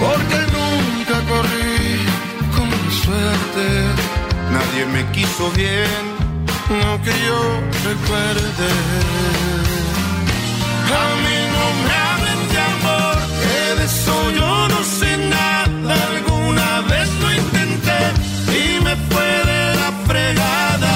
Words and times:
Porque 0.00 0.38
nunca 0.56 1.16
corrí 1.32 1.98
con 2.56 2.70
suerte. 3.02 3.66
Nadie 4.52 4.86
me 4.86 5.02
quiso 5.12 5.50
bien, 5.52 6.02
no 6.68 7.02
que 7.02 7.14
yo 7.26 7.40
recuerde. 7.90 8.68
A 11.02 11.06
mí 11.24 11.38
no 11.54 11.64
me 11.84 11.94
hablen 12.08 12.40
de 12.52 12.58
amor, 12.72 13.16
que 13.42 13.56
de 13.78 13.84
eso 13.84 14.16
yo 14.32 14.68
no 14.68 14.80
sé 14.84 15.10
nada. 15.28 15.94
Alguna 16.10 16.80
vez 16.92 17.08
lo 17.22 17.28
intenté 17.32 18.00
y 18.60 18.84
me 18.84 18.94
fue 19.08 19.30
de 19.50 19.62
la 19.82 19.90
fregada. 20.06 20.94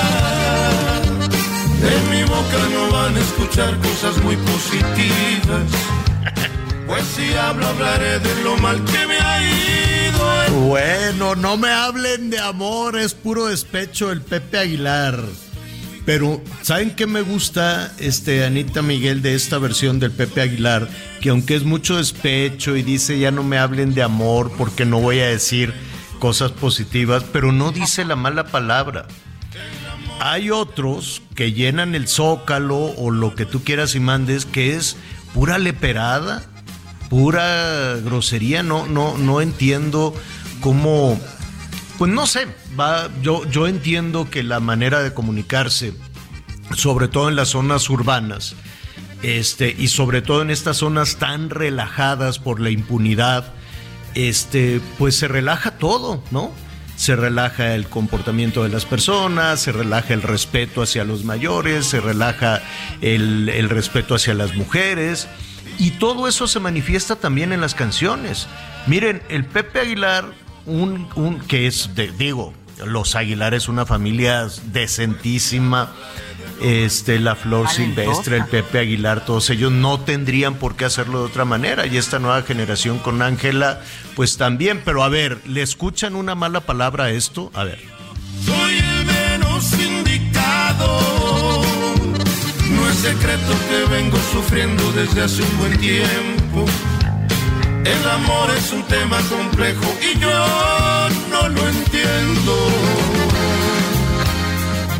En 1.95 2.03
mi 2.11 2.23
boca 2.25 2.61
no 2.75 2.83
van 2.97 3.17
a 3.17 3.21
escuchar 3.21 3.77
cosas 3.79 4.23
muy 4.25 4.37
positivas. 4.37 5.69
Pues 6.91 7.05
si 7.05 7.33
hablo, 7.35 7.69
hablaré 7.69 8.19
de 8.19 8.43
lo 8.43 8.57
mal 8.57 8.85
que 8.85 9.07
me 9.07 9.17
ha 9.17 10.09
ido. 10.09 10.61
Bueno, 10.67 11.37
no 11.37 11.57
me 11.57 11.71
hablen 11.71 12.31
de 12.31 12.41
amor, 12.41 12.99
es 12.99 13.15
puro 13.15 13.47
despecho 13.47 14.11
el 14.11 14.23
Pepe 14.23 14.59
Aguilar. 14.59 15.17
Pero, 16.05 16.43
¿saben 16.63 16.97
qué 16.97 17.07
me 17.07 17.21
gusta, 17.21 17.93
este, 18.01 18.45
Anita 18.45 18.83
Miguel, 18.83 19.23
de 19.23 19.37
esta 19.37 19.59
versión 19.59 20.01
del 20.01 20.11
Pepe 20.11 20.41
Aguilar? 20.41 20.89
Que 21.21 21.29
aunque 21.29 21.55
es 21.55 21.63
mucho 21.63 21.97
despecho 21.97 22.75
y 22.75 22.83
dice 22.83 23.21
ya 23.21 23.31
no 23.31 23.45
me 23.45 23.59
hablen 23.59 23.95
de 23.95 24.03
amor 24.03 24.51
porque 24.59 24.85
no 24.85 24.99
voy 24.99 25.21
a 25.21 25.29
decir 25.29 25.73
cosas 26.19 26.51
positivas, 26.51 27.23
pero 27.33 27.53
no 27.53 27.71
dice 27.71 28.05
la 28.05 28.17
mala 28.17 28.47
palabra. 28.47 29.07
Hay 30.19 30.51
otros 30.51 31.23
que 31.37 31.53
llenan 31.53 31.95
el 31.95 32.09
zócalo 32.09 32.79
o 32.79 33.13
lo 33.13 33.37
que 33.37 33.47
tú 33.47 33.63
quieras 33.63 33.95
y 33.95 34.01
mandes, 34.01 34.45
que 34.45 34.75
es 34.75 34.97
pura 35.33 35.59
leperada, 35.59 36.50
pura 37.11 37.97
grosería. 38.03 38.63
No, 38.63 38.87
no, 38.87 39.19
no 39.19 39.43
entiendo 39.43 40.15
cómo. 40.63 41.21
Pues 41.99 42.11
no 42.11 42.27
sé, 42.27 42.47
va, 42.79 43.11
yo, 43.21 43.45
yo 43.51 43.67
entiendo 43.67 44.31
que 44.31 44.43
la 44.43 44.61
manera 44.61 45.03
de 45.03 45.13
comunicarse, 45.13 45.93
sobre 46.75 47.09
todo 47.09 47.29
en 47.29 47.37
las 47.37 47.49
zonas 47.49 47.91
urbanas, 47.91 48.55
este, 49.23 49.75
y 49.77 49.89
sobre 49.89 50.23
todo 50.23 50.41
en 50.41 50.49
estas 50.51 50.79
zonas 50.79 51.17
tan 51.17 51.51
relajadas 51.51 52.39
por 52.39 52.59
la 52.59 52.71
impunidad, 52.71 53.53
este, 54.15 54.81
pues 54.97 55.15
se 55.17 55.29
relaja 55.29 55.73
todo, 55.73 56.25
¿no? 56.31 56.53
Se 56.97 57.17
relaja 57.17 57.75
el 57.75 57.87
comportamiento 57.87 58.63
de 58.63 58.71
las 58.71 58.87
personas, 58.87 59.61
se 59.61 59.73
relaja 59.73 60.15
el 60.15 60.23
respeto 60.23 60.81
hacia 60.81 61.05
los 61.05 61.25
mayores, 61.25 61.87
se 61.87 62.01
relaja 62.01 62.63
el, 63.03 63.51
el 63.51 63.69
respeto 63.69 64.15
hacia 64.15 64.33
las 64.33 64.55
mujeres. 64.55 65.29
Y 65.81 65.93
todo 65.93 66.29
eso 66.29 66.47
se 66.47 66.61
manifiesta 66.61 67.17
también 67.17 67.55
en 67.55 67.63
las 67.63 67.75
canciones. 67.75 68.49
Miren, 68.87 69.23
el 69.31 69.47
Pepe 69.47 69.81
Aguilar, 69.81 70.27
un, 70.67 71.09
un 71.15 71.41
que 71.41 71.67
es, 71.67 71.95
de, 71.95 72.13
digo, 72.13 72.53
los 72.85 73.15
Aguilares, 73.17 73.67
una 73.67 73.87
familia 73.87 74.47
decentísima, 74.67 75.91
este, 76.61 77.19
la 77.19 77.35
Flor 77.35 77.71
Silvestre, 77.71 78.37
el 78.37 78.45
Pepe 78.45 78.81
Aguilar, 78.81 79.25
todos 79.25 79.49
ellos 79.49 79.73
no 79.73 79.99
tendrían 80.01 80.57
por 80.57 80.77
qué 80.77 80.85
hacerlo 80.85 81.21
de 81.21 81.25
otra 81.25 81.47
manera. 81.47 81.87
Y 81.87 81.97
esta 81.97 82.19
nueva 82.19 82.43
generación 82.43 82.99
con 82.99 83.23
Ángela, 83.23 83.81
pues 84.17 84.37
también. 84.37 84.83
Pero 84.85 85.03
a 85.03 85.09
ver, 85.09 85.39
¿le 85.47 85.63
escuchan 85.63 86.15
una 86.15 86.35
mala 86.35 86.61
palabra 86.61 87.05
a 87.05 87.11
esto? 87.11 87.51
A 87.55 87.65
ver. 87.65 87.79
Secreto 93.01 93.53
que 93.69 93.95
vengo 93.95 94.19
sufriendo 94.33 94.93
desde 94.93 95.23
hace 95.23 95.43
un 95.43 95.59
buen 95.59 95.79
tiempo. 95.79 96.65
El 97.85 98.09
amor 98.11 98.51
es 98.57 98.73
un 98.73 98.83
tema 98.85 99.19
complejo 99.29 99.85
y 100.03 100.19
yo 100.19 101.09
no 101.31 101.49
lo 101.49 101.69
entiendo. 101.69 102.57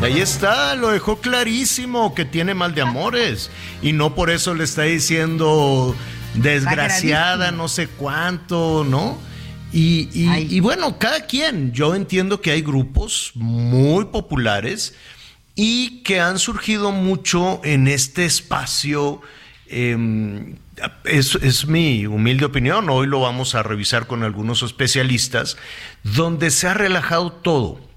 Ahí 0.01 0.19
está, 0.19 0.75
lo 0.75 0.89
dejó 0.89 1.21
clarísimo 1.21 2.15
que 2.15 2.25
tiene 2.25 2.55
mal 2.55 2.73
de 2.73 2.81
amores. 2.81 3.51
Y 3.83 3.93
no 3.93 4.15
por 4.15 4.31
eso 4.31 4.55
le 4.55 4.63
está 4.63 4.81
diciendo 4.83 5.95
desgraciada, 6.33 7.51
no 7.51 7.67
sé 7.67 7.87
cuánto, 7.87 8.83
¿no? 8.83 9.17
Y, 9.71 10.09
y- 10.11 10.27
y 10.49 10.59
bueno, 10.59 10.97
cada 10.97 11.27
quien, 11.27 11.71
yo 11.71 11.93
entiendo 11.93 12.41
que 12.41 12.51
hay 12.51 12.61
grupos 12.61 13.31
muy 13.35 14.05
populares 14.05 14.95
y 15.55 16.03
que 16.03 16.19
han 16.19 16.39
surgido 16.39 16.91
mucho 16.91 17.61
en 17.63 17.87
este 17.87 18.25
espacio. 18.25 19.21
eh, 19.67 20.55
es, 21.03 21.35
es 21.35 21.67
mi 21.67 22.07
humilde 22.07 22.45
opinión, 22.45 22.89
hoy 22.89 23.05
lo 23.05 23.19
vamos 23.19 23.53
a 23.53 23.61
revisar 23.61 24.07
con 24.07 24.23
algunos 24.23 24.63
especialistas, 24.63 25.57
donde 26.03 26.49
se 26.49 26.67
ha 26.67 26.73
relajado 26.73 27.31
todo 27.31 27.91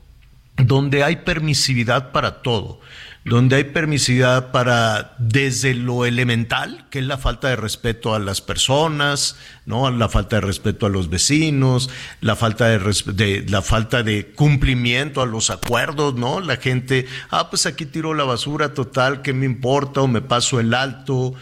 donde 0.56 1.03
hay 1.03 1.16
permisividad 1.16 2.12
para 2.12 2.42
todo, 2.42 2.81
donde 3.25 3.57
hay 3.57 3.65
permisividad 3.65 4.53
para 4.53 5.15
desde 5.19 5.75
lo 5.75 6.05
elemental, 6.05 6.87
que 6.91 6.99
es 6.99 7.07
la 7.07 7.17
falta 7.17 7.49
de 7.49 7.57
respeto 7.57 8.15
a 8.15 8.19
las 8.19 8.43
personas, 8.43 9.37
no, 9.65 9.91
la 9.91 10.11
falta 10.11 10.37
de 10.37 10.43
respeto 10.43 10.85
a 10.85 10.91
los 10.91 11.09
vecinos, 11.09 11.89
la 12.21 12.37
falta 12.37 12.69
de, 12.69 13.45
la 13.49 13.63
falta 13.63 14.03
de 14.03 14.27
cumplimiento 14.27 15.23
a 15.23 15.27
los 15.27 15.49
acuerdos, 15.49 16.15
no, 16.17 16.41
la 16.41 16.59
gente, 16.59 17.07
ah, 17.31 17.49
pues 17.49 17.65
aquí 17.65 17.87
tiro 17.87 18.13
la 18.13 18.25
basura 18.25 18.75
total, 18.75 19.23
¿qué 19.23 19.33
me 19.33 19.47
importa? 19.47 20.03
O 20.03 20.07
me 20.07 20.21
paso 20.21 20.61
el 20.61 20.75
alto. 20.75 21.34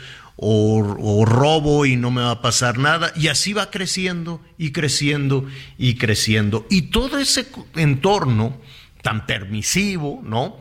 O, 0.44 1.25
robo 1.25 1.87
y 1.87 1.94
no 1.94 2.10
me 2.10 2.22
va 2.22 2.32
a 2.32 2.42
pasar 2.42 2.76
nada. 2.76 3.12
Y 3.15 3.28
así 3.28 3.53
va 3.53 3.71
creciendo 3.71 4.41
y 4.59 4.72
creciendo 4.72 5.47
y 5.78 5.94
creciendo. 5.94 6.66
Y 6.69 6.91
todo 6.91 7.19
ese 7.19 7.47
entorno 7.76 8.59
tan 9.03 9.25
permisivo, 9.25 10.21
¿no? 10.25 10.56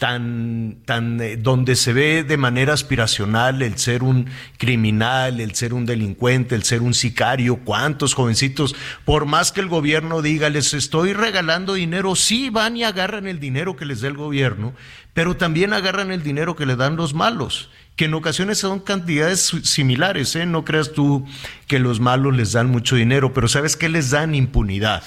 Tan, 0.00 0.78
tan, 0.86 1.20
eh, 1.20 1.36
donde 1.36 1.76
se 1.76 1.92
ve 1.92 2.24
de 2.24 2.38
manera 2.38 2.72
aspiracional 2.72 3.60
el 3.60 3.76
ser 3.76 4.02
un 4.02 4.30
criminal, 4.56 5.40
el 5.40 5.54
ser 5.54 5.74
un 5.74 5.84
delincuente, 5.84 6.54
el 6.54 6.62
ser 6.62 6.80
un 6.80 6.94
sicario. 6.94 7.58
¿Cuántos 7.66 8.14
jovencitos, 8.14 8.74
por 9.04 9.26
más 9.26 9.52
que 9.52 9.60
el 9.60 9.68
gobierno 9.68 10.22
diga, 10.22 10.48
les 10.48 10.72
estoy 10.72 11.12
regalando 11.12 11.74
dinero, 11.74 12.16
sí 12.16 12.48
van 12.48 12.78
y 12.78 12.84
agarran 12.84 13.26
el 13.26 13.40
dinero 13.40 13.76
que 13.76 13.84
les 13.84 14.00
da 14.00 14.08
el 14.08 14.16
gobierno, 14.16 14.72
pero 15.12 15.36
también 15.36 15.74
agarran 15.74 16.10
el 16.12 16.22
dinero 16.22 16.56
que 16.56 16.64
le 16.64 16.76
dan 16.76 16.96
los 16.96 17.12
malos, 17.12 17.68
que 17.94 18.06
en 18.06 18.14
ocasiones 18.14 18.56
son 18.56 18.80
cantidades 18.80 19.52
similares, 19.64 20.34
¿eh? 20.34 20.46
No 20.46 20.64
creas 20.64 20.92
tú 20.94 21.26
que 21.66 21.78
los 21.78 22.00
malos 22.00 22.34
les 22.34 22.52
dan 22.52 22.70
mucho 22.70 22.96
dinero, 22.96 23.34
pero 23.34 23.48
¿sabes 23.48 23.76
qué 23.76 23.90
les 23.90 24.08
dan? 24.08 24.34
Impunidad 24.34 25.04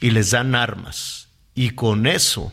y 0.00 0.10
les 0.10 0.32
dan 0.32 0.56
armas. 0.56 1.28
Y 1.54 1.70
con 1.70 2.08
eso 2.08 2.52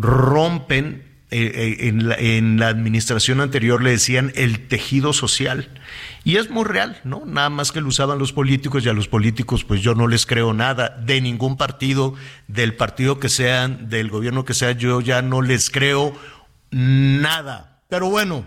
rompen, 0.00 1.04
eh, 1.30 1.52
eh, 1.54 1.88
en, 1.88 2.08
la, 2.08 2.14
en 2.14 2.58
la 2.58 2.68
administración 2.68 3.42
anterior 3.42 3.82
le 3.82 3.90
decían 3.90 4.32
el 4.34 4.66
tejido 4.66 5.12
social. 5.12 5.68
Y 6.24 6.36
es 6.36 6.48
muy 6.48 6.64
real, 6.64 7.00
¿no? 7.04 7.24
Nada 7.26 7.50
más 7.50 7.70
que 7.70 7.82
lo 7.82 7.88
usaban 7.88 8.18
los 8.18 8.32
políticos 8.32 8.84
y 8.84 8.88
a 8.88 8.94
los 8.94 9.08
políticos 9.08 9.64
pues 9.64 9.82
yo 9.82 9.94
no 9.94 10.06
les 10.06 10.24
creo 10.24 10.54
nada 10.54 10.88
de 11.04 11.20
ningún 11.20 11.58
partido, 11.58 12.14
del 12.46 12.74
partido 12.76 13.20
que 13.20 13.28
sean, 13.28 13.90
del 13.90 14.08
gobierno 14.08 14.46
que 14.46 14.54
sea, 14.54 14.72
yo 14.72 15.02
ya 15.02 15.20
no 15.20 15.42
les 15.42 15.68
creo 15.68 16.14
nada. 16.70 17.82
Pero 17.88 18.08
bueno, 18.08 18.46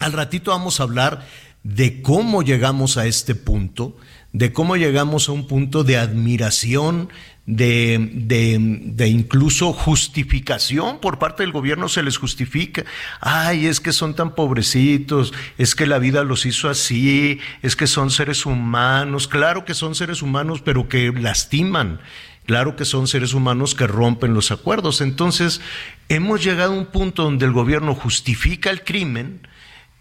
al 0.00 0.12
ratito 0.12 0.50
vamos 0.50 0.80
a 0.80 0.84
hablar 0.84 1.24
de 1.62 2.02
cómo 2.02 2.42
llegamos 2.42 2.96
a 2.96 3.06
este 3.06 3.36
punto, 3.36 3.96
de 4.32 4.52
cómo 4.52 4.76
llegamos 4.76 5.28
a 5.28 5.32
un 5.32 5.46
punto 5.46 5.84
de 5.84 5.98
admiración, 5.98 7.10
de, 7.44 7.98
de, 8.12 9.08
incluso 9.08 9.72
justificación 9.72 11.00
por 11.00 11.18
parte 11.18 11.42
del 11.42 11.52
gobierno 11.52 11.88
se 11.88 12.02
les 12.02 12.16
justifica. 12.16 12.84
Ay, 13.20 13.66
es 13.66 13.80
que 13.80 13.92
son 13.92 14.14
tan 14.14 14.34
pobrecitos, 14.34 15.34
es 15.58 15.74
que 15.74 15.86
la 15.86 15.98
vida 15.98 16.24
los 16.24 16.46
hizo 16.46 16.70
así, 16.70 17.40
es 17.62 17.76
que 17.76 17.86
son 17.86 18.10
seres 18.10 18.46
humanos. 18.46 19.28
Claro 19.28 19.64
que 19.64 19.74
son 19.74 19.94
seres 19.94 20.22
humanos, 20.22 20.62
pero 20.64 20.88
que 20.88 21.12
lastiman. 21.12 22.00
Claro 22.46 22.74
que 22.74 22.84
son 22.84 23.06
seres 23.06 23.34
humanos 23.34 23.74
que 23.74 23.86
rompen 23.86 24.34
los 24.34 24.50
acuerdos. 24.50 25.00
Entonces, 25.00 25.60
hemos 26.08 26.42
llegado 26.42 26.72
a 26.72 26.76
un 26.76 26.86
punto 26.86 27.22
donde 27.24 27.46
el 27.46 27.52
gobierno 27.52 27.94
justifica 27.94 28.70
el 28.70 28.82
crimen, 28.82 29.46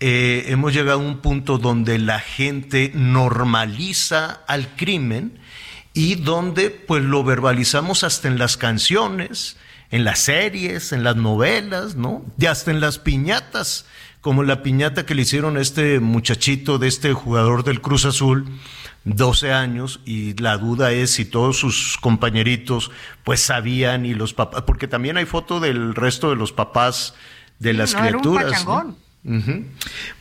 eh, 0.03 0.45
hemos 0.47 0.73
llegado 0.73 0.99
a 0.99 1.03
un 1.03 1.19
punto 1.19 1.59
donde 1.59 1.99
la 1.99 2.19
gente 2.19 2.91
normaliza 2.95 4.41
al 4.47 4.75
crimen 4.75 5.37
y 5.93 6.15
donde 6.15 6.71
pues 6.71 7.03
lo 7.03 7.23
verbalizamos 7.23 8.03
hasta 8.03 8.27
en 8.27 8.39
las 8.39 8.57
canciones, 8.57 9.57
en 9.91 10.03
las 10.03 10.21
series, 10.21 10.91
en 10.91 11.03
las 11.03 11.17
novelas, 11.17 11.95
¿no? 11.95 12.25
Y 12.39 12.47
hasta 12.47 12.71
en 12.71 12.79
las 12.79 12.97
piñatas, 12.97 13.85
como 14.21 14.41
la 14.41 14.63
piñata 14.63 15.05
que 15.05 15.13
le 15.13 15.21
hicieron 15.21 15.55
a 15.55 15.61
este 15.61 15.99
muchachito 15.99 16.79
de 16.79 16.87
este 16.87 17.13
jugador 17.13 17.63
del 17.63 17.79
Cruz 17.79 18.05
Azul, 18.05 18.47
12 19.03 19.53
años, 19.53 19.99
y 20.03 20.33
la 20.41 20.57
duda 20.57 20.91
es 20.93 21.11
si 21.11 21.25
todos 21.25 21.57
sus 21.57 21.99
compañeritos 22.01 22.89
pues 23.23 23.39
sabían 23.39 24.07
y 24.07 24.15
los 24.15 24.33
papás, 24.33 24.63
porque 24.63 24.87
también 24.87 25.17
hay 25.17 25.25
foto 25.25 25.59
del 25.59 25.93
resto 25.93 26.31
de 26.31 26.37
los 26.37 26.51
papás 26.51 27.13
de 27.59 27.73
las 27.73 27.93
criaturas. 27.93 28.65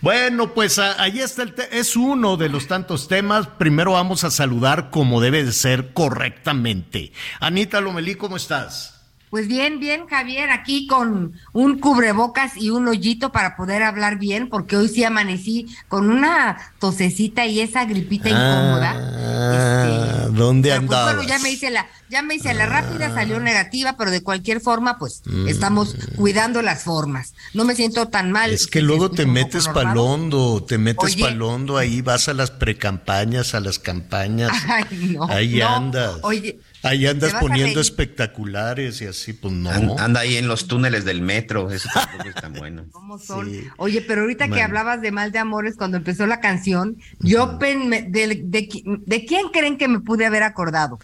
Bueno, 0.00 0.52
pues 0.52 0.78
ahí 0.78 1.20
está 1.20 1.42
el 1.42 1.54
es 1.72 1.96
uno 1.96 2.36
de 2.36 2.48
los 2.48 2.66
tantos 2.66 3.08
temas. 3.08 3.46
Primero 3.46 3.92
vamos 3.92 4.24
a 4.24 4.30
saludar 4.30 4.90
como 4.90 5.20
debe 5.20 5.44
de 5.44 5.52
ser 5.52 5.92
correctamente. 5.92 7.12
Anita 7.40 7.80
Lomelí, 7.80 8.14
¿cómo 8.16 8.36
estás? 8.36 8.99
Pues 9.30 9.46
bien, 9.46 9.78
bien, 9.78 10.06
Javier, 10.08 10.50
aquí 10.50 10.88
con 10.88 11.34
un 11.52 11.78
cubrebocas 11.78 12.56
y 12.56 12.70
un 12.70 12.88
hoyito 12.88 13.30
para 13.30 13.56
poder 13.56 13.84
hablar 13.84 14.18
bien, 14.18 14.48
porque 14.48 14.76
hoy 14.76 14.88
sí 14.88 15.04
amanecí 15.04 15.68
con 15.86 16.10
una 16.10 16.58
tosecita 16.80 17.46
y 17.46 17.60
esa 17.60 17.84
gripita 17.84 18.28
ah, 18.28 18.32
incómoda. 18.32 20.26
Este, 20.26 20.36
¿Dónde 20.36 20.72
andabas? 20.72 21.14
Pues, 21.14 21.26
bueno, 21.26 21.28
ya 21.28 21.38
me 21.44 21.52
hice 21.52 21.70
la, 21.70 21.86
ya 22.08 22.22
me 22.22 22.34
hice 22.34 22.52
la 22.54 22.66
rápida, 22.66 23.14
salió 23.14 23.38
negativa, 23.38 23.94
pero 23.96 24.10
de 24.10 24.20
cualquier 24.20 24.60
forma, 24.60 24.98
pues 24.98 25.22
mm. 25.26 25.46
estamos 25.46 25.94
cuidando 26.16 26.60
las 26.60 26.82
formas. 26.82 27.34
No 27.54 27.64
me 27.64 27.76
siento 27.76 28.08
tan 28.08 28.32
mal. 28.32 28.50
Es 28.50 28.66
que 28.66 28.82
luego 28.82 29.12
te 29.12 29.26
metes 29.26 29.68
palondo, 29.68 30.64
te 30.64 30.76
metes 30.76 31.14
palondo 31.14 31.78
ahí, 31.78 32.02
vas 32.02 32.28
a 32.28 32.34
las 32.34 32.50
precampañas, 32.50 33.54
a 33.54 33.60
las 33.60 33.78
campañas. 33.78 34.50
Ay, 34.68 35.14
no, 35.16 35.24
ahí 35.28 35.60
andas. 35.60 36.16
Oye, 36.22 36.58
Ahí 36.82 37.06
andas 37.06 37.34
poniendo 37.34 37.80
espectaculares 37.80 39.02
y 39.02 39.06
así, 39.06 39.32
pues 39.34 39.52
no. 39.52 39.98
Anda 39.98 40.20
ahí 40.20 40.36
en 40.36 40.48
los 40.48 40.66
túneles 40.66 41.04
del 41.04 41.20
metro, 41.20 41.70
eso 41.70 41.88
tampoco 41.92 42.28
es 42.28 42.34
tan 42.34 42.54
bueno. 42.54 42.84
¿Cómo 42.92 43.18
son? 43.18 43.50
Oye, 43.76 44.00
pero 44.00 44.22
ahorita 44.22 44.48
que 44.48 44.62
hablabas 44.62 45.02
de 45.02 45.12
Mal 45.12 45.30
de 45.30 45.38
Amores, 45.38 45.76
cuando 45.76 45.98
empezó 45.98 46.26
la 46.26 46.40
canción, 46.40 46.96
yo, 47.18 47.58
de, 47.58 48.42
de, 48.42 49.26
quién 49.26 49.48
creen 49.52 49.76
que 49.76 49.88
me 49.88 50.00
pude 50.00 50.24
haber 50.24 50.42
acordado? 50.42 50.98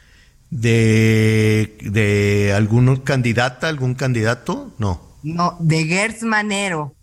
¿De, 0.50 1.76
de 1.82 2.52
algún 2.54 2.96
candidata, 2.96 3.68
algún 3.68 3.94
candidato? 3.94 4.72
No. 4.78 5.02
No, 5.22 5.56
de 5.60 5.84
Gertz 5.84 6.22
Manero. 6.22 6.94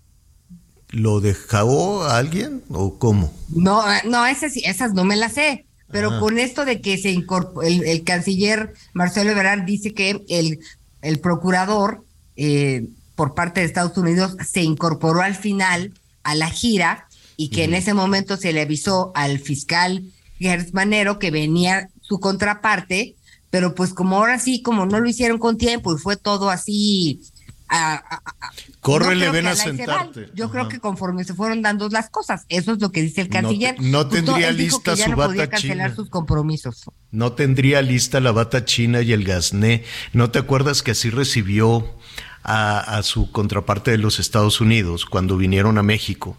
¿Lo 0.90 1.20
dejó 1.20 2.04
a 2.04 2.18
alguien 2.18 2.64
o 2.70 2.98
cómo? 3.00 3.34
No, 3.50 3.84
no, 4.06 4.26
esas, 4.26 4.54
esas 4.58 4.94
no 4.94 5.04
me 5.04 5.16
las 5.16 5.34
sé. 5.34 5.66
Pero 5.94 6.20
con 6.20 6.40
esto 6.40 6.66
de 6.66 6.82
que 6.82 6.98
se 6.98 7.12
incorporó, 7.12 7.62
el, 7.62 8.04
canciller 8.04 8.74
Marcelo 8.94 9.32
Ebrard 9.32 9.64
dice 9.64 9.94
que 9.94 10.22
el, 10.28 10.60
el 11.02 11.20
procurador 11.20 12.04
eh, 12.36 12.88
por 13.16 13.36
parte 13.36 13.60
de 13.60 13.68
Estados 13.68 13.98
Unidos 13.98 14.36
se 14.46 14.64
incorporó 14.64 15.22
al 15.22 15.36
final 15.36 15.94
a 16.24 16.36
la 16.36 16.50
gira 16.50 17.08
y 17.38 17.50
que 17.50 17.64
en 17.64 17.76
ese 17.76 17.94
momento 17.94 18.38
se 18.38 18.54
le 18.54 18.62
avisó 18.62 19.12
al 19.14 19.40
fiscal 19.40 20.04
Gertz 20.40 20.74
Manero 20.74 21.20
que 21.20 21.32
venía 21.32 21.90
su 22.02 22.20
contraparte, 22.20 23.16
pero 23.50 23.76
pues 23.76 23.94
como 23.94 24.18
ahora 24.18 24.40
sí, 24.40 24.62
como 24.62 24.86
no 24.86 25.00
lo 25.00 25.08
hicieron 25.08 25.38
con 25.38 25.58
tiempo 25.58 25.96
y 25.96 26.00
fue 26.00 26.18
todo 26.18 26.50
así 26.50 27.22
Corre, 28.82 29.16
le 29.16 29.30
ven 29.32 29.48
a 29.48 29.56
sentarte. 29.56 30.30
Yo 30.34 30.50
creo 30.52 30.68
que 30.68 30.80
conforme 30.80 31.24
se 31.24 31.34
fueron 31.34 31.62
dando 31.62 31.90
las 31.90 32.10
cosas, 32.10 32.46
eso 32.50 32.74
es 32.74 32.82
lo 32.82 32.92
que 32.92 33.02
dice 33.02 33.22
el 33.22 33.30
canciller. 33.30 33.76
No, 33.80 34.08
tendría 34.08 34.52
lista 34.52 34.96
su 34.96 35.12
bata 35.12 35.50
china. 35.50 35.94
sus 35.96 36.10
compromisos. 36.10 36.84
No 37.12 37.34
tendría 37.34 37.82
lista 37.82 38.20
la 38.20 38.32
bata 38.32 38.66
china 38.66 39.02
y 39.02 39.14
el 39.14 39.24
gasné. 39.24 39.84
¿No 40.12 40.32
te 40.32 40.40
acuerdas 40.40 40.84
que 40.84 40.92
así 40.92 41.10
recibió 41.10 41.96
a, 42.44 43.02
su 43.04 43.32
contraparte 43.32 43.92
de 43.92 43.98
los 43.98 44.20
Estados 44.20 44.60
Unidos 44.60 45.06
cuando 45.06 45.38
vinieron 45.38 45.78
a 45.78 45.84
México? 45.84 46.38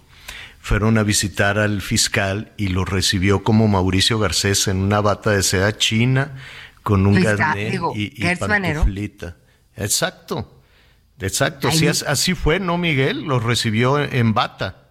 Fueron 0.60 0.96
a 0.98 1.02
visitar 1.02 1.58
al 1.58 1.82
fiscal 1.82 2.52
y 2.56 2.68
lo 2.68 2.84
recibió 2.84 3.42
como 3.42 3.68
Mauricio 3.68 4.18
Garcés 4.18 4.68
en 4.68 4.78
una 4.78 5.00
bata 5.00 5.30
de 5.30 5.42
seda 5.42 5.76
china 5.76 6.36
con 6.82 7.06
un 7.06 7.20
gasné 7.20 7.80
y, 7.94 8.12
y 8.16 8.36
pantuflita. 8.36 9.36
Exacto. 9.76 10.54
Exacto, 11.20 11.70
sí, 11.70 11.86
así 11.86 12.34
fue, 12.34 12.60
¿no, 12.60 12.76
Miguel? 12.76 13.22
Los 13.22 13.42
recibió 13.42 13.98
en 13.98 14.34
bata. 14.34 14.90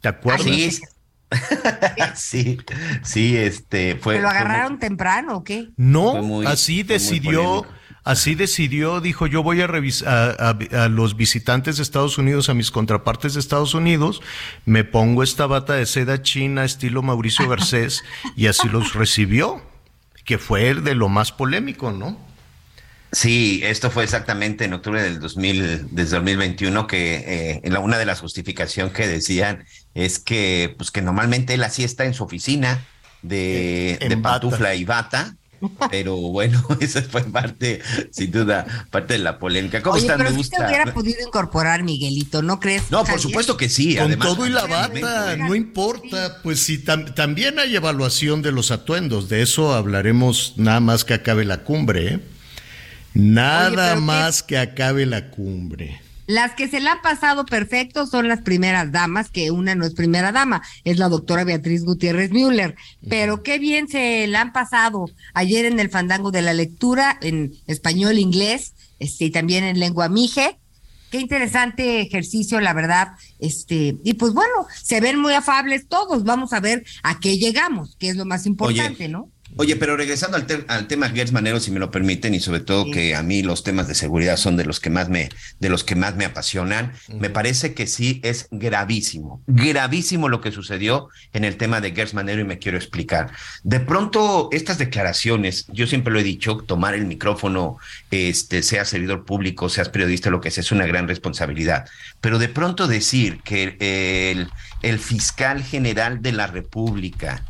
¿Te 0.00 0.08
acuerdas? 0.08 0.44
Sí, 0.44 0.80
sí, 2.14 2.58
sí, 3.02 3.36
este 3.36 3.96
fue. 3.96 4.20
lo 4.20 4.28
agarraron 4.28 4.78
temprano 4.78 5.36
o 5.36 5.44
qué? 5.44 5.70
No, 5.76 6.42
así 6.46 6.82
decidió, 6.82 7.66
así 8.02 8.34
decidió, 8.34 9.00
dijo 9.00 9.26
yo 9.26 9.42
voy 9.42 9.60
a 9.60 9.66
revisar 9.66 10.36
a, 10.38 10.88
los 10.88 11.16
visitantes 11.16 11.76
de 11.76 11.82
Estados 11.82 12.18
Unidos, 12.18 12.48
a 12.48 12.54
mis 12.54 12.70
contrapartes 12.70 13.34
de 13.34 13.40
Estados 13.40 13.74
Unidos, 13.74 14.22
me 14.64 14.84
pongo 14.84 15.22
esta 15.22 15.46
bata 15.46 15.74
de 15.74 15.86
seda 15.86 16.22
china 16.22 16.64
estilo 16.64 17.02
Mauricio 17.02 17.48
Garcés 17.48 18.02
y 18.36 18.46
así 18.46 18.68
los 18.68 18.94
recibió, 18.94 19.62
que 20.24 20.38
fue 20.38 20.74
de 20.74 20.94
lo 20.94 21.08
más 21.08 21.32
polémico, 21.32 21.92
¿no? 21.92 22.33
Sí, 23.14 23.60
esto 23.62 23.90
fue 23.90 24.02
exactamente 24.02 24.64
en 24.64 24.74
octubre 24.74 25.00
del 25.00 25.20
2000, 25.20 25.94
desde 25.94 26.16
2021, 26.16 26.86
que 26.86 27.14
eh, 27.14 27.60
en 27.62 27.72
la, 27.72 27.78
una 27.78 27.96
de 27.96 28.06
las 28.06 28.20
justificaciones 28.20 28.92
que 28.92 29.06
decían 29.06 29.64
es 29.94 30.18
que, 30.18 30.74
pues 30.76 30.90
que 30.90 31.00
normalmente 31.00 31.54
él 31.54 31.62
así 31.62 31.84
está 31.84 32.04
en 32.04 32.14
su 32.14 32.24
oficina 32.24 32.84
de, 33.22 33.98
de 34.00 34.16
pantufla 34.16 34.74
y 34.74 34.84
bata, 34.84 35.36
pero 35.90 36.16
bueno, 36.16 36.66
esa 36.80 37.02
fue 37.02 37.22
parte, 37.22 37.80
sin 38.10 38.32
duda, 38.32 38.66
parte 38.90 39.14
de 39.14 39.20
la 39.20 39.38
polémica. 39.38 39.80
¿Cómo 39.80 39.94
Oye, 39.94 40.12
Pero 40.16 40.30
si 40.30 40.50
te 40.50 40.64
hubiera 40.64 40.92
podido 40.92 41.24
incorporar, 41.24 41.84
Miguelito, 41.84 42.42
¿no 42.42 42.58
crees? 42.58 42.90
No, 42.90 43.04
por 43.04 43.20
supuesto 43.20 43.56
que 43.56 43.68
sí. 43.68 43.96
Con 43.96 44.18
todo 44.18 44.46
y 44.46 44.50
la 44.50 44.66
bata, 44.66 45.36
no 45.36 45.54
importa. 45.54 46.40
Pues 46.42 46.60
sí, 46.60 46.78
también 46.78 47.60
hay 47.60 47.76
evaluación 47.76 48.42
de 48.42 48.50
los 48.50 48.72
atuendos. 48.72 49.28
De 49.28 49.42
eso 49.42 49.72
hablaremos 49.72 50.54
nada 50.56 50.80
más 50.80 51.04
que 51.04 51.14
acabe 51.14 51.44
la 51.44 51.58
cumbre, 51.62 52.14
¿eh? 52.14 52.20
Nada 53.14 53.96
más 53.96 54.42
que 54.42 54.58
acabe 54.58 55.06
la 55.06 55.30
cumbre. 55.30 56.00
Las 56.26 56.54
que 56.54 56.68
se 56.68 56.80
la 56.80 56.92
han 56.92 57.02
pasado 57.02 57.44
perfecto 57.44 58.06
son 58.06 58.28
las 58.28 58.40
primeras 58.40 58.90
damas, 58.92 59.30
que 59.30 59.50
una 59.50 59.74
no 59.74 59.84
es 59.84 59.94
primera 59.94 60.32
dama, 60.32 60.62
es 60.84 60.98
la 60.98 61.08
doctora 61.08 61.44
Beatriz 61.44 61.84
Gutiérrez 61.84 62.30
Müller. 62.30 62.76
Pero 63.08 63.42
qué 63.42 63.58
bien 63.58 63.88
se 63.88 64.26
la 64.26 64.40
han 64.40 64.52
pasado 64.52 65.06
ayer 65.34 65.66
en 65.66 65.78
el 65.80 65.90
fandango 65.90 66.30
de 66.30 66.42
la 66.42 66.54
lectura, 66.54 67.18
en 67.20 67.52
español, 67.66 68.18
inglés, 68.18 68.72
este, 68.98 69.26
y 69.26 69.30
también 69.30 69.64
en 69.64 69.78
lengua 69.78 70.08
mije. 70.08 70.58
Qué 71.10 71.20
interesante 71.20 72.00
ejercicio, 72.00 72.60
la 72.60 72.72
verdad. 72.72 73.12
Este, 73.38 73.98
y 74.02 74.14
pues 74.14 74.32
bueno, 74.32 74.66
se 74.82 75.00
ven 75.00 75.18
muy 75.18 75.34
afables 75.34 75.86
todos. 75.88 76.24
Vamos 76.24 76.52
a 76.54 76.60
ver 76.60 76.84
a 77.02 77.20
qué 77.20 77.38
llegamos, 77.38 77.96
que 77.96 78.08
es 78.08 78.16
lo 78.16 78.24
más 78.24 78.46
importante, 78.46 79.08
¿no? 79.08 79.30
Oye, 79.56 79.76
pero 79.76 79.96
regresando 79.96 80.36
al, 80.36 80.46
al 80.66 80.88
tema 80.88 81.10
Gertz 81.10 81.30
Manero, 81.30 81.60
si 81.60 81.70
me 81.70 81.78
lo 81.78 81.92
permiten, 81.92 82.34
y 82.34 82.40
sobre 82.40 82.60
todo 82.60 82.90
que 82.90 83.14
a 83.14 83.22
mí 83.22 83.42
los 83.42 83.62
temas 83.62 83.86
de 83.86 83.94
seguridad 83.94 84.36
son 84.36 84.56
de 84.56 84.64
los 84.64 84.80
que 84.80 84.90
más 84.90 85.08
me, 85.08 85.28
de 85.60 85.68
los 85.68 85.84
que 85.84 85.94
más 85.94 86.16
me 86.16 86.24
apasionan, 86.24 86.92
me 87.08 87.30
parece 87.30 87.72
que 87.72 87.86
sí 87.86 88.20
es 88.24 88.48
gravísimo, 88.50 89.42
gravísimo 89.46 90.28
lo 90.28 90.40
que 90.40 90.50
sucedió 90.50 91.08
en 91.32 91.44
el 91.44 91.56
tema 91.56 91.80
de 91.80 91.92
Gertz 91.92 92.14
Manero 92.14 92.40
y 92.40 92.44
me 92.44 92.58
quiero 92.58 92.78
explicar. 92.78 93.30
De 93.62 93.78
pronto, 93.78 94.48
estas 94.50 94.78
declaraciones, 94.78 95.66
yo 95.68 95.86
siempre 95.86 96.12
lo 96.12 96.18
he 96.18 96.24
dicho, 96.24 96.56
tomar 96.56 96.94
el 96.94 97.06
micrófono, 97.06 97.78
este, 98.10 98.62
sea 98.62 98.84
servidor 98.84 99.24
público, 99.24 99.68
seas 99.68 99.88
periodista, 99.88 100.30
lo 100.30 100.40
que 100.40 100.50
sea, 100.50 100.62
es 100.62 100.72
una 100.72 100.86
gran 100.86 101.06
responsabilidad. 101.06 101.86
Pero 102.20 102.40
de 102.40 102.48
pronto 102.48 102.88
decir 102.88 103.40
que 103.44 103.76
el, 103.78 104.48
el 104.82 104.98
fiscal 104.98 105.62
general 105.62 106.22
de 106.22 106.32
la 106.32 106.48
República, 106.48 107.44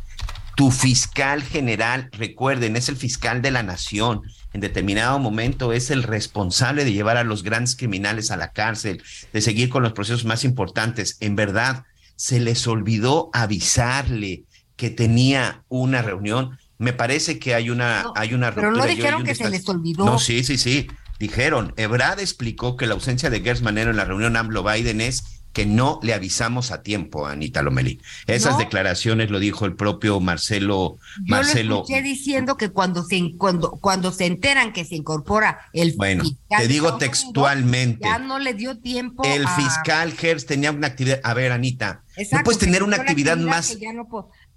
tu 0.55 0.71
fiscal 0.71 1.43
general, 1.43 2.09
recuerden, 2.13 2.75
es 2.75 2.89
el 2.89 2.95
fiscal 2.95 3.41
de 3.41 3.51
la 3.51 3.63
nación. 3.63 4.21
En 4.53 4.61
determinado 4.61 5.19
momento 5.19 5.73
es 5.73 5.91
el 5.91 6.03
responsable 6.03 6.85
de 6.85 6.93
llevar 6.93 7.17
a 7.17 7.23
los 7.23 7.43
grandes 7.43 7.75
criminales 7.75 8.31
a 8.31 8.37
la 8.37 8.51
cárcel, 8.51 9.03
de 9.33 9.41
seguir 9.41 9.69
con 9.69 9.83
los 9.83 9.93
procesos 9.93 10.25
más 10.25 10.43
importantes. 10.45 11.17
En 11.19 11.35
verdad, 11.35 11.83
se 12.15 12.39
les 12.39 12.65
olvidó 12.67 13.29
avisarle 13.33 14.45
que 14.77 14.89
tenía 14.89 15.63
una 15.67 16.01
reunión. 16.01 16.57
Me 16.77 16.93
parece 16.93 17.37
que 17.37 17.53
hay 17.53 17.69
una, 17.69 18.05
hay 18.15 18.33
una 18.33 18.53
Pero 18.53 18.71
no 18.71 18.85
dijeron 18.85 19.23
que 19.23 19.35
se 19.35 19.49
les 19.49 19.67
olvidó. 19.67 20.05
No, 20.05 20.19
sí, 20.19 20.43
sí, 20.43 20.57
sí. 20.57 20.87
Dijeron, 21.19 21.73
Ebrad 21.77 22.19
explicó 22.19 22.75
que 22.75 22.87
la 22.87 22.93
ausencia 22.93 23.29
de 23.29 23.41
Gers 23.41 23.61
Manero 23.61 23.91
en 23.91 23.97
la 23.97 24.05
reunión 24.05 24.35
AMLO-Biden 24.35 25.01
es 25.01 25.43
que 25.55 25.65
no 25.65 26.01
le 26.03 26.13
avisamos 26.13 26.71
a 26.71 26.83
tiempo 26.83 27.25
a 27.25 27.31
Anita 27.31 27.61
Lomelí. 27.63 28.01
Esas 28.27 28.57
declaraciones 28.57 29.31
lo 29.31 29.39
dijo 29.39 29.65
el 29.65 29.73
propio 29.73 30.19
Marcelo. 30.19 30.97
Yo 31.19 31.23
Marcelo. 31.27 31.69
Lo 31.69 31.81
escuché 31.83 32.01
diciendo 32.01 32.57
que 32.57 32.71
cuando 32.71 33.03
se, 33.05 33.37
cuando, 33.37 33.71
cuando 33.71 34.11
se 34.11 34.25
enteran 34.25 34.73
que 34.73 34.83
se 34.83 34.95
incorpora 34.95 35.61
el 35.71 35.93
bueno, 35.95 36.25
te 36.49 36.67
digo 36.67 36.97
textualmente. 36.97 38.01
ya 38.03 38.19
no 38.19 38.37
le 38.37 38.53
dio 38.53 38.77
tiempo. 38.79 39.23
El 39.23 39.47
fiscal 39.47 40.11
Gers 40.11 40.45
tenía 40.45 40.73
una 40.73 40.87
actividad. 40.87 41.21
A 41.23 41.33
ver, 41.33 41.53
Anita, 41.53 42.03
no 42.33 42.43
puedes 42.43 42.59
tener 42.59 42.83
una 42.83 42.97
actividad, 42.97 43.37
más. 43.37 43.77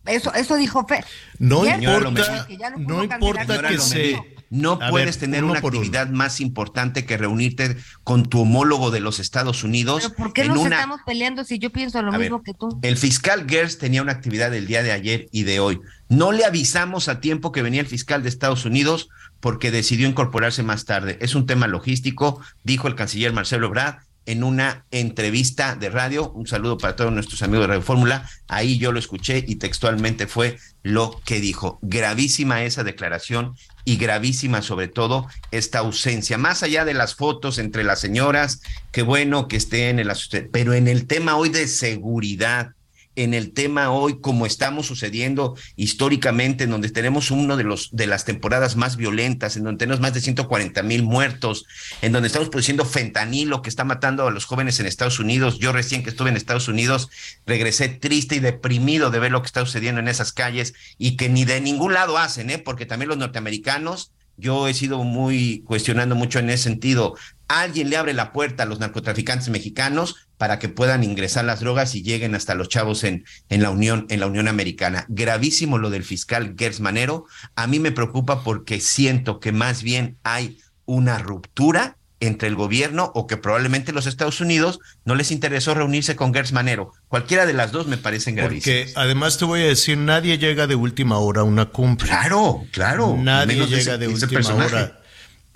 Eso, 0.08 0.32
eso 0.34 0.56
dijo 0.56 0.86
Fe. 0.86 1.04
No 1.38 1.64
importa, 1.64 2.46
no, 2.76 3.04
importa 3.04 3.68
que 3.68 3.78
se 3.78 4.38
no 4.50 4.78
puedes 4.78 5.18
tener 5.18 5.44
una 5.44 5.58
actividad 5.58 6.08
más 6.08 6.40
importante 6.40 7.04
que 7.04 7.16
reunirte 7.16 7.76
con 8.04 8.24
tu 8.24 8.40
homólogo 8.40 8.90
de 8.90 9.00
los 9.00 9.18
Estados 9.18 9.62
Unidos. 9.62 10.04
¿Pero 10.04 10.14
¿Por 10.14 10.32
qué 10.32 10.44
nos 10.46 10.64
estamos 10.64 11.00
peleando 11.04 11.44
si 11.44 11.58
yo 11.58 11.70
pienso 11.70 12.00
lo 12.02 12.12
mismo 12.12 12.42
que 12.42 12.54
tú? 12.54 12.78
El 12.82 12.96
fiscal 12.96 13.46
Gers 13.48 13.78
tenía 13.78 14.02
una 14.02 14.12
actividad 14.12 14.54
el 14.54 14.66
día 14.66 14.82
de 14.82 14.92
ayer 14.92 15.28
y 15.32 15.42
de 15.42 15.60
hoy. 15.60 15.80
No 16.08 16.32
le 16.32 16.44
avisamos 16.44 17.08
a 17.08 17.20
tiempo 17.20 17.52
que 17.52 17.62
venía 17.62 17.80
el 17.80 17.86
fiscal 17.86 18.22
de 18.22 18.30
Estados 18.30 18.64
Unidos 18.64 19.08
porque 19.40 19.70
decidió 19.70 20.08
incorporarse 20.08 20.62
más 20.62 20.84
tarde. 20.84 21.18
Es 21.20 21.34
un 21.34 21.46
tema 21.46 21.66
logístico, 21.66 22.40
dijo 22.64 22.88
el 22.88 22.94
canciller 22.94 23.32
Marcelo 23.32 23.68
Brad 23.68 23.96
en 24.28 24.44
una 24.44 24.85
entrevista 24.90 25.75
de 25.75 25.88
radio. 25.88 26.30
Un 26.32 26.47
saludo 26.47 26.76
para 26.76 26.94
todos 26.94 27.11
nuestros 27.11 27.42
amigos 27.42 27.62
de 27.62 27.68
Radio 27.68 27.82
Fórmula. 27.82 28.28
Ahí 28.47 28.78
yo 28.78 28.92
lo 28.92 28.99
escuché 28.99 29.42
y 29.49 29.56
textualmente 29.56 30.26
fue 30.26 30.58
lo 30.82 31.18
que 31.25 31.40
dijo. 31.40 31.78
Gravísima 31.80 32.62
esa 32.62 32.85
declaración 32.85 33.54
y 33.87 33.97
gravísima 33.97 34.61
sobre 34.61 34.87
todo 34.88 35.26
esta 35.50 35.78
ausencia. 35.78 36.37
Más 36.37 36.62
allá 36.62 36.85
de 36.85 36.92
las 36.92 37.14
fotos 37.14 37.56
entre 37.58 37.85
las 37.85 38.00
señoras, 38.00 38.61
qué 38.92 39.00
bueno 39.00 39.49
que 39.49 39.56
estén 39.56 39.99
en 39.99 40.06
la... 40.06 40.16
Pero 40.52 40.75
en 40.75 40.88
el 40.88 41.06
tema 41.06 41.37
hoy 41.37 41.49
de 41.49 41.66
seguridad, 41.66 42.73
en 43.18 43.34
el 43.34 43.52
tema 43.52 43.90
hoy, 43.90 44.20
como 44.20 44.46
estamos 44.46 44.87
sucediendo 44.87 45.56
históricamente, 45.76 46.64
en 46.64 46.70
donde 46.70 46.90
tenemos 46.90 47.30
uno 47.30 47.56
de 47.56 47.64
los 47.64 47.90
de 47.92 48.06
las 48.06 48.25
temporadas 48.25 48.76
más 48.76 48.96
violentas, 48.96 49.56
en 49.56 49.64
donde 49.64 49.78
tenemos 49.78 50.00
más 50.00 50.14
de 50.14 50.20
140 50.20 50.82
mil 50.84 51.02
muertos, 51.02 51.66
en 52.00 52.12
donde 52.12 52.28
estamos 52.28 52.48
produciendo 52.48 52.84
fentanilo 52.84 53.60
que 53.62 53.68
está 53.68 53.84
matando 53.84 54.26
a 54.26 54.30
los 54.30 54.44
jóvenes 54.44 54.78
en 54.80 54.87
Estados 54.87 55.18
Unidos. 55.18 55.58
Yo 55.58 55.72
recién 55.72 56.02
que 56.02 56.10
estuve 56.10 56.30
en 56.30 56.37
Estados 56.37 56.68
Unidos, 56.68 57.10
regresé 57.44 57.88
triste 57.88 58.37
y 58.37 58.40
deprimido 58.40 59.10
de 59.10 59.18
ver 59.18 59.32
lo 59.32 59.42
que 59.42 59.46
está 59.46 59.64
sucediendo 59.64 60.00
en 60.00 60.08
esas 60.08 60.32
calles 60.32 60.75
y 60.96 61.16
que 61.16 61.28
ni 61.28 61.44
de 61.44 61.60
ningún 61.60 61.94
lado 61.94 62.18
hacen, 62.18 62.50
¿eh? 62.50 62.58
porque 62.58 62.87
también 62.87 63.08
los 63.08 63.18
norteamericanos 63.18 64.12
yo 64.38 64.68
he 64.68 64.75
sido 64.75 65.04
muy 65.04 65.62
cuestionando 65.66 66.14
mucho 66.14 66.38
en 66.38 66.49
ese 66.49 66.64
sentido. 66.64 67.16
Alguien 67.49 67.90
le 67.90 67.97
abre 67.97 68.14
la 68.14 68.33
puerta 68.33 68.62
a 68.62 68.66
los 68.66 68.78
narcotraficantes 68.78 69.49
mexicanos 69.49 70.28
para 70.37 70.59
que 70.59 70.68
puedan 70.68 71.04
ingresar 71.04 71.45
las 71.45 71.61
drogas 71.61 71.95
y 71.95 72.02
lleguen 72.02 72.35
hasta 72.35 72.54
los 72.54 72.68
chavos 72.68 73.04
en, 73.04 73.25
en 73.49 73.62
la 73.62 73.71
Unión, 73.71 74.07
en 74.09 74.21
la 74.21 74.26
Unión 74.26 74.49
Americana. 74.49 75.04
Gravísimo 75.09 75.78
lo 75.78 75.90
del 75.90 76.04
fiscal 76.04 76.54
Gers 76.57 76.80
Manero. 76.80 77.26
A 77.57 77.66
mí 77.66 77.80
me 77.80 77.92
preocupa 77.92 78.45
porque 78.45 78.80
siento 78.80 79.40
que 79.40 79.52
más 79.52 79.83
bien 79.83 80.18
hay 80.23 80.59
una 80.87 81.18
ruptura 81.18 81.97
entre 82.20 82.48
el 82.48 82.56
gobierno 82.56 83.12
o 83.14 83.26
que 83.26 83.37
probablemente 83.37 83.92
los 83.92 84.06
Estados 84.06 84.40
Unidos 84.40 84.80
no 85.04 85.14
les 85.14 85.30
interesó 85.30 85.75
reunirse 85.75 86.16
con 86.16 86.34
Gers 86.34 86.52
Manero. 86.52 86.92
Cualquiera 87.08 87.46
de 87.46 87.52
las 87.52 87.72
dos 87.72 87.87
me 87.87 87.96
parecen 87.96 88.34
gravísimas. 88.34 88.87
Porque 88.87 89.00
además 89.00 89.38
te 89.38 89.44
voy 89.44 89.62
a 89.62 89.66
decir, 89.66 89.98
nadie 89.98 90.38
llega 90.38 90.66
de 90.66 90.75
última 90.75 91.18
hora 91.18 91.42
a 91.42 91.44
una 91.44 91.66
cumbre. 91.66 92.06
Claro, 92.06 92.64
claro. 92.72 93.16
Nadie 93.16 93.66
llega 93.66 93.98
de, 93.98 94.08
última 94.08 94.40
hora. 94.54 95.00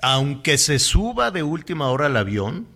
Aunque 0.01 0.59
se 0.59 0.79
suba 0.79 1.31
de 1.31 1.43
última 1.43 1.89
hora 1.89 2.07
al 2.07 2.17
avión, 2.17 2.67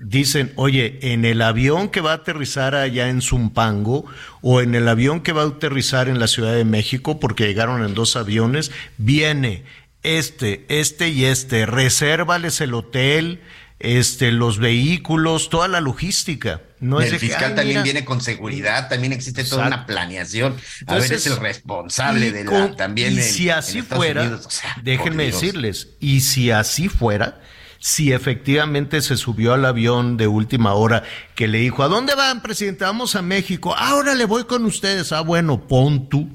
dicen, 0.00 0.52
oye, 0.56 0.98
en 1.02 1.24
el 1.24 1.42
avión 1.42 1.90
que 1.90 2.00
va 2.00 2.12
a 2.12 2.16
aterrizar 2.16 2.74
allá 2.74 3.08
en 3.08 3.20
Zumpango 3.20 4.06
o 4.40 4.62
en 4.62 4.74
el 4.74 4.88
avión 4.88 5.20
que 5.20 5.32
va 5.32 5.42
a 5.42 5.46
aterrizar 5.46 6.08
en 6.08 6.18
la 6.18 6.26
Ciudad 6.26 6.54
de 6.54 6.64
México, 6.64 7.20
porque 7.20 7.46
llegaron 7.46 7.84
en 7.84 7.94
dos 7.94 8.16
aviones, 8.16 8.72
viene 8.96 9.64
este, 10.02 10.64
este 10.68 11.08
y 11.08 11.24
este, 11.24 11.66
resérvales 11.66 12.60
el 12.60 12.74
hotel, 12.74 13.40
este, 13.78 14.32
los 14.32 14.58
vehículos, 14.58 15.50
toda 15.50 15.68
la 15.68 15.80
logística. 15.80 16.62
No 16.80 17.00
el 17.00 17.18
fiscal 17.18 17.54
también 17.54 17.82
viene 17.82 18.06
con 18.06 18.22
seguridad, 18.22 18.88
también 18.88 19.12
existe 19.12 19.44
toda 19.44 19.66
una 19.66 19.86
planeación. 19.86 20.56
a 20.86 20.94
ver, 20.94 21.12
es 21.12 21.26
el 21.26 21.36
responsable 21.36 22.32
de 22.32 22.44
la 22.44 22.74
también. 22.74 23.12
Y 23.12 23.20
si 23.20 23.50
así 23.50 23.82
fuera, 23.82 24.40
déjenme 24.82 25.24
decirles, 25.24 25.88
y 26.00 26.22
si 26.22 26.50
así 26.50 26.88
fuera, 26.88 27.40
si 27.78 28.12
efectivamente 28.12 29.02
se 29.02 29.16
subió 29.18 29.52
al 29.52 29.64
avión 29.66 30.16
de 30.16 30.26
última 30.26 30.72
hora 30.72 31.02
que 31.34 31.48
le 31.48 31.58
dijo, 31.58 31.82
¿a 31.82 31.88
dónde 31.88 32.14
van, 32.14 32.42
presidente? 32.42 32.84
Vamos 32.84 33.14
a 33.14 33.22
México. 33.22 33.74
Ahora 33.74 34.14
le 34.14 34.24
voy 34.24 34.44
con 34.44 34.64
ustedes. 34.64 35.12
Ah, 35.12 35.20
bueno, 35.20 35.66
pon 35.66 36.08
tú, 36.08 36.28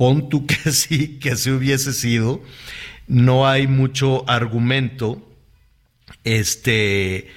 pon 0.00 0.30
tú 0.30 0.46
que 0.46 0.72
sí, 0.72 1.18
que 1.18 1.32
así 1.32 1.50
hubiese 1.50 1.92
sido 1.92 2.42
no 3.06 3.46
hay 3.46 3.66
mucho 3.66 4.24
argumento 4.30 5.20
este, 6.24 7.28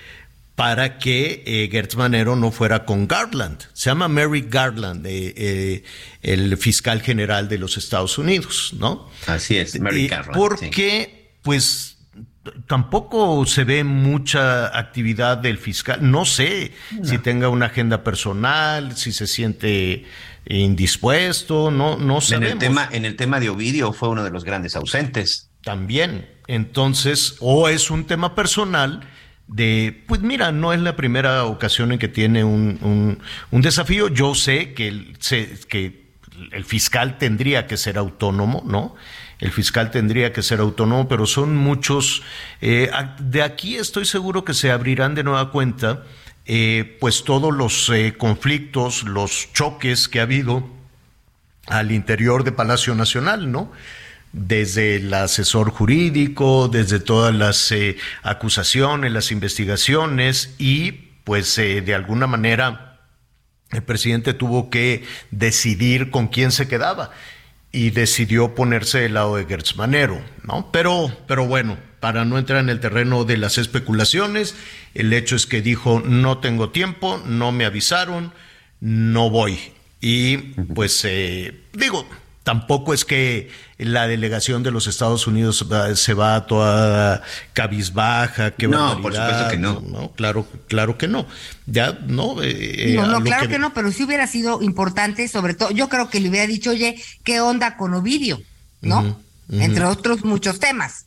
para 0.55 0.97
que 0.97 1.43
eh, 1.45 1.67
Gertz 1.69 1.97
Manero 1.97 2.37
no 2.37 2.51
fuera 2.51 2.85
con 2.85 3.05
Garland. 3.05 3.59
Se 3.73 3.89
llama 3.89 4.07
Mary 4.07 4.45
Garland, 4.47 5.05
eh, 5.05 5.33
eh, 5.35 5.83
el 6.21 6.55
fiscal 6.57 7.01
general 7.01 7.49
de 7.49 7.57
los 7.57 7.75
Estados 7.75 8.17
Unidos, 8.17 8.73
¿no? 8.79 9.09
Así 9.27 9.57
es, 9.57 9.77
Mary 9.81 10.07
Garland. 10.07 10.37
Porque, 10.37 11.33
pues, 11.41 11.92
tampoco 12.67 13.45
se 13.45 13.63
ve 13.63 13.83
mucha 13.83 14.77
actividad 14.77 15.37
del 15.37 15.57
fiscal. 15.57 15.99
No 16.01 16.25
sé 16.25 16.73
si 17.03 17.17
tenga 17.17 17.49
una 17.49 17.67
agenda 17.67 18.03
personal, 18.03 18.95
si 18.97 19.11
se 19.11 19.27
siente 19.27 20.05
indispuesto, 20.45 21.71
no, 21.71 21.97
no 21.97 22.19
sabemos. 22.21 22.51
En 22.51 22.53
el 22.53 22.59
tema, 22.59 22.89
en 22.91 23.05
el 23.05 23.15
tema 23.15 23.39
de 23.39 23.49
Ovidio 23.49 23.93
fue 23.93 24.09
uno 24.09 24.23
de 24.23 24.31
los 24.31 24.43
grandes 24.43 24.75
ausentes 24.75 25.49
también. 25.63 26.29
Entonces, 26.47 27.37
o 27.39 27.69
es 27.69 27.89
un 27.89 28.05
tema 28.05 28.35
personal 28.35 29.07
de, 29.47 30.03
pues 30.07 30.21
mira, 30.21 30.51
no 30.51 30.73
es 30.73 30.81
la 30.81 30.95
primera 30.95 31.45
ocasión 31.45 31.91
en 31.93 31.99
que 31.99 32.09
tiene 32.09 32.43
un, 32.43 33.19
un, 33.51 33.61
desafío. 33.61 34.09
Yo 34.09 34.35
sé 34.35 34.73
que 34.73 34.89
el, 34.89 35.17
que 35.69 36.03
el 36.51 36.65
fiscal 36.65 37.17
tendría 37.17 37.67
que 37.67 37.77
ser 37.77 37.97
autónomo, 37.97 38.63
¿no? 38.65 38.95
El 39.43 39.51
fiscal 39.51 39.91
tendría 39.91 40.31
que 40.31 40.41
ser 40.41 40.61
autónomo, 40.61 41.09
pero 41.09 41.25
son 41.25 41.57
muchos. 41.57 42.23
Eh, 42.61 42.89
de 43.19 43.41
aquí 43.41 43.75
estoy 43.75 44.05
seguro 44.05 44.45
que 44.45 44.53
se 44.53 44.71
abrirán 44.71 45.15
de 45.15 45.23
nueva 45.23 45.51
cuenta, 45.51 46.03
eh, 46.45 46.97
pues 47.01 47.25
todos 47.25 47.53
los 47.53 47.89
eh, 47.89 48.15
conflictos, 48.17 49.03
los 49.03 49.51
choques 49.51 50.07
que 50.07 50.21
ha 50.21 50.23
habido 50.23 50.69
al 51.67 51.91
interior 51.91 52.45
de 52.45 52.53
Palacio 52.53 52.95
Nacional, 52.95 53.51
¿no? 53.51 53.69
desde 54.33 54.95
el 54.95 55.13
asesor 55.13 55.71
jurídico, 55.71 56.69
desde 56.69 57.01
todas 57.01 57.35
las 57.35 57.71
eh, 57.71 57.97
acusaciones, 58.23 59.11
las 59.11 59.31
investigaciones 59.31 60.55
y 60.57 60.91
pues 61.23 61.57
eh, 61.57 61.81
de 61.81 61.93
alguna 61.93 62.27
manera 62.27 62.99
el 63.71 63.83
presidente 63.83 64.33
tuvo 64.33 64.69
que 64.69 65.03
decidir 65.31 66.11
con 66.11 66.27
quién 66.27 66.51
se 66.51 66.67
quedaba 66.67 67.11
y 67.73 67.89
decidió 67.89 68.53
ponerse 68.55 68.99
del 68.99 69.15
lado 69.15 69.35
de 69.35 69.45
Gertz 69.45 69.75
Manero, 69.75 70.21
¿no? 70.43 70.69
Pero, 70.71 71.11
pero 71.27 71.47
bueno, 71.47 71.77
para 71.99 72.23
no 72.23 72.37
entrar 72.37 72.59
en 72.59 72.69
el 72.69 72.79
terreno 72.79 73.25
de 73.25 73.35
las 73.35 73.57
especulaciones, 73.57 74.55
el 74.93 75.11
hecho 75.11 75.35
es 75.35 75.47
que 75.47 75.61
dijo 75.61 75.99
no 76.05 76.37
tengo 76.37 76.69
tiempo, 76.69 77.21
no 77.25 77.51
me 77.51 77.65
avisaron, 77.65 78.31
no 78.79 79.31
voy. 79.31 79.59
Y 79.99 80.37
pues 80.37 81.03
eh, 81.05 81.61
digo, 81.73 82.07
Tampoco 82.43 82.93
es 82.93 83.05
que 83.05 83.49
la 83.77 84.05
delegación 84.05 84.63
de 84.63 84.71
los 84.71 84.87
Estados 84.87 85.27
Unidos 85.27 85.65
se 85.95 86.13
va 86.13 86.45
toda 86.45 87.23
cabizbaja, 87.53 88.51
que 88.51 88.67
No, 88.67 89.01
por 89.01 89.13
supuesto 89.13 89.47
que 89.49 89.57
no. 89.57 89.79
no. 89.79 90.11
Claro, 90.11 90.45
claro 90.67 90.97
que 90.97 91.07
no. 91.07 91.25
Ya, 91.65 91.97
no. 92.05 92.43
Eh, 92.43 92.93
no, 92.97 93.07
no 93.07 93.21
claro 93.21 93.47
que... 93.47 93.59
no, 93.59 93.73
pero 93.73 93.91
sí 93.93 94.03
hubiera 94.03 94.27
sido 94.27 94.61
importante, 94.61 95.27
sobre 95.29 95.53
todo, 95.53 95.71
yo 95.71 95.87
creo 95.87 96.09
que 96.09 96.19
le 96.19 96.29
hubiera 96.29 96.45
dicho, 96.45 96.71
oye, 96.71 97.01
¿qué 97.23 97.39
onda 97.39 97.77
con 97.77 97.93
Ovidio? 97.93 98.41
¿No? 98.81 99.19
Entre 99.49 99.85
otros 99.85 100.25
muchos 100.25 100.59
temas. 100.59 101.05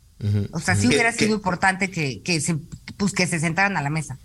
O 0.52 0.61
sea, 0.61 0.75
sí 0.75 0.87
hubiera 0.87 1.12
sido 1.12 1.35
importante 1.35 1.90
que, 1.90 2.23
que, 2.23 2.40
se, 2.40 2.57
pues, 2.97 3.12
que 3.12 3.26
se 3.26 3.40
sentaran 3.40 3.76
a 3.76 3.83
la 3.83 3.90
mesa. 3.90 4.16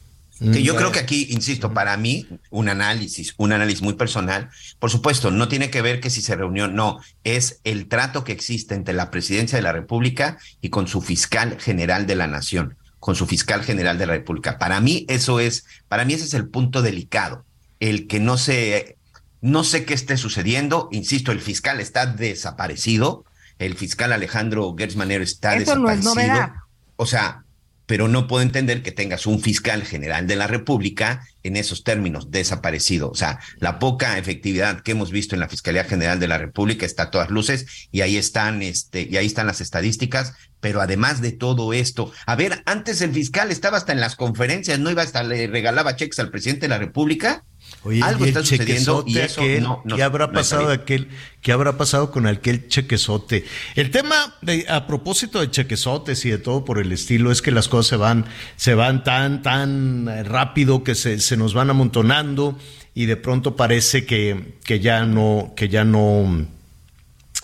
Que 0.42 0.64
yo 0.64 0.76
creo 0.76 0.92
que 0.92 0.98
aquí, 0.98 1.28
insisto, 1.30 1.72
para 1.72 1.96
mí, 1.98 2.28
un 2.50 2.68
análisis, 2.68 3.36
un 3.38 3.54
análisis 3.54 3.84
muy 3.84 3.94
personal, 3.94 4.50
por 4.80 4.90
supuesto, 4.90 5.30
no 5.30 5.48
tiene 5.48 5.70
que 5.70 5.84
ver 5.84 6.00
que 6.00 6.10
si 6.10 6.24
se 6.24 6.36
reunió, 6.36 6.68
no, 6.68 7.00
es 7.24 7.60
el 7.64 7.88
trato 7.88 8.24
que 8.24 8.32
existe 8.32 8.74
entre 8.74 8.96
la 8.96 9.12
presidencia 9.12 9.58
de 9.58 9.62
la 9.62 9.72
República 9.72 10.40
y 10.60 10.70
con 10.70 10.88
su 10.88 11.04
fiscal 11.04 11.60
general 11.60 12.08
de 12.08 12.16
la 12.16 12.26
nación, 12.26 12.76
con 13.00 13.16
su 13.16 13.28
fiscal 13.28 13.62
general 13.62 14.00
de 14.00 14.08
la 14.08 14.14
República. 14.14 14.58
Para 14.58 14.82
mí 14.82 15.06
eso 15.10 15.40
es, 15.40 15.66
para 15.88 16.06
mí 16.06 16.14
ese 16.16 16.26
es 16.26 16.34
el 16.34 16.48
punto 16.48 16.82
delicado. 16.82 17.46
el 17.80 18.08
que 18.08 18.20
no 18.20 18.38
se, 18.38 18.98
no 19.42 19.64
sé 19.64 19.86
qué 19.86 19.94
esté 19.94 20.18
sucediendo, 20.18 20.90
insisto, 20.92 21.32
el 21.32 21.42
fiscal 21.42 21.80
está 21.80 22.08
desaparecido, 22.08 23.26
el 23.60 23.76
fiscal 23.76 24.12
Alejandro 24.12 24.74
Gersmanero 24.76 25.24
está 25.24 25.56
Eso 25.56 25.60
desaparecido. 25.60 26.16
no 26.16 26.22
es 26.22 26.28
novedad. 26.28 26.54
O 26.96 27.06
sea, 27.06 27.44
pero 27.92 28.08
no 28.08 28.26
puedo 28.26 28.42
entender 28.42 28.84
que 28.84 28.94
tengas 28.94 29.28
un 29.28 29.42
fiscal 29.42 29.84
general 29.84 30.26
de 30.26 30.38
la 30.38 30.48
República 30.48 31.28
en 31.44 31.58
esos 31.58 31.84
términos, 31.84 32.32
desaparecido. 32.32 33.12
O 33.12 33.16
sea, 33.16 33.42
la 33.58 33.80
poca 33.80 34.18
efectividad 34.18 34.80
que 34.80 34.92
hemos 34.92 35.12
visto 35.12 35.36
en 35.36 35.42
la 35.42 35.50
Fiscalía 35.50 35.84
General 35.84 36.18
de 36.18 36.30
la 36.30 36.38
República 36.38 36.86
está 36.86 37.04
a 37.04 37.12
todas 37.12 37.30
luces 37.30 37.90
y 37.92 38.00
ahí 38.00 38.16
están, 38.16 38.62
este, 38.62 39.10
y 39.12 39.18
ahí 39.18 39.26
están 39.26 39.46
las 39.46 39.60
estadísticas. 39.60 40.32
Pero 40.62 40.80
además 40.80 41.20
de 41.20 41.34
todo 41.34 41.74
esto, 41.74 42.14
a 42.26 42.38
ver, 42.38 42.64
antes 42.66 43.02
el 43.02 43.12
fiscal 43.12 43.52
estaba 43.52 43.76
hasta 43.76 43.92
en 43.92 44.00
las 44.00 44.16
conferencias, 44.16 44.80
no 44.80 44.90
iba 44.90 45.02
hasta 45.02 45.22
le 45.24 45.48
regalaba 45.48 45.98
cheques 45.98 46.20
al 46.20 46.32
presidente 46.32 46.68
de 46.68 46.70
la 46.70 46.78
República. 46.78 47.44
Oye, 47.84 48.04
Algo 48.04 48.26
está 48.26 48.42
sucediendo 48.42 49.04
y 49.08 49.18
eso 49.18 49.42
aquel, 49.42 49.64
no, 49.64 49.82
no- 49.84 49.96
¿qué 49.96 50.04
habrá 50.04 50.28
no 50.28 50.34
pasado 50.34 50.68
de 50.68 50.76
aquel, 50.76 51.08
qué 51.42 51.52
habrá 51.52 51.78
pasado 51.78 52.12
con 52.12 52.28
aquel 52.28 52.68
chequezote? 52.68 53.44
El 53.76 53.90
tema 53.90 54.36
de, 54.42 54.66
a 54.70 54.86
propósito 54.86 55.40
de 55.40 55.50
chequezotes 55.50 56.24
y 56.26 56.30
de 56.30 56.38
todo 56.38 56.64
por 56.64 56.78
el 56.78 56.92
estilo 56.92 57.32
es 57.32 57.42
que 57.42 57.50
las 57.50 57.68
cosas 57.68 57.88
se 57.88 57.96
van, 57.96 58.26
se 58.56 58.76
van 58.76 59.04
tan, 59.04 59.42
tan 59.42 60.08
eh, 60.08 60.22
rápido 60.24 60.84
que 60.84 60.94
se, 60.94 61.20
se 61.20 61.38
nos 61.38 61.56
van 61.56 61.72
amontonando 61.72 62.56
y 62.94 63.06
de 63.06 63.18
pronto 63.18 63.56
parece 63.56 64.06
que, 64.06 64.58
que 64.64 64.80
ya 64.80 65.06
no, 65.06 65.54
que 65.56 65.68
ya 65.68 65.84
no, 65.84 66.46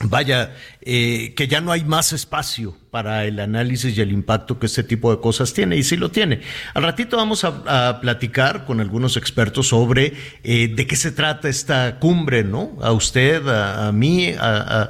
vaya, 0.01 0.53
eh, 0.89 1.33
que 1.35 1.49
ya 1.49 1.59
no 1.59 1.73
hay 1.73 1.83
más 1.83 2.13
espacio 2.13 2.77
para 2.91 3.25
el 3.25 3.41
análisis 3.41 3.97
y 3.97 3.99
el 3.99 4.13
impacto 4.13 4.57
que 4.57 4.67
este 4.67 4.83
tipo 4.83 5.13
de 5.13 5.19
cosas 5.19 5.53
tiene, 5.53 5.75
y 5.75 5.83
sí 5.83 5.97
lo 5.97 6.11
tiene. 6.11 6.39
Al 6.73 6.83
ratito 6.83 7.17
vamos 7.17 7.43
a, 7.43 7.99
platicar 7.99 8.63
con 8.63 8.79
algunos 8.79 9.17
expertos 9.17 9.67
sobre 9.67 10.13
eh, 10.43 10.69
de 10.69 10.87
qué 10.87 10.95
se 10.95 11.11
trata 11.11 11.49
esta 11.49 11.99
cumbre, 11.99 12.45
¿no? 12.45 12.77
A 12.81 12.93
usted, 12.93 13.45
a, 13.49 13.91
mí, 13.91 14.33
a 14.39 14.89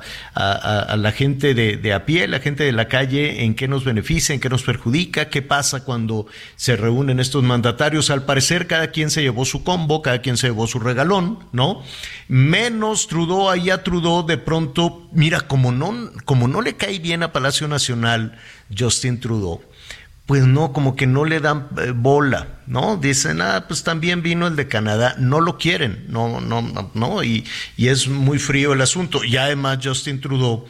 la 0.96 1.12
gente 1.12 1.56
de, 1.56 1.78
de 1.78 1.94
a 1.94 2.06
pie, 2.06 2.28
la 2.28 2.40
gente 2.42 2.64
de 2.64 2.74
la 2.74 2.88
calle, 2.88 3.44
en 3.44 3.56
qué 3.56 3.68
nos 3.68 3.84
beneficia, 3.84 4.36
en 4.36 4.40
qué 4.40 4.50
nos 4.50 4.62
perjudica, 4.62 5.30
qué 5.30 5.42
pasa 5.42 5.84
cuando 5.84 6.28
se 6.56 6.76
reúnen 6.76 7.20
estos 7.20 7.44
mandatarios. 7.44 8.12
Al 8.12 8.24
parecer, 8.24 8.68
cada 8.68 8.92
quien 8.92 9.10
se 9.10 9.24
llevó 9.24 9.46
su 9.46 9.64
combo, 9.64 10.04
cada 10.04 10.22
quien 10.22 10.38
se 10.38 10.48
llevó 10.48 10.68
su 10.68 10.80
regalón, 10.80 11.40
¿no? 11.52 11.82
Menos 12.28 13.08
Trudeau, 13.08 13.50
ahí 13.50 13.72
a 13.72 13.84
Trudeau 13.84 14.26
de 14.26 14.38
pronto, 14.38 15.07
mira, 15.18 15.42
como 15.42 15.72
no, 15.72 16.12
como 16.26 16.48
no 16.48 16.62
le 16.62 16.76
cae 16.76 17.00
bien 17.00 17.24
a 17.24 17.34
Palacio 17.34 17.68
Nacional 17.68 18.38
Justin 18.78 19.20
Trudeau, 19.20 19.64
pues 20.28 20.46
no, 20.46 20.74
como 20.74 20.96
que 20.96 21.08
no 21.08 21.26
le 21.26 21.40
dan 21.40 21.70
eh, 21.82 21.92
bola, 21.96 22.60
¿no? 22.68 22.98
Dicen, 22.98 23.42
ah, 23.42 23.66
pues 23.68 23.84
también 23.84 24.22
vino 24.22 24.46
el 24.46 24.56
de 24.56 24.68
Canadá, 24.68 25.16
no 25.18 25.42
lo 25.42 25.58
quieren, 25.58 26.06
no, 26.08 26.40
no, 26.40 26.62
no, 26.62 26.92
no, 26.94 27.24
y, 27.24 27.46
es 27.78 28.08
muy 28.08 28.38
frío 28.38 28.74
el 28.74 28.82
asunto. 28.82 29.24
Y 29.24 29.38
además 29.38 29.80
Justin 29.82 30.22
Trudeau, 30.22 30.68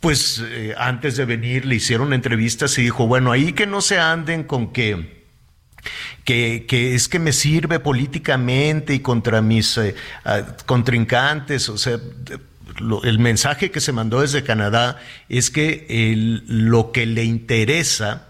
pues 0.00 0.42
eh, 0.44 0.74
antes 0.76 1.16
de 1.16 1.24
venir 1.24 1.64
le 1.64 1.76
hicieron 1.76 2.12
entrevistas 2.12 2.76
y 2.76 2.82
dijo, 2.82 3.06
bueno, 3.06 3.30
ahí 3.30 3.52
que 3.52 3.66
no 3.66 3.80
se 3.82 4.00
anden 4.00 4.42
con 4.42 4.72
que 4.72 5.20
que, 6.24 6.66
que 6.68 6.94
es 6.94 7.08
que 7.08 7.18
me 7.18 7.32
sirve 7.32 7.78
políticamente 7.78 8.94
y 8.94 9.00
contra 9.00 9.40
mis 9.40 9.78
eh, 9.78 9.94
contrincantes, 10.66 11.68
o 11.68 11.78
sea, 11.78 11.98
el 13.04 13.18
mensaje 13.18 13.70
que 13.70 13.80
se 13.80 13.92
mandó 13.92 14.20
desde 14.20 14.42
Canadá 14.42 14.98
es 15.28 15.50
que 15.50 15.86
lo 16.46 16.92
que 16.92 17.06
le 17.06 17.24
interesa 17.24 18.28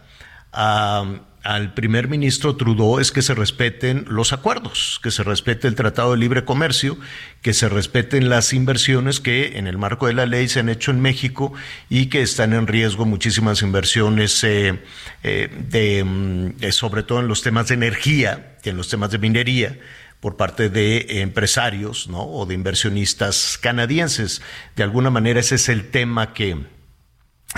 al 1.42 1.73
primer 1.73 2.09
ministro 2.09 2.56
Trudeau 2.56 2.99
es 2.99 3.12
que 3.12 3.23
se 3.23 3.35
respeten 3.35 4.04
los 4.09 4.32
acuerdos, 4.32 5.00
que 5.02 5.11
se 5.11 5.23
respete 5.23 5.68
el 5.68 5.75
Tratado 5.75 6.12
de 6.12 6.18
Libre 6.18 6.44
Comercio, 6.44 6.99
que 7.40 7.54
se 7.54 7.68
respeten 7.68 8.28
las 8.28 8.52
inversiones 8.52 9.20
que 9.20 9.59
en 9.59 9.66
el 9.66 9.78
marco 9.78 10.06
de 10.06 10.12
la 10.12 10.26
ley 10.26 10.49
se 10.49 10.61
han 10.61 10.68
hecho 10.68 10.90
en 10.90 11.00
México 11.00 11.52
y 11.88 12.06
que 12.06 12.20
están 12.20 12.52
en 12.52 12.66
riesgo 12.66 13.06
muchísimas 13.06 13.62
inversiones, 13.62 14.44
eh, 14.44 14.78
eh, 15.23 15.49
de, 15.68 16.04
mm, 16.04 16.62
eh, 16.62 16.73
sobre 16.73 17.04
todo 17.04 17.20
en 17.20 17.28
los 17.28 17.42
temas 17.42 17.68
de 17.68 17.75
energía 17.75 18.56
y 18.62 18.68
en 18.68 18.76
los 18.76 18.88
temas 18.88 19.11
de 19.11 19.18
minería 19.18 19.78
por 20.21 20.37
parte 20.37 20.69
de 20.69 21.23
empresarios 21.23 22.09
¿no? 22.09 22.23
o 22.23 22.47
de 22.47 22.55
inversionistas 22.55 23.59
canadienses. 23.61 24.43
De 24.77 24.83
alguna 24.83 25.11
manera 25.11 25.41
ese 25.41 25.55
es 25.55 25.69
el 25.71 25.91
tema 25.91 26.35
que, 26.35 26.59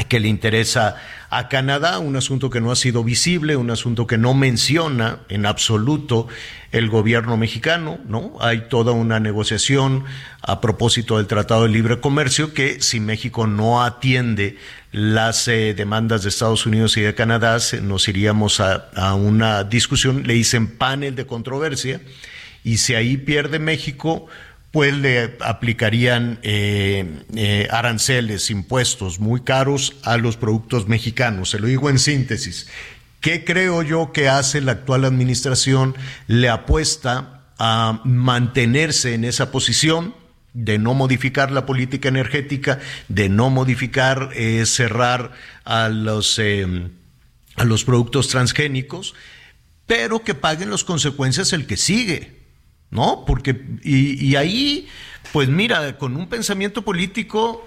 que 0.08 0.20
le 0.20 0.28
interesa 0.28 0.96
a 1.28 1.48
Canadá, 1.48 1.98
un 1.98 2.14
asunto 2.14 2.50
que 2.50 2.60
no 2.60 2.70
ha 2.70 2.76
sido 2.76 3.02
visible, 3.02 3.56
un 3.56 3.70
asunto 3.70 4.06
que 4.06 4.16
no 4.16 4.32
menciona 4.32 5.20
en 5.28 5.44
absoluto 5.44 6.28
el 6.70 6.88
gobierno 6.88 7.36
mexicano, 7.36 7.98
¿no? 8.06 8.34
Hay 8.40 8.68
toda 8.68 8.92
una 8.92 9.18
negociación 9.18 10.04
a 10.40 10.60
propósito 10.60 11.16
del 11.16 11.26
Tratado 11.26 11.64
de 11.64 11.70
Libre 11.70 12.00
Comercio 12.00 12.54
que 12.54 12.80
si 12.80 13.00
México 13.00 13.46
no 13.46 13.82
atiende 13.82 14.56
las 14.92 15.48
eh, 15.48 15.74
demandas 15.74 16.22
de 16.22 16.28
Estados 16.28 16.64
Unidos 16.64 16.96
y 16.96 17.00
de 17.00 17.14
Canadá, 17.14 17.58
nos 17.82 18.08
iríamos 18.08 18.60
a, 18.60 18.90
a 18.94 19.14
una 19.14 19.64
discusión, 19.64 20.22
le 20.26 20.34
dicen 20.34 20.76
panel 20.76 21.16
de 21.16 21.26
controversia, 21.26 22.00
y 22.64 22.78
si 22.78 22.94
ahí 22.94 23.16
pierde 23.16 23.58
México, 23.58 24.26
pues 24.70 24.94
le 24.94 25.36
aplicarían 25.40 26.38
eh, 26.42 27.20
eh, 27.34 27.68
aranceles, 27.70 28.50
impuestos 28.50 29.20
muy 29.20 29.42
caros 29.42 29.94
a 30.02 30.16
los 30.16 30.36
productos 30.36 30.88
mexicanos. 30.88 31.50
Se 31.50 31.58
lo 31.58 31.66
digo 31.66 31.90
en 31.90 31.98
síntesis. 31.98 32.68
¿Qué 33.20 33.44
creo 33.44 33.82
yo 33.82 34.12
que 34.12 34.28
hace 34.28 34.60
la 34.60 34.72
actual 34.72 35.04
administración? 35.04 35.94
Le 36.26 36.48
apuesta 36.48 37.42
a 37.58 38.00
mantenerse 38.04 39.14
en 39.14 39.24
esa 39.24 39.52
posición 39.52 40.14
de 40.54 40.78
no 40.78 40.94
modificar 40.94 41.50
la 41.50 41.64
política 41.64 42.08
energética, 42.08 42.80
de 43.08 43.28
no 43.28 43.50
modificar, 43.50 44.30
eh, 44.34 44.66
cerrar 44.66 45.32
a 45.64 45.88
los, 45.88 46.38
eh, 46.38 46.66
a 47.56 47.64
los 47.64 47.84
productos 47.84 48.28
transgénicos, 48.28 49.14
pero 49.86 50.24
que 50.24 50.34
paguen 50.34 50.70
las 50.70 50.84
consecuencias 50.84 51.52
el 51.52 51.66
que 51.66 51.76
sigue. 51.76 52.41
¿No? 52.92 53.24
Porque, 53.26 53.60
y, 53.82 54.24
y 54.24 54.36
ahí, 54.36 54.86
pues 55.32 55.48
mira, 55.48 55.98
con 55.98 56.16
un 56.16 56.28
pensamiento 56.28 56.82
político, 56.82 57.66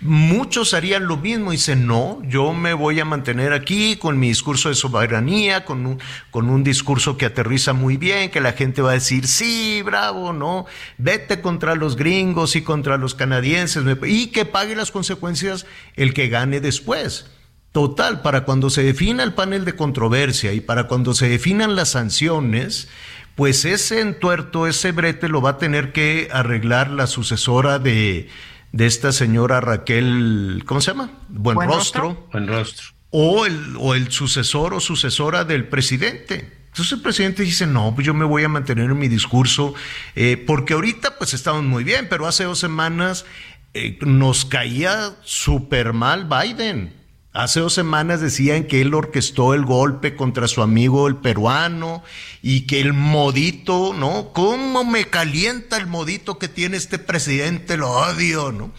muchos 0.00 0.74
harían 0.74 1.06
lo 1.06 1.16
mismo. 1.16 1.50
Dicen, 1.50 1.86
no, 1.86 2.22
yo 2.24 2.52
me 2.52 2.74
voy 2.74 3.00
a 3.00 3.04
mantener 3.04 3.52
aquí 3.52 3.96
con 3.96 4.18
mi 4.18 4.28
discurso 4.28 4.68
de 4.68 4.74
soberanía, 4.74 5.64
con 5.64 5.86
un, 5.86 5.98
con 6.30 6.50
un 6.50 6.62
discurso 6.62 7.16
que 7.16 7.24
aterriza 7.24 7.72
muy 7.72 7.96
bien, 7.96 8.30
que 8.30 8.40
la 8.40 8.52
gente 8.52 8.82
va 8.82 8.90
a 8.90 8.94
decir, 8.94 9.26
sí, 9.26 9.82
bravo, 9.82 10.32
¿no? 10.32 10.66
Vete 10.98 11.40
contra 11.40 11.74
los 11.74 11.96
gringos 11.96 12.54
y 12.54 12.62
contra 12.62 12.98
los 12.98 13.14
canadienses, 13.14 13.82
y 14.06 14.28
que 14.28 14.44
pague 14.44 14.76
las 14.76 14.90
consecuencias 14.90 15.66
el 15.96 16.12
que 16.12 16.28
gane 16.28 16.60
después. 16.60 17.30
Total, 17.76 18.22
para 18.22 18.44
cuando 18.44 18.70
se 18.70 18.82
defina 18.82 19.22
el 19.22 19.34
panel 19.34 19.66
de 19.66 19.76
controversia 19.76 20.54
y 20.54 20.62
para 20.62 20.84
cuando 20.84 21.12
se 21.12 21.28
definan 21.28 21.76
las 21.76 21.90
sanciones, 21.90 22.88
pues 23.34 23.66
ese 23.66 24.00
entuerto, 24.00 24.66
ese 24.66 24.92
brete 24.92 25.28
lo 25.28 25.42
va 25.42 25.50
a 25.50 25.58
tener 25.58 25.92
que 25.92 26.30
arreglar 26.32 26.90
la 26.90 27.06
sucesora 27.06 27.78
de, 27.78 28.30
de 28.72 28.86
esta 28.86 29.12
señora 29.12 29.60
Raquel, 29.60 30.62
¿cómo 30.64 30.80
se 30.80 30.92
llama? 30.92 31.10
Buen, 31.28 31.56
Buen 31.56 31.68
rostro. 31.68 32.02
Rostro. 32.02 32.28
Buen 32.32 32.48
rostro. 32.48 32.86
O 33.10 33.44
el, 33.44 33.76
o 33.78 33.94
el 33.94 34.10
sucesor 34.10 34.72
o 34.72 34.80
sucesora 34.80 35.44
del 35.44 35.68
presidente. 35.68 36.50
Entonces 36.68 36.92
el 36.92 37.02
presidente 37.02 37.42
dice, 37.42 37.66
no, 37.66 37.94
pues 37.94 38.06
yo 38.06 38.14
me 38.14 38.24
voy 38.24 38.42
a 38.42 38.48
mantener 38.48 38.86
en 38.86 38.98
mi 38.98 39.08
discurso, 39.08 39.74
eh, 40.14 40.42
porque 40.46 40.72
ahorita 40.72 41.18
pues 41.18 41.34
estamos 41.34 41.62
muy 41.62 41.84
bien, 41.84 42.06
pero 42.08 42.26
hace 42.26 42.44
dos 42.44 42.58
semanas 42.58 43.26
eh, 43.74 43.98
nos 44.00 44.46
caía 44.46 45.14
súper 45.24 45.92
mal 45.92 46.26
Biden. 46.26 46.95
Hace 47.36 47.60
dos 47.60 47.74
semanas 47.74 48.22
decían 48.22 48.64
que 48.64 48.80
él 48.80 48.94
orquestó 48.94 49.52
el 49.52 49.66
golpe 49.66 50.16
contra 50.16 50.48
su 50.48 50.62
amigo 50.62 51.06
el 51.06 51.16
peruano 51.16 52.02
y 52.40 52.62
que 52.62 52.80
el 52.80 52.94
modito, 52.94 53.92
¿no? 53.92 54.32
¿Cómo 54.32 54.84
me 54.84 55.04
calienta 55.04 55.76
el 55.76 55.86
modito 55.86 56.38
que 56.38 56.48
tiene 56.48 56.78
este 56.78 56.98
presidente? 56.98 57.76
Lo 57.76 57.90
odio, 57.90 58.52
¿no? 58.52 58.72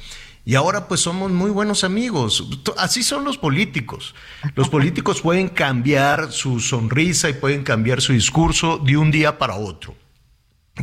Y 0.43 0.55
ahora 0.55 0.87
pues 0.87 1.01
somos 1.01 1.29
muy 1.29 1.51
buenos 1.51 1.83
amigos. 1.83 2.49
Así 2.77 3.03
son 3.03 3.25
los 3.25 3.37
políticos. 3.37 4.15
Los 4.55 4.69
políticos 4.69 5.21
pueden 5.21 5.49
cambiar 5.49 6.31
su 6.31 6.59
sonrisa 6.59 7.29
y 7.29 7.33
pueden 7.33 7.63
cambiar 7.63 8.01
su 8.01 8.11
discurso 8.13 8.79
de 8.79 8.97
un 8.97 9.11
día 9.11 9.37
para 9.37 9.53
otro. 9.53 9.93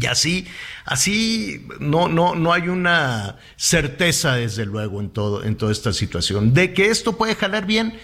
Y 0.00 0.07
así, 0.07 0.46
así 0.85 1.66
no, 1.78 2.09
no, 2.09 2.35
no 2.35 2.52
hay 2.52 2.68
una 2.68 3.37
certeza, 3.57 4.35
desde 4.35 4.66
luego, 4.66 5.00
en 5.00 5.11
todo, 5.11 5.44
en 5.44 5.57
toda 5.57 5.72
esta 5.72 5.92
situación. 5.92 6.52
De 6.52 6.72
que 6.72 6.87
esto 6.87 7.16
puede 7.16 7.35
jalar 7.35 7.66
bien, 7.66 7.94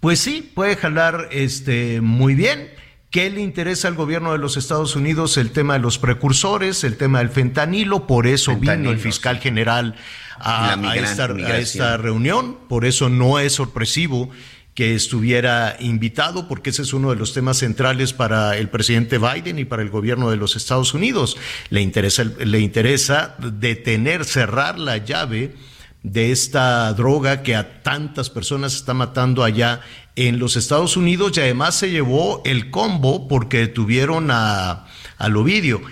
pues 0.00 0.20
sí, 0.20 0.50
puede 0.54 0.76
jalar 0.76 1.28
este 1.30 2.00
muy 2.00 2.34
bien. 2.34 2.70
¿Qué 3.10 3.28
le 3.28 3.40
interesa 3.40 3.88
al 3.88 3.94
gobierno 3.94 4.32
de 4.32 4.38
los 4.38 4.56
Estados 4.56 4.94
Unidos? 4.94 5.36
El 5.36 5.50
tema 5.50 5.72
de 5.72 5.80
los 5.80 5.98
precursores, 5.98 6.84
el 6.84 6.96
tema 6.96 7.18
del 7.18 7.30
fentanilo, 7.30 8.06
por 8.06 8.28
eso 8.28 8.56
vino 8.56 8.90
el 8.90 8.98
fiscal 8.98 9.40
general 9.40 9.96
a, 10.38 10.76
esta, 10.94 11.24
a 11.24 11.58
esta 11.58 11.96
reunión, 11.96 12.56
por 12.68 12.84
eso 12.84 13.08
no 13.08 13.40
es 13.40 13.54
sorpresivo 13.54 14.30
que 14.74 14.94
estuviera 14.94 15.76
invitado, 15.80 16.48
porque 16.48 16.70
ese 16.70 16.82
es 16.82 16.92
uno 16.92 17.10
de 17.10 17.16
los 17.16 17.32
temas 17.32 17.58
centrales 17.58 18.12
para 18.12 18.56
el 18.56 18.68
presidente 18.68 19.18
Biden 19.18 19.58
y 19.58 19.64
para 19.64 19.82
el 19.82 19.90
gobierno 19.90 20.30
de 20.30 20.36
los 20.36 20.56
Estados 20.56 20.94
Unidos. 20.94 21.36
Le 21.70 21.80
interesa, 21.80 22.24
le 22.24 22.60
interesa 22.60 23.36
detener, 23.38 24.24
cerrar 24.24 24.78
la 24.78 24.98
llave 24.98 25.54
de 26.02 26.32
esta 26.32 26.92
droga 26.94 27.42
que 27.42 27.54
a 27.54 27.82
tantas 27.82 28.30
personas 28.30 28.74
está 28.74 28.94
matando 28.94 29.44
allá 29.44 29.80
en 30.16 30.38
los 30.38 30.56
Estados 30.56 30.96
Unidos 30.96 31.36
y 31.36 31.40
además 31.40 31.74
se 31.74 31.90
llevó 31.90 32.42
el 32.44 32.70
combo 32.70 33.28
porque 33.28 33.58
detuvieron 33.58 34.30
a, 34.30 34.86
a 35.18 35.26
Ovidio 35.28 35.82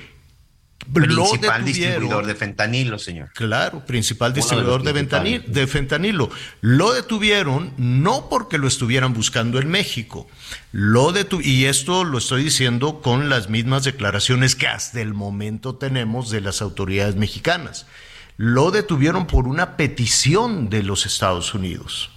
Principal 0.92 1.64
distribuidor 1.64 2.26
de 2.26 2.34
fentanilo, 2.34 2.98
señor. 2.98 3.30
Claro, 3.34 3.84
principal 3.84 4.32
distribuidor 4.32 4.82
de, 4.82 4.94
fentanilo, 4.94 5.44
de 5.46 5.66
fentanilo. 5.66 6.30
Lo 6.60 6.92
detuvieron 6.92 7.72
no 7.76 8.28
porque 8.28 8.58
lo 8.58 8.66
estuvieran 8.66 9.12
buscando 9.12 9.58
en 9.58 9.68
México. 9.68 10.26
Lo 10.72 11.12
detu 11.12 11.40
y 11.40 11.66
esto 11.66 12.04
lo 12.04 12.18
estoy 12.18 12.44
diciendo 12.44 13.00
con 13.02 13.28
las 13.28 13.48
mismas 13.50 13.84
declaraciones 13.84 14.56
que 14.56 14.66
hasta 14.66 15.00
el 15.00 15.14
momento 15.14 15.74
tenemos 15.74 16.30
de 16.30 16.40
las 16.40 16.62
autoridades 16.62 17.16
mexicanas. 17.16 17.86
Lo 18.36 18.70
detuvieron 18.70 19.26
por 19.26 19.46
una 19.46 19.76
petición 19.76 20.70
de 20.70 20.82
los 20.82 21.06
Estados 21.06 21.54
Unidos 21.54 22.10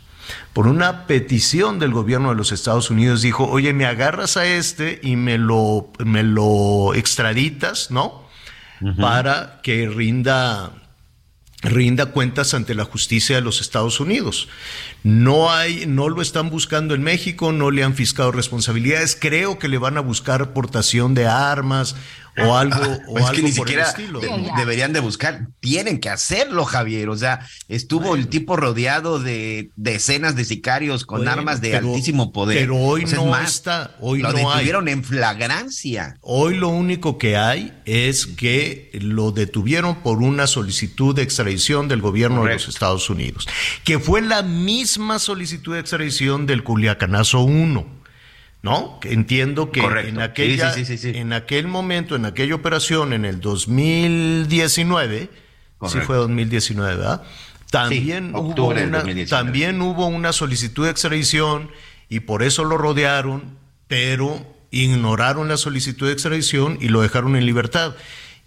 por 0.53 0.67
una 0.67 1.07
petición 1.07 1.79
del 1.79 1.91
gobierno 1.91 2.29
de 2.29 2.35
los 2.35 2.51
Estados 2.51 2.89
Unidos, 2.89 3.21
dijo, 3.21 3.47
oye, 3.47 3.73
me 3.73 3.85
agarras 3.85 4.37
a 4.37 4.45
este 4.45 4.99
y 5.01 5.15
me 5.15 5.37
lo, 5.37 5.89
me 5.99 6.23
lo 6.23 6.93
extraditas, 6.93 7.91
¿no? 7.91 8.23
Para 8.97 9.59
que 9.61 9.87
rinda 9.87 10.71
rinda 11.61 12.07
cuentas 12.07 12.53
ante 12.53 12.73
la 12.73 12.85
justicia 12.85 13.35
de 13.35 13.41
los 13.41 13.61
Estados 13.61 13.99
Unidos. 13.99 14.47
No 15.03 15.51
hay, 15.51 15.85
no 15.85 16.09
lo 16.09 16.21
están 16.21 16.49
buscando 16.49 16.95
en 16.95 17.03
México, 17.03 17.51
no 17.51 17.69
le 17.71 17.83
han 17.83 17.93
fiscado 17.93 18.31
responsabilidades. 18.31 19.15
Creo 19.19 19.59
que 19.59 19.67
le 19.67 19.77
van 19.77 19.97
a 19.97 20.01
buscar 20.01 20.41
aportación 20.41 21.13
de 21.13 21.27
armas 21.27 21.95
o 22.37 22.55
algo, 22.55 22.99
o 23.07 23.19
es 23.19 23.29
que 23.31 23.41
ni 23.41 23.51
siquiera 23.51 23.93
deberían 24.55 24.93
de 24.93 24.99
buscar, 24.99 25.47
tienen 25.59 25.99
que 25.99 26.09
hacerlo, 26.09 26.65
Javier. 26.65 27.09
O 27.09 27.17
sea, 27.17 27.45
estuvo 27.67 28.15
el 28.15 28.27
tipo 28.27 28.55
rodeado 28.55 29.19
de 29.19 29.71
decenas 29.75 30.35
de 30.35 30.45
sicarios 30.45 31.05
con 31.05 31.27
armas 31.27 31.61
de 31.61 31.77
altísimo 31.77 32.31
poder. 32.31 32.59
Pero 32.59 32.77
hoy 32.77 33.05
no 33.05 33.37
está, 33.37 33.95
hoy 33.99 34.21
lo 34.21 34.31
no 34.31 34.37
detuvieron 34.37 34.87
en 34.87 35.03
flagrancia. 35.03 36.17
Hoy 36.21 36.55
lo 36.55 36.69
único 36.69 37.17
que 37.17 37.37
hay 37.37 37.73
es 37.85 38.25
que 38.27 38.89
lo 38.93 39.31
detuvieron 39.31 40.01
por 40.01 40.19
una 40.19 40.47
solicitud 40.47 41.15
de 41.15 41.23
extradición 41.23 41.87
del 41.87 42.01
gobierno 42.01 42.45
de 42.45 42.53
los 42.53 42.67
Estados 42.67 43.09
Unidos, 43.09 43.47
que 43.83 43.99
fue 43.99 44.21
la 44.21 44.41
misma 44.41 45.19
solicitud 45.19 45.73
de 45.73 45.79
extradición 45.79 46.45
del 46.45 46.63
Culiacanazo 46.63 47.41
1 47.41 48.00
¿no? 48.61 48.99
Entiendo 49.03 49.71
que 49.71 49.81
en 49.81 50.21
aquella, 50.21 50.73
en 50.75 51.33
aquel 51.33 51.67
momento, 51.67 52.15
en 52.15 52.25
aquella 52.25 52.55
operación, 52.55 53.13
en 53.13 53.25
el 53.25 53.41
2019, 53.41 55.29
sí 55.87 55.99
fue 55.99 56.15
2019, 56.17 56.95
¿verdad? 56.95 57.23
También, 57.71 58.35
hubo 58.35 58.67
una, 58.67 59.03
también 59.27 59.81
hubo 59.81 60.05
una 60.07 60.33
solicitud 60.33 60.85
de 60.85 60.91
extradición 60.91 61.71
y 62.09 62.19
por 62.19 62.43
eso 62.43 62.65
lo 62.65 62.77
rodearon, 62.77 63.57
pero 63.87 64.45
ignoraron 64.71 65.47
la 65.47 65.57
solicitud 65.57 66.07
de 66.07 66.13
extradición 66.13 66.77
y 66.81 66.89
lo 66.89 67.01
dejaron 67.01 67.35
en 67.35 67.45
libertad. 67.45 67.95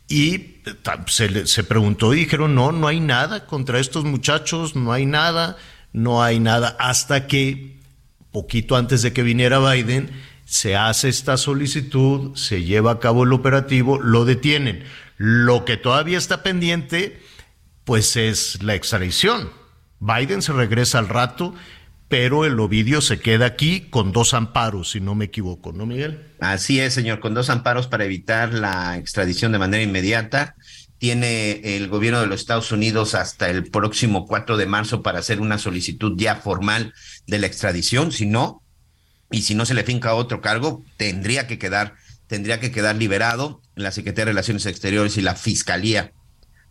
Y 0.07 0.59
se, 1.07 1.46
se 1.46 1.64
preguntó 1.64 2.12
y 2.12 2.18
dijeron, 2.20 2.55
no, 2.55 2.70
no 2.70 2.87
hay 2.87 3.00
nada 3.00 3.46
contra 3.46 3.81
estos 3.81 4.05
muchachos, 4.05 4.77
no 4.77 4.92
hay 4.92 5.07
nada, 5.07 5.57
no 5.92 6.22
hay 6.22 6.38
nada, 6.38 6.77
hasta 6.79 7.27
que 7.27 7.79
poquito 8.35 8.75
antes 8.77 9.01
de 9.03 9.12
que 9.12 9.23
viniera 9.23 9.61
Biden, 9.61 10.11
se 10.44 10.77
hace 10.77 11.09
esta 11.09 11.37
solicitud, 11.37 12.37
se 12.37 12.64
lleva 12.64 12.90
a 12.90 12.99
cabo 12.99 13.23
el 13.23 13.33
operativo, 13.33 13.99
lo 14.01 14.25
detienen. 14.25 14.83
Lo 15.16 15.64
que 15.64 15.77
todavía 15.77 16.18
está 16.18 16.42
pendiente, 16.42 17.23
pues 17.85 18.16
es 18.16 18.61
la 18.62 18.75
extradición. 18.75 19.51
Biden 20.01 20.42
se 20.42 20.53
regresa 20.53 20.99
al 20.99 21.09
rato, 21.09 21.55
pero 22.09 22.44
el 22.44 22.59
Ovidio 22.59 23.01
se 23.01 23.20
queda 23.20 23.47
aquí 23.47 23.83
con 23.88 24.11
dos 24.11 24.35
amparos, 24.35 24.90
si 24.90 25.01
no 25.01 25.14
me 25.14 25.27
equivoco, 25.27 25.73
¿no, 25.73 25.87
Miguel? 25.87 26.27
Así 26.40 26.81
es, 26.81 26.92
señor, 26.92 27.20
con 27.20 27.35
dos 27.35 27.51
amparos 27.51 27.87
para 27.87 28.05
evitar 28.05 28.53
la 28.53 28.99
extradición 28.99 29.53
de 29.53 29.61
manera 29.61 29.83
inmediata. 29.83 30.57
Tiene 31.05 31.77
el 31.77 31.88
gobierno 31.88 32.23
de 32.23 32.27
los 32.27 32.40
Estados 32.40 32.73
Unidos 32.73 33.14
hasta 33.14 33.51
el 33.51 33.71
próximo 33.71 34.27
4 34.27 34.57
de 34.57 34.64
marzo 34.64 35.03
para 35.03 35.19
hacer 35.19 35.38
una 35.38 35.59
solicitud 35.59 36.14
ya 36.17 36.37
formal 36.37 36.95
de 37.27 37.38
la 37.38 37.47
extradición, 37.47 38.11
si 38.11 38.25
no, 38.25 38.62
y 39.31 39.43
si 39.43 39.55
no 39.55 39.67
se 39.67 39.75
le 39.75 39.85
finca 39.85 40.14
otro 40.14 40.40
cargo, 40.40 40.83
tendría 40.97 41.47
que 41.47 41.59
quedar, 41.59 41.93
tendría 42.27 42.59
que 42.59 42.73
quedar 42.73 42.97
liberado. 42.97 43.61
La 43.75 43.90
Secretaría 43.90 44.25
de 44.25 44.31
Relaciones 44.31 44.64
Exteriores 44.64 45.19
y 45.19 45.21
la 45.21 45.35
Fiscalía 45.35 46.13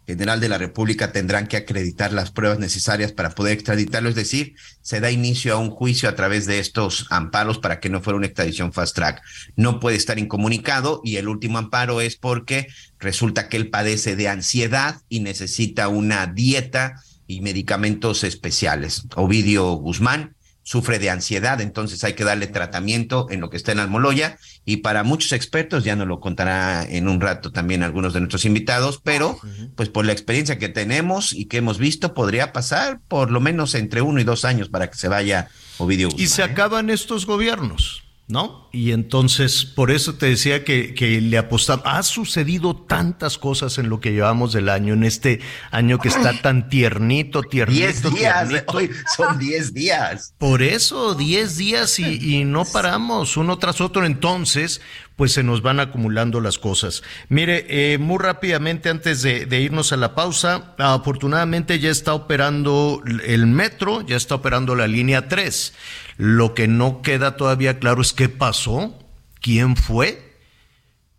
General 0.05 0.39
de 0.41 0.49
la 0.49 0.57
República 0.57 1.11
tendrán 1.11 1.47
que 1.47 1.55
acreditar 1.55 2.11
las 2.11 2.31
pruebas 2.31 2.59
necesarias 2.59 3.13
para 3.13 3.31
poder 3.31 3.53
extraditarlo, 3.53 4.09
es 4.09 4.15
decir, 4.15 4.55
se 4.81 4.99
da 4.99 5.11
inicio 5.11 5.53
a 5.53 5.57
un 5.57 5.69
juicio 5.69 6.09
a 6.09 6.15
través 6.15 6.45
de 6.45 6.59
estos 6.59 7.07
amparos 7.09 7.57
para 7.59 7.79
que 7.79 7.89
no 7.89 8.01
fuera 8.01 8.17
una 8.17 8.25
extradición 8.25 8.73
fast 8.73 8.95
track. 8.95 9.21
No 9.55 9.79
puede 9.79 9.95
estar 9.95 10.19
incomunicado 10.19 11.01
y 11.03 11.15
el 11.15 11.29
último 11.29 11.57
amparo 11.57 12.01
es 12.01 12.17
porque 12.17 12.67
resulta 12.99 13.47
que 13.47 13.57
él 13.57 13.69
padece 13.69 14.15
de 14.15 14.27
ansiedad 14.27 15.01
y 15.07 15.21
necesita 15.21 15.87
una 15.87 16.27
dieta 16.27 17.01
y 17.25 17.41
medicamentos 17.41 18.23
especiales. 18.23 19.03
Ovidio 19.15 19.71
Guzmán 19.73 20.35
sufre 20.63 20.97
de 20.97 21.10
ansiedad, 21.10 21.62
entonces 21.62 22.04
hay 22.04 22.13
que 22.13 22.23
darle 22.23 22.47
tratamiento 22.47 23.28
en 23.30 23.41
lo 23.41 23.49
que 23.49 23.58
está 23.58 23.73
en 23.73 23.80
Almoloya 23.80 24.38
y 24.65 24.78
para 24.78 25.04
muchos 25.04 25.34
expertos, 25.34 25.84
ya 25.84 25.95
nos 25.95 26.08
lo 26.08 26.19
contará 26.19 26.84
en 26.84 27.08
un 27.08 27.19
rato 27.19 27.52
también 27.52 27.84
algunos 27.84 28.13
de 28.13 28.21
nuestros 28.21 28.45
invitados, 28.45 29.02
pero 29.04 29.38
pues 29.76 29.89
por 29.89 30.06
la 30.06 30.13
experiencia 30.13 30.58
que 30.58 30.69
tenemos 30.69 31.34
y 31.34 31.45
que 31.45 31.58
hemos 31.58 31.78
visto, 31.78 32.13
podría 32.13 32.54
pasar 32.54 32.99
por 33.08 33.30
lo 33.30 33.41
menos 33.41 33.76
entre 33.76 34.02
uno 34.02 34.21
y 34.21 34.23
dos 34.23 34.45
años 34.45 34.69
para 34.69 34.89
que 34.89 34.97
se 34.97 35.10
vaya 35.10 35.49
Ovidio 35.78 36.08
Guzmán. 36.08 36.23
Y 36.23 36.28
se 36.28 36.41
¿eh? 36.41 36.45
acaban 36.45 36.89
estos 36.89 37.26
gobiernos. 37.26 38.02
¿No? 38.27 38.69
Y 38.71 38.91
entonces, 38.91 39.65
por 39.65 39.91
eso 39.91 40.15
te 40.15 40.27
decía 40.27 40.63
que, 40.63 40.93
que 40.93 41.21
le 41.21 41.38
apostaba. 41.38 41.97
Ha 41.97 42.03
sucedido 42.03 42.75
tantas 42.75 43.38
cosas 43.38 43.77
en 43.77 43.89
lo 43.89 43.99
que 43.99 44.12
llevamos 44.12 44.53
del 44.53 44.69
año, 44.69 44.93
en 44.93 45.03
este 45.03 45.41
año 45.71 45.99
que 45.99 46.07
está 46.07 46.41
tan 46.41 46.69
tiernito, 46.69 47.43
tiernito. 47.43 47.79
Diez 47.79 48.01
días, 48.13 48.63
hoy 48.67 48.89
son 49.15 49.38
diez 49.38 49.73
días. 49.73 50.33
Por 50.38 50.63
eso, 50.63 51.15
diez 51.15 51.57
días 51.57 51.99
y, 51.99 52.38
y 52.38 52.45
no 52.45 52.65
paramos 52.65 53.38
uno 53.38 53.57
tras 53.57 53.81
otro. 53.81 54.05
Entonces, 54.05 54.81
pues 55.15 55.31
se 55.33 55.43
nos 55.43 55.62
van 55.62 55.79
acumulando 55.79 56.41
las 56.41 56.57
cosas. 56.57 57.03
Mire, 57.29 57.65
eh, 57.69 57.97
muy 57.97 58.17
rápidamente 58.17 58.89
antes 58.89 59.21
de, 59.21 59.62
irnos 59.62 59.93
a 59.93 59.97
la 59.97 60.15
pausa, 60.15 60.73
afortunadamente 60.77 61.79
ya 61.79 61.91
está 61.91 62.13
operando 62.13 63.01
el 63.25 63.45
metro, 63.47 64.01
ya 64.01 64.15
está 64.15 64.36
operando 64.36 64.75
la 64.75 64.88
línea 64.88 65.27
3. 65.27 65.73
Lo 66.17 66.54
que 66.54 66.67
no 66.67 67.02
queda 67.02 67.38
todavía 67.38 67.80
claro 67.80 68.02
es 68.02 68.13
qué 68.13 68.30
pasó, 68.30 68.97
quién 69.41 69.76
fue 69.76 70.34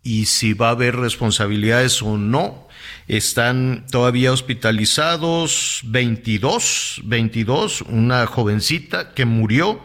y 0.03 0.27
si 0.27 0.53
va 0.53 0.67
a 0.67 0.71
haber 0.71 0.95
responsabilidades 0.95 2.01
o 2.01 2.17
no. 2.17 2.67
Están 3.07 3.85
todavía 3.89 4.31
hospitalizados 4.31 5.81
22, 5.85 7.01
22, 7.03 7.81
una 7.81 8.25
jovencita 8.27 9.13
que 9.13 9.25
murió 9.25 9.83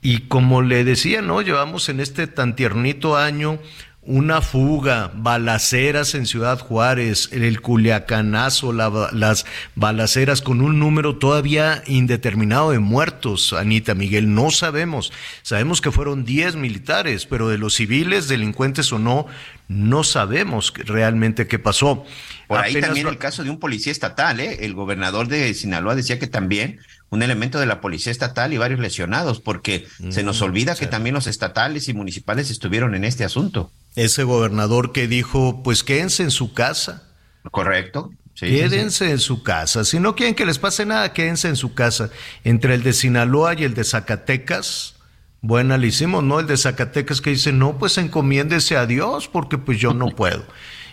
y 0.00 0.22
como 0.22 0.62
le 0.62 0.84
decía, 0.84 1.22
¿no? 1.22 1.42
Llevamos 1.42 1.88
en 1.88 2.00
este 2.00 2.26
tan 2.26 2.56
tiernito 2.56 3.16
año 3.16 3.60
una 4.04 4.40
fuga, 4.40 5.12
balaceras 5.14 6.16
en 6.16 6.26
Ciudad 6.26 6.58
Juárez, 6.58 7.28
el 7.30 7.60
Culiacanazo, 7.60 8.72
las 8.72 9.46
balaceras 9.76 10.42
con 10.42 10.60
un 10.60 10.80
número 10.80 11.18
todavía 11.18 11.84
indeterminado 11.86 12.72
de 12.72 12.80
muertos, 12.80 13.52
Anita 13.52 13.94
Miguel, 13.94 14.34
no 14.34 14.50
sabemos. 14.50 15.12
Sabemos 15.42 15.80
que 15.80 15.92
fueron 15.92 16.24
10 16.24 16.56
militares, 16.56 17.26
pero 17.26 17.48
de 17.48 17.58
los 17.58 17.74
civiles, 17.74 18.26
delincuentes 18.26 18.92
o 18.92 18.98
no, 18.98 19.26
no 19.68 20.02
sabemos 20.02 20.74
realmente 20.78 21.46
qué 21.46 21.60
pasó. 21.60 22.04
Por 22.48 22.58
ahí 22.58 22.80
también 22.80 23.06
el 23.06 23.18
caso 23.18 23.44
de 23.44 23.50
un 23.50 23.60
policía 23.60 23.92
estatal, 23.92 24.40
¿eh? 24.40 24.64
El 24.64 24.74
gobernador 24.74 25.28
de 25.28 25.54
Sinaloa 25.54 25.94
decía 25.94 26.18
que 26.18 26.26
también 26.26 26.80
un 27.10 27.22
elemento 27.22 27.60
de 27.60 27.66
la 27.66 27.80
policía 27.80 28.10
estatal 28.10 28.52
y 28.52 28.58
varios 28.58 28.80
lesionados, 28.80 29.40
porque 29.40 29.86
se 30.10 30.24
nos 30.24 30.40
mm, 30.40 30.44
olvida 30.44 30.74
que 30.74 30.86
también 30.88 31.14
los 31.14 31.28
estatales 31.28 31.88
y 31.88 31.94
municipales 31.94 32.50
estuvieron 32.50 32.96
en 32.96 33.04
este 33.04 33.22
asunto. 33.22 33.70
Ese 33.94 34.24
gobernador 34.24 34.92
que 34.92 35.06
dijo, 35.06 35.62
pues 35.62 35.84
quédense 35.84 36.22
en 36.22 36.30
su 36.30 36.54
casa. 36.54 37.02
Correcto. 37.50 38.10
quédense 38.34 39.10
en 39.10 39.18
su 39.18 39.42
casa. 39.42 39.84
Si 39.84 40.00
no 40.00 40.14
quieren 40.16 40.34
que 40.34 40.46
les 40.46 40.58
pase 40.58 40.86
nada, 40.86 41.12
quédense 41.12 41.48
en 41.48 41.56
su 41.56 41.74
casa. 41.74 42.10
Entre 42.44 42.74
el 42.74 42.82
de 42.82 42.92
Sinaloa 42.92 43.54
y 43.54 43.64
el 43.64 43.74
de 43.74 43.84
Zacatecas, 43.84 44.94
buena 45.42 45.76
le 45.76 45.88
hicimos, 45.88 46.24
¿no? 46.24 46.40
El 46.40 46.46
de 46.46 46.56
Zacatecas 46.56 47.20
que 47.20 47.30
dice, 47.30 47.52
no, 47.52 47.78
pues 47.78 47.98
encomiéndese 47.98 48.76
a 48.76 48.86
Dios, 48.86 49.28
porque 49.28 49.58
pues 49.58 49.78
yo 49.78 49.92
no 49.92 50.08
puedo. 50.08 50.44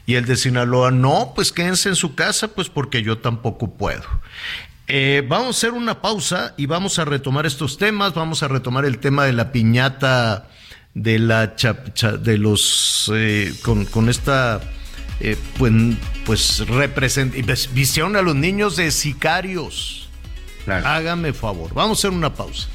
Y 0.06 0.16
el 0.16 0.26
de 0.26 0.36
Sinaloa, 0.36 0.92
no, 0.92 1.34
pues 1.36 1.52
quédense 1.52 1.90
en 1.90 1.96
su 1.96 2.16
casa, 2.16 2.50
pues 2.50 2.68
porque 2.68 3.02
yo 3.04 3.20
tampoco 3.20 3.78
puedo. 3.78 4.04
Eh, 4.88 5.24
vamos 5.28 5.48
a 5.48 5.50
hacer 5.52 5.72
una 5.72 6.02
pausa 6.02 6.56
y 6.58 6.66
vamos 6.66 7.00
a 7.00 7.06
retomar 7.06 7.46
estos 7.46 7.78
temas. 7.78 8.16
Vamos 8.16 8.42
a 8.42 8.48
retomar 8.48 8.86
el 8.86 8.98
tema 8.98 9.24
de 9.24 9.34
la 9.34 9.52
piñata 9.52 10.50
de 10.94 11.20
la 11.20 11.48
de 11.48 12.38
los 12.38 13.12
eh, 13.14 13.54
con, 13.62 14.10
esta 14.10 14.62
eh, 15.20 15.38
pues, 15.58 15.98
pues 16.26 16.64
visión 17.74 18.16
a 18.16 18.22
los 18.22 18.36
niños 18.36 18.76
de 18.76 18.92
sicarios. 18.92 20.10
Hágame 20.68 21.34
favor. 21.34 21.74
Vamos 21.74 21.98
a 21.98 22.08
hacer 22.08 22.12
una 22.18 22.34
pausa. 22.34 22.68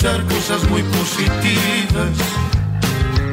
Escuchar 0.00 0.24
cosas 0.28 0.70
muy 0.70 0.82
positivas, 0.82 2.10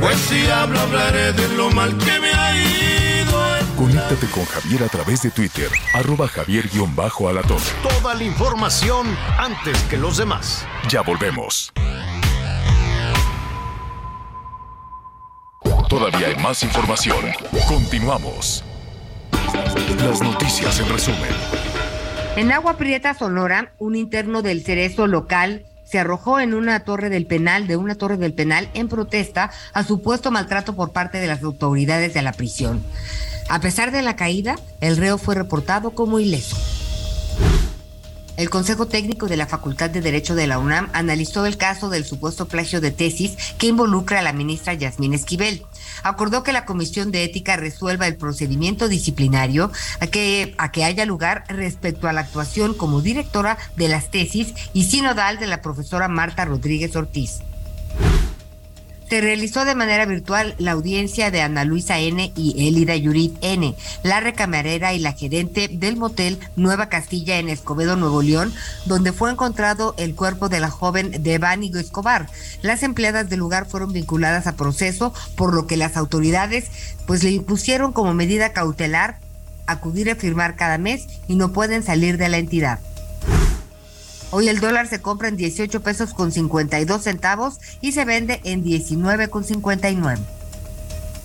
pues 0.02 0.18
si 0.18 0.50
hablo 0.50 0.78
hablaré 0.80 1.32
de 1.32 1.48
lo 1.56 1.72
mal 1.72 1.98
que 1.98 2.20
me 2.20 2.34
ha 2.34 2.56
ido. 2.58 3.42
Conéctate 3.78 4.28
con 4.28 4.44
Javier 4.44 4.84
a 4.84 4.88
través 4.90 5.22
de 5.22 5.32
Twitter, 5.32 5.70
arroba 5.94 6.28
javier-alatón. 6.28 7.60
Toda 7.82 8.16
la 8.16 8.24
información 8.24 9.08
antes 9.38 9.82
que 9.84 9.96
los 9.96 10.18
demás. 10.18 10.66
Ya 10.90 11.02
volvemos. 11.02 11.72
Todavía 15.88 16.28
hay 16.28 16.36
más 16.36 16.64
información. 16.64 17.24
Continuamos. 17.68 18.66
Las 20.04 20.22
noticias 20.22 20.82
en 20.82 20.90
resumen. 20.90 21.32
En 22.36 22.52
Agua 22.52 22.76
Prieta, 22.78 23.14
Sonora, 23.14 23.74
un 23.80 23.96
interno 23.96 24.42
del 24.42 24.64
cerezo 24.64 25.08
local 25.08 25.66
se 25.90 26.00
arrojó 26.00 26.40
en 26.40 26.54
una 26.54 26.82
torre 26.82 27.10
del 27.10 27.26
penal, 27.26 27.68
de 27.68 27.78
una 27.78 27.96
torre 27.96 28.18
del 28.18 28.34
penal, 28.34 28.70
en 28.74 28.90
protesta 28.90 29.52
a 29.74 29.84
supuesto 29.84 30.32
maltrato 30.32 30.76
por 30.76 30.92
parte 30.92 31.20
de 31.20 31.28
las 31.28 31.44
autoridades 31.44 32.14
de 32.14 32.22
la 32.22 32.34
prisión. 32.34 32.84
A 33.50 33.62
pesar 33.62 33.92
de 33.92 34.02
la 34.02 34.16
caída, 34.16 34.58
el 34.82 34.98
reo 34.98 35.18
fue 35.18 35.36
reportado 35.36 35.92
como 35.92 36.20
ileso. 36.20 36.58
El 38.36 38.52
Consejo 38.52 38.86
Técnico 38.86 39.28
de 39.28 39.38
la 39.38 39.48
Facultad 39.48 39.90
de 39.90 40.02
Derecho 40.02 40.36
de 40.36 40.46
la 40.46 40.60
UNAM 40.60 40.90
analizó 40.94 41.48
el 41.48 41.58
caso 41.58 41.90
del 41.90 42.06
supuesto 42.06 42.48
plagio 42.48 42.82
de 42.82 42.92
tesis 42.92 43.36
que 43.58 43.68
involucra 43.68 44.20
a 44.20 44.22
la 44.22 44.32
ministra 44.32 44.76
Yasmín 44.76 45.16
Esquivel. 45.16 45.66
Acordó 46.04 46.44
que 46.44 46.54
la 46.54 46.66
Comisión 46.66 47.12
de 47.12 47.24
Ética 47.24 47.56
resuelva 47.56 48.08
el 48.08 48.18
procedimiento 48.18 48.88
disciplinario 48.88 49.72
a 50.00 50.08
que, 50.08 50.56
a 50.58 50.72
que 50.72 50.84
haya 50.84 51.06
lugar 51.06 51.44
respecto 51.48 52.08
a 52.08 52.14
la 52.14 52.22
actuación 52.22 52.74
como 52.74 53.02
directora 53.02 53.58
de 53.76 53.90
las 53.90 54.12
tesis 54.12 54.54
y 54.74 54.86
sinodal 54.86 55.40
de 55.40 55.48
la 55.48 55.62
profesora 55.62 56.08
Marta 56.08 56.46
Rodríguez 56.46 56.96
Ortiz 56.96 57.40
se 59.10 59.22
realizó 59.22 59.66
de 59.66 59.76
manera 59.76 60.06
virtual 60.06 60.56
la 60.58 60.72
audiencia 60.72 61.32
de 61.32 61.42
Ana 61.42 61.64
Luisa 61.64 62.00
N. 62.00 62.32
y 62.36 62.68
Elida 62.68 62.96
Yurit 62.96 63.38
N., 63.42 63.76
la 64.04 64.20
recamarera 64.20 64.94
y 64.94 65.00
la 65.00 65.14
gerente 65.14 65.70
del 65.70 65.96
motel 65.96 66.40
Nueva 66.56 66.90
Castilla 66.90 67.40
en 67.40 67.50
Escobedo, 67.50 67.96
Nuevo 67.96 68.22
León, 68.22 68.54
donde 68.86 69.14
fue 69.14 69.32
encontrado 69.32 69.96
el 69.98 70.16
cuerpo 70.16 70.50
de 70.50 70.60
la 70.60 70.70
joven 70.70 71.24
Devani 71.24 71.72
Escobar. 71.74 72.28
Las 72.62 72.84
empleadas 72.84 73.30
del 73.30 73.40
lugar 73.40 73.66
fueron 73.68 73.94
vinculadas 73.94 74.48
a 74.48 74.56
proceso, 74.56 75.14
por 75.36 75.54
lo 75.54 75.68
que 75.68 75.78
las 75.78 75.96
autoridades 75.96 76.66
pues 77.06 77.24
le 77.24 77.32
impusieron 77.32 77.94
como 77.94 78.14
medida 78.14 78.54
cautelar 78.54 79.20
acudir 79.68 80.10
a 80.10 80.16
firmar 80.16 80.56
cada 80.56 80.78
mes 80.78 81.08
y 81.28 81.36
no 81.36 81.52
pueden 81.52 81.84
salir 81.84 82.18
de 82.18 82.30
la 82.30 82.38
entidad. 82.38 82.80
Hoy 84.30 84.50
el 84.50 84.60
dólar 84.60 84.88
se 84.88 85.02
compra 85.02 85.30
en 85.30 85.38
18 85.38 85.82
pesos 85.82 86.14
con 86.14 86.32
52 86.32 87.02
centavos 87.02 87.60
y 87.82 87.94
se 87.94 88.04
vende 88.04 88.42
en 88.44 88.64
19 88.64 89.30
con 89.30 89.44
59. 89.44 90.22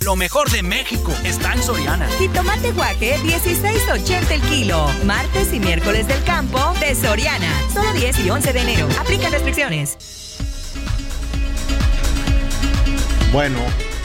Lo 0.05 0.17
mejor 0.17 0.51
de 0.51 0.63
México 0.63 1.13
está 1.25 1.53
en 1.53 1.63
Soriana. 1.63 2.09
tomate 2.35 2.73
guaje 2.73 3.17
16.80 3.19 4.31
el 4.33 4.41
kilo. 4.43 4.87
Martes 5.05 5.53
y 5.53 5.61
miércoles 5.61 6.09
del 6.09 6.23
campo 6.25 6.59
de 6.81 6.95
Soriana. 6.95 7.53
Solo 7.73 7.93
10 7.93 8.21
y 8.21 8.31
11 8.31 8.53
de 8.53 8.61
enero. 8.61 8.89
Aplica 9.01 9.31
restricciones. 9.31 9.97
Bueno, 13.33 13.61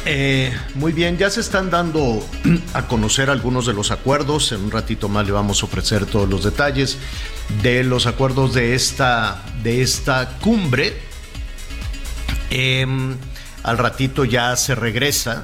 eh, 0.09 0.57
muy 0.75 0.93
bien, 0.93 1.17
ya 1.17 1.29
se 1.29 1.41
están 1.41 1.69
dando 1.69 2.25
a 2.73 2.87
conocer 2.87 3.29
algunos 3.29 3.65
de 3.65 3.73
los 3.73 3.91
acuerdos. 3.91 4.51
En 4.51 4.63
un 4.63 4.71
ratito 4.71 5.09
más 5.09 5.25
le 5.25 5.33
vamos 5.33 5.61
a 5.61 5.65
ofrecer 5.65 6.05
todos 6.05 6.29
los 6.29 6.43
detalles 6.43 6.97
de 7.61 7.83
los 7.83 8.07
acuerdos 8.07 8.53
de 8.53 8.73
esta, 8.73 9.43
de 9.63 9.81
esta 9.81 10.37
cumbre. 10.39 10.97
Em, 12.49 13.17
al 13.63 13.77
ratito 13.77 14.23
ya 14.23 14.55
se 14.55 14.75
regresa. 14.75 15.43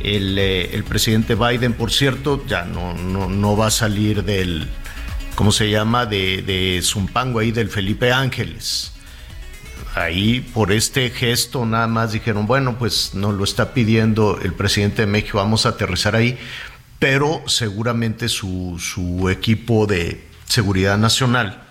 Eh, 0.00 0.70
el, 0.74 0.84
presidente 0.84 1.34
Biden, 1.34 1.72
por 1.72 1.90
cierto, 1.90 2.44
ya 2.46 2.64
no, 2.64 2.92
no, 2.94 3.56
va 3.56 3.68
a 3.68 3.70
salir 3.70 4.24
del, 4.24 4.68
¿cómo 5.34 5.52
se 5.52 5.70
llama? 5.70 6.04
De, 6.04 6.42
de 6.42 6.80
Zumpango 6.82 7.38
ahí 7.38 7.50
del 7.50 7.70
Felipe 7.70 8.12
Ángeles 8.12 8.92
ahí 9.96 10.40
por 10.40 10.72
este 10.72 11.08
gesto 11.10 11.64
nada 11.64 11.86
más 11.86 12.12
dijeron, 12.12 12.46
bueno, 12.46 12.76
pues 12.78 13.14
nos 13.14 13.34
lo 13.34 13.44
está 13.44 13.72
pidiendo 13.72 14.38
el 14.42 14.52
presidente 14.52 15.02
de 15.02 15.06
México, 15.06 15.38
vamos 15.38 15.64
a 15.64 15.70
aterrizar 15.70 16.14
ahí, 16.14 16.38
pero 16.98 17.42
seguramente 17.46 18.28
su, 18.28 18.76
su 18.78 19.30
equipo 19.30 19.86
de 19.86 20.22
seguridad 20.44 20.98
nacional 20.98 21.62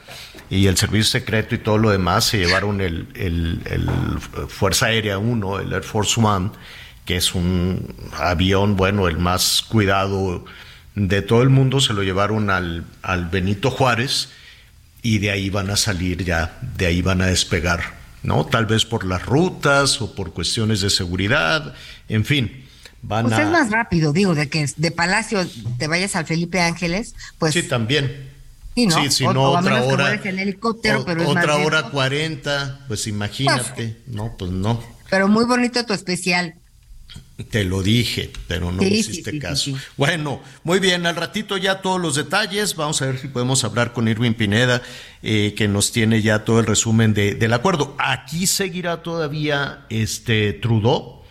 y 0.50 0.66
el 0.66 0.76
servicio 0.76 1.20
secreto 1.20 1.54
y 1.54 1.60
todo 1.60 1.78
lo 1.78 1.92
demás 1.92 2.26
se 2.26 2.40
llevaron 2.40 2.82
el, 2.82 3.08
el, 3.14 4.20
Fuerza 4.48 4.88
Aérea 4.88 5.20
1, 5.20 5.60
el 5.60 5.74
Air 5.74 5.84
Force 5.84 6.20
One, 6.20 6.50
que 7.06 7.18
es 7.18 7.36
un 7.36 7.96
avión, 8.18 8.76
bueno, 8.76 9.08
el 9.08 9.20
más 9.20 9.64
cuidado 9.70 10.46
de 10.96 11.22
todo 11.22 11.44
el 11.44 11.50
mundo, 11.50 11.80
se 11.80 11.94
lo 11.94 12.02
llevaron 12.02 12.50
al, 12.50 12.86
al 13.04 13.26
Benito 13.26 13.70
Juárez 13.70 14.30
y 15.04 15.20
de 15.20 15.30
ahí 15.30 15.52
van 15.52 15.70
a 15.70 15.76
salir 15.76 16.24
ya, 16.24 16.58
de 16.76 16.88
ahí 16.88 17.04
van 17.04 17.22
a 17.22 17.28
despegar 17.28 17.95
¿no? 18.26 18.46
Tal 18.46 18.66
vez 18.66 18.86
por 18.86 19.06
las 19.06 19.26
rutas 19.26 20.02
o 20.02 20.14
por 20.14 20.34
cuestiones 20.34 20.82
de 20.82 20.90
seguridad, 20.90 21.74
en 22.10 22.26
fin. 22.26 22.66
Van 23.02 23.28
pues 23.28 23.40
es 23.40 23.50
más 23.50 23.70
rápido, 23.70 24.14
digo, 24.14 24.34
de 24.34 24.50
que 24.50 24.68
de 24.76 24.92
Palacio 24.92 25.46
te 25.78 25.88
vayas 25.88 26.16
al 26.16 26.26
Felipe 26.26 26.60
Ángeles, 26.60 27.14
pues... 27.38 27.54
Sí, 27.54 27.64
también. 27.64 28.32
Sí, 28.76 28.88
¿no? 28.88 29.12
Sí, 29.12 29.24
no, 29.26 29.52
otra 29.52 29.84
hora. 29.84 30.20
En 30.24 30.40
helicóptero, 30.40 31.06
pero 31.06 31.30
otra 31.30 31.56
hora 31.58 31.84
cuarenta, 31.92 32.84
pues 32.88 33.08
imagínate. 33.08 33.98
no, 34.08 34.36
pues 34.38 34.52
no. 34.52 34.84
Pero 35.10 35.28
muy 35.28 35.46
bonito 35.46 35.86
tu 35.86 35.94
especial. 35.94 36.56
Te 37.50 37.66
lo 37.66 37.84
dije, 37.84 38.32
pero 38.48 38.72
no 38.72 38.82
hiciste 38.82 39.38
caso. 39.40 39.72
bueno, 39.98 40.42
muy 40.64 40.80
bien, 40.80 41.06
al 41.06 41.18
ratito 41.18 41.58
ya 41.58 41.82
todos 41.82 42.00
los 42.00 42.16
detalles. 42.16 42.78
Vamos 42.78 43.02
a 43.02 43.08
ver 43.08 43.18
si 43.20 43.28
podemos 43.28 43.66
hablar 43.66 43.92
con 43.92 44.08
Irving 44.08 44.34
Pineda, 44.34 44.82
eh, 45.22 45.54
que 45.58 45.68
nos 45.68 45.92
tiene 45.92 46.22
ya 46.22 46.46
todo 46.46 46.62
el 46.62 46.66
resumen 46.66 47.14
de, 47.14 47.36
del 47.36 47.52
acuerdo. 47.52 47.94
Aquí 48.00 48.48
seguirá 48.48 49.04
todavía 49.04 49.86
este 49.90 50.54
Trudeau. 50.54 51.24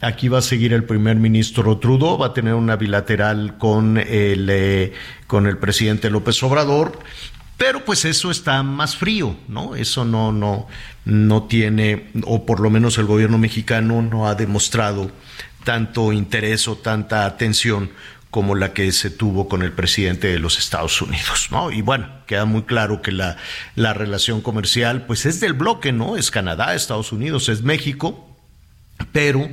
Aquí 0.00 0.28
va 0.28 0.38
a 0.38 0.42
seguir 0.42 0.72
el 0.72 0.82
primer 0.82 1.16
ministro 1.16 1.78
Trudeau, 1.78 2.18
va 2.18 2.26
a 2.26 2.34
tener 2.34 2.54
una 2.54 2.74
bilateral 2.74 3.56
con 3.56 3.98
el, 3.98 4.48
eh, 4.50 4.92
con 5.28 5.46
el 5.46 5.58
presidente 5.58 6.10
López 6.10 6.42
Obrador. 6.42 6.98
Pero 7.56 7.84
pues 7.84 8.04
eso 8.04 8.30
está 8.30 8.62
más 8.62 8.96
frío, 8.96 9.36
¿no? 9.48 9.76
Eso 9.76 10.04
no, 10.04 10.30
no, 10.30 10.68
no 11.04 11.44
tiene, 11.44 12.10
o 12.24 12.44
por 12.44 12.60
lo 12.60 12.68
menos 12.68 12.98
el 12.98 13.06
gobierno 13.06 13.38
mexicano 13.38 14.02
no 14.02 14.28
ha 14.28 14.34
demostrado 14.34 15.10
tanto 15.64 16.12
interés 16.12 16.68
o 16.68 16.76
tanta 16.76 17.24
atención 17.24 17.90
como 18.30 18.54
la 18.54 18.74
que 18.74 18.92
se 18.92 19.08
tuvo 19.08 19.48
con 19.48 19.62
el 19.62 19.72
presidente 19.72 20.28
de 20.28 20.38
los 20.38 20.58
Estados 20.58 21.00
Unidos, 21.00 21.48
¿no? 21.50 21.70
Y 21.72 21.80
bueno, 21.80 22.08
queda 22.26 22.44
muy 22.44 22.64
claro 22.64 23.00
que 23.00 23.10
la, 23.10 23.38
la 23.74 23.94
relación 23.94 24.42
comercial, 24.42 25.06
pues 25.06 25.24
es 25.24 25.40
del 25.40 25.54
bloque, 25.54 25.92
¿no? 25.92 26.18
Es 26.18 26.30
Canadá, 26.30 26.74
Estados 26.74 27.12
Unidos, 27.12 27.48
es 27.48 27.62
México, 27.62 28.36
pero 29.12 29.48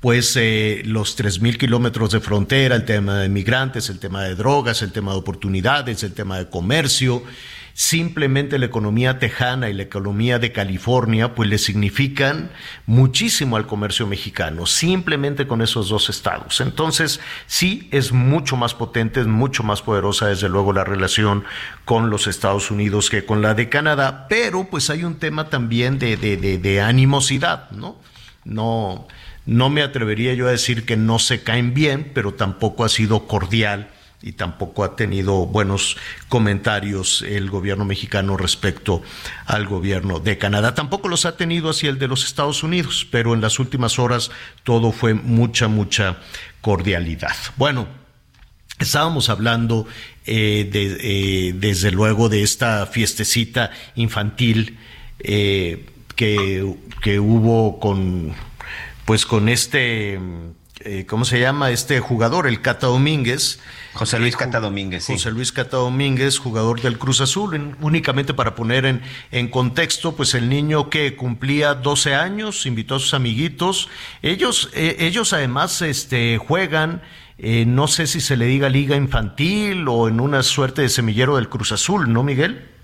pues 0.00 0.36
eh, 0.36 0.82
los 0.84 1.16
tres 1.16 1.40
mil 1.40 1.58
kilómetros 1.58 2.12
de 2.12 2.20
frontera, 2.20 2.76
el 2.76 2.84
tema 2.84 3.18
de 3.18 3.28
migrantes, 3.28 3.90
el 3.90 3.98
tema 3.98 4.22
de 4.22 4.36
drogas, 4.36 4.82
el 4.82 4.92
tema 4.92 5.12
de 5.12 5.18
oportunidades, 5.18 6.02
el 6.04 6.12
tema 6.12 6.38
de 6.38 6.48
comercio, 6.48 7.24
simplemente 7.74 8.58
la 8.58 8.66
economía 8.66 9.18
tejana 9.18 9.70
y 9.70 9.72
la 9.72 9.84
economía 9.84 10.38
de 10.38 10.52
California, 10.52 11.34
pues 11.34 11.48
le 11.48 11.58
significan 11.58 12.50
muchísimo 12.86 13.56
al 13.56 13.66
comercio 13.66 14.06
mexicano, 14.06 14.66
simplemente 14.66 15.46
con 15.46 15.62
esos 15.62 15.88
dos 15.88 16.08
estados. 16.10 16.60
Entonces, 16.60 17.20
sí 17.46 17.88
es 17.92 18.12
mucho 18.12 18.56
más 18.56 18.74
potente, 18.74 19.20
es 19.20 19.26
mucho 19.26 19.62
más 19.62 19.82
poderosa, 19.82 20.26
desde 20.26 20.48
luego, 20.48 20.72
la 20.72 20.84
relación 20.84 21.44
con 21.84 22.10
los 22.10 22.26
Estados 22.28 22.70
Unidos 22.70 23.10
que 23.10 23.24
con 23.24 23.42
la 23.42 23.54
de 23.54 23.68
Canadá, 23.68 24.26
pero 24.28 24.68
pues 24.70 24.90
hay 24.90 25.04
un 25.04 25.16
tema 25.16 25.48
también 25.48 25.98
de, 25.98 26.16
de, 26.16 26.36
de 26.36 26.80
animosidad, 26.80 27.70
¿no? 27.70 27.96
No 28.44 29.06
no 29.48 29.70
me 29.70 29.80
atrevería 29.80 30.34
yo 30.34 30.46
a 30.46 30.50
decir 30.50 30.84
que 30.84 30.98
no 30.98 31.18
se 31.18 31.42
caen 31.42 31.72
bien, 31.72 32.10
pero 32.12 32.34
tampoco 32.34 32.84
ha 32.84 32.90
sido 32.90 33.26
cordial 33.26 33.88
y 34.20 34.32
tampoco 34.32 34.84
ha 34.84 34.94
tenido 34.94 35.46
buenos 35.46 35.96
comentarios 36.28 37.22
el 37.22 37.48
gobierno 37.48 37.86
mexicano 37.86 38.36
respecto 38.36 39.00
al 39.46 39.66
gobierno 39.66 40.20
de 40.20 40.36
Canadá. 40.36 40.74
Tampoco 40.74 41.08
los 41.08 41.24
ha 41.24 41.38
tenido 41.38 41.70
hacia 41.70 41.88
el 41.88 41.98
de 41.98 42.08
los 42.08 42.26
Estados 42.26 42.62
Unidos, 42.62 43.06
pero 43.10 43.32
en 43.32 43.40
las 43.40 43.58
últimas 43.58 43.98
horas 43.98 44.30
todo 44.64 44.92
fue 44.92 45.14
mucha, 45.14 45.66
mucha 45.66 46.18
cordialidad. 46.60 47.34
Bueno, 47.56 47.88
estábamos 48.78 49.30
hablando 49.30 49.86
eh, 50.26 50.68
de, 50.70 50.98
eh, 51.00 51.52
desde 51.54 51.90
luego 51.90 52.28
de 52.28 52.42
esta 52.42 52.84
fiestecita 52.84 53.70
infantil 53.94 54.76
eh, 55.20 55.86
que, 56.16 56.70
que 57.00 57.18
hubo 57.18 57.80
con 57.80 58.34
pues 59.08 59.24
con 59.24 59.48
este 59.48 60.20
eh, 60.80 61.06
¿cómo 61.08 61.24
se 61.24 61.40
llama? 61.40 61.70
Este 61.70 61.98
jugador, 61.98 62.46
el 62.46 62.60
Cata 62.60 62.88
Domínguez. 62.88 63.58
José 63.94 64.18
Luis 64.18 64.36
Cata 64.36 64.60
Domínguez, 64.60 65.04
sí. 65.04 65.14
José 65.14 65.30
Luis 65.30 65.50
Cata 65.50 65.78
Domínguez, 65.78 66.38
jugador 66.38 66.82
del 66.82 66.98
Cruz 66.98 67.22
Azul. 67.22 67.74
únicamente 67.80 68.34
para 68.34 68.54
poner 68.54 68.84
en, 68.84 69.00
en, 69.30 69.48
contexto, 69.48 70.14
pues 70.14 70.34
el 70.34 70.50
niño 70.50 70.90
que 70.90 71.16
cumplía 71.16 71.72
12 71.72 72.16
años, 72.16 72.66
invitó 72.66 72.96
a 72.96 72.98
sus 72.98 73.14
amiguitos. 73.14 73.88
Ellos, 74.20 74.68
eh, 74.74 74.96
ellos 75.00 75.32
además 75.32 75.80
este, 75.80 76.36
juegan, 76.36 77.00
eh, 77.38 77.64
no 77.66 77.88
sé 77.88 78.06
si 78.06 78.20
se 78.20 78.36
le 78.36 78.44
diga 78.44 78.68
liga 78.68 78.94
infantil 78.94 79.88
o 79.88 80.08
en 80.08 80.20
una 80.20 80.42
suerte 80.42 80.82
de 80.82 80.90
semillero 80.90 81.36
del 81.36 81.48
Cruz 81.48 81.72
Azul, 81.72 82.12
¿no, 82.12 82.22
Miguel? 82.22 82.77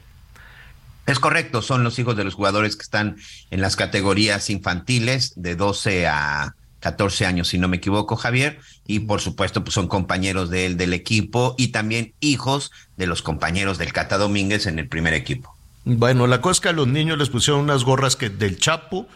Es 1.07 1.19
correcto, 1.19 1.61
son 1.61 1.85
los 1.85 1.99
hijos 1.99 2.17
de 2.17 2.25
los 2.25 2.35
jugadores 2.35 2.77
que 2.77 2.83
están 2.83 3.17
en 3.51 3.61
las 3.61 3.77
categorías 3.77 4.49
infantiles 4.49 5.35
de 5.37 5.55
12 5.55 6.07
a 6.07 6.55
14 6.81 7.25
años, 7.25 7.49
si 7.49 7.59
no 7.59 7.67
me 7.69 7.79
equivoco, 7.79 8.17
Javier, 8.17 8.59
y 8.87 9.01
por 9.01 9.21
supuesto, 9.21 9.65
pues 9.65 9.75
son 9.75 9.89
compañeros 9.89 10.51
de 10.51 10.67
él 10.67 10.77
del 10.77 10.93
equipo 10.93 11.55
y 11.57 11.69
también 11.69 12.13
hijos 12.21 12.73
de 12.97 13.07
los 13.07 13.23
compañeros 13.23 13.79
del 13.79 13.93
Cata 13.93 14.19
Domínguez 14.19 14.67
en 14.67 14.79
el 14.79 14.89
primer 14.89 15.15
equipo. 15.15 15.57
Bueno, 15.87 16.27
la 16.27 16.41
cosa 16.41 16.53
es 16.53 16.61
que 16.61 16.69
a 16.69 16.73
los 16.73 16.87
niños 16.87 17.19
les 17.19 17.31
pusieron 17.31 17.63
unas 17.63 17.85
gorras 17.85 18.17
que 18.17 18.31
del 18.31 18.59
Chapo, 18.59 19.07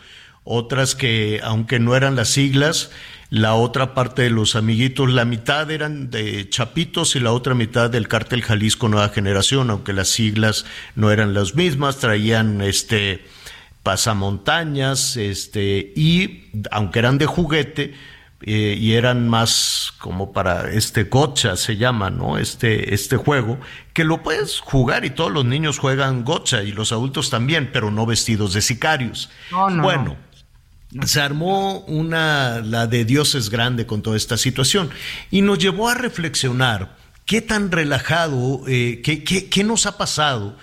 otras 0.48 0.94
que, 0.94 1.40
aunque 1.44 1.78
no 1.78 1.94
eran 1.94 2.16
las 2.16 2.28
siglas, 2.28 2.90
la 3.30 3.54
otra 3.54 3.94
parte 3.94 4.22
de 4.22 4.30
los 4.30 4.56
amiguitos, 4.56 5.10
la 5.10 5.26
mitad 5.26 5.70
eran 5.70 6.10
de 6.10 6.48
Chapitos 6.48 7.14
y 7.16 7.20
la 7.20 7.32
otra 7.32 7.54
mitad 7.54 7.90
del 7.90 8.08
Cártel 8.08 8.42
Jalisco 8.42 8.88
Nueva 8.88 9.10
Generación, 9.10 9.68
aunque 9.68 9.92
las 9.92 10.08
siglas 10.08 10.64
no 10.94 11.10
eran 11.10 11.34
las 11.34 11.54
mismas, 11.54 11.98
traían 11.98 12.62
este 12.62 13.24
pasamontañas, 13.82 15.16
este, 15.16 15.92
y 15.94 16.50
aunque 16.70 16.98
eran 16.98 17.18
de 17.18 17.26
juguete, 17.26 17.94
eh, 18.40 18.76
y 18.78 18.92
eran 18.92 19.28
más 19.28 19.92
como 19.98 20.32
para 20.32 20.70
este 20.70 21.04
gocha 21.04 21.56
se 21.56 21.76
llama, 21.76 22.08
¿no? 22.08 22.38
Este, 22.38 22.94
este 22.94 23.16
juego, 23.16 23.58
que 23.92 24.04
lo 24.04 24.22
puedes 24.22 24.60
jugar 24.60 25.04
y 25.04 25.10
todos 25.10 25.32
los 25.32 25.44
niños 25.44 25.80
juegan 25.80 26.24
gocha 26.24 26.62
y 26.62 26.70
los 26.70 26.92
adultos 26.92 27.30
también, 27.30 27.70
pero 27.72 27.90
no 27.90 28.06
vestidos 28.06 28.52
de 28.52 28.62
sicarios. 28.62 29.28
Bueno, 29.50 30.16
se 31.04 31.20
armó 31.20 31.80
una, 31.80 32.60
la 32.60 32.86
de 32.86 33.04
Dios 33.04 33.34
es 33.34 33.50
grande 33.50 33.86
con 33.86 34.02
toda 34.02 34.16
esta 34.16 34.36
situación 34.36 34.90
y 35.30 35.42
nos 35.42 35.58
llevó 35.58 35.88
a 35.88 35.94
reflexionar 35.94 36.96
qué 37.26 37.42
tan 37.42 37.70
relajado, 37.70 38.62
eh, 38.66 39.00
qué, 39.04 39.22
qué, 39.22 39.48
qué 39.48 39.64
nos 39.64 39.86
ha 39.86 39.98
pasado 39.98 40.56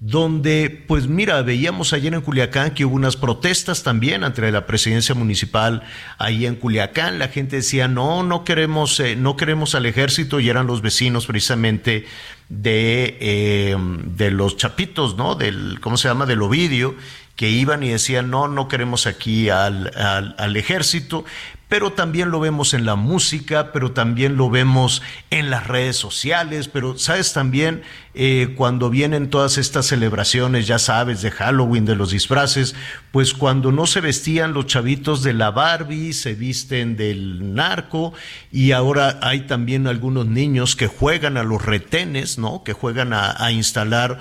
donde, 0.00 0.70
pues 0.88 1.08
mira, 1.08 1.42
veíamos 1.42 1.92
ayer 1.92 2.14
en 2.14 2.22
Culiacán 2.22 2.72
que 2.72 2.86
hubo 2.86 2.96
unas 2.96 3.16
protestas 3.16 3.82
también 3.82 4.24
ante 4.24 4.50
la 4.50 4.66
presidencia 4.66 5.14
municipal 5.14 5.82
ahí 6.16 6.46
en 6.46 6.56
Culiacán. 6.56 7.18
La 7.18 7.28
gente 7.28 7.56
decía, 7.56 7.86
no, 7.86 8.22
no 8.22 8.42
queremos, 8.42 8.98
eh, 8.98 9.14
no 9.14 9.36
queremos 9.36 9.74
al 9.74 9.84
ejército 9.84 10.40
y 10.40 10.48
eran 10.48 10.66
los 10.66 10.80
vecinos 10.80 11.26
precisamente 11.26 12.06
de, 12.48 13.18
eh, 13.20 13.76
de 13.78 14.30
los 14.30 14.56
chapitos, 14.56 15.16
¿no? 15.18 15.34
Del, 15.34 15.80
¿cómo 15.80 15.98
se 15.98 16.08
llama? 16.08 16.24
Del 16.24 16.40
Ovidio 16.40 16.96
que 17.40 17.48
iban 17.48 17.82
y 17.82 17.88
decían, 17.88 18.28
no, 18.28 18.48
no 18.48 18.68
queremos 18.68 19.06
aquí 19.06 19.48
al, 19.48 19.90
al, 19.96 20.56
ejército, 20.56 21.24
pero 21.70 21.90
también 21.90 22.30
lo 22.30 22.38
vemos 22.38 22.74
en 22.74 22.84
la 22.84 22.96
música, 22.96 23.72
pero 23.72 23.92
también 23.92 24.36
lo 24.36 24.50
vemos 24.50 25.00
en 25.30 25.48
las 25.48 25.66
redes 25.66 25.96
sociales, 25.96 26.68
pero 26.68 26.98
sabes 26.98 27.32
también 27.32 27.80
eh, 28.12 28.52
cuando 28.58 28.90
vienen 28.90 29.30
todas 29.30 29.56
estas 29.56 29.86
celebraciones, 29.86 30.66
ya 30.66 30.78
sabes, 30.78 31.22
de 31.22 31.30
Halloween, 31.30 31.86
de 31.86 31.96
los 31.96 32.10
disfraces, 32.10 32.74
pues 33.10 33.32
cuando 33.32 33.72
no 33.72 33.86
se 33.86 34.02
vestían 34.02 34.52
los 34.52 34.66
chavitos 34.66 35.22
de 35.22 35.32
la 35.32 35.50
Barbie, 35.50 36.12
se 36.12 36.34
visten 36.34 36.94
del 36.94 37.54
narco 37.54 38.12
y 38.52 38.72
ahora 38.72 39.18
hay 39.22 39.46
también 39.46 39.86
algunos 39.86 40.26
niños 40.26 40.76
que 40.76 40.88
juegan 40.88 41.38
a 41.38 41.42
los 41.42 41.64
retenes, 41.64 42.36
¿no? 42.36 42.64
Que 42.64 42.74
juegan 42.74 43.14
a, 43.14 43.50
instalar 43.50 44.18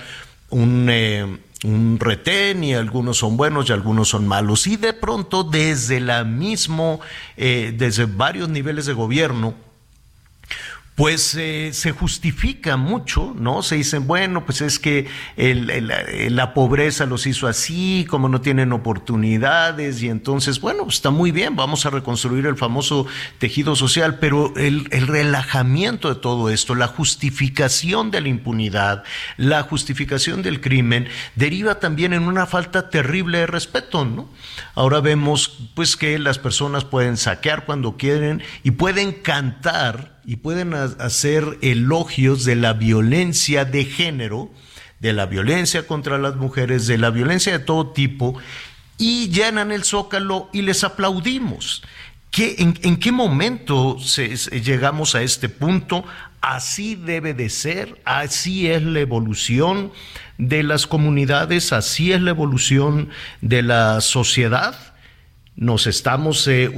un... 0.52 0.88
Eh, 0.90 1.40
un 1.64 1.98
retén 2.00 2.64
y 2.64 2.74
algunos 2.74 3.18
son 3.18 3.36
buenos 3.38 3.70
y 3.70 3.74
algunos 3.74 4.10
son 4.10 4.28
malos. 4.28 4.68
Y 4.68 4.78
de 4.78 4.94
pronto 4.94 5.44
desde 5.44 6.00
la 6.00 6.24
mismo, 6.24 7.02
eh, 7.38 7.74
desde 7.78 8.06
varios 8.06 8.50
niveles 8.50 8.86
de 8.86 8.94
gobierno, 8.94 9.56
pues 11.00 11.34
eh, 11.36 11.70
se 11.72 11.94
justifica 11.94 12.76
mucho, 12.76 13.34
¿no? 13.40 13.64
Se 13.64 13.76
dicen, 13.76 14.06
bueno, 14.06 14.46
pues 14.46 14.60
es 14.60 14.80
que 14.80 15.08
la 15.38 16.54
pobreza 16.54 17.06
los 17.06 17.26
hizo 17.26 17.48
así, 17.48 18.06
como 18.10 18.28
no 18.28 18.42
tienen 18.42 18.74
oportunidades, 18.74 20.04
y 20.04 20.10
entonces, 20.10 20.60
bueno, 20.60 20.86
está 20.90 21.10
muy 21.10 21.32
bien, 21.32 21.56
vamos 21.56 21.86
a 21.86 21.90
reconstruir 21.90 22.46
el 22.48 22.58
famoso 22.58 23.08
tejido 23.38 23.78
social, 23.78 24.20
pero 24.20 24.54
el 24.58 24.90
relajamiento 24.90 26.14
de 26.14 26.20
todo 26.20 26.50
esto, 26.50 26.76
la 26.76 26.88
justificación 26.88 28.12
de 28.12 28.20
la 28.20 28.28
impunidad, 28.28 29.06
la 29.38 29.64
justificación 29.64 30.42
del 30.42 30.60
crimen, 30.60 31.08
deriva 31.36 31.80
también 31.80 32.12
en 32.12 32.24
una 32.24 32.46
falta 32.46 32.90
terrible 32.90 33.38
de 33.38 33.48
respeto, 33.48 34.04
¿no? 34.04 34.28
Ahora 34.76 35.00
vemos, 35.00 35.60
pues, 35.76 35.96
que 35.96 36.20
las 36.20 36.40
personas 36.40 36.84
pueden 36.84 37.16
saquear 37.16 37.64
cuando 37.64 37.96
quieren 37.96 38.44
y 38.64 38.72
pueden 38.72 39.14
cantar 39.14 40.19
y 40.30 40.36
pueden 40.36 40.76
hacer 40.76 41.58
elogios 41.64 42.46
de 42.46 42.56
la 42.56 42.74
violencia 42.74 43.66
de 43.66 43.84
género, 43.84 44.52
de 45.00 45.12
la 45.12 45.26
violencia 45.26 45.88
contra 45.88 46.20
las 46.20 46.36
mujeres, 46.36 46.86
de 46.86 47.00
la 47.00 47.10
violencia 47.10 47.52
de 47.52 47.66
todo 47.66 47.88
tipo, 47.88 48.38
y 49.00 49.30
llenan 49.30 49.72
el 49.72 49.84
zócalo 49.84 50.48
y 50.54 50.62
les 50.62 50.84
aplaudimos. 50.84 51.82
¿Qué, 52.30 52.58
en, 52.60 52.98
qué 52.98 53.12
momento 53.12 53.98
llegamos 54.64 55.16
a 55.16 55.24
este 55.24 55.50
punto? 55.50 56.06
Así 56.42 56.94
debe 56.94 57.34
de 57.34 57.50
ser, 57.50 58.00
así 58.06 58.68
es 58.68 58.84
la 58.84 59.00
evolución 59.00 59.92
de 60.38 60.62
las 60.62 60.86
comunidades, 60.86 61.74
así 61.74 62.14
es 62.14 62.22
la 62.22 62.30
evolución 62.30 63.10
de 63.42 63.64
la 63.64 64.00
sociedad 64.00 64.89
nos 65.60 65.88
estamos 65.88 66.48
eh, 66.48 66.72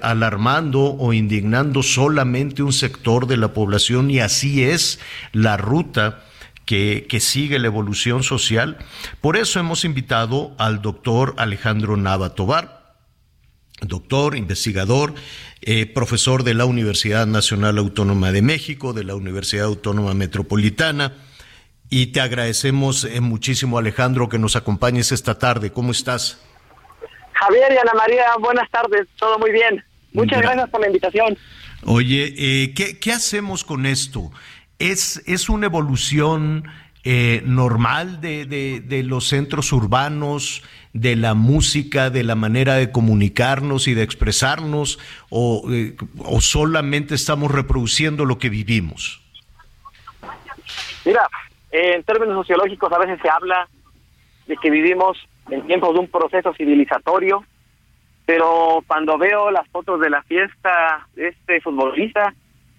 alarmando 0.00 0.80
o 0.84 1.12
indignando 1.12 1.82
solamente 1.82 2.62
un 2.62 2.72
sector 2.72 3.26
de 3.26 3.36
la 3.36 3.52
población 3.52 4.10
y 4.10 4.20
así 4.20 4.64
es 4.64 5.00
la 5.32 5.58
ruta 5.58 6.24
que, 6.64 7.06
que, 7.06 7.20
sigue 7.20 7.58
la 7.58 7.66
evolución 7.66 8.22
social. 8.22 8.78
Por 9.20 9.36
eso 9.36 9.60
hemos 9.60 9.84
invitado 9.84 10.54
al 10.56 10.80
doctor 10.80 11.34
Alejandro 11.36 11.98
Nava 11.98 12.34
Tobar, 12.34 12.96
doctor, 13.82 14.34
investigador, 14.34 15.14
eh, 15.60 15.84
profesor 15.84 16.44
de 16.44 16.54
la 16.54 16.64
Universidad 16.64 17.26
Nacional 17.26 17.76
Autónoma 17.76 18.32
de 18.32 18.40
México, 18.40 18.94
de 18.94 19.04
la 19.04 19.14
Universidad 19.14 19.66
Autónoma 19.66 20.14
Metropolitana. 20.14 21.12
Y 21.90 22.06
te 22.06 22.22
agradecemos 22.22 23.04
eh, 23.04 23.20
muchísimo, 23.20 23.76
Alejandro, 23.76 24.30
que 24.30 24.38
nos 24.38 24.56
acompañes 24.56 25.12
esta 25.12 25.38
tarde. 25.38 25.70
¿Cómo 25.70 25.92
estás? 25.92 26.38
Javier 27.42 27.72
y 27.72 27.76
Ana 27.76 27.92
María, 27.94 28.24
buenas 28.38 28.70
tardes, 28.70 29.08
todo 29.18 29.36
muy 29.38 29.50
bien. 29.50 29.82
Muchas 30.12 30.42
gracias 30.42 30.70
por 30.70 30.80
la 30.80 30.86
invitación. 30.86 31.36
Oye, 31.84 32.34
eh, 32.36 32.72
¿qué, 32.72 33.12
hacemos 33.12 33.64
con 33.64 33.84
esto? 33.84 34.30
¿Es, 34.78 35.20
es 35.26 35.48
una 35.48 35.66
evolución 35.66 36.68
eh, 37.02 37.42
normal 37.44 38.20
de, 38.20 38.46
de, 38.46 39.02
los 39.02 39.26
centros 39.26 39.72
urbanos, 39.72 40.62
de 40.92 41.16
la 41.16 41.34
música, 41.34 42.10
de 42.10 42.22
la 42.22 42.36
manera 42.36 42.74
de 42.74 42.92
comunicarnos 42.92 43.88
y 43.88 43.94
de 43.94 44.04
expresarnos, 44.04 45.00
o, 45.28 45.64
eh, 45.72 45.96
o 46.18 46.40
solamente 46.40 47.16
estamos 47.16 47.50
reproduciendo 47.50 48.24
lo 48.24 48.38
que 48.38 48.50
vivimos? 48.50 49.20
Mira, 51.04 51.28
en 51.72 52.04
términos 52.04 52.36
sociológicos 52.36 52.92
a 52.92 52.98
veces 52.98 53.18
se 53.20 53.28
habla 53.28 53.68
de 54.46 54.56
que 54.58 54.70
vivimos 54.70 55.18
en 55.50 55.66
tiempos 55.66 55.94
de 55.94 56.00
un 56.00 56.08
proceso 56.08 56.52
civilizatorio, 56.54 57.44
pero 58.26 58.82
cuando 58.86 59.18
veo 59.18 59.50
las 59.50 59.68
fotos 59.68 60.00
de 60.00 60.10
la 60.10 60.22
fiesta 60.22 61.06
de 61.14 61.28
este 61.28 61.60
futbolista 61.60 62.34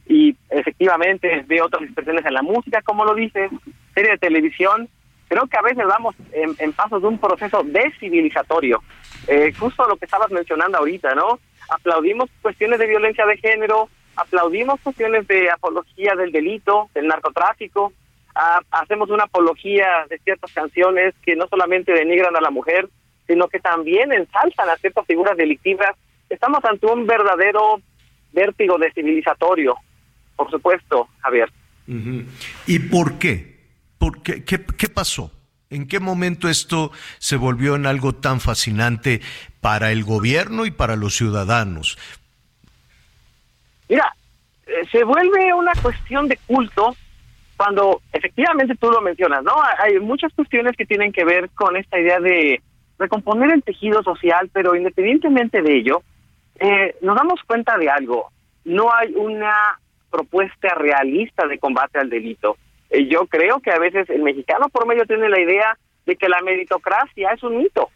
y 0.07 0.35
efectivamente 0.49 1.43
veo 1.47 1.65
otras 1.65 1.83
expresiones 1.83 2.25
en 2.25 2.33
la 2.33 2.41
música, 2.41 2.81
como 2.81 3.05
lo 3.05 3.15
dices, 3.15 3.51
serie 3.93 4.11
de 4.11 4.17
televisión, 4.17 4.89
creo 5.27 5.47
que 5.47 5.57
a 5.57 5.61
veces 5.61 5.85
vamos 5.85 6.15
en, 6.31 6.73
pasos 6.73 7.01
de 7.01 7.07
un 7.07 7.17
proceso 7.17 7.63
descivilizatorio. 7.63 8.83
Eh, 9.27 9.53
justo 9.57 9.87
lo 9.87 9.97
que 9.97 10.05
estabas 10.05 10.31
mencionando 10.31 10.77
ahorita, 10.77 11.15
¿no? 11.15 11.39
Aplaudimos 11.69 12.29
cuestiones 12.41 12.79
de 12.79 12.87
violencia 12.87 13.25
de 13.25 13.37
género, 13.37 13.89
aplaudimos 14.15 14.79
cuestiones 14.81 15.27
de 15.27 15.49
apología 15.49 16.13
del 16.15 16.31
delito, 16.31 16.89
del 16.93 17.07
narcotráfico, 17.07 17.93
hacemos 18.71 19.09
una 19.09 19.25
apología 19.25 20.05
de 20.09 20.17
ciertas 20.19 20.51
canciones 20.53 21.13
que 21.23 21.35
no 21.35 21.47
solamente 21.47 21.93
denigran 21.93 22.35
a 22.35 22.41
la 22.41 22.49
mujer, 22.49 22.89
sino 23.27 23.47
que 23.47 23.59
también 23.59 24.11
ensalzan 24.11 24.69
a 24.69 24.77
ciertas 24.77 25.05
figuras 25.05 25.37
delictivas. 25.37 25.95
Estamos 26.29 26.63
ante 26.65 26.85
un 26.87 27.05
verdadero 27.05 27.81
vértigo 28.31 28.77
descivilizatorio, 28.77 29.75
por 30.35 30.49
supuesto, 30.49 31.07
Javier. 31.19 31.51
¿Y 32.65 32.79
por 32.79 33.19
qué? 33.19 33.59
¿Por 33.97 34.21
qué? 34.21 34.43
qué? 34.43 34.65
¿Qué 34.77 34.89
pasó? 34.89 35.31
¿En 35.69 35.87
qué 35.87 35.99
momento 35.99 36.49
esto 36.49 36.91
se 37.17 37.35
volvió 37.35 37.75
en 37.75 37.85
algo 37.87 38.13
tan 38.13 38.39
fascinante 38.39 39.21
para 39.59 39.91
el 39.91 40.03
gobierno 40.03 40.65
y 40.65 40.71
para 40.71 40.95
los 40.95 41.15
ciudadanos? 41.15 41.97
Mira, 43.89 44.13
eh, 44.67 44.87
se 44.91 45.03
vuelve 45.03 45.53
una 45.53 45.73
cuestión 45.81 46.27
de 46.27 46.37
culto 46.45 46.95
cuando 47.57 48.01
efectivamente 48.11 48.75
tú 48.75 48.89
lo 48.91 49.01
mencionas, 49.01 49.43
¿no? 49.43 49.53
Hay 49.79 49.99
muchas 49.99 50.33
cuestiones 50.33 50.75
que 50.75 50.85
tienen 50.85 51.11
que 51.11 51.25
ver 51.25 51.49
con 51.51 51.75
esta 51.75 51.99
idea 51.99 52.19
de 52.19 52.61
recomponer 52.97 53.51
el 53.51 53.63
tejido 53.63 54.03
social, 54.03 54.49
pero 54.53 54.75
independientemente 54.75 55.61
de 55.61 55.77
ello, 55.77 56.03
eh, 56.59 56.95
nos 57.01 57.15
damos 57.15 57.41
cuenta 57.45 57.77
de 57.77 57.89
algo. 57.89 58.29
No 58.65 58.93
hay 58.93 59.13
una 59.15 59.79
propuesta 60.09 60.75
realista 60.75 61.47
de 61.47 61.59
combate 61.59 61.99
al 61.99 62.09
delito. 62.09 62.57
Eh, 62.89 63.07
yo 63.07 63.25
creo 63.27 63.59
que 63.59 63.71
a 63.71 63.79
veces 63.79 64.09
el 64.09 64.21
mexicano 64.21 64.69
por 64.69 64.87
medio 64.87 65.05
tiene 65.05 65.29
la 65.29 65.39
idea 65.39 65.77
de 66.05 66.15
que 66.15 66.29
la 66.29 66.41
meritocracia 66.41 67.31
es 67.31 67.43
un 67.43 67.57
mito, 67.57 67.89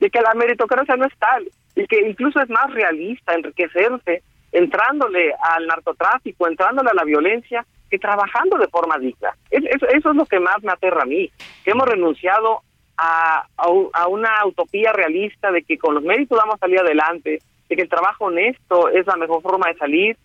de 0.00 0.10
que 0.10 0.20
la 0.20 0.34
meritocracia 0.34 0.96
no 0.96 1.06
es 1.06 1.16
tal, 1.18 1.48
y 1.76 1.86
que 1.86 2.08
incluso 2.08 2.40
es 2.40 2.50
más 2.50 2.72
realista 2.72 3.34
enriquecerse 3.34 4.22
entrándole 4.50 5.32
al 5.40 5.66
narcotráfico, 5.66 6.46
entrándole 6.46 6.90
a 6.90 6.94
la 6.94 7.04
violencia, 7.04 7.64
que 7.92 7.98
trabajando 7.98 8.56
de 8.56 8.68
forma 8.68 8.96
digna. 8.98 9.36
Eso, 9.50 9.86
es 9.86 10.16
lo 10.16 10.24
que 10.24 10.40
más 10.40 10.62
me 10.62 10.72
aterra 10.72 11.02
a 11.02 11.04
mí, 11.04 11.30
que 11.62 11.72
hemos 11.72 11.86
renunciado 11.86 12.62
a, 12.96 13.46
a, 13.58 14.08
una 14.08 14.46
utopía 14.46 14.94
realista 14.94 15.52
de 15.52 15.62
que 15.62 15.76
con 15.76 15.94
los 15.94 16.02
méritos 16.02 16.38
vamos 16.38 16.54
a 16.54 16.58
salir 16.58 16.80
adelante, 16.80 17.40
de 17.68 17.76
que 17.76 17.82
el 17.82 17.90
trabajo 17.90 18.24
honesto 18.24 18.88
es 18.88 19.06
la 19.06 19.16
mejor 19.16 19.42
forma 19.42 19.68
de 19.68 19.76
salir 19.76 20.16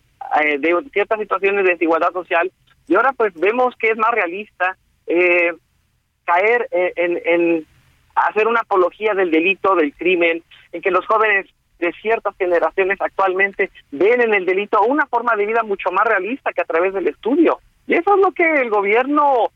eh, 0.42 0.58
de 0.58 0.82
ciertas 0.94 1.20
situaciones 1.20 1.62
de 1.66 1.72
desigualdad 1.72 2.12
social. 2.14 2.50
Y 2.86 2.94
ahora 2.94 3.12
pues 3.12 3.34
vemos 3.34 3.74
que 3.78 3.90
es 3.90 3.98
más 3.98 4.12
realista 4.12 4.78
eh, 5.06 5.52
caer 6.24 6.68
en, 6.72 7.20
en 7.22 7.66
hacer 8.14 8.48
una 8.48 8.60
apología 8.60 9.12
del 9.12 9.30
delito, 9.30 9.74
del 9.74 9.92
crimen, 9.92 10.42
en 10.72 10.80
que 10.80 10.90
los 10.90 11.04
jóvenes 11.04 11.46
de 11.78 11.92
ciertas 12.00 12.36
generaciones 12.36 13.00
actualmente 13.00 13.70
ven 13.90 14.20
en 14.20 14.34
el 14.34 14.44
delito 14.44 14.82
una 14.82 15.06
forma 15.06 15.36
de 15.36 15.46
vida 15.46 15.62
mucho 15.62 15.90
más 15.90 16.06
realista 16.06 16.52
que 16.52 16.62
a 16.62 16.66
través 16.66 16.92
del 16.94 17.08
estudio. 17.08 17.60
Y 17.86 17.94
eso 17.94 18.14
es 18.14 18.20
lo 18.20 18.32
que 18.32 18.44
el 18.60 18.70
gobierno 18.70 19.50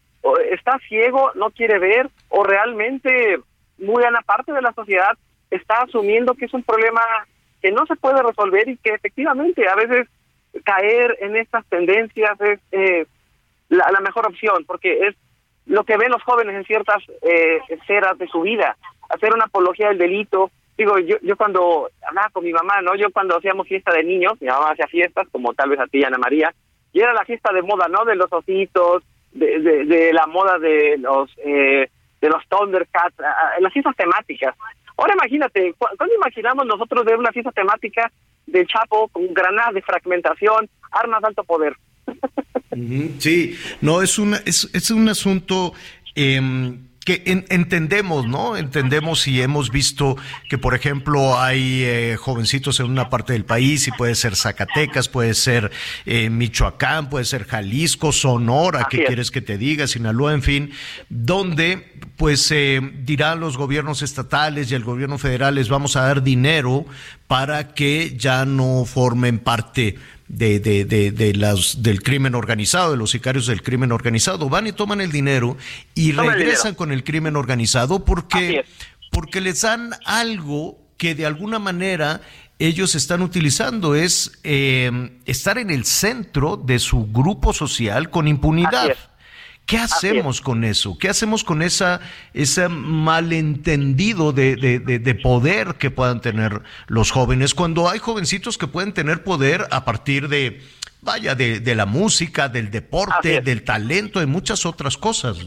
está 0.51 0.79
ciego, 0.89 1.33
no 1.35 1.51
quiere 1.51 1.79
ver, 1.79 2.09
o 2.29 2.45
realmente 2.45 3.39
muy 3.79 4.03
buena 4.03 4.21
parte 4.23 4.53
de 4.53 4.63
la 4.63 4.73
sociedad 4.73 5.19
está 5.51 5.83
asumiendo 5.83 6.35
que 6.35 6.47
es 6.47 6.55
un 6.55 6.63
problema 6.63 7.03
que 7.61 7.73
no 7.73 7.85
se 7.87 7.97
puede 7.97 8.23
resolver 8.23 8.69
y 8.69 8.77
que 8.79 8.95
efectivamente 8.95 9.69
a 9.69 9.75
veces 9.75 10.09
caer 10.65 11.17
en 11.21 11.37
estas 11.37 11.65
tendencias 11.67 12.41
es 12.41 12.61
eh, 12.73 13.07
la, 13.69 14.01
mejor 14.01 14.27
opción, 14.27 14.65
porque 14.67 15.07
es 15.07 15.17
lo 15.67 15.85
que 15.85 15.97
ven 15.97 16.11
los 16.11 16.23
jóvenes 16.23 16.57
en 16.57 16.65
ciertas 16.65 17.03
eh, 17.23 17.61
esferas 17.69 18.19
de 18.19 18.27
su 18.29 18.43
vida, 18.43 18.77
hacer 19.09 19.33
una 19.33 19.45
apología 19.45 19.89
del 19.89 19.99
delito, 19.99 20.51
digo, 20.83 20.99
yo, 20.99 21.17
yo 21.23 21.37
cuando 21.37 21.89
hablaba 22.07 22.29
con 22.31 22.45
mi 22.45 22.53
mamá, 22.53 22.81
¿no? 22.83 22.95
Yo 22.97 23.11
cuando 23.13 23.37
hacíamos 23.37 23.69
fiesta 23.69 23.93
de 23.93 24.03
niños, 24.03 24.35
mi 24.41 24.49
mamá 24.49 24.71
hacía 24.71 24.87
fiestas, 24.87 25.29
como 25.31 25.55
tal 25.55 25.71
vez 25.71 25.81
a 25.81 25.87
ti, 25.87 26.03
Ana 26.03 26.19
María, 26.19 26.53
y 26.93 27.01
era 27.01 27.13
la 27.13 27.25
fiesta 27.25 27.53
de 27.53 27.63
moda, 27.63 27.89
¿no? 27.89 28.05
De 28.05 28.17
los 28.17 28.33
ositos, 28.33 29.03
de, 29.33 29.61
de, 29.61 30.13
la 30.13 30.27
moda 30.27 30.59
de 30.59 30.99
los 30.99 31.31
eh, 31.39 31.89
de 32.21 32.29
los 32.29 32.47
Thundercats, 32.49 33.17
las 33.61 33.73
fiestas 33.73 33.97
temáticas. 33.97 34.55
Ahora 34.97 35.15
imagínate, 35.15 35.75
¿cuándo 35.79 36.15
imaginamos 36.15 36.67
nosotros 36.67 37.05
ver 37.05 37.17
una 37.17 37.33
fiesta 37.33 37.51
temática 37.51 38.13
del 38.47 38.67
Chapo 38.67 39.09
con 39.09 39.33
granadas 39.33 39.75
de 39.75 39.83
fragmentación, 39.83 40.69
armas 40.91 41.21
de 41.23 41.29
alto 41.29 41.45
poder? 41.45 41.77
Sí, 43.19 43.55
no, 43.83 44.01
es, 44.01 44.19
una, 44.19 44.39
es, 44.47 44.71
es 44.73 44.91
un 44.91 45.07
asunto... 45.07 45.75
Eh, 46.15 46.41
que 47.05 47.23
entendemos, 47.49 48.27
¿no? 48.27 48.57
Entendemos 48.57 49.27
y 49.27 49.43
hemos 49.43 49.71
visto 49.71 50.17
que, 50.49 50.59
por 50.59 50.75
ejemplo, 50.75 51.41
hay 51.41 51.83
eh, 51.83 52.17
jovencitos 52.19 52.81
en 52.81 52.87
una 52.87 53.11
parte 53.11 53.33
del 53.33 53.45
país 53.45 53.89
y 53.89 53.93
puede 53.93 54.15
ser 54.15 54.37
Zacatecas, 54.37 55.09
puede 55.09 55.35
ser 55.35 55.71
eh, 56.07 56.31
Michoacán, 56.31 57.09
puede 57.11 57.25
ser 57.25 57.45
Jalisco, 57.45 58.13
Sonora, 58.13 58.87
¿qué 58.89 59.05
quieres 59.05 59.31
que 59.31 59.41
te 59.41 59.59
diga? 59.59 59.87
Sinaloa, 59.87 60.33
en 60.33 60.43
fin, 60.43 60.71
donde 61.09 61.93
pues 62.17 62.51
eh, 62.53 62.81
dirán 63.05 63.41
los 63.41 63.57
gobiernos 63.57 64.03
estatales 64.03 64.71
y 64.71 64.75
el 64.75 64.85
gobierno 64.85 65.19
federal 65.19 65.57
les 65.57 65.69
vamos 65.69 65.97
a 65.97 66.03
dar 66.03 66.23
dinero 66.23 66.87
para 67.27 67.75
que 67.75 68.17
ya 68.17 68.45
no 68.45 68.85
formen 68.85 69.39
parte 69.39 69.97
de, 70.33 70.61
de, 70.61 71.13
de, 71.13 71.35
las, 71.35 71.83
del 71.83 72.03
crimen 72.03 72.35
organizado, 72.35 72.93
de 72.93 72.97
los 72.97 73.11
sicarios 73.11 73.47
del 73.47 73.63
crimen 73.63 73.93
organizado. 73.93 74.49
Van 74.49 74.67
y 74.67 74.73
toman 74.73 75.01
el 75.01 75.13
dinero 75.13 75.57
y 75.95 76.13
regresan 76.13 76.75
con 76.75 76.91
el 76.91 77.05
crimen 77.05 77.37
organizado 77.37 78.05
porque, 78.05 78.65
porque 79.11 79.41
les 79.43 79.61
dan 79.61 79.91
algo 80.07 80.79
que 80.97 81.15
de 81.15 81.27
alguna 81.27 81.59
manera 81.59 82.23
ellos 82.59 82.95
están 82.95 83.23
utilizando, 83.23 83.95
es 83.95 84.39
eh, 84.43 85.19
estar 85.27 85.59
en 85.59 85.71
el 85.71 85.85
centro 85.85 86.57
de 86.57 86.79
su 86.79 87.07
grupo 87.13 87.53
social 87.53 88.09
con 88.09 88.27
impunidad. 88.27 88.97
¿Qué 89.73 89.79
hacemos 89.79 90.43
con 90.43 90.65
eso? 90.65 90.99
¿Qué 90.99 91.09
hacemos 91.09 91.45
con 91.45 91.63
esa, 91.63 92.01
ese 92.35 92.69
malentendido 92.69 94.35
de, 94.35 94.57
de, 94.57 95.15
poder 95.15 95.77
que 95.77 95.91
puedan 95.91 96.21
tener 96.21 96.61
los 96.89 97.11
jóvenes 97.11 97.55
cuando 97.55 97.89
hay 97.89 97.99
jovencitos 97.99 98.59
que 98.59 98.67
pueden 98.67 98.93
tener 98.93 99.25
poder 99.25 99.67
a 99.71 99.87
partir 99.87 100.29
de, 100.29 100.61
vaya, 101.01 101.35
de, 101.35 101.75
la 101.75 101.87
música, 101.87 102.51
del 102.51 102.71
deporte, 102.71 103.41
del 103.41 103.65
talento, 103.65 104.21
de 104.21 104.27
muchas 104.27 104.67
otras 104.67 104.99
cosas? 104.99 105.39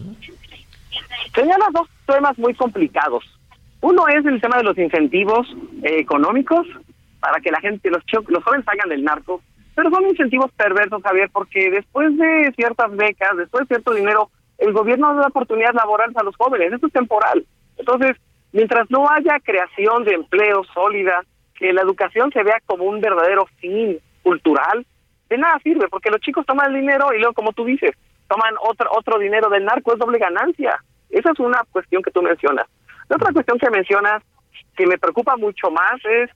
Señala 1.36 1.68
dos 1.72 1.88
temas 2.08 2.36
muy 2.40 2.56
complicados. 2.56 3.24
Uno 3.82 4.08
es 4.08 4.26
el 4.26 4.42
tema 4.42 4.58
de 4.58 4.64
los 4.64 4.76
incentivos 4.80 5.48
eh, 5.84 6.00
económicos 6.00 6.66
para 7.20 7.40
que 7.42 7.52
la 7.52 7.60
gente, 7.60 7.92
los, 7.92 8.02
los 8.30 8.44
jóvenes 8.44 8.66
salgan 8.66 8.90
del 8.90 9.04
narco 9.04 9.44
pero 9.76 9.90
son 9.90 10.08
incentivos 10.08 10.52
perversos, 10.54 11.04
Javier, 11.04 11.30
porque 11.32 11.70
después 11.70 12.18
de 12.18 12.54
ciertas 12.56 12.96
becas, 12.96 13.36
después 13.36 13.68
de 13.68 13.76
cierto 13.76 13.94
dinero, 13.94 14.30
el 14.58 14.72
gobierno 14.72 15.14
da 15.16 15.28
oportunidades 15.28 15.76
laborales 15.76 16.16
a 16.16 16.24
los 16.24 16.36
jóvenes. 16.38 16.72
Eso 16.72 16.88
es 16.88 16.94
temporal. 16.94 17.46
Entonces, 17.78 18.16
mientras 18.54 18.90
no 18.90 19.10
haya 19.10 19.40
creación 19.42 20.06
de 20.06 20.14
empleo 20.14 20.64
sólida, 20.74 21.24
que 21.56 21.74
la 21.74 21.82
educación 21.82 22.32
se 22.32 22.44
vea 22.44 22.62
como 22.66 22.86
un 22.86 23.02
verdadero 23.02 23.46
fin 23.60 24.00
cultural, 24.24 24.86
de 25.30 25.38
nada 25.38 25.60
sirve, 25.62 25.88
porque 25.90 26.10
los 26.10 26.22
chicos 26.22 26.46
toman 26.46 26.74
el 26.74 26.82
dinero 26.82 27.14
y 27.14 27.20
luego, 27.20 27.34
como 27.34 27.52
tú 27.52 27.66
dices, 27.66 27.92
toman 28.30 28.56
otro, 28.62 28.90
otro 28.98 29.20
dinero 29.20 29.50
del 29.50 29.66
narco, 29.66 29.94
es 29.94 30.00
doble 30.00 30.20
ganancia. 30.20 30.82
Esa 31.10 31.32
es 31.32 31.40
una 31.40 31.64
cuestión 31.72 32.02
que 32.02 32.12
tú 32.12 32.22
mencionas. 32.22 32.68
La 33.10 33.18
otra 33.18 33.34
cuestión 33.34 33.60
que 33.60 33.70
mencionas, 33.70 34.24
que 34.76 34.88
me 34.88 34.98
preocupa 34.98 35.36
mucho 35.36 35.70
más, 35.70 36.04
es 36.06 36.30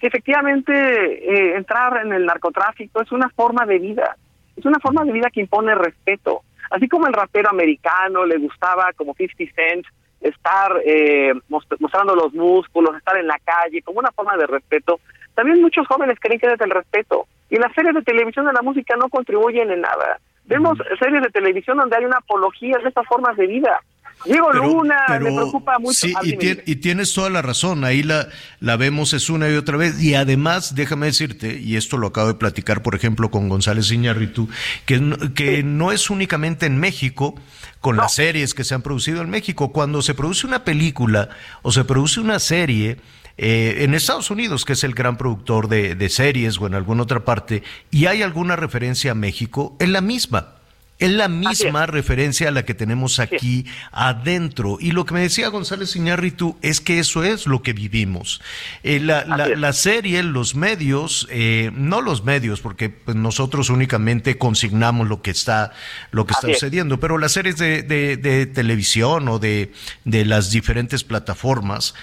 que 0.00 0.06
efectivamente 0.06 0.72
eh, 0.72 1.56
entrar 1.56 2.04
en 2.04 2.12
el 2.12 2.24
narcotráfico 2.24 3.02
es 3.02 3.12
una 3.12 3.28
forma 3.28 3.66
de 3.66 3.78
vida, 3.78 4.16
es 4.56 4.64
una 4.64 4.78
forma 4.80 5.04
de 5.04 5.12
vida 5.12 5.30
que 5.30 5.40
impone 5.40 5.74
respeto. 5.74 6.42
Así 6.70 6.88
como 6.88 7.06
el 7.06 7.12
rapero 7.12 7.50
americano 7.50 8.24
le 8.24 8.38
gustaba, 8.38 8.92
como 8.96 9.14
50 9.14 9.52
Cent, 9.54 9.86
estar 10.20 10.80
eh, 10.84 11.32
mostrando 11.48 12.14
los 12.14 12.32
músculos, 12.32 12.96
estar 12.96 13.16
en 13.16 13.26
la 13.26 13.38
calle, 13.44 13.82
como 13.82 13.98
una 13.98 14.12
forma 14.12 14.36
de 14.36 14.46
respeto, 14.46 15.00
también 15.34 15.60
muchos 15.60 15.86
jóvenes 15.86 16.18
creen 16.20 16.38
que 16.38 16.46
es 16.46 16.60
el 16.60 16.70
respeto. 16.70 17.26
Y 17.48 17.56
las 17.56 17.72
series 17.74 17.94
de 17.94 18.02
televisión 18.02 18.46
de 18.46 18.52
la 18.52 18.62
música 18.62 18.96
no 18.96 19.08
contribuyen 19.08 19.70
en 19.70 19.80
nada. 19.80 20.20
Vemos 20.44 20.78
series 20.98 21.22
de 21.22 21.30
televisión 21.30 21.78
donde 21.78 21.96
hay 21.96 22.04
una 22.04 22.18
apología 22.18 22.78
de 22.78 22.88
estas 22.88 23.06
formas 23.06 23.36
de 23.36 23.46
vida. 23.46 23.80
Diego 24.24 24.52
Luna, 24.52 25.06
me 25.08 25.18
preocupa 25.18 25.78
mucho. 25.78 25.94
Sí, 25.94 26.14
y, 26.22 26.76
tienes 26.76 27.14
toda 27.14 27.30
la 27.30 27.42
razón, 27.42 27.84
ahí 27.84 28.02
la, 28.02 28.28
la 28.60 28.76
vemos 28.76 29.12
es 29.12 29.30
una 29.30 29.48
y 29.48 29.54
otra 29.54 29.76
vez. 29.76 30.00
Y 30.02 30.14
además, 30.14 30.74
déjame 30.74 31.06
decirte, 31.06 31.58
y 31.58 31.76
esto 31.76 31.96
lo 31.96 32.08
acabo 32.08 32.28
de 32.28 32.34
platicar, 32.34 32.82
por 32.82 32.94
ejemplo, 32.94 33.30
con 33.30 33.48
González 33.48 33.90
Iñárritu, 33.90 34.48
que, 34.84 35.32
que 35.34 35.62
no 35.62 35.92
es 35.92 36.10
únicamente 36.10 36.66
en 36.66 36.78
México, 36.78 37.34
con 37.80 37.96
las 37.96 38.14
series 38.14 38.52
que 38.52 38.64
se 38.64 38.74
han 38.74 38.82
producido 38.82 39.22
en 39.22 39.30
México. 39.30 39.72
Cuando 39.72 40.02
se 40.02 40.14
produce 40.14 40.46
una 40.46 40.64
película 40.64 41.30
o 41.62 41.72
se 41.72 41.84
produce 41.84 42.20
una 42.20 42.38
serie, 42.38 42.98
eh, 43.38 43.84
en 43.84 43.94
Estados 43.94 44.30
Unidos, 44.30 44.66
que 44.66 44.74
es 44.74 44.84
el 44.84 44.92
gran 44.92 45.16
productor 45.16 45.68
de, 45.68 45.94
de 45.94 46.08
series 46.10 46.58
o 46.60 46.66
en 46.66 46.74
alguna 46.74 47.04
otra 47.04 47.24
parte, 47.24 47.62
y 47.90 48.04
hay 48.04 48.22
alguna 48.22 48.54
referencia 48.54 49.12
a 49.12 49.14
México, 49.14 49.76
es 49.78 49.88
la 49.88 50.02
misma 50.02 50.59
Es 51.00 51.10
la 51.10 51.28
misma 51.28 51.86
referencia 51.86 52.48
a 52.48 52.50
la 52.50 52.66
que 52.66 52.74
tenemos 52.74 53.20
aquí 53.20 53.64
adentro. 53.90 54.76
Y 54.78 54.92
lo 54.92 55.06
que 55.06 55.14
me 55.14 55.20
decía 55.20 55.48
González 55.48 55.96
Iñárritu 55.96 56.58
es 56.60 56.82
que 56.82 56.98
eso 56.98 57.24
es 57.24 57.46
lo 57.46 57.62
que 57.62 57.72
vivimos. 57.72 58.42
Eh, 58.82 59.00
la, 59.00 59.72
serie, 59.72 60.22
los 60.22 60.54
medios, 60.54 61.26
eh, 61.30 61.70
no 61.74 62.02
los 62.02 62.22
medios, 62.24 62.60
porque 62.60 62.90
pues, 62.90 63.16
nosotros 63.16 63.70
únicamente 63.70 64.36
consignamos 64.36 65.08
lo 65.08 65.22
que 65.22 65.30
está, 65.30 65.72
lo 66.10 66.26
que 66.26 66.34
está 66.34 66.48
sucediendo, 66.48 67.00
pero 67.00 67.16
las 67.16 67.32
series 67.32 67.56
de, 67.56 68.50
televisión 68.54 69.26
o 69.28 69.38
de, 69.38 69.72
las 70.04 70.50
diferentes 70.50 71.02
plataformas 71.02 71.94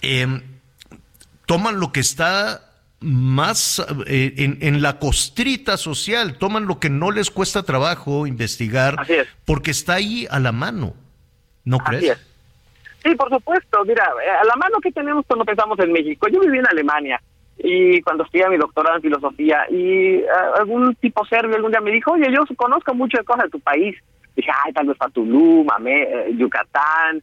em, 0.00 0.40
toman 1.44 1.80
lo 1.80 1.92
que 1.92 2.00
está 2.00 2.67
más 3.00 3.84
eh, 4.06 4.32
en, 4.60 4.82
la 4.82 4.98
costrita 4.98 5.76
social, 5.76 6.36
toman 6.36 6.66
lo 6.66 6.80
que 6.80 6.90
no 6.90 7.10
les 7.10 7.30
cuesta 7.30 7.62
trabajo 7.62 8.26
investigar, 8.26 9.06
porque 9.44 9.70
está 9.70 9.94
ahí 9.94 10.26
a 10.30 10.40
la 10.40 10.52
mano, 10.52 10.94
¿no 11.64 11.78
crees? 11.78 12.18
Sí, 13.04 13.14
por 13.14 13.30
supuesto, 13.30 13.84
mira, 13.84 14.04
eh, 14.24 14.30
a 14.30 14.44
la 14.44 14.56
mano 14.56 14.80
que 14.82 14.90
tenemos 14.90 15.24
cuando 15.26 15.44
pensamos 15.44 15.78
en 15.78 15.92
México. 15.92 16.26
Yo 16.28 16.40
viví 16.40 16.58
en 16.58 16.66
Alemania 16.66 17.22
y 17.56 18.02
cuando 18.02 18.24
estudié 18.24 18.48
mi 18.48 18.56
doctorado 18.56 18.96
en 18.96 19.02
filosofía 19.02 19.64
y 19.70 20.16
eh, 20.16 20.26
algún 20.56 20.94
tipo 20.96 21.24
serbio 21.26 21.54
algún 21.54 21.70
día 21.70 21.80
me 21.80 21.92
dijo, 21.92 22.12
oye, 22.12 22.26
yo 22.32 22.44
conozco 22.56 22.94
mucho 22.94 23.18
de 23.18 23.24
cosas 23.24 23.44
de 23.44 23.50
tu 23.50 23.60
país. 23.60 23.96
Dije, 24.34 24.50
ay, 24.64 24.72
tal 24.72 24.86
vez 24.86 24.96
a 25.00 25.08
Tulum, 25.08 25.68
a 25.70 25.78
Yucatán, 26.30 27.22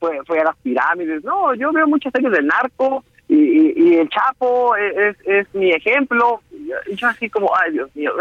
fue, 0.00 0.20
fue 0.26 0.40
a 0.40 0.44
las 0.44 0.56
pirámides. 0.56 1.22
No, 1.22 1.54
yo 1.54 1.72
veo 1.72 1.86
muchas 1.86 2.12
series 2.12 2.32
de 2.32 2.42
narco, 2.42 3.04
y, 3.40 3.94
el 3.96 4.08
Chapo 4.08 4.76
es, 4.76 5.16
es, 5.24 5.54
mi 5.54 5.70
ejemplo. 5.70 6.40
Y 6.86 6.94
yo 6.94 7.08
así 7.08 7.28
como, 7.30 7.50
ay 7.56 7.72
Dios 7.72 7.94
mío, 7.94 8.12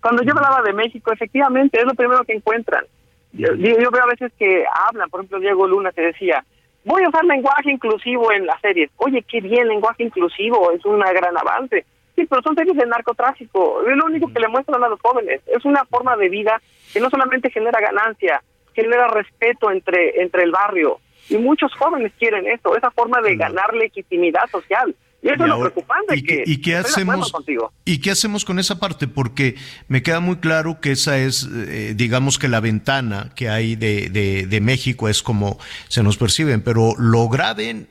cuando 0.00 0.22
yo 0.22 0.32
hablaba 0.32 0.62
de 0.62 0.72
México, 0.72 1.12
efectivamente 1.12 1.78
es 1.78 1.84
lo 1.84 1.94
primero 1.94 2.24
que 2.24 2.34
encuentran. 2.34 2.84
Yo, 3.32 3.54
yo 3.54 3.90
veo 3.90 4.02
a 4.02 4.06
veces 4.06 4.32
que 4.38 4.64
hablan, 4.86 5.10
por 5.10 5.20
ejemplo, 5.20 5.40
Diego 5.40 5.66
Luna 5.66 5.92
que 5.92 6.02
decía, 6.02 6.44
voy 6.84 7.02
a 7.02 7.08
usar 7.08 7.24
lenguaje 7.24 7.70
inclusivo 7.70 8.32
en 8.32 8.46
las 8.46 8.60
series. 8.60 8.90
Oye, 8.96 9.22
qué 9.22 9.40
bien, 9.40 9.68
lenguaje 9.68 10.04
inclusivo, 10.04 10.70
es 10.72 10.84
un 10.84 11.00
gran 11.00 11.36
avance. 11.36 11.84
Sí, 12.16 12.26
pero 12.26 12.42
son 12.42 12.56
series 12.56 12.76
de 12.76 12.86
narcotráfico, 12.86 13.82
es 13.86 13.96
lo 13.96 14.06
único 14.06 14.32
que 14.32 14.40
le 14.40 14.48
muestran 14.48 14.82
a 14.82 14.88
los 14.88 15.00
jóvenes. 15.00 15.40
Es 15.46 15.64
una 15.64 15.84
forma 15.84 16.16
de 16.16 16.28
vida 16.28 16.60
que 16.92 17.00
no 17.00 17.10
solamente 17.10 17.50
genera 17.50 17.80
ganancia, 17.80 18.42
genera 18.74 19.06
respeto 19.08 19.70
entre, 19.70 20.20
entre 20.20 20.42
el 20.42 20.50
barrio, 20.50 20.98
y 21.28 21.36
muchos 21.36 21.72
jóvenes 21.74 22.12
quieren 22.18 22.46
eso, 22.46 22.76
esa 22.76 22.90
forma 22.90 23.20
de 23.20 23.36
ganar 23.36 23.74
legitimidad 23.74 24.48
social. 24.50 24.94
Y 25.20 25.28
eso 25.30 25.42
es 25.42 25.48
lo 25.48 25.58
preocupante. 25.58 26.16
¿Y, 26.16 26.22
que, 26.22 26.44
¿y 26.46 26.60
qué 26.60 26.76
hacemos? 26.76 27.32
¿Y 27.84 28.00
qué 28.00 28.12
hacemos 28.12 28.44
con 28.44 28.60
esa 28.60 28.78
parte? 28.78 29.08
Porque 29.08 29.56
me 29.88 30.02
queda 30.02 30.20
muy 30.20 30.36
claro 30.36 30.80
que 30.80 30.92
esa 30.92 31.18
es, 31.18 31.48
eh, 31.52 31.94
digamos 31.96 32.38
que 32.38 32.46
la 32.46 32.60
ventana 32.60 33.32
que 33.34 33.48
hay 33.48 33.74
de, 33.74 34.10
de, 34.10 34.60
México 34.60 35.08
es 35.08 35.22
como 35.22 35.58
se 35.88 36.04
nos 36.04 36.18
perciben, 36.18 36.62
pero 36.62 36.94
lo 36.98 37.28
grave, 37.28 37.86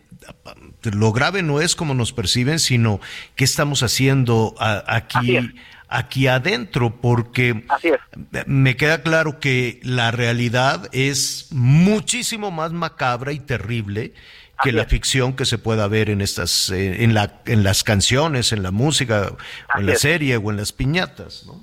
lo 0.83 1.11
grave 1.11 1.43
no 1.43 1.59
es 1.59 1.75
como 1.75 1.93
nos 1.93 2.13
perciben, 2.13 2.59
sino 2.59 3.01
qué 3.35 3.43
estamos 3.43 3.83
haciendo 3.83 4.55
aquí 4.59 5.51
aquí 5.89 6.27
adentro, 6.27 6.95
porque 7.01 7.63
me 8.45 8.75
queda 8.75 9.01
claro 9.01 9.39
que 9.39 9.79
la 9.83 10.11
realidad 10.11 10.89
es 10.91 11.49
muchísimo 11.51 12.51
más 12.51 12.71
macabra 12.73 13.31
y 13.31 13.39
terrible 13.39 14.13
que 14.63 14.71
la 14.71 14.85
ficción 14.85 15.35
que 15.35 15.45
se 15.45 15.57
pueda 15.57 15.87
ver 15.87 16.09
en 16.09 16.21
estas, 16.21 16.71
eh, 16.71 17.03
en, 17.03 17.13
la, 17.13 17.41
en 17.45 17.63
las 17.63 17.83
canciones, 17.83 18.51
en 18.51 18.63
la 18.63 18.71
música, 18.71 19.29
o 19.75 19.79
en 19.79 19.85
la 19.85 19.95
serie 19.95 20.37
o 20.37 20.49
en 20.49 20.57
las 20.57 20.73
piñatas, 20.73 21.45
¿no? 21.45 21.61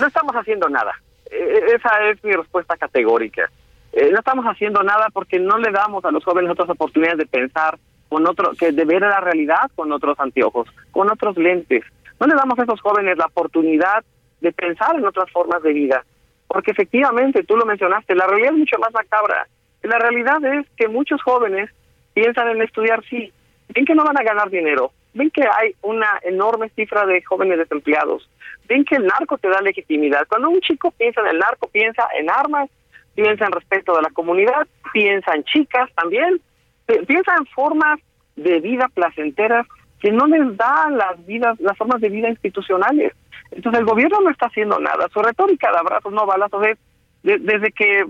No 0.00 0.06
estamos 0.06 0.34
haciendo 0.34 0.68
nada. 0.68 0.92
E, 1.30 1.36
e, 1.36 1.74
esa 1.74 2.10
es 2.10 2.22
mi 2.24 2.32
respuesta 2.32 2.76
categórica. 2.76 3.50
Eh, 3.92 4.10
no 4.10 4.18
estamos 4.18 4.44
haciendo 4.46 4.82
nada 4.82 5.08
porque 5.12 5.38
no 5.38 5.58
le 5.58 5.70
damos 5.70 6.04
a 6.04 6.10
los 6.10 6.24
jóvenes 6.24 6.50
otras 6.50 6.70
oportunidades 6.70 7.18
de 7.18 7.26
pensar 7.26 7.78
con 8.08 8.26
otro, 8.26 8.52
que 8.58 8.72
de 8.72 8.84
ver 8.84 9.02
la 9.02 9.20
realidad 9.20 9.70
con 9.74 9.92
otros 9.92 10.18
anteojos, 10.18 10.68
con 10.90 11.10
otros 11.10 11.36
lentes. 11.36 11.84
No 12.22 12.28
le 12.28 12.36
damos 12.36 12.56
a 12.56 12.62
esos 12.62 12.80
jóvenes 12.80 13.18
la 13.18 13.26
oportunidad 13.26 14.04
de 14.40 14.52
pensar 14.52 14.94
en 14.94 15.04
otras 15.04 15.28
formas 15.32 15.60
de 15.64 15.72
vida, 15.72 16.04
porque 16.46 16.70
efectivamente, 16.70 17.42
tú 17.42 17.56
lo 17.56 17.66
mencionaste, 17.66 18.14
la 18.14 18.28
realidad 18.28 18.52
es 18.52 18.58
mucho 18.58 18.78
más 18.78 18.92
macabra. 18.92 19.48
La 19.82 19.98
realidad 19.98 20.38
es 20.44 20.64
que 20.76 20.86
muchos 20.86 21.20
jóvenes 21.20 21.68
piensan 22.14 22.46
en 22.50 22.62
estudiar, 22.62 23.02
sí, 23.10 23.32
ven 23.70 23.84
que 23.84 23.96
no 23.96 24.04
van 24.04 24.20
a 24.20 24.22
ganar 24.22 24.50
dinero, 24.50 24.92
ven 25.14 25.32
que 25.32 25.42
hay 25.42 25.74
una 25.82 26.20
enorme 26.22 26.68
cifra 26.76 27.06
de 27.06 27.24
jóvenes 27.24 27.58
desempleados, 27.58 28.30
ven 28.68 28.84
que 28.84 28.94
el 28.94 29.06
narco 29.06 29.36
te 29.38 29.48
da 29.48 29.60
legitimidad. 29.60 30.24
Cuando 30.28 30.48
un 30.48 30.60
chico 30.60 30.92
piensa 30.92 31.22
en 31.22 31.26
el 31.26 31.40
narco, 31.40 31.66
piensa 31.72 32.06
en 32.16 32.30
armas, 32.30 32.70
piensa 33.16 33.46
en 33.46 33.52
respeto 33.52 33.96
de 33.96 34.02
la 34.02 34.10
comunidad, 34.10 34.68
piensa 34.92 35.34
en 35.34 35.42
chicas 35.42 35.90
también, 35.96 36.40
piensa 36.86 37.34
en 37.36 37.46
formas 37.46 37.98
de 38.36 38.60
vida 38.60 38.86
placenteras 38.94 39.66
que 40.02 40.10
no 40.10 40.26
les 40.26 40.56
da 40.56 40.90
las 40.90 41.24
vidas, 41.24 41.58
las 41.60 41.78
formas 41.78 42.00
de 42.00 42.08
vida 42.08 42.28
institucionales. 42.28 43.12
Entonces 43.52 43.80
el 43.80 43.86
gobierno 43.86 44.20
no 44.20 44.30
está 44.30 44.46
haciendo 44.46 44.80
nada. 44.80 45.08
Su 45.12 45.22
retórica 45.22 45.70
de 45.70 45.78
abrazos, 45.78 46.12
no 46.12 46.26
balazos, 46.26 46.66
es, 46.66 46.78
desde 47.22 47.70
que 47.70 48.04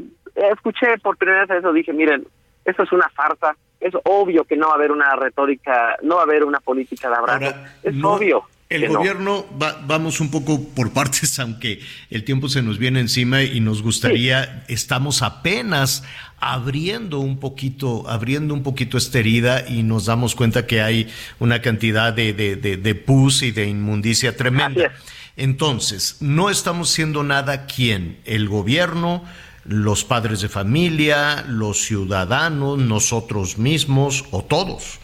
escuché 0.53 0.97
por 1.03 1.19
primera 1.19 1.45
vez 1.45 1.59
eso, 1.59 1.73
dije, 1.73 1.93
miren, 1.93 2.27
eso 2.65 2.83
es 2.83 2.93
una 2.93 3.11
farsa, 3.11 3.55
es 3.79 3.93
obvio 4.05 4.45
que 4.45 4.57
no 4.57 4.69
va 4.69 4.73
a 4.73 4.77
haber 4.77 4.91
una 4.91 5.15
retórica, 5.17 5.99
no 6.03 6.15
va 6.15 6.23
a 6.23 6.25
haber 6.25 6.45
una 6.45 6.61
política 6.61 7.11
de 7.11 7.17
abrazos, 7.17 7.55
es 7.83 8.03
obvio. 8.03 8.45
El 8.71 8.89
gobierno, 8.89 9.45
vamos 9.87 10.19
un 10.21 10.31
poco 10.31 10.59
por 10.75 10.95
partes, 10.95 11.39
aunque 11.41 11.81
el 12.09 12.25
tiempo 12.25 12.49
se 12.49 12.63
nos 12.63 12.79
viene 12.79 13.01
encima 13.01 13.43
y 13.43 13.61
nos 13.61 13.83
gustaría, 13.83 14.65
estamos 14.69 15.21
apenas 15.21 16.05
abriendo 16.45 17.21
un 17.21 17.39
poquito, 17.39 18.09
abriendo 18.09 18.53
un 18.53 18.65
poquito 18.65 18.99
esta 18.99 19.21
herida 19.21 19.65
y 19.69 19.85
nos 19.85 20.07
damos 20.07 20.35
cuenta 20.35 20.67
que 20.67 20.81
hay 20.81 21.09
una 21.39 21.63
cantidad 21.63 22.13
de, 22.13 22.33
de, 22.33 22.57
de, 22.57 22.95
pus 22.97 23.43
y 23.45 23.53
de 23.53 23.67
inmundicia 23.69 24.37
tremenda. 24.37 24.93
Entonces, 25.37 26.21
no 26.21 26.51
estamos 26.51 26.89
siendo 26.91 27.23
nada 27.23 27.67
quién, 27.67 28.19
el 28.25 28.49
gobierno, 28.49 29.23
los 29.65 30.05
padres 30.05 30.41
de 30.41 30.49
familia, 30.49 31.45
los 31.47 31.79
ciudadanos, 31.79 32.77
nosotros 32.77 33.57
mismos 33.57 34.25
o 34.33 34.43
todos. 34.43 34.99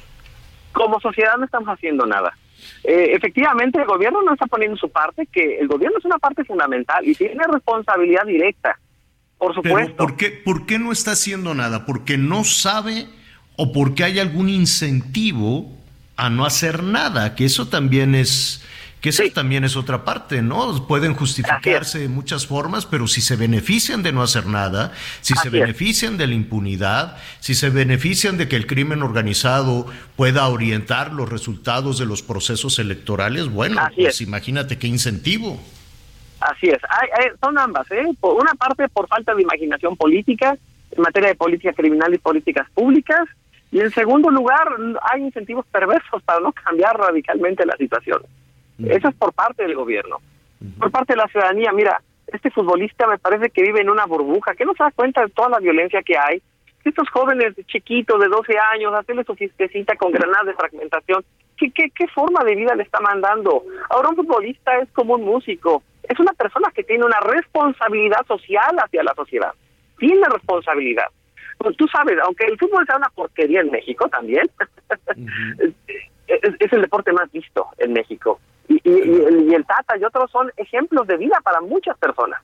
Como 0.72 0.98
sociedad 0.98 1.36
no 1.38 1.44
estamos 1.44 1.68
haciendo 1.68 2.04
nada. 2.04 2.36
Eh, 2.82 3.12
efectivamente 3.12 3.78
el 3.78 3.86
gobierno 3.86 4.22
no 4.22 4.32
está 4.32 4.46
poniendo 4.46 4.76
su 4.76 4.90
parte, 4.90 5.26
que 5.26 5.60
el 5.60 5.68
gobierno 5.68 5.98
es 5.98 6.04
una 6.04 6.18
parte 6.18 6.42
fundamental 6.44 7.06
y 7.06 7.14
tiene 7.14 7.44
responsabilidad 7.46 8.26
directa, 8.26 8.76
por 9.38 9.54
supuesto. 9.54 9.96
¿por 9.96 10.16
qué, 10.16 10.30
¿Por 10.30 10.66
qué 10.66 10.78
no 10.78 10.92
está 10.92 11.12
haciendo 11.12 11.54
nada? 11.54 11.86
¿Porque 11.86 12.18
no 12.18 12.44
sabe 12.44 13.06
o 13.56 13.72
porque 13.72 14.04
hay 14.04 14.18
algún 14.18 14.48
incentivo 14.48 15.76
a 16.16 16.28
no 16.28 16.44
hacer 16.44 16.82
nada? 16.82 17.34
Que 17.34 17.44
eso 17.44 17.68
también 17.68 18.14
es 18.14 18.62
que 19.00 19.10
esa 19.10 19.22
también 19.32 19.62
es 19.62 19.76
otra 19.76 20.04
parte, 20.04 20.42
¿no? 20.42 20.86
Pueden 20.88 21.14
justificarse 21.14 22.00
de 22.00 22.08
muchas 22.08 22.46
formas, 22.46 22.84
pero 22.84 23.06
si 23.06 23.20
se 23.20 23.36
benefician 23.36 24.02
de 24.02 24.12
no 24.12 24.22
hacer 24.22 24.46
nada, 24.46 24.92
si 25.20 25.34
se 25.34 25.50
benefician 25.50 26.16
de 26.16 26.26
la 26.26 26.34
impunidad, 26.34 27.16
si 27.38 27.54
se 27.54 27.70
benefician 27.70 28.38
de 28.38 28.48
que 28.48 28.56
el 28.56 28.66
crimen 28.66 29.02
organizado 29.02 29.86
pueda 30.16 30.48
orientar 30.48 31.12
los 31.12 31.28
resultados 31.28 31.98
de 31.98 32.06
los 32.06 32.22
procesos 32.22 32.80
electorales, 32.80 33.48
bueno, 33.48 33.80
pues 33.94 34.20
imagínate 34.20 34.78
qué 34.78 34.88
incentivo. 34.88 35.62
Así 36.40 36.68
es, 36.68 36.78
son 37.42 37.58
ambas, 37.58 37.90
¿eh? 37.90 38.04
Por 38.20 38.34
una 38.40 38.54
parte 38.54 38.88
por 38.88 39.08
falta 39.08 39.34
de 39.34 39.42
imaginación 39.42 39.96
política 39.96 40.56
en 40.90 41.02
materia 41.02 41.30
de 41.30 41.34
política 41.34 41.72
criminal 41.72 42.14
y 42.14 42.18
políticas 42.18 42.68
públicas, 42.70 43.28
y 43.70 43.80
en 43.80 43.90
segundo 43.90 44.30
lugar 44.30 44.68
hay 45.10 45.22
incentivos 45.22 45.66
perversos 45.66 46.22
para 46.22 46.40
no 46.40 46.52
cambiar 46.52 46.96
radicalmente 46.96 47.66
la 47.66 47.76
situación. 47.76 48.22
Eso 48.78 49.08
es 49.08 49.14
por 49.16 49.32
parte 49.32 49.64
del 49.64 49.74
gobierno. 49.74 50.18
Por 50.78 50.90
parte 50.90 51.12
de 51.12 51.18
la 51.18 51.28
ciudadanía, 51.28 51.72
mira, 51.72 52.00
este 52.28 52.50
futbolista 52.50 53.06
me 53.06 53.18
parece 53.18 53.50
que 53.50 53.62
vive 53.62 53.80
en 53.80 53.90
una 53.90 54.06
burbuja, 54.06 54.54
que 54.54 54.64
no 54.64 54.74
se 54.74 54.84
da 54.84 54.90
cuenta 54.92 55.22
de 55.22 55.30
toda 55.30 55.48
la 55.48 55.58
violencia 55.58 56.02
que 56.02 56.16
hay. 56.16 56.40
Estos 56.84 57.08
jóvenes 57.10 57.54
chiquitos 57.66 58.20
de 58.20 58.28
12 58.28 58.56
años, 58.72 58.94
hacerle 58.94 59.24
su 59.24 59.34
fiestecita 59.34 59.96
con 59.96 60.12
granadas 60.12 60.46
de 60.46 60.54
fragmentación, 60.54 61.24
¿qué, 61.58 61.70
qué, 61.70 61.90
qué 61.94 62.06
forma 62.08 62.44
de 62.44 62.54
vida 62.54 62.74
le 62.74 62.82
está 62.82 63.00
mandando? 63.00 63.64
Ahora 63.90 64.10
un 64.10 64.16
futbolista 64.16 64.78
es 64.78 64.88
como 64.92 65.14
un 65.14 65.24
músico, 65.24 65.82
es 66.02 66.18
una 66.18 66.32
persona 66.32 66.70
que 66.74 66.84
tiene 66.84 67.04
una 67.04 67.20
responsabilidad 67.20 68.26
social 68.26 68.76
hacia 68.78 69.02
la 69.02 69.14
sociedad, 69.14 69.52
tiene 69.98 70.26
responsabilidad. 70.28 71.06
Pues 71.58 71.76
tú 71.76 71.86
sabes, 71.88 72.16
aunque 72.22 72.46
el 72.46 72.58
fútbol 72.58 72.86
sea 72.86 72.96
una 72.96 73.10
porquería 73.10 73.60
en 73.60 73.70
México 73.70 74.08
también, 74.08 74.48
es, 76.28 76.72
el 76.72 76.80
deporte 76.82 77.12
más 77.12 77.30
visto 77.32 77.66
en 77.78 77.92
México. 77.92 78.40
Y, 78.68 78.80
el, 78.84 79.64
Tata 79.66 79.98
y 79.98 80.04
otros 80.04 80.30
son 80.30 80.52
ejemplos 80.56 81.06
de 81.06 81.16
vida 81.16 81.40
para 81.42 81.60
muchas 81.60 81.98
personas. 81.98 82.40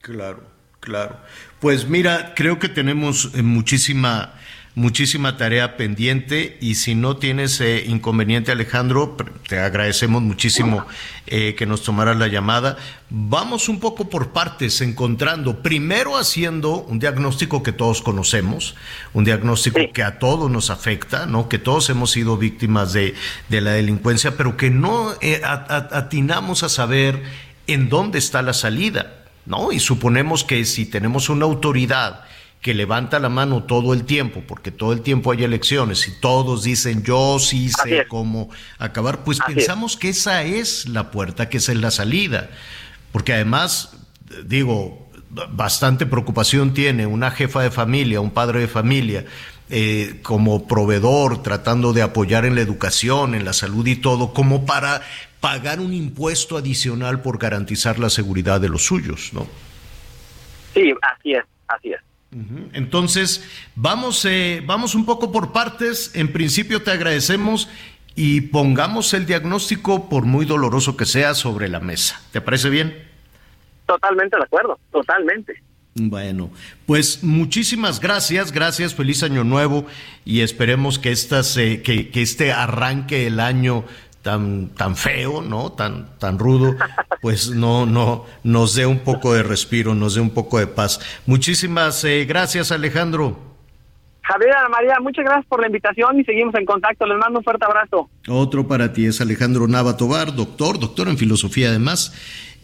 Claro, 0.00 0.40
claro. 0.80 1.16
Pues 1.60 1.88
mira, 1.88 2.32
creo 2.34 2.58
que 2.58 2.68
tenemos 2.68 3.34
eh, 3.34 3.42
muchísima 3.42 4.34
muchísima 4.74 5.36
tarea 5.36 5.76
pendiente 5.76 6.58
y 6.60 6.74
si 6.74 6.94
no 6.94 7.16
tienes 7.16 7.60
eh, 7.60 7.84
inconveniente 7.86 8.50
Alejandro, 8.50 9.16
te 9.48 9.60
agradecemos 9.60 10.20
muchísimo 10.20 10.84
eh, 11.26 11.54
que 11.56 11.64
nos 11.64 11.82
tomaras 11.82 12.16
la 12.16 12.26
llamada. 12.26 12.76
Vamos 13.08 13.68
un 13.68 13.78
poco 13.78 14.08
por 14.08 14.32
partes, 14.32 14.80
encontrando, 14.80 15.62
primero 15.62 16.16
haciendo 16.16 16.78
un 16.82 16.98
diagnóstico 16.98 17.62
que 17.62 17.72
todos 17.72 18.02
conocemos, 18.02 18.74
un 19.12 19.24
diagnóstico 19.24 19.78
que 19.92 20.02
a 20.02 20.18
todos 20.18 20.50
nos 20.50 20.70
afecta, 20.70 21.26
¿no? 21.26 21.48
que 21.48 21.58
todos 21.58 21.88
hemos 21.90 22.10
sido 22.10 22.36
víctimas 22.36 22.92
de, 22.92 23.14
la 23.48 23.72
delincuencia, 23.72 24.36
pero 24.36 24.56
que 24.56 24.70
no 24.70 25.12
eh, 25.20 25.40
atinamos 25.44 26.64
a 26.64 26.68
saber 26.68 27.22
en 27.68 27.88
dónde 27.88 28.18
está 28.18 28.42
la 28.42 28.52
salida. 28.52 29.20
¿no? 29.46 29.70
Y 29.70 29.78
suponemos 29.78 30.42
que 30.42 30.64
si 30.64 30.86
tenemos 30.86 31.28
una 31.28 31.44
autoridad 31.44 32.24
que 32.64 32.72
levanta 32.72 33.18
la 33.18 33.28
mano 33.28 33.64
todo 33.64 33.92
el 33.92 34.04
tiempo, 34.04 34.42
porque 34.48 34.70
todo 34.70 34.94
el 34.94 35.02
tiempo 35.02 35.30
hay 35.30 35.44
elecciones 35.44 36.08
y 36.08 36.18
todos 36.18 36.62
dicen 36.62 37.02
yo 37.02 37.38
sí 37.38 37.68
sé 37.68 38.06
cómo 38.08 38.48
acabar, 38.78 39.22
pues 39.22 39.38
pensamos 39.46 39.98
que 39.98 40.08
esa 40.08 40.44
es 40.44 40.88
la 40.88 41.10
puerta, 41.10 41.50
que 41.50 41.58
esa 41.58 41.72
es 41.72 41.78
la 41.78 41.90
salida. 41.90 42.48
Porque 43.12 43.34
además, 43.34 43.94
digo, 44.46 45.10
bastante 45.50 46.06
preocupación 46.06 46.72
tiene 46.72 47.04
una 47.04 47.30
jefa 47.30 47.60
de 47.60 47.70
familia, 47.70 48.22
un 48.22 48.30
padre 48.30 48.60
de 48.60 48.68
familia, 48.68 49.26
eh, 49.68 50.20
como 50.22 50.66
proveedor, 50.66 51.42
tratando 51.42 51.92
de 51.92 52.00
apoyar 52.00 52.46
en 52.46 52.54
la 52.54 52.62
educación, 52.62 53.34
en 53.34 53.44
la 53.44 53.52
salud 53.52 53.86
y 53.86 53.96
todo, 53.96 54.32
como 54.32 54.64
para 54.64 55.02
pagar 55.40 55.80
un 55.80 55.92
impuesto 55.92 56.56
adicional 56.56 57.20
por 57.20 57.36
garantizar 57.36 57.98
la 57.98 58.08
seguridad 58.08 58.58
de 58.58 58.70
los 58.70 58.86
suyos, 58.86 59.34
¿no? 59.34 59.46
Sí, 60.72 60.94
así 61.02 61.34
es, 61.34 61.44
así 61.68 61.92
es. 61.92 62.00
Entonces, 62.72 63.44
vamos, 63.76 64.24
eh, 64.24 64.62
vamos 64.66 64.94
un 64.94 65.06
poco 65.06 65.30
por 65.30 65.52
partes. 65.52 66.10
En 66.14 66.32
principio 66.32 66.82
te 66.82 66.90
agradecemos 66.90 67.68
y 68.16 68.42
pongamos 68.42 69.14
el 69.14 69.26
diagnóstico, 69.26 70.08
por 70.08 70.24
muy 70.24 70.44
doloroso 70.44 70.96
que 70.96 71.06
sea, 71.06 71.34
sobre 71.34 71.68
la 71.68 71.80
mesa. 71.80 72.20
¿Te 72.32 72.40
parece 72.40 72.70
bien? 72.70 72.94
Totalmente 73.86 74.36
de 74.36 74.42
acuerdo, 74.42 74.78
totalmente. 74.90 75.62
Bueno, 75.96 76.50
pues 76.86 77.22
muchísimas 77.22 78.00
gracias, 78.00 78.50
gracias, 78.50 78.96
feliz 78.96 79.22
año 79.22 79.44
nuevo 79.44 79.86
y 80.24 80.40
esperemos 80.40 80.98
que, 80.98 81.12
estas, 81.12 81.54
que, 81.54 82.10
que 82.12 82.20
este 82.20 82.50
arranque 82.50 83.24
del 83.24 83.38
año 83.38 83.84
tan, 84.24 84.68
tan 84.70 84.96
feo, 84.96 85.42
¿no? 85.42 85.72
Tan, 85.72 86.18
tan 86.18 86.38
rudo, 86.38 86.74
pues 87.20 87.50
no, 87.50 87.84
no, 87.84 88.24
nos 88.42 88.74
dé 88.74 88.86
un 88.86 89.00
poco 89.00 89.34
de 89.34 89.42
respiro, 89.42 89.94
nos 89.94 90.14
dé 90.14 90.22
un 90.22 90.30
poco 90.30 90.58
de 90.58 90.66
paz. 90.66 90.98
Muchísimas 91.26 92.02
eh, 92.04 92.24
gracias, 92.24 92.72
Alejandro. 92.72 93.38
Javier 94.22 94.54
María, 94.70 94.96
muchas 95.02 95.26
gracias 95.26 95.44
por 95.46 95.60
la 95.60 95.66
invitación 95.66 96.18
y 96.18 96.24
seguimos 96.24 96.54
en 96.54 96.64
contacto. 96.64 97.04
Les 97.04 97.18
mando 97.18 97.40
un 97.40 97.44
fuerte 97.44 97.66
abrazo. 97.66 98.08
Otro 98.26 98.66
para 98.66 98.94
ti 98.94 99.04
es 99.04 99.20
Alejandro 99.20 99.68
Nava 99.68 99.98
Tobar, 99.98 100.34
doctor, 100.34 100.80
doctor 100.80 101.08
en 101.08 101.18
filosofía 101.18 101.68
además, 101.68 102.14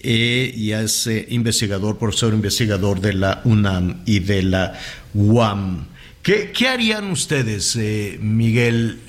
eh, 0.03 0.51
y 0.57 0.73
es 0.73 1.07
eh, 1.07 1.27
investigador, 1.29 1.99
profesor 1.99 2.33
investigador 2.33 3.01
de 3.01 3.13
la 3.13 3.43
UNAM 3.45 4.01
y 4.07 4.21
de 4.21 4.43
la 4.45 4.81
UAM. 5.13 5.89
¿Qué, 6.23 6.53
qué 6.53 6.69
harían 6.69 7.11
ustedes, 7.11 7.77
Miguel, 8.21 9.01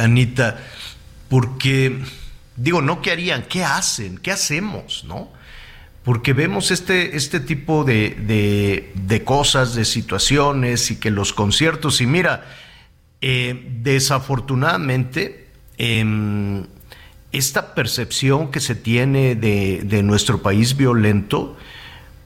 Anita? 0.00 0.58
Porque, 1.28 2.00
digo, 2.56 2.82
no 2.82 3.00
qué 3.02 3.12
harían, 3.12 3.44
qué 3.48 3.64
hacen, 3.64 4.18
qué 4.18 4.30
hacemos, 4.30 5.04
¿no? 5.04 5.30
Porque 6.04 6.34
vemos 6.34 6.70
este, 6.70 7.16
este 7.16 7.40
tipo 7.40 7.82
de, 7.84 8.92
de, 8.94 9.24
cosas, 9.24 9.74
de 9.74 9.86
situaciones 9.86 10.90
y 10.90 10.96
que 10.96 11.10
los 11.10 11.32
conciertos, 11.32 12.00
y 12.02 12.06
mira, 12.06 12.44
eh, 13.22 13.78
desafortunadamente, 13.80 15.48
em, 15.78 16.66
esta 17.32 17.74
percepción 17.74 18.50
que 18.50 18.60
se 18.60 18.74
tiene 18.74 19.34
de, 19.34 19.80
de, 19.84 20.02
nuestro 20.02 20.42
país 20.42 20.76
violento, 20.76 21.56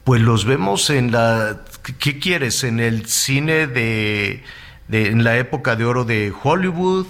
pues 0.02 0.22
los 0.22 0.44
vemos 0.44 0.90
en 0.90 1.12
la, 1.12 1.62
¿qué 1.98 2.18
quieres? 2.18 2.64
En 2.64 2.80
el 2.80 3.06
cine 3.06 3.68
de, 3.68 4.42
de 4.88 5.06
en 5.06 5.22
la 5.22 5.38
época 5.38 5.76
de 5.76 5.84
oro 5.84 6.04
de 6.04 6.32
Hollywood, 6.42 7.06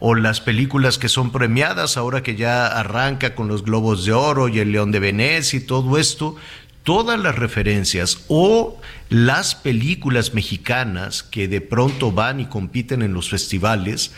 o 0.00 0.14
las 0.14 0.40
películas 0.40 0.98
que 0.98 1.10
son 1.10 1.30
premiadas, 1.30 1.96
ahora 1.96 2.22
que 2.22 2.34
ya 2.34 2.66
arranca 2.66 3.34
con 3.34 3.48
los 3.48 3.64
Globos 3.64 4.06
de 4.06 4.12
Oro 4.12 4.48
y 4.48 4.58
el 4.58 4.72
León 4.72 4.90
de 4.90 4.98
Venecia 4.98 5.58
y 5.58 5.62
todo 5.62 5.98
esto, 5.98 6.36
todas 6.82 7.20
las 7.20 7.36
referencias 7.36 8.24
o 8.28 8.80
las 9.10 9.54
películas 9.54 10.32
mexicanas 10.32 11.22
que 11.22 11.48
de 11.48 11.60
pronto 11.60 12.12
van 12.12 12.40
y 12.40 12.46
compiten 12.46 13.02
en 13.02 13.12
los 13.12 13.28
festivales, 13.28 14.12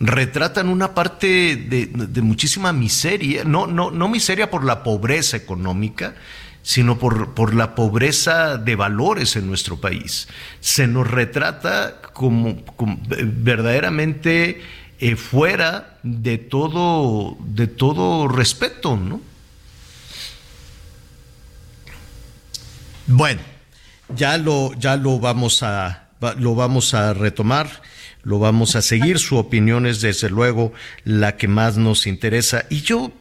retratan 0.00 0.70
una 0.70 0.94
parte 0.94 1.56
de, 1.56 2.22
muchísima 2.22 2.72
miseria, 2.72 3.44
no, 3.44 3.66
no, 3.66 3.90
no 3.90 4.08
miseria 4.08 4.50
por 4.50 4.64
la 4.64 4.82
pobreza 4.82 5.36
económica, 5.36 6.14
sino 6.62 6.98
por, 6.98 7.34
por, 7.34 7.54
la 7.54 7.74
pobreza 7.74 8.56
de 8.56 8.76
valores 8.76 9.36
en 9.36 9.46
nuestro 9.46 9.80
país. 9.80 10.28
Se 10.60 10.86
nos 10.86 11.10
retrata 11.10 12.00
como, 12.12 12.64
como 12.76 12.98
verdaderamente 13.08 14.60
eh, 15.00 15.16
fuera 15.16 15.98
de 16.02 16.38
todo, 16.38 17.36
de 17.40 17.66
todo 17.66 18.28
respeto, 18.28 18.96
¿no? 18.96 19.20
Bueno, 23.06 23.40
ya 24.14 24.36
lo, 24.38 24.74
ya 24.74 24.96
lo 24.96 25.18
vamos 25.18 25.62
a, 25.62 26.08
lo 26.38 26.54
vamos 26.54 26.94
a 26.94 27.14
retomar, 27.14 27.82
lo 28.22 28.38
vamos 28.38 28.76
a 28.76 28.82
seguir. 28.82 29.18
Su 29.18 29.36
opinión 29.36 29.86
es 29.86 30.00
desde 30.00 30.28
luego 30.30 30.72
la 31.04 31.36
que 31.36 31.48
más 31.48 31.76
nos 31.76 32.06
interesa. 32.06 32.66
Y 32.68 32.82
yo 32.82 33.12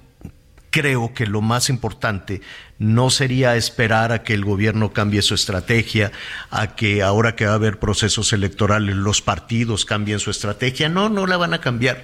creo 0.77 1.11
que 1.11 1.25
lo 1.25 1.41
más 1.41 1.69
importante 1.69 2.41
no 2.77 3.09
sería 3.09 3.55
esperar 3.55 4.11
a 4.11 4.21
que 4.21 4.35
el 4.35 4.45
gobierno 4.45 4.93
cambie 4.93 5.23
su 5.23 5.33
estrategia, 5.33 6.11
a 6.51 6.75
que 6.75 7.01
ahora 7.01 7.35
que 7.35 7.47
va 7.47 7.53
a 7.53 7.55
haber 7.55 7.79
procesos 7.79 8.31
electorales 8.31 8.95
los 8.95 9.23
partidos 9.23 9.85
cambien 9.85 10.19
su 10.19 10.29
estrategia. 10.29 10.87
No, 10.87 11.09
no 11.09 11.25
la 11.25 11.37
van 11.37 11.55
a 11.55 11.61
cambiar. 11.61 12.03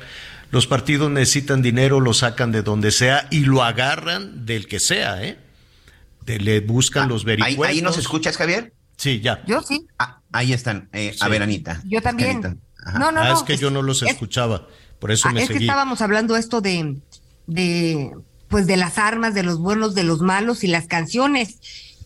Los 0.50 0.66
partidos 0.66 1.12
necesitan 1.12 1.62
dinero, 1.62 2.00
lo 2.00 2.16
sacan 2.16 2.52
de 2.52 2.64
donde 2.64 2.92
sea 2.92 3.28
y 3.30 3.42
lo 3.42 3.64
agarran 3.64 4.48
del 4.48 4.68
que 4.68 4.80
sea, 4.80 5.24
¿eh? 5.24 5.38
le 6.26 6.60
buscan 6.62 7.04
ah, 7.04 7.08
los 7.08 7.26
vericuetos. 7.26 7.68
¿Ahí, 7.68 7.82
nos 7.84 8.00
escuchas, 8.00 8.38
Javier? 8.38 8.74
Sí, 8.98 9.20
ya. 9.20 9.44
Yo 9.46 9.62
sí. 9.62 9.86
Ah, 10.00 10.22
ahí 10.32 10.52
están. 10.52 10.90
Eh, 10.94 11.16
a 11.20 11.28
ver, 11.28 11.44
Anita. 11.44 11.80
Yo 11.86 12.02
también. 12.02 12.42
No, 12.98 13.12
no, 13.12 13.22
ah, 13.22 13.34
es 13.34 13.44
que 13.44 13.56
yo 13.56 13.70
no 13.70 13.84
los 13.84 14.02
escuchaba. 14.02 14.68
Por 15.00 15.12
eso 15.12 15.30
me 15.30 15.44
es 15.44 15.50
que 15.50 15.58
estábamos 15.58 16.02
hablando 16.02 16.36
esto 16.36 16.62
de, 16.62 16.98
de 17.46 18.12
pues 18.54 18.68
de 18.68 18.78
las 18.78 19.00
armas, 19.00 19.34
de 19.34 19.42
los 19.42 19.58
buenos, 19.58 19.96
de 19.96 20.04
los 20.04 20.22
malos 20.22 20.64
y 20.64 20.68
las 20.68 20.86
canciones. 20.86 21.58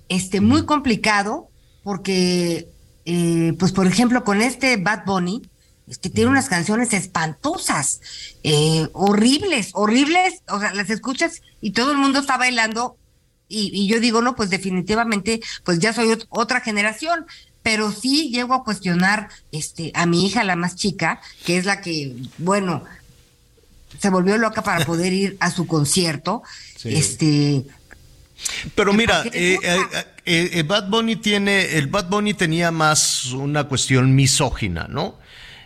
Este, 0.07 0.39
muy 0.39 0.65
complicado 0.65 1.49
porque, 1.83 2.69
eh, 3.03 3.53
pues 3.59 3.73
por 3.73 3.85
ejemplo, 3.85 4.23
con 4.23 4.41
este 4.41 4.77
Bad 4.77 5.03
Bunny, 5.05 5.41
es 5.89 5.97
que 5.97 6.09
tiene 6.09 6.29
unas 6.29 6.47
canciones 6.47 6.93
espantosas, 6.93 7.99
eh, 8.43 8.87
horribles, 8.93 9.71
horribles, 9.73 10.41
o 10.47 10.57
sea, 10.61 10.73
las 10.73 10.89
escuchas 10.89 11.41
y 11.59 11.71
todo 11.71 11.91
el 11.91 11.97
mundo 11.97 12.19
está 12.19 12.37
bailando 12.37 12.95
y, 13.49 13.85
yo 13.87 13.99
digo, 13.99 14.21
no, 14.21 14.37
pues 14.37 14.49
definitivamente, 14.49 15.41
pues 15.65 15.79
ya 15.79 15.91
soy 15.91 16.17
otra 16.29 16.61
generación, 16.61 17.25
pero 17.61 17.91
sí 17.91 18.29
llego 18.29 18.53
a 18.53 18.63
cuestionar 18.63 19.27
este, 19.51 19.91
a 19.95 20.05
mi 20.05 20.25
hija, 20.25 20.45
la 20.45 20.55
más 20.55 20.77
chica, 20.77 21.19
que 21.45 21.57
es 21.57 21.65
la 21.65 21.81
que, 21.81 22.15
bueno, 22.37 22.85
se 23.99 24.09
volvió 24.09 24.37
loca 24.37 24.61
para 24.61 24.85
poder 24.85 25.13
ir 25.13 25.37
a 25.39 25.51
su 25.51 25.67
concierto. 25.67 26.43
Este. 26.83 27.63
Pero 28.75 28.93
mira, 28.93 29.23
eh, 29.33 29.59
eh, 29.63 30.49
eh, 30.53 30.63
Bad 30.63 30.89
Bunny 30.89 31.15
tiene, 31.15 31.77
el 31.77 31.87
Bad 31.87 32.09
Bunny 32.09 32.33
tenía 32.33 32.71
más 32.71 33.31
una 33.33 33.63
cuestión 33.65 34.13
misógina, 34.15 34.87
¿no? 34.89 35.17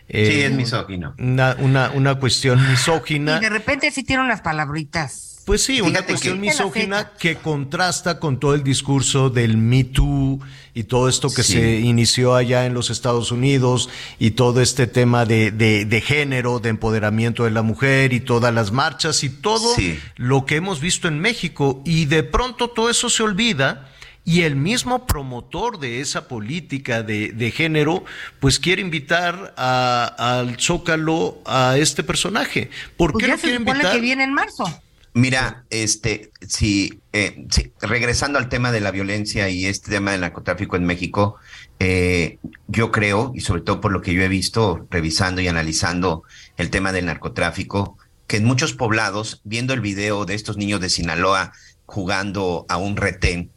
sí, 0.07 0.41
es 0.41 0.51
misógino. 0.51 1.15
Una, 1.17 1.55
una, 1.59 1.91
una 1.91 2.15
cuestión 2.15 2.65
misógina. 2.69 3.37
Y 3.37 3.41
de 3.41 3.49
repente 3.49 3.91
sí 3.91 4.03
tiene 4.03 4.23
unas 4.23 4.41
palabritas. 4.41 5.30
Pues 5.51 5.65
sí, 5.65 5.81
una 5.81 6.05
cuestión 6.05 6.39
misógina 6.39 7.11
que 7.19 7.35
contrasta 7.35 8.21
con 8.21 8.39
todo 8.39 8.55
el 8.55 8.63
discurso 8.63 9.29
del 9.29 9.57
Me 9.57 9.83
Too 9.83 10.39
y 10.73 10.83
todo 10.83 11.09
esto 11.09 11.29
que 11.29 11.43
se 11.43 11.81
inició 11.81 12.35
allá 12.35 12.65
en 12.65 12.73
los 12.73 12.89
Estados 12.89 13.33
Unidos 13.33 13.89
y 14.17 14.31
todo 14.31 14.61
este 14.61 14.87
tema 14.87 15.25
de, 15.25 15.51
de, 15.51 16.01
género, 16.01 16.59
de 16.59 16.69
empoderamiento 16.69 17.43
de 17.43 17.51
la 17.51 17.63
mujer 17.63 18.13
y 18.13 18.21
todas 18.21 18.53
las 18.53 18.71
marchas 18.71 19.25
y 19.25 19.29
todo 19.29 19.75
lo 20.15 20.45
que 20.45 20.55
hemos 20.55 20.79
visto 20.79 21.09
en 21.09 21.19
México. 21.19 21.81
Y 21.83 22.05
de 22.05 22.23
pronto 22.23 22.69
todo 22.69 22.89
eso 22.89 23.09
se 23.09 23.21
olvida. 23.21 23.89
Y 24.23 24.43
el 24.43 24.55
mismo 24.55 25.05
promotor 25.05 25.79
de 25.79 25.99
esa 25.99 26.29
política 26.29 27.03
de, 27.03 27.33
de 27.33 27.51
género, 27.51 28.05
pues 28.39 28.57
quiere 28.57 28.81
invitar 28.81 29.53
a, 29.57 30.39
al 30.39 30.57
Zócalo 30.61 31.41
a 31.45 31.77
este 31.77 32.03
personaje. 32.03 32.69
¿Por 32.95 33.11
pues 33.11 33.25
qué 33.25 33.31
no 33.31 33.37
quiere 33.37 33.57
invitar? 33.57 33.91
que 33.91 33.99
viene 33.99 34.23
en 34.23 34.33
marzo. 34.33 34.81
Mira, 35.13 35.65
este, 35.69 36.31
si, 36.47 37.01
eh, 37.11 37.45
regresando 37.81 38.39
al 38.39 38.47
tema 38.47 38.71
de 38.71 38.79
la 38.79 38.91
violencia 38.91 39.49
y 39.49 39.65
este 39.65 39.91
tema 39.91 40.11
del 40.11 40.21
narcotráfico 40.21 40.77
en 40.77 40.85
México, 40.85 41.35
eh, 41.79 42.37
yo 42.67 42.91
creo, 42.91 43.33
y 43.35 43.41
sobre 43.41 43.61
todo 43.61 43.81
por 43.81 43.91
lo 43.91 44.01
que 44.01 44.13
yo 44.13 44.21
he 44.21 44.29
visto, 44.29 44.87
revisando 44.89 45.41
y 45.41 45.49
analizando 45.49 46.23
el 46.55 46.69
tema 46.69 46.93
del 46.93 47.07
narcotráfico, 47.07 47.97
que 48.25 48.37
en 48.37 48.45
muchos 48.45 48.73
poblados, 48.73 49.41
viendo 49.43 49.73
el 49.73 49.81
video 49.81 50.23
de 50.23 50.35
estos 50.35 50.55
niños 50.55 50.79
de 50.79 50.89
Sinaloa 50.89 51.51
jugando 51.85 52.65
a 52.69 52.77
un 52.77 52.95
retén, 52.95 53.51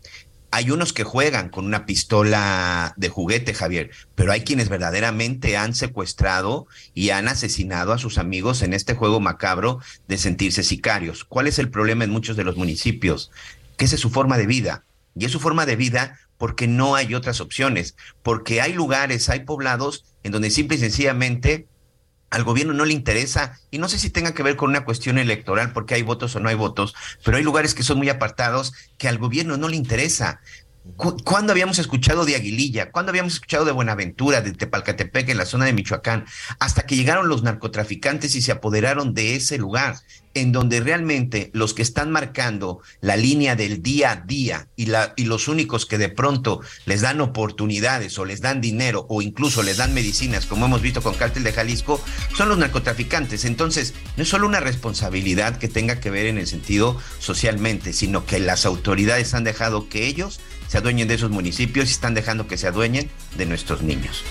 hay 0.54 0.70
unos 0.70 0.92
que 0.92 1.02
juegan 1.02 1.48
con 1.48 1.64
una 1.66 1.84
pistola 1.84 2.94
de 2.96 3.08
juguete, 3.08 3.54
Javier, 3.54 3.90
pero 4.14 4.30
hay 4.30 4.42
quienes 4.42 4.68
verdaderamente 4.68 5.56
han 5.56 5.74
secuestrado 5.74 6.68
y 6.94 7.10
han 7.10 7.26
asesinado 7.26 7.92
a 7.92 7.98
sus 7.98 8.18
amigos 8.18 8.62
en 8.62 8.72
este 8.72 8.94
juego 8.94 9.18
macabro 9.18 9.80
de 10.06 10.16
sentirse 10.16 10.62
sicarios. 10.62 11.24
¿Cuál 11.24 11.48
es 11.48 11.58
el 11.58 11.70
problema 11.70 12.04
en 12.04 12.10
muchos 12.10 12.36
de 12.36 12.44
los 12.44 12.56
municipios? 12.56 13.32
Que 13.76 13.86
esa 13.86 13.96
es 13.96 14.00
su 14.00 14.10
forma 14.10 14.38
de 14.38 14.46
vida. 14.46 14.84
Y 15.16 15.24
es 15.24 15.32
su 15.32 15.40
forma 15.40 15.66
de 15.66 15.74
vida 15.74 16.20
porque 16.38 16.68
no 16.68 16.94
hay 16.94 17.16
otras 17.16 17.40
opciones, 17.40 17.96
porque 18.22 18.60
hay 18.60 18.74
lugares, 18.74 19.28
hay 19.30 19.40
poblados 19.40 20.04
en 20.22 20.30
donde 20.30 20.50
simple 20.50 20.76
y 20.76 20.80
sencillamente 20.80 21.66
al 22.34 22.42
gobierno 22.42 22.74
no 22.74 22.84
le 22.84 22.92
interesa, 22.92 23.60
y 23.70 23.78
no 23.78 23.88
sé 23.88 23.98
si 23.98 24.10
tenga 24.10 24.34
que 24.34 24.42
ver 24.42 24.56
con 24.56 24.70
una 24.70 24.84
cuestión 24.84 25.18
electoral, 25.18 25.72
porque 25.72 25.94
hay 25.94 26.02
votos 26.02 26.34
o 26.34 26.40
no 26.40 26.48
hay 26.48 26.56
votos, 26.56 26.94
pero 27.24 27.36
hay 27.36 27.44
lugares 27.44 27.74
que 27.74 27.84
son 27.84 27.98
muy 27.98 28.08
apartados 28.08 28.72
que 28.98 29.06
al 29.06 29.18
gobierno 29.18 29.56
no 29.56 29.68
le 29.68 29.76
interesa. 29.76 30.40
¿Cuándo 30.96 31.52
habíamos 31.52 31.78
escuchado 31.78 32.26
de 32.26 32.36
Aguililla? 32.36 32.92
¿Cuándo 32.92 33.08
habíamos 33.08 33.32
escuchado 33.32 33.64
de 33.64 33.72
Buenaventura, 33.72 34.42
de 34.42 34.52
Tepalcatepec, 34.52 35.30
en 35.30 35.38
la 35.38 35.46
zona 35.46 35.64
de 35.64 35.72
Michoacán? 35.72 36.26
Hasta 36.60 36.82
que 36.82 36.94
llegaron 36.94 37.28
los 37.28 37.42
narcotraficantes 37.42 38.34
y 38.34 38.42
se 38.42 38.52
apoderaron 38.52 39.14
de 39.14 39.34
ese 39.34 39.56
lugar, 39.56 39.96
en 40.34 40.52
donde 40.52 40.80
realmente 40.80 41.50
los 41.54 41.72
que 41.72 41.80
están 41.80 42.10
marcando 42.10 42.82
la 43.00 43.16
línea 43.16 43.56
del 43.56 43.82
día 43.82 44.12
a 44.12 44.16
día 44.16 44.68
y, 44.76 44.88
y 45.16 45.24
los 45.24 45.48
únicos 45.48 45.86
que 45.86 45.96
de 45.96 46.10
pronto 46.10 46.60
les 46.84 47.00
dan 47.00 47.22
oportunidades 47.22 48.18
o 48.18 48.26
les 48.26 48.42
dan 48.42 48.60
dinero 48.60 49.06
o 49.08 49.22
incluso 49.22 49.62
les 49.62 49.78
dan 49.78 49.94
medicinas, 49.94 50.44
como 50.44 50.66
hemos 50.66 50.82
visto 50.82 51.00
con 51.00 51.14
Cártel 51.14 51.44
de 51.44 51.52
Jalisco, 51.52 51.98
son 52.36 52.50
los 52.50 52.58
narcotraficantes. 52.58 53.46
Entonces, 53.46 53.94
no 54.18 54.24
es 54.24 54.28
solo 54.28 54.46
una 54.46 54.60
responsabilidad 54.60 55.56
que 55.56 55.68
tenga 55.68 55.98
que 55.98 56.10
ver 56.10 56.26
en 56.26 56.36
el 56.36 56.46
sentido 56.46 56.98
socialmente, 57.20 57.94
sino 57.94 58.26
que 58.26 58.38
las 58.38 58.66
autoridades 58.66 59.32
han 59.32 59.44
dejado 59.44 59.88
que 59.88 60.06
ellos 60.06 60.40
se 60.74 60.78
adueñen 60.78 61.06
de 61.06 61.14
esos 61.14 61.30
municipios 61.30 61.88
y 61.88 61.92
están 61.92 62.14
dejando 62.14 62.48
que 62.48 62.58
se 62.58 62.66
adueñen 62.66 63.08
de 63.36 63.46
nuestros 63.46 63.82
niños. 63.82 64.24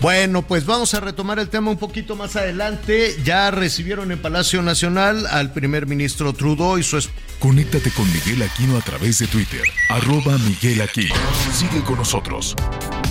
Bueno, 0.00 0.40
pues 0.40 0.64
vamos 0.64 0.94
a 0.94 1.00
retomar 1.00 1.38
el 1.38 1.50
tema 1.50 1.70
un 1.70 1.76
poquito 1.76 2.16
más 2.16 2.34
adelante. 2.34 3.14
Ya 3.26 3.50
recibieron 3.50 4.10
en 4.10 4.18
Palacio 4.18 4.62
Nacional 4.62 5.26
al 5.26 5.52
primer 5.52 5.86
ministro 5.86 6.32
Trudeau 6.32 6.78
y 6.78 6.82
su 6.82 6.96
esposa. 6.96 7.26
Conéctate 7.40 7.90
con 7.90 8.10
Miguel 8.10 8.40
Aquino 8.40 8.78
a 8.78 8.80
través 8.80 9.18
de 9.18 9.26
Twitter, 9.26 9.64
arroba 9.90 10.38
Miguel 10.38 10.80
Aquino. 10.80 11.14
Sigue 11.52 11.82
con 11.82 11.96
nosotros. 11.96 12.56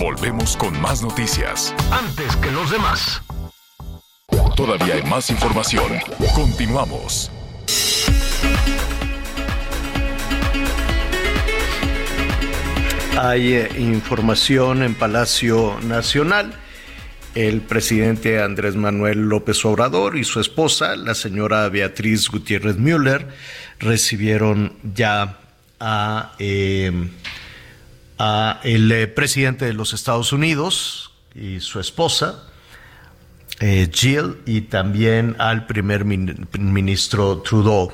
Volvemos 0.00 0.56
con 0.56 0.80
más 0.80 1.02
noticias. 1.02 1.72
Antes 1.92 2.34
que 2.34 2.50
los 2.50 2.68
demás. 2.72 3.22
Todavía 4.56 4.94
hay 4.94 5.02
más 5.04 5.30
información. 5.30 6.00
Continuamos. 6.34 7.30
Hay 13.16 13.52
eh, 13.52 13.68
información 13.78 14.82
en 14.82 14.94
Palacio 14.94 15.78
Nacional. 15.82 16.54
El 17.34 17.60
presidente 17.60 18.42
Andrés 18.42 18.74
Manuel 18.74 19.28
López 19.28 19.64
Obrador 19.66 20.16
y 20.16 20.24
su 20.24 20.40
esposa, 20.40 20.96
la 20.96 21.14
señora 21.14 21.68
Beatriz 21.68 22.28
Gutiérrez 22.28 22.78
Müller, 22.78 23.28
recibieron 23.78 24.72
ya 24.94 25.38
a, 25.78 26.32
em, 26.38 27.10
el 28.64 28.92
eh, 28.92 29.06
presidente 29.08 29.66
de 29.66 29.74
los 29.74 29.92
Estados 29.92 30.32
Unidos 30.32 31.12
y 31.34 31.60
su 31.60 31.80
esposa, 31.80 32.44
eh, 33.60 33.90
Jill, 33.92 34.38
y 34.46 34.62
también 34.62 35.36
al 35.38 35.66
primer 35.66 36.04
ministro 36.04 37.38
Trudeau 37.38 37.92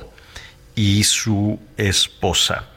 y 0.75 1.03
su 1.03 1.59
esposa. 1.75 2.69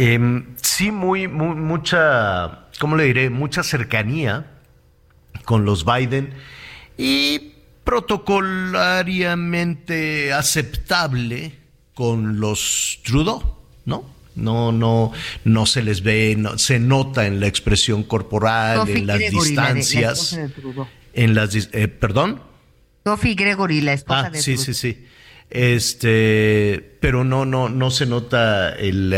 Em, 0.00 0.56
sí, 0.62 0.90
muy, 0.90 1.28
mucha, 1.28 2.70
¿cómo 2.78 2.96
le 2.96 3.04
diré? 3.04 3.28
Mucha 3.28 3.62
cercanía 3.62 4.46
con 5.44 5.66
los 5.66 5.84
Biden 5.84 6.32
y 6.96 7.52
protocolariamente 7.84 10.32
aceptable 10.32 11.58
con 11.92 12.40
los 12.40 13.00
Trudeau, 13.04 13.58
¿no? 13.84 14.06
No, 14.36 14.72
no, 14.72 15.12
no 15.44 15.66
se 15.66 15.82
les 15.82 16.02
ve, 16.02 16.34
no, 16.38 16.56
se 16.56 16.80
nota 16.80 17.26
en 17.26 17.38
la 17.38 17.46
expresión 17.46 18.02
corporal, 18.02 18.88
en 18.88 19.06
las 19.06 19.18
distancias, 19.18 20.40
en 21.12 21.34
las, 21.34 21.54
eh, 21.54 21.88
perdón. 21.88 22.40
Sophie 23.04 23.34
Gregory, 23.34 23.82
la 23.82 23.92
esposa 23.92 24.28
ah, 24.28 24.30
de 24.30 24.40
sí, 24.40 24.56
sí, 24.56 24.72
sí. 24.72 25.04
Este, 25.50 26.96
pero 27.00 27.24
no, 27.24 27.44
no, 27.44 27.68
no 27.68 27.90
se 27.90 28.06
nota 28.06 28.70
el, 28.70 29.10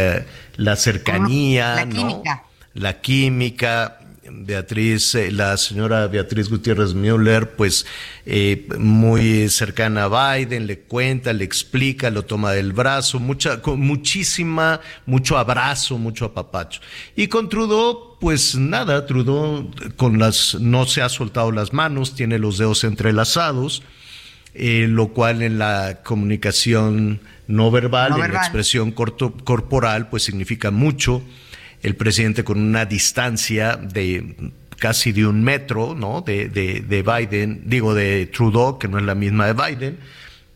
la 0.57 0.77
cercanía, 0.77 1.75
la 1.75 1.89
química. 1.89 2.45
La 2.75 3.01
química. 3.01 3.99
Beatriz, 4.35 5.15
eh, 5.15 5.31
la 5.31 5.57
señora 5.57 6.07
Beatriz 6.07 6.49
Gutiérrez 6.49 6.95
Müller, 6.95 7.51
pues 7.51 7.87
eh, 8.25 8.67
muy 8.79 9.49
cercana 9.49 10.05
a 10.05 10.37
Biden, 10.37 10.67
le 10.67 10.81
cuenta, 10.81 11.33
le 11.33 11.45
explica, 11.45 12.11
lo 12.11 12.25
toma 12.25 12.53
del 12.53 12.73
brazo, 12.73 13.19
mucha, 13.19 13.61
con 13.61 13.81
muchísima, 13.81 14.81
mucho 15.07 15.37
abrazo, 15.37 15.99
mucho 15.99 16.27
apapacho. 16.27 16.81
Y 17.15 17.29
con 17.29 17.49
Trudeau, 17.49 18.17
pues 18.21 18.55
nada, 18.55 19.07
Trudeau 19.07 19.71
con 19.97 20.19
las, 20.19 20.55
no 20.55 20.87
se 20.87 21.03
ha 21.03 21.09
soltado 21.09 21.53
las 21.53 21.73
manos, 21.73 22.15
tiene 22.15 22.39
los 22.39 22.59
dedos 22.59 22.85
entrelazados, 22.85 23.83
eh, 24.55 24.87
lo 24.89 25.09
cual 25.09 25.43
en 25.43 25.59
la 25.59 26.01
comunicación 26.03 27.21
no 27.47 27.71
verbal, 27.71 28.13
en 28.21 28.33
la 28.33 28.39
expresión 28.39 28.93
corporal, 28.93 30.09
pues 30.09 30.23
significa 30.23 30.71
mucho. 30.71 31.23
El 31.83 31.97
presidente 31.97 32.45
con 32.45 32.61
una 32.61 32.85
distancia 32.85 33.77
de 33.77 34.53
casi 34.79 35.13
de 35.13 35.27
un 35.27 35.43
metro, 35.43 35.95
¿no? 35.95 36.23
De, 36.23 36.49
de, 36.49 37.03
Biden, 37.03 37.63
digo 37.67 37.95
de 37.95 38.27
Trudeau, 38.27 38.79
que 38.79 38.89
no 38.89 38.99
es 38.99 39.05
la 39.05 39.15
misma 39.15 39.47
de 39.47 39.53
Biden, 39.53 39.99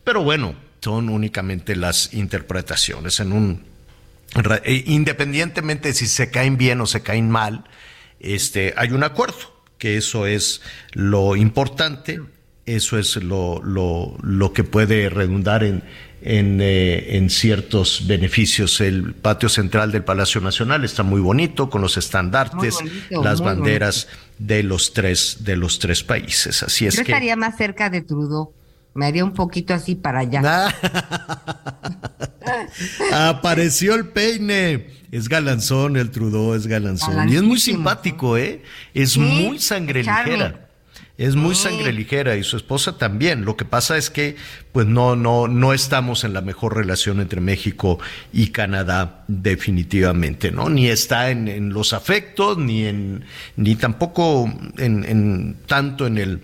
pero 0.05 0.23
bueno, 0.23 0.55
son 0.81 1.09
únicamente 1.09 1.75
las 1.75 2.15
interpretaciones. 2.15 3.19
En 3.21 3.33
un 3.33 3.65
eh, 4.65 4.85
independientemente 4.87 5.93
si 5.95 6.07
se 6.07 6.31
caen 6.31 6.57
bien 6.57 6.81
o 6.81 6.87
se 6.87 7.03
caen 7.03 7.31
mal, 7.31 7.65
este, 8.21 8.75
hay 8.77 8.91
un 8.91 9.03
acuerdo, 9.03 9.63
que 9.79 9.97
eso 9.97 10.27
es 10.27 10.63
lo 10.93 11.37
importante, 11.37 12.21
eso 12.67 12.99
es 12.99 13.17
lo, 13.17 13.63
lo, 13.63 14.17
lo 14.23 14.53
que 14.53 14.65
puede 14.65 15.09
redundar 15.09 15.63
en, 15.63 15.83
eh, 16.21 17.17
en, 17.17 17.31
ciertos 17.31 18.07
beneficios. 18.09 18.81
El 18.81 19.15
patio 19.15 19.49
central 19.49 19.93
del 19.93 20.03
Palacio 20.03 20.41
Nacional 20.41 20.85
está 20.85 21.05
muy 21.05 21.21
bonito, 21.21 21.71
con 21.71 21.81
los 21.81 21.97
estandartes, 21.97 22.79
las 23.11 23.41
banderas 23.41 24.09
de 24.39 24.65
los 24.65 24.93
tres, 24.93 25.39
de 25.45 25.57
los 25.57 25.79
tres 25.79 26.03
países. 26.03 26.65
Así 26.65 26.87
es 26.87 26.97
Yo 26.97 27.03
estaría 27.03 27.37
más 27.37 27.57
cerca 27.57 27.89
de 27.89 28.03
Trudeau. 28.03 28.53
Me 28.95 29.07
haría 29.07 29.25
un 29.25 29.35
poquito 29.35 29.73
así 29.75 29.95
para 29.95 30.21
allá. 30.21 30.75
Apareció 33.13 33.95
el 33.95 34.09
peine. 34.09 34.89
Es 35.13 35.29
galanzón 35.29 35.97
el 35.97 36.11
Trudeau, 36.11 36.55
es 36.55 36.67
galanzón. 36.67 37.29
Y 37.29 37.37
es 37.37 37.43
muy 37.43 37.61
simpático, 37.61 38.37
¿eh? 38.37 38.63
Es 38.93 39.17
muy 39.17 39.61
sangre 39.61 40.03
ligera 40.03 40.66
es 41.19 41.35
muy 41.35 41.55
sangre 41.55 41.93
ligera 41.93 42.37
y 42.37 42.45
su 42.45 42.57
esposa 42.57 42.99
también. 42.99 43.45
Lo 43.45 43.57
que 43.57 43.65
pasa 43.65 43.97
es 43.97 44.11
que 44.11 44.37
pues 44.73 44.87
no 44.87 45.17
no 45.17 45.49
no 45.49 45.73
estamos 45.73 46.25
en 46.25 46.35
la 46.35 46.43
mejor 46.43 46.77
relación 46.77 47.21
entre 47.21 47.41
México 47.41 47.99
y 48.33 48.49
Canadá 48.49 49.25
definitivamente, 49.27 50.51
¿no? 50.51 50.69
Ni 50.69 50.89
está 50.89 51.31
en, 51.31 51.73
los 51.73 51.95
afectos 51.95 52.59
ni 52.59 52.85
en 52.85 53.25
ni 53.57 53.77
tampoco 53.77 54.53
en, 54.77 55.05
en 55.05 55.57
tanto 55.67 56.07
en 56.07 56.19
el 56.19 56.41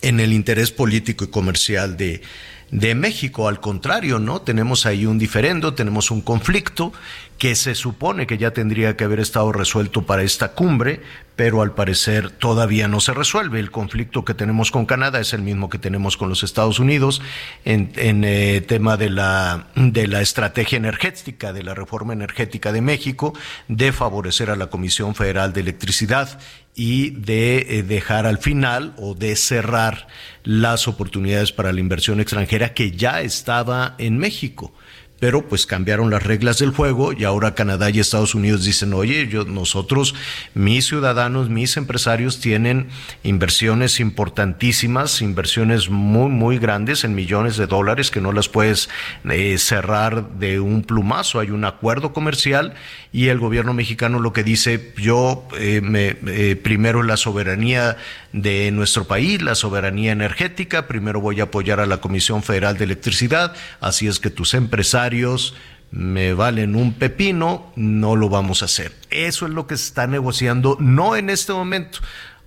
en 0.00 0.20
el 0.20 0.32
interés 0.32 0.70
político 0.70 1.24
y 1.24 1.28
comercial 1.28 1.96
de 1.96 2.22
de 2.70 2.94
México. 2.94 3.48
Al 3.48 3.60
contrario, 3.60 4.18
¿no? 4.18 4.42
Tenemos 4.42 4.86
ahí 4.86 5.06
un 5.06 5.18
diferendo, 5.18 5.74
tenemos 5.74 6.10
un 6.10 6.20
conflicto 6.20 6.92
que 7.38 7.54
se 7.54 7.74
supone 7.74 8.26
que 8.26 8.38
ya 8.38 8.52
tendría 8.52 8.96
que 8.96 9.04
haber 9.04 9.20
estado 9.20 9.52
resuelto 9.52 10.02
para 10.02 10.22
esta 10.22 10.52
cumbre, 10.52 11.00
pero 11.38 11.62
al 11.62 11.72
parecer 11.72 12.30
todavía 12.30 12.88
no 12.88 12.98
se 12.98 13.14
resuelve. 13.14 13.60
El 13.60 13.70
conflicto 13.70 14.24
que 14.24 14.34
tenemos 14.34 14.72
con 14.72 14.86
Canadá 14.86 15.20
es 15.20 15.32
el 15.32 15.40
mismo 15.40 15.70
que 15.70 15.78
tenemos 15.78 16.16
con 16.16 16.28
los 16.28 16.42
Estados 16.42 16.80
Unidos 16.80 17.22
en, 17.64 17.92
en 17.94 18.24
eh, 18.24 18.60
tema 18.60 18.96
de 18.96 19.08
la, 19.08 19.68
de 19.76 20.08
la 20.08 20.20
estrategia 20.20 20.78
energética, 20.78 21.52
de 21.52 21.62
la 21.62 21.74
reforma 21.74 22.12
energética 22.12 22.72
de 22.72 22.80
México, 22.80 23.34
de 23.68 23.92
favorecer 23.92 24.50
a 24.50 24.56
la 24.56 24.66
Comisión 24.66 25.14
Federal 25.14 25.52
de 25.52 25.60
Electricidad 25.60 26.40
y 26.74 27.10
de 27.10 27.58
eh, 27.68 27.82
dejar 27.84 28.26
al 28.26 28.38
final 28.38 28.94
o 28.98 29.14
de 29.14 29.36
cerrar 29.36 30.08
las 30.42 30.88
oportunidades 30.88 31.52
para 31.52 31.72
la 31.72 31.78
inversión 31.78 32.18
extranjera 32.18 32.74
que 32.74 32.90
ya 32.90 33.20
estaba 33.20 33.94
en 33.98 34.18
México 34.18 34.74
pero 35.20 35.48
pues 35.48 35.66
cambiaron 35.66 36.10
las 36.10 36.22
reglas 36.22 36.58
del 36.58 36.70
juego 36.70 37.12
y 37.12 37.24
ahora 37.24 37.54
Canadá 37.54 37.90
y 37.90 38.00
Estados 38.00 38.34
Unidos 38.34 38.64
dicen, 38.64 38.92
oye, 38.94 39.28
yo, 39.28 39.44
nosotros, 39.44 40.14
mis 40.54 40.86
ciudadanos, 40.86 41.48
mis 41.48 41.76
empresarios 41.76 42.40
tienen 42.40 42.88
inversiones 43.22 44.00
importantísimas, 44.00 45.20
inversiones 45.20 45.90
muy, 45.90 46.30
muy 46.30 46.58
grandes 46.58 47.04
en 47.04 47.14
millones 47.14 47.56
de 47.56 47.66
dólares 47.66 48.10
que 48.10 48.20
no 48.20 48.32
las 48.32 48.48
puedes 48.48 48.88
eh, 49.28 49.58
cerrar 49.58 50.30
de 50.38 50.60
un 50.60 50.82
plumazo. 50.82 51.40
Hay 51.40 51.50
un 51.50 51.64
acuerdo 51.64 52.12
comercial 52.12 52.74
y 53.12 53.28
el 53.28 53.38
gobierno 53.38 53.74
mexicano 53.74 54.20
lo 54.20 54.32
que 54.32 54.44
dice, 54.44 54.92
yo 54.96 55.46
eh, 55.58 55.80
me, 55.82 56.16
eh, 56.26 56.56
primero 56.56 57.02
la 57.02 57.16
soberanía 57.16 57.96
de 58.32 58.70
nuestro 58.70 59.04
país, 59.04 59.40
la 59.42 59.54
soberanía 59.54 60.12
energética, 60.12 60.86
primero 60.86 61.20
voy 61.20 61.40
a 61.40 61.44
apoyar 61.44 61.80
a 61.80 61.86
la 61.86 61.98
Comisión 61.98 62.42
Federal 62.42 62.76
de 62.76 62.84
Electricidad, 62.84 63.54
así 63.80 64.06
es 64.06 64.20
que 64.20 64.30
tus 64.30 64.54
empresarios 64.54 65.54
me 65.90 66.34
valen 66.34 66.76
un 66.76 66.92
pepino, 66.92 67.72
no 67.76 68.16
lo 68.16 68.28
vamos 68.28 68.62
a 68.62 68.66
hacer. 68.66 68.92
Eso 69.10 69.46
es 69.46 69.52
lo 69.52 69.66
que 69.66 69.76
se 69.76 69.86
está 69.86 70.06
negociando, 70.06 70.76
no 70.80 71.16
en 71.16 71.30
este 71.30 71.52
momento. 71.52 72.00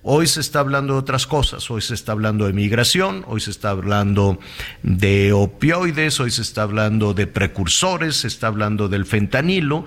Hoy 0.04 0.26
se 0.26 0.40
está 0.40 0.60
hablando 0.60 0.94
de 0.94 0.98
otras 0.98 1.28
cosas, 1.28 1.70
hoy 1.70 1.80
se 1.80 1.94
está 1.94 2.12
hablando 2.12 2.46
de 2.46 2.52
migración, 2.52 3.24
hoy 3.28 3.40
se 3.40 3.52
está 3.52 3.70
hablando 3.70 4.40
de 4.82 5.32
opioides, 5.32 6.18
hoy 6.18 6.32
se 6.32 6.42
está 6.42 6.62
hablando 6.62 7.14
de 7.14 7.28
precursores, 7.28 8.16
se 8.16 8.26
está 8.26 8.48
hablando 8.48 8.88
del 8.88 9.06
fentanilo 9.06 9.84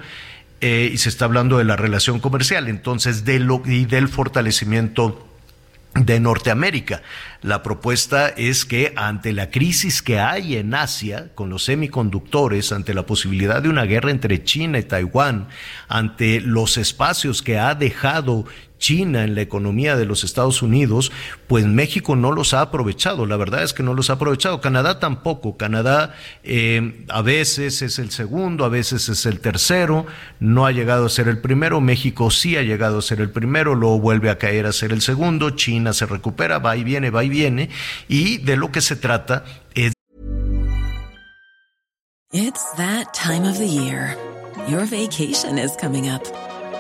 eh, 0.62 0.90
y 0.94 0.98
se 1.00 1.10
está 1.10 1.26
hablando 1.26 1.58
de 1.58 1.66
la 1.66 1.76
relación 1.76 2.22
comercial, 2.22 2.70
entonces 2.70 3.26
de 3.26 3.40
lo, 3.40 3.62
y 3.66 3.84
del 3.86 4.08
fortalecimiento 4.08 5.28
de 5.96 6.20
Norteamérica. 6.20 7.02
La 7.42 7.64
propuesta 7.64 8.28
es 8.28 8.66
que 8.66 8.94
ante 8.98 9.32
la 9.32 9.50
crisis 9.50 10.02
que 10.02 10.20
hay 10.20 10.58
en 10.58 10.74
Asia 10.74 11.32
con 11.36 11.50
los 11.50 11.64
semiconductores, 11.66 12.72
ante 12.72 12.94
la 12.94 13.06
posibilidad 13.06 13.62
de 13.62 13.70
una 13.70 13.84
guerra 13.84 14.12
entre 14.12 14.44
China 14.44 14.78
y 14.78 14.84
Taiwán, 14.84 15.48
ante 15.88 16.42
los 16.42 16.78
espacios 16.78 17.42
que 17.42 17.60
ha 17.60 17.76
dejado 17.76 18.46
China 18.78 19.24
en 19.24 19.36
la 19.36 19.42
economía 19.42 19.96
de 19.96 20.06
los 20.06 20.24
Estados 20.24 20.62
Unidos, 20.62 21.12
pues 21.48 21.66
México 21.66 22.16
no 22.16 22.32
los 22.32 22.54
ha 22.54 22.62
aprovechado. 22.62 23.26
La 23.26 23.38
verdad 23.38 23.64
es 23.64 23.74
que 23.74 23.84
no 23.84 23.94
los 23.94 24.10
ha 24.10 24.14
aprovechado. 24.14 24.62
Canadá 24.62 25.00
tampoco. 25.00 25.58
Canadá 25.58 26.16
eh, 26.44 27.06
a 27.10 27.22
veces 27.22 27.82
es 27.82 28.00
el 28.00 28.12
segundo, 28.12 28.66
a 28.66 28.70
veces 28.70 29.10
es 29.10 29.26
el 29.26 29.40
tercero. 29.40 30.06
No 30.40 30.66
ha 30.66 30.72
llegado 30.72 31.06
a 31.06 31.10
ser 31.10 31.28
el 31.28 31.40
primero. 31.40 31.82
México 31.82 32.32
sí 32.32 32.58
ha 32.58 32.62
llegado 32.62 33.00
a 33.00 33.02
ser 33.02 33.22
el 33.22 33.30
primero, 33.30 33.76
luego 33.76 34.00
vuelve 34.00 34.30
a 34.30 34.38
caer 34.38 34.66
a 34.66 34.74
ser 34.74 34.92
el 34.92 35.02
segundo. 35.02 35.52
China 35.52 35.94
se 35.94 36.06
recupera, 36.06 36.60
va 36.60 36.76
y 36.78 36.84
viene, 36.84 37.10
va 37.10 37.24
y 37.24 37.30
viene. 37.30 37.70
Y 38.08 38.38
de 38.38 38.58
lo 38.58 38.72
que 38.72 38.82
se 38.82 38.96
trata 38.96 39.46
es. 39.74 39.94
It's 42.34 42.66
that 42.76 43.14
time 43.14 43.48
of 43.48 43.58
the 43.58 43.68
year. 43.68 44.18
Your 44.68 44.86
vacation 44.86 45.58
is 45.58 45.76
coming 45.78 46.10
up. 46.10 46.24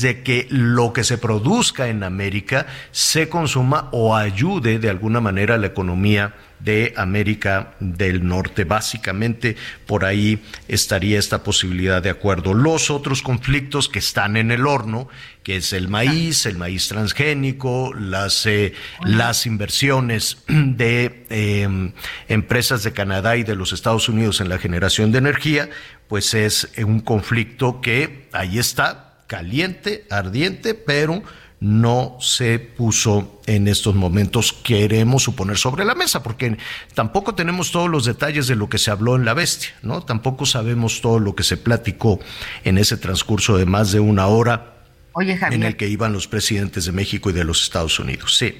de 0.00 0.22
que 0.22 0.46
lo 0.50 0.92
que 0.92 1.04
se 1.04 1.18
produzca 1.18 1.88
en 1.88 2.02
América 2.02 2.66
se 2.90 3.28
consuma 3.28 3.88
o 3.92 4.16
ayude 4.16 4.78
de 4.78 4.90
alguna 4.90 5.20
manera 5.20 5.54
a 5.54 5.58
la 5.58 5.68
economía 5.68 6.34
de 6.60 6.92
América 6.96 7.74
del 7.80 8.26
Norte. 8.26 8.64
Básicamente 8.64 9.56
por 9.86 10.04
ahí 10.04 10.42
estaría 10.66 11.18
esta 11.18 11.42
posibilidad 11.42 12.02
de 12.02 12.10
acuerdo. 12.10 12.54
Los 12.54 12.90
otros 12.90 13.22
conflictos 13.22 13.88
que 13.88 14.00
están 14.00 14.36
en 14.36 14.50
el 14.50 14.66
horno, 14.66 15.08
que 15.42 15.56
es 15.56 15.72
el 15.72 15.88
maíz, 15.88 16.46
el 16.46 16.56
maíz 16.56 16.88
transgénico, 16.88 17.94
las, 17.94 18.44
eh, 18.46 18.74
las 19.04 19.46
inversiones 19.46 20.42
de 20.48 21.24
em, 21.30 21.92
empresas 22.28 22.82
de 22.82 22.92
Canadá 22.92 23.36
y 23.36 23.44
de 23.44 23.54
los 23.54 23.72
Estados 23.72 24.08
Unidos 24.08 24.40
en 24.40 24.48
la 24.48 24.58
generación 24.58 25.12
de 25.12 25.18
energía, 25.18 25.70
pues 26.08 26.34
es 26.34 26.70
un 26.78 27.00
conflicto 27.00 27.80
que 27.80 28.28
ahí 28.32 28.58
está, 28.58 29.07
caliente, 29.28 30.04
ardiente, 30.10 30.74
pero 30.74 31.22
no 31.60 32.16
se 32.20 32.58
puso 32.58 33.40
en 33.46 33.68
estos 33.68 33.94
momentos, 33.94 34.52
queremos 34.52 35.24
suponer, 35.24 35.58
sobre 35.58 35.84
la 35.84 35.94
mesa, 35.94 36.22
porque 36.22 36.56
tampoco 36.94 37.34
tenemos 37.34 37.70
todos 37.70 37.90
los 37.90 38.04
detalles 38.04 38.46
de 38.46 38.56
lo 38.56 38.68
que 38.68 38.78
se 38.78 38.90
habló 38.90 39.16
en 39.16 39.24
La 39.24 39.34
Bestia, 39.34 39.70
¿no? 39.82 40.02
Tampoco 40.02 40.46
sabemos 40.46 41.00
todo 41.00 41.18
lo 41.18 41.34
que 41.34 41.42
se 41.42 41.56
platicó 41.56 42.20
en 42.64 42.78
ese 42.78 42.96
transcurso 42.96 43.56
de 43.56 43.66
más 43.66 43.92
de 43.92 44.00
una 44.00 44.26
hora 44.28 44.74
en 45.20 45.64
el 45.64 45.76
que 45.76 45.88
iban 45.88 46.12
los 46.12 46.28
presidentes 46.28 46.84
de 46.84 46.92
México 46.92 47.30
y 47.30 47.32
de 47.32 47.44
los 47.44 47.62
Estados 47.62 47.98
Unidos, 47.98 48.36
sí. 48.36 48.56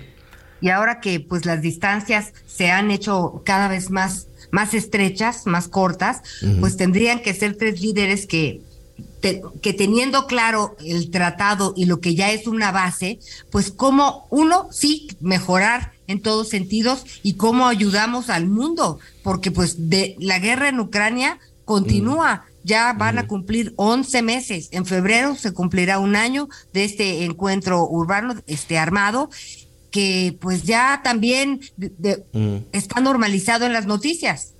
Y 0.61 0.71
ahora 0.71 0.99
que 0.99 1.21
pues 1.21 1.47
las 1.47 1.63
distancias 1.63 2.33
se 2.49 2.73
han 2.73 2.91
hecho 2.91 3.43
cada 3.45 3.69
vez 3.69 3.91
más, 3.91 4.27
más 4.51 4.75
estrechas, 4.75 5.47
más 5.47 5.69
cortas, 5.69 6.23
pues 6.59 6.77
tendrían 6.77 7.21
que 7.21 7.33
ser 7.33 7.57
tres 7.57 7.81
líderes 7.81 8.27
que 8.27 8.61
que 9.21 9.73
teniendo 9.73 10.27
claro 10.27 10.77
el 10.85 11.11
tratado 11.11 11.75
y 11.77 11.87
lo 11.87 12.01
que 12.01 12.15
ya 12.15 12.31
es 12.31 12.47
una 12.47 12.71
base, 12.73 13.19
pues 13.51 13.71
cómo 13.71 14.27
uno 14.31 14.69
sí 14.71 15.09
mejorar 15.21 15.93
en 16.07 16.23
todos 16.23 16.49
sentidos 16.49 17.05
y 17.23 17.35
cómo 17.35 17.67
ayudamos 17.67 18.31
al 18.31 18.47
mundo, 18.47 18.99
porque 19.23 19.51
pues 19.51 19.91
de 19.91 20.17
la 20.19 20.39
guerra 20.39 20.69
en 20.69 20.81
Ucrania 20.81 21.39
continúa. 21.65 22.37
Mm. 22.37 22.49
Ya 22.65 22.93
van 22.93 23.19
a 23.19 23.23
mm. 23.23 23.27
cumplir 23.29 23.73
11 23.77 24.23
meses. 24.23 24.69
En 24.73 24.85
febrero 24.85 25.37
se 25.37 25.53
cumplirá 25.53 25.99
un 25.99 26.17
año 26.17 26.49
de 26.73 26.85
este 26.85 27.25
encuentro 27.25 27.87
urbano, 27.89 28.35
este 28.47 28.79
armado, 28.79 29.31
que 29.91 30.37
pues 30.41 30.65
ya 30.65 31.01
también 31.03 31.61
mm. 31.77 32.57
está 32.73 33.01
normalizado 33.01 33.65
en 33.65 33.73
las 33.73 33.87
noticias. 33.87 34.55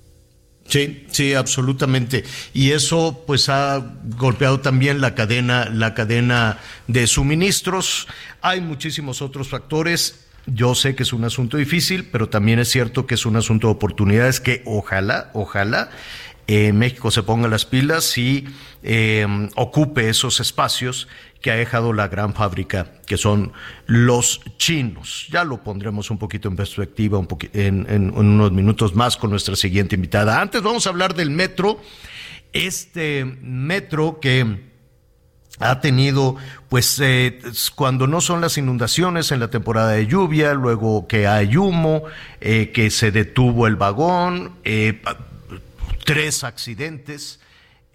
Sí, 0.69 1.07
sí, 1.09 1.33
absolutamente. 1.33 2.23
Y 2.53 2.71
eso 2.71 3.23
pues 3.25 3.49
ha 3.49 3.83
golpeado 4.17 4.59
también 4.59 5.01
la 5.01 5.15
cadena, 5.15 5.65
la 5.65 5.95
cadena 5.95 6.59
de 6.87 7.07
suministros. 7.07 8.07
Hay 8.41 8.61
muchísimos 8.61 9.23
otros 9.23 9.49
factores. 9.49 10.27
Yo 10.45 10.75
sé 10.75 10.95
que 10.95 11.03
es 11.03 11.11
un 11.11 11.25
asunto 11.25 11.57
difícil, 11.57 12.05
pero 12.11 12.29
también 12.29 12.59
es 12.59 12.69
cierto 12.69 13.07
que 13.07 13.15
es 13.15 13.25
un 13.25 13.35
asunto 13.35 13.67
de 13.67 13.73
oportunidades 13.73 14.39
que 14.39 14.61
ojalá, 14.65 15.31
ojalá 15.33 15.89
eh, 16.51 16.73
México 16.73 17.11
se 17.11 17.21
ponga 17.21 17.47
las 17.47 17.63
pilas 17.63 18.17
y 18.17 18.43
eh, 18.81 19.27
ocupe 19.55 20.09
esos 20.09 20.39
espacios 20.39 21.07
que 21.41 21.51
ha 21.51 21.55
dejado 21.55 21.93
la 21.93 22.07
gran 22.07 22.33
fábrica, 22.33 22.91
que 23.05 23.17
son 23.17 23.53
los 23.85 24.41
chinos. 24.57 25.27
Ya 25.29 25.43
lo 25.43 25.63
pondremos 25.63 26.09
un 26.09 26.17
poquito 26.17 26.47
en 26.47 26.55
perspectiva 26.55 27.21
en, 27.53 28.11
unos 28.15 28.51
minutos 28.51 28.95
más 28.95 29.15
con 29.15 29.29
nuestra 29.29 29.55
siguiente 29.55 29.93
invitada. 29.93 30.41
Antes 30.41 30.63
vamos 30.63 30.87
a 30.87 30.89
hablar 30.89 31.13
del 31.13 31.29
metro, 31.29 31.79
este 32.51 33.25
metro 33.25 34.19
que 34.19 34.69
ha 35.59 35.81
tenido, 35.81 36.35
pues, 36.67 36.99
eh, 36.99 37.41
cuando 37.75 38.07
no 38.07 38.21
son 38.21 38.41
las 38.41 38.57
inundaciones 38.57 39.31
en 39.31 39.39
la 39.39 39.51
temporada 39.51 39.91
de 39.91 40.07
lluvia, 40.07 40.55
luego 40.55 41.05
que 41.05 41.27
hay 41.27 41.57
humo, 41.57 42.05
eh, 42.41 42.71
que 42.73 42.89
se 42.89 43.11
detuvo 43.11 43.67
el 43.67 43.75
vagón, 43.75 44.55
tres 46.13 46.43
accidentes, 46.43 47.39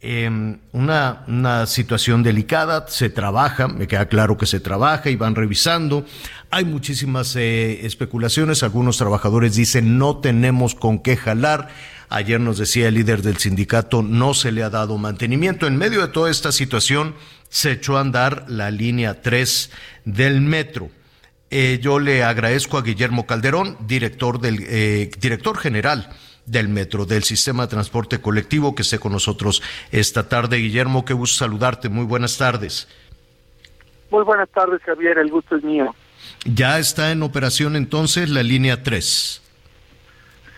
Em, 0.07 0.59
una, 0.73 1.25
una, 1.29 1.67
situación 1.67 2.23
delicada, 2.23 2.87
se 2.89 3.09
trabaja, 3.09 3.69
me 3.69 3.87
queda 3.87 4.07
claro 4.07 4.37
que 4.37 4.45
se 4.45 4.61
trabaja 4.61 5.09
y 5.09 5.17
van 5.17 5.35
revisando. 5.35 6.05
Hay 6.51 6.67
muchísimas 6.67 7.35
eh, 7.37 7.87
especulaciones, 7.87 8.63
algunos 8.63 8.99
trabajadores 8.99 9.55
dicen 9.55 9.97
no 9.97 10.19
tenemos 10.19 10.75
con 10.75 10.99
qué 10.99 11.17
jalar. 11.17 11.71
Ayer 12.11 12.39
nos 12.39 12.59
decía 12.59 12.89
el 12.89 12.97
líder 12.97 13.23
del 13.23 13.39
sindicato, 13.39 14.03
no 14.03 14.35
se 14.35 14.53
le 14.53 14.63
ha 14.63 14.69
dado 14.69 14.99
mantenimiento. 14.99 15.67
En 15.67 15.79
medio 15.79 16.03
de 16.03 16.09
toda 16.09 16.31
esta 16.31 16.53
situación, 16.53 17.15
se 17.49 17.73
echó 17.73 17.97
a 17.97 18.03
andar 18.03 18.45
la 18.47 18.71
línea 18.71 19.23
3 19.23 19.71
del 20.05 20.43
metro. 20.43 20.91
Eh, 21.51 21.79
yo 21.81 21.99
le 21.99 22.25
agradezco 22.25 22.77
a 22.77 22.83
Guillermo 22.83 23.25
Calderón, 23.25 23.79
director, 23.87 24.39
del, 24.39 24.59
eh, 24.69 25.11
director 25.19 25.57
general 25.57 26.11
del 26.47 26.69
metro, 26.69 27.07
del 27.07 27.23
sistema 27.23 27.65
de 27.65 27.69
transporte 27.69 28.21
colectivo 28.21 28.75
que 28.75 28.83
esté 28.83 28.99
con 28.99 29.13
nosotros 29.13 29.63
esta 29.91 30.29
tarde. 30.29 30.59
Guillermo, 30.59 31.05
qué 31.05 31.15
gusto 31.15 31.45
saludarte. 31.45 31.89
Muy 31.89 32.05
buenas 32.05 32.37
tardes. 32.37 32.89
Muy 34.11 34.25
buenas 34.25 34.49
tardes, 34.51 34.83
Javier. 34.83 35.19
El 35.19 35.31
gusto 35.31 35.57
es 35.57 35.65
mío. 35.65 35.95
Ya 36.45 36.79
está 36.79 37.11
en 37.11 37.23
operación 37.23 37.77
entonces 37.77 38.29
la 38.29 38.43
línea 38.43 38.83
3. 38.83 39.43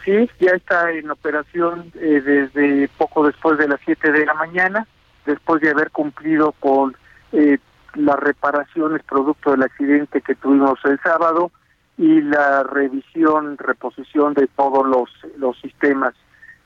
Sí, 0.04 0.30
ya 0.38 0.52
está 0.52 0.92
en 0.92 1.10
operación 1.10 1.92
eh, 1.96 2.20
desde 2.24 2.88
poco 2.96 3.26
después 3.26 3.58
de 3.58 3.68
las 3.68 3.80
7 3.84 4.12
de 4.12 4.26
la 4.26 4.34
mañana. 4.34 4.86
después 5.24 5.60
de 5.60 5.70
haber 5.70 5.90
cumplido 5.90 6.52
con 6.52 6.96
eh, 7.32 7.58
las 7.94 8.16
reparaciones 8.16 9.02
producto 9.02 9.50
del 9.50 9.64
accidente 9.64 10.20
que 10.20 10.36
tuvimos 10.36 10.78
el 10.84 11.00
sábado 11.00 11.50
y 11.98 12.20
la 12.20 12.62
revisión, 12.62 13.56
reposición 13.58 14.34
de 14.34 14.46
todos 14.48 14.86
los, 14.86 15.10
los 15.38 15.58
sistemas. 15.60 16.14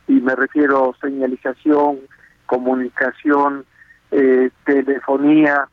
Y 0.08 0.14
me 0.14 0.34
refiero 0.34 0.90
a 0.90 1.06
señalización, 1.06 2.00
comunicación, 2.46 3.64
eh, 4.10 4.50
telefonía, 4.64 5.68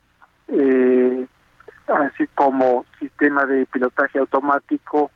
eh, 0.48 1.26
así 1.88 2.28
como 2.36 2.86
sistema 3.00 3.46
de 3.46 3.66
pilotaje 3.66 4.20
automático 4.20 5.10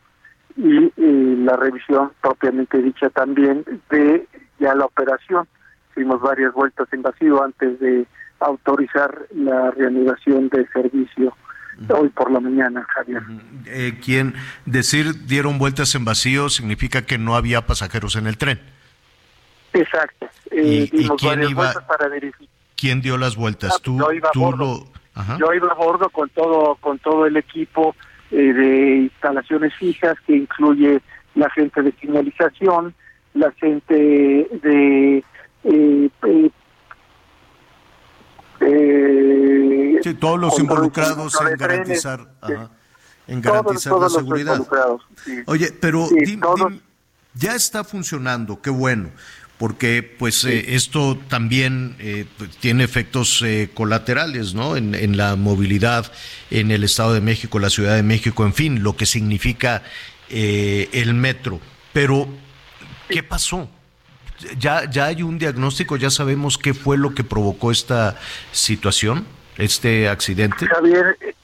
y 0.58 0.92
la 0.98 1.56
revisión 1.56 2.12
propiamente 2.22 2.80
dicha 2.80 3.10
también 3.10 3.64
de 3.90 4.28
ya 4.60 4.76
la 4.76 4.86
operación. 4.86 5.48
Hicimos 5.92 6.22
varias 6.22 6.54
vueltas 6.54 6.88
en 6.92 7.04
vacío 7.04 7.44
antes 7.44 7.80
de 7.80 8.06
autorizar 8.40 9.28
la 9.36 9.72
reanudación 9.72 10.50
del 10.50 10.68
servicio 10.74 11.36
hoy 11.90 12.10
por 12.10 12.32
la 12.32 12.40
mañana, 12.40 12.86
Javier. 12.90 13.22
Eh, 13.66 14.00
¿Quién 14.04 14.36
decir 14.66 15.26
dieron 15.26 15.58
vueltas 15.58 15.94
en 15.96 16.06
vacío 16.06 16.50
significa 16.50 17.04
que 17.04 17.18
no 17.18 17.36
había 17.36 17.66
pasajeros 17.66 18.16
en 18.16 18.28
el 18.28 18.38
tren? 18.38 18.60
Exacto. 19.74 20.28
Eh, 20.52 20.90
¿Y, 20.92 21.08
quién 21.18 21.44
iba, 21.44 21.74
para. 21.88 22.10
¿Quién 22.76 23.02
dio 23.02 23.18
las 23.18 23.36
vueltas? 23.36 23.74
Ah, 23.76 23.80
¿Tú, 23.82 23.98
yo 24.00 24.12
iba 24.12 24.30
tú 24.32 24.44
a 24.44 24.46
bordo. 24.48 24.88
Yo 25.40 25.54
iba 25.54 25.68
a 25.72 25.76
bordo 25.76 26.10
con 26.10 26.30
todo, 26.30 26.76
con 26.76 26.98
todo 27.00 27.26
el 27.26 27.38
equipo 27.38 27.96
eh, 28.32 28.54
de 28.54 28.96
instalaciones 29.04 29.74
fijas 29.76 30.16
que 30.26 30.38
incluye 30.38 31.02
la 31.36 31.50
gente 31.50 31.82
de 31.82 31.92
señalización, 31.94 32.94
la 33.34 33.52
gente 33.54 33.94
de 33.94 35.24
eh, 35.64 36.10
eh, 38.62 39.96
eh, 39.96 40.00
sí, 40.04 40.14
todos 40.16 40.40
los 40.40 40.60
involucrados 40.60 41.36
en 41.42 41.58
garantizar, 41.58 42.28
en 43.28 43.42
garantizar 43.42 43.94
la 43.94 44.10
seguridad. 44.10 44.62
Oye, 45.46 45.72
pero 45.80 46.08
ya 47.34 47.56
está 47.56 47.84
funcionando, 47.84 48.62
qué 48.62 48.70
bueno, 48.70 49.10
porque 49.62 50.02
pues 50.02 50.44
eh, 50.44 50.76
esto 50.76 51.20
también 51.28 51.96
eh, 52.00 52.26
pues, 52.38 52.58
tiene 52.58 52.84
efectos 52.84 53.44
eh, 53.44 53.70
colaterales, 53.74 54.56
¿no? 54.56 54.76
En, 54.76 54.96
en, 54.96 55.18
la 55.18 55.36
movilidad 55.36 56.12
en 56.50 56.72
el 56.72 56.84
Estado 56.84 57.14
de 57.14 57.22
México, 57.22 57.60
la 57.60 57.70
Ciudad 57.70 57.96
de 57.96 58.02
México, 58.02 58.44
en 58.44 58.56
fin, 58.56 58.82
lo 58.82 58.96
que 58.96 59.06
significa 59.06 59.84
el 60.30 61.14
metro. 61.14 61.60
Pero, 61.94 62.28
¿qué 63.08 63.22
pasó? 63.22 63.70
Ya, 64.58 64.90
ya 64.90 65.06
hay 65.06 65.24
un 65.24 65.38
diagnóstico, 65.38 65.96
ya 65.96 66.10
sabemos 66.10 66.58
qué 66.58 66.74
fue 66.74 66.98
lo 66.98 67.14
que 67.14 67.24
provocó 67.24 67.72
esta 67.72 68.16
situación, 68.52 69.26
este 69.58 70.10
accidente. 70.10 70.68
Javier, 70.68 71.18
eh, 71.22 71.36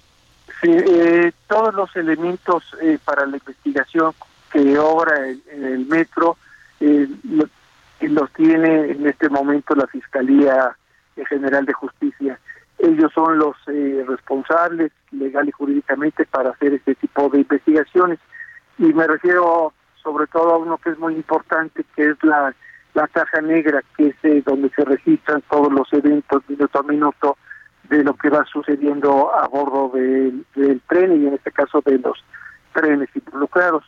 sí, 0.62 0.72
eh, 0.72 1.32
todos 1.48 1.74
los 1.74 1.96
elementos 1.96 2.64
eh, 2.82 2.98
para 3.04 3.26
la 3.26 3.38
investigación 3.38 4.14
que 4.52 4.78
obra 4.78 5.28
en, 5.28 5.42
el 5.52 5.86
metro 5.86 6.38
los 6.80 8.32
tiene 8.34 8.92
en 8.92 9.08
este 9.08 9.30
momento 9.30 9.76
la 9.76 9.88
Fiscalía 9.88 10.78
General 11.28 11.66
de 11.66 11.74
Justicia. 11.74 12.40
Ellos 12.78 13.12
son 13.14 13.40
los 13.40 13.56
responsables 14.08 14.92
legal 15.12 15.50
y 15.50 15.52
jurídicamente 15.52 16.26
para 16.26 16.52
hacer 16.52 16.76
este 16.76 16.94
tipo 16.96 17.28
de 17.30 17.40
investigaciones. 17.40 18.20
Y 18.78 18.94
me 18.94 19.08
refiero 19.08 19.74
sobre 20.04 20.28
todo 20.28 20.54
a 20.54 20.58
uno 20.58 20.78
que 20.78 20.92
es 20.92 21.00
muy 21.00 21.16
importante, 21.16 21.84
que 21.96 22.12
es 22.12 22.24
la 22.24 22.54
la 22.98 23.08
caja 23.08 23.42
negra, 23.42 23.84
que 23.96 24.08
es 24.08 24.16
eh, 24.24 24.42
donde 24.44 24.72
se 24.76 24.84
registran 24.84 25.44
todos 25.52 25.72
los 25.72 25.88
eventos 25.94 26.42
minuto 26.50 26.80
a 26.80 26.84
minuto 26.84 27.38
de 27.90 28.04
lo 28.04 28.16
que 28.16 28.30
va 28.30 28.44
sucediendo 28.46 29.32
a 29.36 29.48
bordo 29.48 29.92
del, 29.94 30.44
tren 30.90 31.22
y 31.22 31.28
en 31.28 31.36
este 31.36 31.52
caso 31.52 31.82
de 31.86 32.00
los 32.00 32.18
trenes 32.74 33.08
involucrados, 33.14 33.84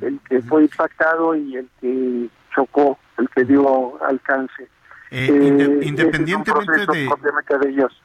el 0.00 0.18
que 0.26 0.40
fue 0.40 0.62
impactado 0.62 1.34
y 1.34 1.56
el 1.56 1.68
que 1.80 2.28
chocó, 2.54 2.98
el 3.18 3.28
que 3.28 3.44
dio 3.44 4.02
alcance. 4.02 4.62
Eh, 5.10 5.28
eh, 5.30 5.80
independientemente 5.82 6.86
de, 6.90 7.68
ellos. 7.68 8.02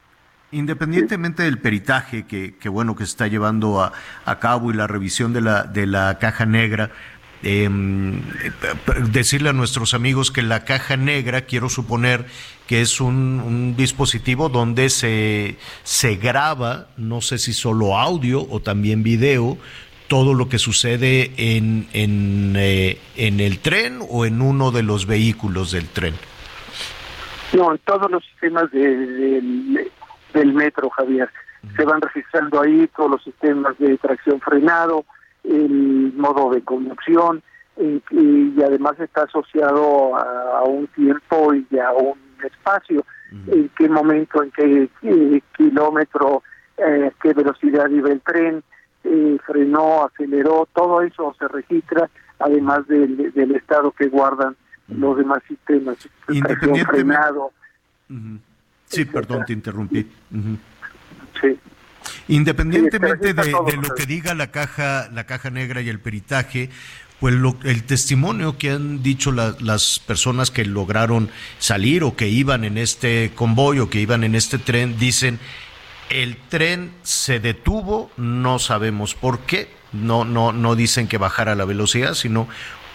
Independientemente 0.52 1.44
del 1.44 1.60
peritaje 1.60 2.28
que, 2.28 2.58
que, 2.58 2.70
bueno 2.70 2.96
que 2.98 3.06
se 3.06 3.12
está 3.12 3.28
llevando 3.28 3.82
a, 3.82 3.94
a, 4.26 4.40
cabo 4.40 4.70
y 4.70 4.74
la 4.74 4.86
revisión 4.86 5.32
de 5.32 5.42
la 5.42 5.64
de 5.64 5.88
la 5.88 6.20
caja 6.20 6.46
negra, 6.46 6.92
eh, 7.44 7.70
decirle 9.12 9.50
a 9.50 9.54
nuestros 9.54 9.94
amigos 9.94 10.32
que 10.32 10.42
la 10.42 10.64
caja 10.66 10.98
negra, 10.98 11.42
quiero 11.42 11.70
suponer 11.70 12.26
que 12.68 12.82
es 12.82 13.02
un, 13.02 13.76
dispositivo 13.76 14.48
donde 14.48 14.90
se, 14.90 15.58
se 15.84 16.16
graba, 16.16 16.88
no 16.98 17.20
sé 17.20 17.38
si 17.38 17.54
solo 17.54 17.98
audio 17.98 18.48
o 18.50 18.62
también 18.62 19.04
video, 19.04 19.58
todo 20.08 20.34
lo 20.34 20.50
que 20.50 20.60
sucede 20.60 21.32
en, 21.38 21.88
en, 21.94 22.54
eh, 22.58 22.98
en 23.16 23.40
el 23.40 23.60
tren 23.60 24.00
o 24.10 24.26
en 24.26 24.42
uno 24.42 24.72
de 24.72 24.84
los 24.84 25.06
vehículos 25.06 25.72
del 25.72 25.88
tren. 25.88 26.14
No, 27.54 27.72
en 27.72 27.78
todos 27.80 28.10
los 28.10 28.24
sistemas 28.26 28.72
de, 28.72 29.42
del 30.34 30.54
metro, 30.54 30.90
Javier. 30.90 31.30
Se 31.76 31.84
van 31.84 32.02
registrando 32.02 32.62
ahí 32.62 32.90
todos 32.96 33.12
los 33.12 33.24
sistemas 33.24 33.78
de 33.78 33.98
tracción 33.98 34.40
frenado, 34.40 35.06
el 35.44 36.14
modo 36.16 36.52
de 36.52 36.62
conducción 36.62 37.42
y, 37.78 38.62
además 38.62 39.00
está 39.00 39.24
asociado 39.24 40.16
a, 40.16 40.64
un 40.64 40.88
tiempo 40.88 41.54
y 41.54 41.80
a 41.80 41.92
un 41.92 42.18
espacio, 42.44 43.06
en 43.48 43.70
qué 43.78 43.88
momento, 43.88 44.44
en 44.44 44.52
qué, 44.52 44.90
kilómetro, 45.58 46.44
eh, 46.78 47.12
qué 47.22 47.34
velocidad 47.34 47.90
iba 47.90 48.12
el 48.12 48.22
tren, 48.22 48.64
eh, 49.04 49.38
frenó, 49.46 50.06
aceleró, 50.06 50.68
todo 50.74 51.02
eso 51.02 51.36
se 51.40 51.48
registra, 51.48 52.10
además 52.40 52.88
del, 52.88 53.32
del 53.32 53.56
estado 53.56 53.92
que 53.92 54.08
guardan 54.08 54.56
los 54.88 55.18
demás 55.18 55.40
sistemas. 55.48 55.98
Independientemente. 56.30 57.20
Sí, 58.86 59.06
perdón, 59.06 59.46
te 59.46 59.54
interrumpí. 59.54 60.12
Sí. 61.40 61.60
Independientemente 62.28 63.34
de, 63.34 63.52
lo 63.52 63.96
que 63.96 64.06
diga 64.06 64.34
la 64.34 64.52
caja, 64.52 65.10
la 65.12 65.26
caja 65.26 65.50
negra 65.50 65.82
y 65.82 65.90
el 65.90 66.00
peritaje, 66.00 66.70
pues 67.20 67.36
el 67.64 67.84
testimonio 67.84 68.58
que 68.58 68.72
han 68.72 69.04
dicho 69.04 69.32
las 69.32 70.00
personas 70.00 70.50
que 70.50 70.66
lograron 70.66 71.30
salir 71.60 72.04
o 72.04 72.16
que 72.16 72.28
iban 72.28 72.64
en 72.64 72.80
este 72.80 73.32
convoy 73.36 73.80
o 73.80 73.90
que 73.90 74.00
iban 74.02 74.24
en 74.24 74.34
este 74.34 74.58
tren, 74.58 74.98
dicen, 74.98 75.40
el 76.10 76.36
tren 76.50 76.92
se 77.04 77.40
detuvo, 77.40 78.12
no 78.18 78.58
sabemos 78.58 79.14
por 79.14 79.42
qué, 79.42 79.70
no, 79.92 80.26
no, 80.26 80.52
no 80.52 80.76
dicen 80.76 81.08
que 81.08 81.18
bajara 81.18 81.54
la 81.54 81.66
velocidad, 81.66 82.16
sino 82.16 82.48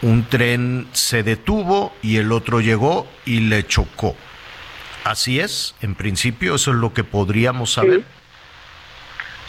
un 0.02 0.24
tren 0.24 0.88
se 0.92 1.22
detuvo 1.22 1.94
y 2.02 2.16
el 2.16 2.32
otro 2.32 2.60
llegó 2.60 3.06
y 3.24 3.40
le 3.40 3.66
chocó. 3.66 4.16
Así 5.04 5.38
es, 5.38 5.76
en 5.82 5.94
principio, 5.94 6.56
eso 6.56 6.72
es 6.72 6.78
lo 6.78 6.92
que 6.92 7.04
podríamos 7.04 7.72
saber. 7.72 8.00
Sí, 8.00 8.04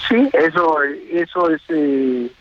eso, 0.09 0.81
eso 0.83 1.49
es 1.49 1.61
eh, 1.69 2.31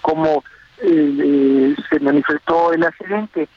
como 0.00 0.42
eh, 0.82 1.74
se 1.88 2.00
manifestó 2.00 2.72
el 2.72 2.84
accidente. 2.84 3.48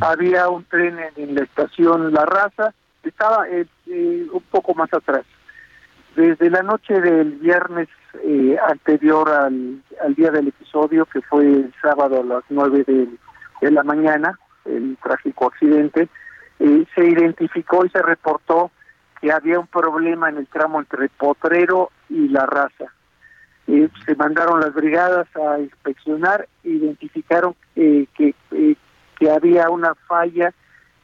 Había 0.00 0.48
un 0.48 0.64
tren 0.64 0.98
en, 1.16 1.34
la 1.34 1.42
estación 1.42 2.12
La 2.12 2.24
Raza, 2.24 2.72
estaba 3.02 3.48
eh, 3.48 3.66
un 3.86 4.42
poco 4.50 4.74
más 4.74 4.92
atrás. 4.92 5.24
Desde 6.14 6.50
la 6.50 6.62
noche 6.62 7.00
del 7.00 7.32
viernes 7.32 7.88
anterior 8.68 9.28
al, 9.30 9.82
al, 10.04 10.14
día 10.14 10.30
del 10.30 10.48
episodio, 10.48 11.06
que 11.06 11.20
fue 11.22 11.44
el 11.44 11.72
sábado 11.80 12.20
a 12.20 12.24
las 12.24 12.44
nueve 12.50 12.84
de, 12.86 13.08
de 13.60 13.70
la 13.70 13.82
mañana, 13.84 14.38
el 14.64 14.96
trágico 15.02 15.46
accidente, 15.46 16.08
se 16.58 17.04
identificó 17.04 17.84
y 17.86 17.90
se 17.90 18.02
reportó 18.02 18.70
que 19.20 19.32
había 19.32 19.58
un 19.58 19.66
problema 19.66 20.28
en 20.28 20.38
el 20.38 20.46
tramo 20.46 20.80
entre 20.80 21.08
Potrero 21.08 21.90
y 22.08 22.28
La 22.28 22.46
Raza. 22.46 22.92
Eh, 23.66 23.88
se 24.04 24.14
mandaron 24.16 24.60
las 24.60 24.74
brigadas 24.74 25.28
a 25.36 25.58
inspeccionar, 25.60 26.48
identificaron 26.64 27.54
eh, 27.76 28.06
que, 28.14 28.34
eh, 28.52 28.76
que 29.18 29.30
había 29.30 29.68
una 29.70 29.94
falla 29.94 30.52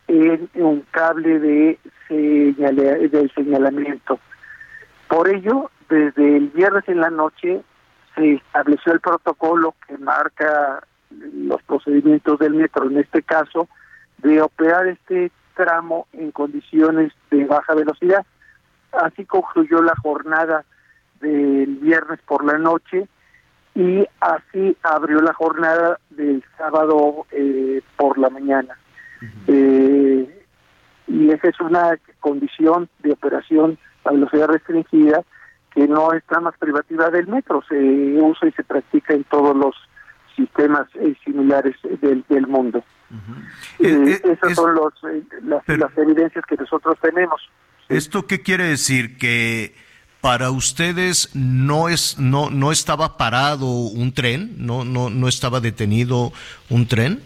en 0.08 0.48
un 0.54 0.84
cable 0.90 1.38
de 1.38 1.78
del 2.08 3.32
señalamiento. 3.34 4.20
Por 5.08 5.28
ello, 5.28 5.70
desde 5.88 6.36
el 6.36 6.48
viernes 6.50 6.84
en 6.88 7.00
la 7.00 7.10
noche 7.10 7.62
se 8.14 8.34
estableció 8.34 8.92
el 8.92 9.00
protocolo 9.00 9.74
que 9.86 9.98
marca 9.98 10.84
los 11.10 11.62
procedimientos 11.64 12.38
del 12.38 12.54
metro, 12.54 12.88
en 12.88 12.98
este 12.98 13.22
caso, 13.22 13.68
de 14.18 14.40
operar 14.40 14.86
este 14.86 15.30
tramo 15.56 16.06
en 16.12 16.30
condiciones 16.30 17.12
de 17.30 17.44
baja 17.44 17.74
velocidad. 17.74 18.24
Así 18.92 19.24
concluyó 19.24 19.82
la 19.82 19.94
jornada 19.96 20.64
del 21.20 21.76
viernes 21.76 22.20
por 22.26 22.44
la 22.44 22.58
noche 22.58 23.08
y 23.74 24.06
así 24.20 24.76
abrió 24.82 25.20
la 25.20 25.32
jornada 25.32 25.98
del 26.10 26.44
sábado 26.56 27.26
eh, 27.32 27.82
por 27.96 28.18
la 28.18 28.30
mañana. 28.30 28.78
Eh, 29.46 30.44
y 31.08 31.30
esa 31.30 31.48
es 31.48 31.60
una 31.60 31.98
condición 32.20 32.88
de 33.00 33.12
operación 33.12 33.78
a 34.04 34.12
velocidad 34.12 34.48
restringida 34.48 35.22
que 35.74 35.86
no 35.86 36.12
está 36.12 36.40
más 36.40 36.56
privativa 36.58 37.10
del 37.10 37.26
metro, 37.26 37.62
se 37.68 37.76
usa 37.76 38.48
y 38.48 38.52
se 38.52 38.64
practica 38.64 39.12
en 39.12 39.24
todos 39.24 39.54
los 39.54 39.74
sistemas 40.34 40.88
eh, 40.94 41.14
similares 41.24 41.76
del, 42.00 42.24
del 42.28 42.46
mundo. 42.46 42.82
Eh, 43.78 44.20
esas 44.24 44.54
son 44.54 44.74
los, 44.74 44.92
las, 45.42 45.66
las, 45.66 45.98
evidencias 45.98 46.44
que 46.46 46.56
nosotros 46.56 46.96
tenemos. 47.00 47.40
¿Esto 47.88 48.26
qué 48.26 48.42
quiere 48.42 48.64
decir? 48.64 49.16
Que 49.16 49.74
para 50.20 50.50
ustedes 50.50 51.30
no 51.34 51.88
es 51.88 52.18
no 52.18 52.50
no 52.50 52.72
estaba 52.72 53.16
parado 53.16 53.66
un 53.66 54.12
tren, 54.12 54.54
no 54.58 54.84
no 54.84 55.08
no 55.08 55.28
estaba 55.28 55.60
detenido 55.60 56.32
un 56.68 56.88
tren. 56.88 57.22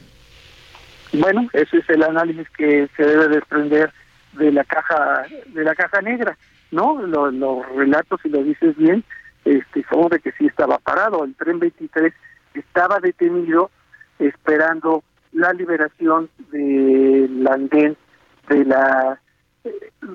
Bueno, 1.13 1.49
ese 1.53 1.79
es 1.79 1.89
el 1.89 2.03
análisis 2.03 2.49
que 2.51 2.89
se 2.97 3.03
debe 3.03 3.29
desprender 3.29 3.93
de 4.35 4.53
la 4.53 4.65
caja 4.65 5.25
de 5.47 5.65
la 5.65 5.75
caja 5.75 6.03
negra, 6.03 6.37
¿no? 6.71 7.01
Los, 7.03 7.67
relatos, 7.75 8.21
si 8.23 8.29
lo 8.29 8.43
dices 8.43 8.77
bien, 8.77 9.03
este, 9.45 9.85
son 9.91 10.09
de 10.09 10.21
que 10.21 10.33
sí 10.33 10.47
estaba 10.47 10.79
parado. 10.79 11.25
El 11.25 11.35
tren 11.35 11.59
23 11.59 12.13
estaba 12.55 13.01
detenido 13.01 13.71
esperando 14.19 15.03
la 15.33 15.53
liberación 15.53 16.29
del 16.51 17.47
andén 17.47 17.97
de 18.49 18.65
la 18.65 19.21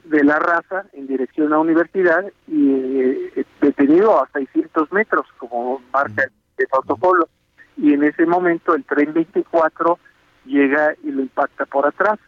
de 0.06 0.24
la 0.24 0.40
raza 0.40 0.86
en 0.94 1.06
dirección 1.06 1.54
a 1.54 1.60
universidad 1.60 2.26
y 2.48 2.72
eh, 2.72 3.46
detenido 3.62 4.22
a 4.22 4.28
600 4.34 4.92
metros 4.92 5.28
como 5.38 5.82
marca 5.94 6.24
el 6.58 6.68
protocolo 6.68 7.30
y 7.78 7.94
en 7.94 8.04
ese 8.04 8.26
momento 8.26 8.74
el 8.74 8.84
tren 8.84 9.14
24 9.14 10.00
llega 10.46 10.96
y 11.04 11.12
lo 11.12 11.22
impacta 11.22 11.66
por 11.66 11.86
atrás. 11.86 12.20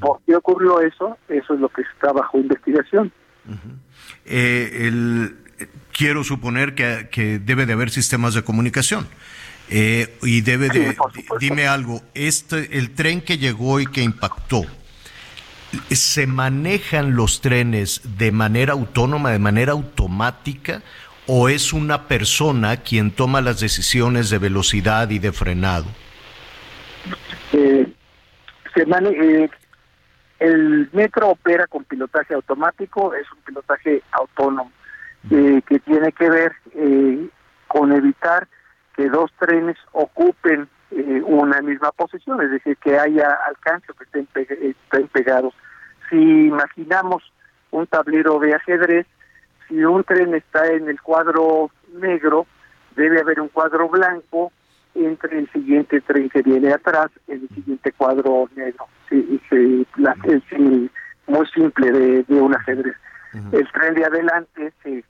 ¿Por 0.00 0.20
qué 0.26 0.36
ocurrió 0.36 0.80
eso? 0.80 1.16
Eso 1.28 1.54
es 1.54 1.60
lo 1.60 1.70
que 1.70 1.82
está 1.82 2.12
bajo 2.12 2.38
investigación. 2.38 3.10
Eh, 4.26 4.86
el, 4.86 5.36
quiero 5.96 6.24
suponer 6.24 6.74
que, 6.74 7.08
que, 7.10 7.38
debe 7.38 7.64
de 7.64 7.72
haber 7.72 7.88
sistemas 7.88 8.34
de 8.34 8.42
comunicación. 8.42 9.08
Eh, 9.70 10.16
y 10.22 10.40
debe 10.40 10.68
de, 10.68 10.96
dime 11.38 11.66
algo, 11.66 12.02
este, 12.14 12.78
el 12.78 12.94
tren 12.94 13.20
que 13.20 13.36
llegó 13.36 13.80
y 13.80 13.86
que 13.86 14.02
impactó, 14.02 14.62
¿se 15.90 16.26
manejan 16.26 17.14
los 17.14 17.42
trenes 17.42 18.00
de 18.16 18.32
manera 18.32 18.72
autónoma, 18.72 19.30
de 19.30 19.38
manera 19.38 19.72
automática, 19.72 20.82
o 21.26 21.50
es 21.50 21.74
una 21.74 22.08
persona 22.08 22.78
quien 22.78 23.10
toma 23.10 23.42
las 23.42 23.60
decisiones 23.60 24.30
de 24.30 24.38
velocidad 24.38 25.10
y 25.10 25.18
de 25.18 25.32
frenado? 25.32 25.86
Eh, 27.52 27.86
se 28.74 28.82
eh, 28.82 29.50
el 30.38 30.88
metro 30.92 31.30
opera 31.30 31.66
con 31.66 31.84
pilotaje 31.84 32.34
automático, 32.34 33.12
es 33.14 33.30
un 33.32 33.38
pilotaje 33.40 34.02
autónomo 34.12 34.70
eh, 35.30 35.60
que 35.66 35.78
tiene 35.80 36.12
que 36.12 36.30
ver 36.30 36.52
eh, 36.74 37.28
con 37.66 37.92
evitar 37.92 38.46
que 38.98 39.08
dos 39.08 39.30
trenes 39.38 39.76
ocupen 39.92 40.68
una 41.24 41.62
misma 41.62 41.92
posición, 41.92 42.42
es 42.42 42.50
decir, 42.50 42.76
que 42.78 42.98
haya 42.98 43.28
alcance 43.46 43.86
que 43.96 44.04
estén, 44.04 44.28
estén 44.34 45.06
pegados. 45.08 45.54
Si 46.10 46.16
imaginamos 46.16 47.22
un 47.70 47.86
tablero 47.86 48.40
de 48.40 48.56
ajedrez, 48.56 49.06
si 49.68 49.84
un 49.84 50.02
tren 50.02 50.34
está 50.34 50.66
en 50.66 50.88
el 50.88 51.00
cuadro 51.00 51.70
negro, 51.92 52.46
debe 52.96 53.20
haber 53.20 53.40
un 53.40 53.48
cuadro 53.48 53.88
blanco 53.88 54.50
entre 54.96 55.38
el 55.38 55.52
siguiente 55.52 56.00
tren 56.00 56.28
que 56.28 56.42
viene 56.42 56.72
atrás 56.72 57.08
el 57.28 57.48
siguiente 57.50 57.92
cuadro 57.92 58.48
negro. 58.56 58.88
Sí, 59.08 59.40
sí, 59.48 59.86
la, 59.96 60.16
muy 61.28 61.46
simple 61.54 61.92
de, 61.92 62.24
de 62.24 62.40
un 62.40 62.56
ajedrez. 62.56 62.96
El 63.52 63.70
tren 63.70 63.94
de 63.94 64.04
adelante 64.04 64.72
se 64.82 65.04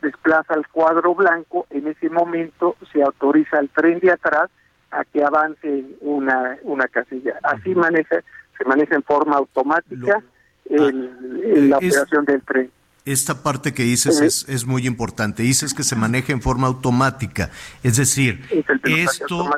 desplaza 0.00 0.54
al 0.54 0.66
cuadro 0.68 1.14
blanco, 1.14 1.66
en 1.70 1.88
ese 1.88 2.08
momento 2.10 2.76
se 2.92 3.02
autoriza 3.02 3.58
al 3.58 3.68
tren 3.68 3.98
de 4.00 4.12
atrás 4.12 4.50
a 4.90 5.04
que 5.04 5.22
avance 5.22 5.84
una, 6.00 6.56
una 6.62 6.88
casilla. 6.88 7.38
Así 7.42 7.74
maneja, 7.74 8.22
se 8.56 8.64
maneja 8.64 8.94
en 8.94 9.02
forma 9.02 9.36
automática 9.36 10.22
el, 10.64 11.68
la 11.68 11.78
operación 11.78 12.24
del 12.24 12.42
tren 12.42 12.70
esta 13.12 13.42
parte 13.42 13.72
que 13.72 13.84
dices 13.84 14.20
es, 14.20 14.46
es, 14.48 14.66
muy 14.66 14.86
importante. 14.86 15.42
Dices 15.42 15.72
que 15.72 15.82
se 15.82 15.96
maneja 15.96 16.32
en 16.32 16.42
forma 16.42 16.66
automática. 16.66 17.50
Es 17.82 17.96
decir, 17.96 18.44
esto, 18.84 19.50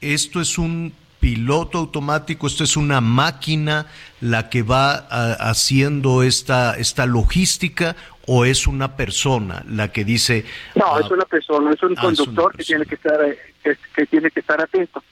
esto 0.00 0.40
es 0.40 0.56
un 0.56 0.94
piloto 1.20 1.78
automático, 1.78 2.46
esto 2.46 2.64
es 2.64 2.76
una 2.76 3.00
máquina 3.00 3.86
la 4.20 4.48
que 4.48 4.62
va 4.62 4.94
haciendo 4.94 6.22
esta, 6.22 6.74
esta 6.78 7.06
logística 7.06 7.96
o 8.28 8.44
es 8.44 8.66
una 8.66 8.94
persona 8.96 9.64
la 9.68 9.88
que 9.90 10.04
dice... 10.04 10.44
No, 10.74 10.94
ah, 10.94 11.00
es 11.00 11.10
una 11.10 11.24
persona, 11.24 11.72
es 11.72 11.82
un 11.82 11.94
ah, 11.96 12.02
conductor 12.02 12.54
que, 12.54 12.62
tiene 12.62 12.84
que, 12.86 12.94
estar, 12.94 13.20
que, 13.62 14.06
tiene 14.06 14.30
que 14.30 14.40
estar 14.40 14.60
atento. 14.60 15.02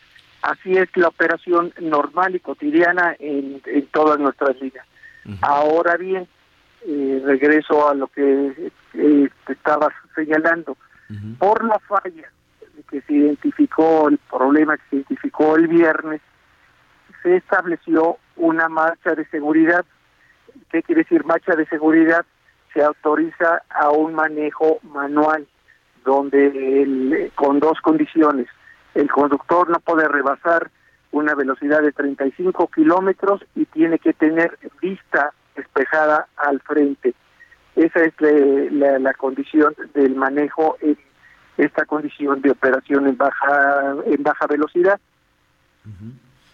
Así 0.43 0.77
es 0.77 0.89
la 0.97 1.09
operación 1.09 1.73
normal 1.81 2.37
y 2.37 2.41
cotidiana 2.41 3.17
en, 3.19 3.61
en 3.65 3.87
todas 3.87 4.19
nuestras 4.19 4.61
líneas. 4.61 4.87
Ahora 5.41 5.97
bien, 5.97 6.29
eh, 6.87 7.23
regreso 7.25 7.89
a 7.89 7.95
lo 7.95 8.07
que 8.07 8.71
eh, 8.95 9.29
estabas 9.49 9.93
señalando, 10.15 10.77
por 11.39 11.65
la 11.65 11.79
falla 11.81 12.31
que 12.91 13.01
se 13.01 13.13
identificó, 13.13 14.09
el 14.09 14.19
problema 14.19 14.77
que 14.77 14.83
se 14.91 14.97
identificó 14.97 15.57
el 15.57 15.69
viernes, 15.69 16.21
se 17.23 17.37
estableció 17.37 18.19
una 18.37 18.69
marcha 18.69 19.15
de 19.15 19.25
seguridad. 19.27 19.85
¿Qué 20.71 20.83
quiere 20.83 21.03
decir 21.03 21.25
marcha 21.25 21.57
de 21.57 21.67
seguridad? 21.67 22.25
Se 22.77 22.83
autoriza 22.85 23.63
a 23.71 23.89
un 23.89 24.13
manejo 24.13 24.81
manual, 24.83 25.47
donde 26.05 26.83
el, 26.83 27.33
con 27.35 27.59
dos 27.59 27.81
condiciones. 27.81 28.49
El 28.95 29.11
conductor 29.11 29.71
no 29.71 29.81
puede 29.81 30.07
rebasar 30.07 30.71
una 31.11 31.35
velocidad 31.35 31.81
de 31.81 31.93
35 31.93 32.69
kilómetros 32.69 33.41
y 33.55 33.65
tiene 33.65 33.99
que 33.99 34.13
tener 34.13 34.59
vista 34.83 35.33
despejada 35.57 36.29
al 36.37 36.61
frente. 36.61 37.15
Esa 37.77 38.01
es 38.01 38.13
la, 38.21 38.99
la, 38.99 39.15
condición 39.15 39.75
del 39.95 40.15
manejo 40.15 40.77
en 40.83 40.99
esta 41.57 41.87
condición 41.87 42.43
de 42.43 42.51
operación 42.51 43.07
en 43.07 43.17
baja 43.17 43.95
en 44.05 44.23
baja 44.23 44.47
velocidad. 44.49 45.01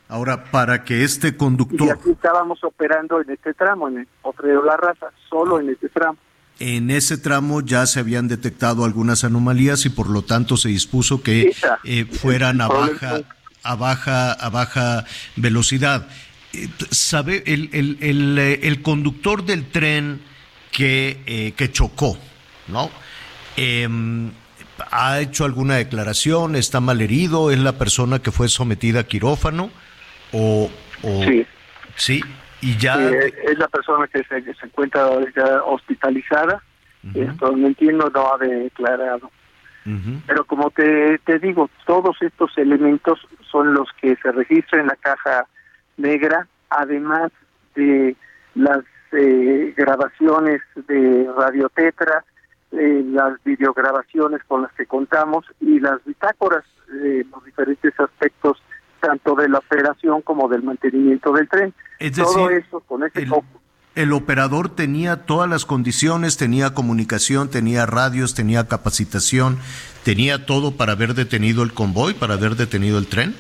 Ahora, 0.09 0.45
para 0.45 0.85
que 0.85 1.05
este 1.05 1.37
conductor... 1.37 1.87
Y 1.87 1.91
aquí 1.91 2.11
estábamos 2.11 2.63
operando 2.65 3.21
en 3.21 3.31
este 3.31 3.55
tramo, 3.55 3.89
en 3.89 3.99
el 3.99 4.07
Potrero 4.21 4.65
La 4.65 4.77
Raza, 4.77 5.07
solo 5.31 5.59
en 5.59 5.71
este 5.71 5.89
tramo. 5.89 6.19
En 6.59 6.91
ese 6.91 7.17
tramo 7.17 7.63
ya 7.63 7.87
se 7.87 8.01
habían 8.01 8.29
detectado 8.29 8.85
algunas 8.85 9.25
anomalías 9.25 9.87
y 9.87 9.89
por 9.89 10.09
lo 10.11 10.23
tanto 10.23 10.57
se 10.57 10.69
dispuso 10.69 11.23
que 11.23 11.53
eh, 11.85 12.05
fueran 12.05 12.61
a 12.61 12.69
baja, 12.69 13.21
a 13.63 13.75
baja, 13.75 14.33
a 14.33 14.51
baja 14.51 15.05
velocidad 15.37 16.07
sabe, 16.91 17.43
el, 17.47 17.71
el, 17.73 17.99
el, 18.01 18.39
eh, 18.39 18.61
el, 18.65 18.83
conductor 18.83 19.45
del 19.45 19.67
tren 19.67 20.21
que, 20.71 21.23
eh, 21.27 21.53
que 21.57 21.73
chocó, 21.73 22.17
¿no? 22.69 22.91
Em, 23.57 24.31
¿Ha 24.91 25.21
hecho 25.21 25.45
alguna 25.45 25.77
declaración? 25.77 26.57
¿Está 26.57 26.81
mal 26.81 27.01
herido? 27.01 27.51
¿Es 27.51 27.59
la 27.59 27.79
persona 27.79 28.21
que 28.21 28.33
fue 28.33 28.49
sometida 28.49 29.01
a 29.01 29.05
quirófano? 29.05 29.71
¿O, 30.33 30.71
sí. 31.03 31.47
Sí, 31.97 32.21
y 32.61 32.77
ya... 32.79 32.95
es 33.11 33.59
la 33.59 33.69
persona 33.69 34.07
que 34.09 34.25
se, 34.25 34.43
se 34.43 34.67
encuentra 34.67 35.07
hospitalizada. 35.65 36.63
Esto 37.15 37.57
no 37.57 37.67
entiendo, 37.67 38.11
no 38.15 38.35
ha 38.35 38.39
declarado. 38.39 39.31
Pero 40.27 40.45
como 40.45 40.71
te, 40.71 41.19
te 41.19 41.41
digo, 41.41 41.69
todos 41.87 42.17
estos 42.23 42.57
elementos 42.57 43.27
son 43.51 43.75
los 43.75 43.89
que 44.01 44.17
se 44.23 44.31
registran 44.31 44.83
en 44.83 44.87
la 44.87 44.97
caja 44.97 45.47
negra, 45.97 46.47
además 46.71 47.33
de 47.75 48.15
las 48.55 48.81
eh, 49.11 49.75
grabaciones 49.77 50.63
de 50.87 51.29
radiotetra, 51.37 52.25
eh, 52.71 53.03
las 53.07 53.43
videograbaciones 53.45 54.43
con 54.45 54.63
las 54.63 54.73
que 54.73 54.87
contamos 54.87 55.45
y 55.61 55.81
las 55.81 56.03
bitácoras 56.05 56.65
de 56.87 57.27
los 57.31 57.45
diferentes 57.45 57.99
aspectos 57.99 58.63
tanto 59.03 59.35
de 59.35 59.49
la 59.49 59.59
operación 59.59 60.23
como 60.23 60.49
del 60.49 60.63
mantenimiento 60.63 61.33
del 61.33 61.49
tren. 61.49 61.75
Es 61.99 62.13
Todo 62.13 62.49
eso 62.51 62.81
con 62.81 63.03
ese 63.03 63.23
el, 63.23 63.33
el 63.95 64.13
operador 64.13 64.75
tenía 64.75 65.27
todas 65.27 65.51
las 65.51 65.67
condiciones, 65.67 66.39
tenía 66.39 66.73
comunicación, 66.73 67.51
tenía 67.51 67.85
radios, 67.85 68.35
tenía 68.35 68.69
capacitación, 68.69 69.59
tenía 70.05 70.47
todo 70.47 70.77
para 70.77 70.93
haber 70.93 71.15
detenido 71.15 71.63
el 71.63 71.75
convoy, 71.75 72.15
para 72.15 72.35
haber 72.35 72.55
detenido 72.55 72.99
el 72.99 73.09
tren. 73.09 73.35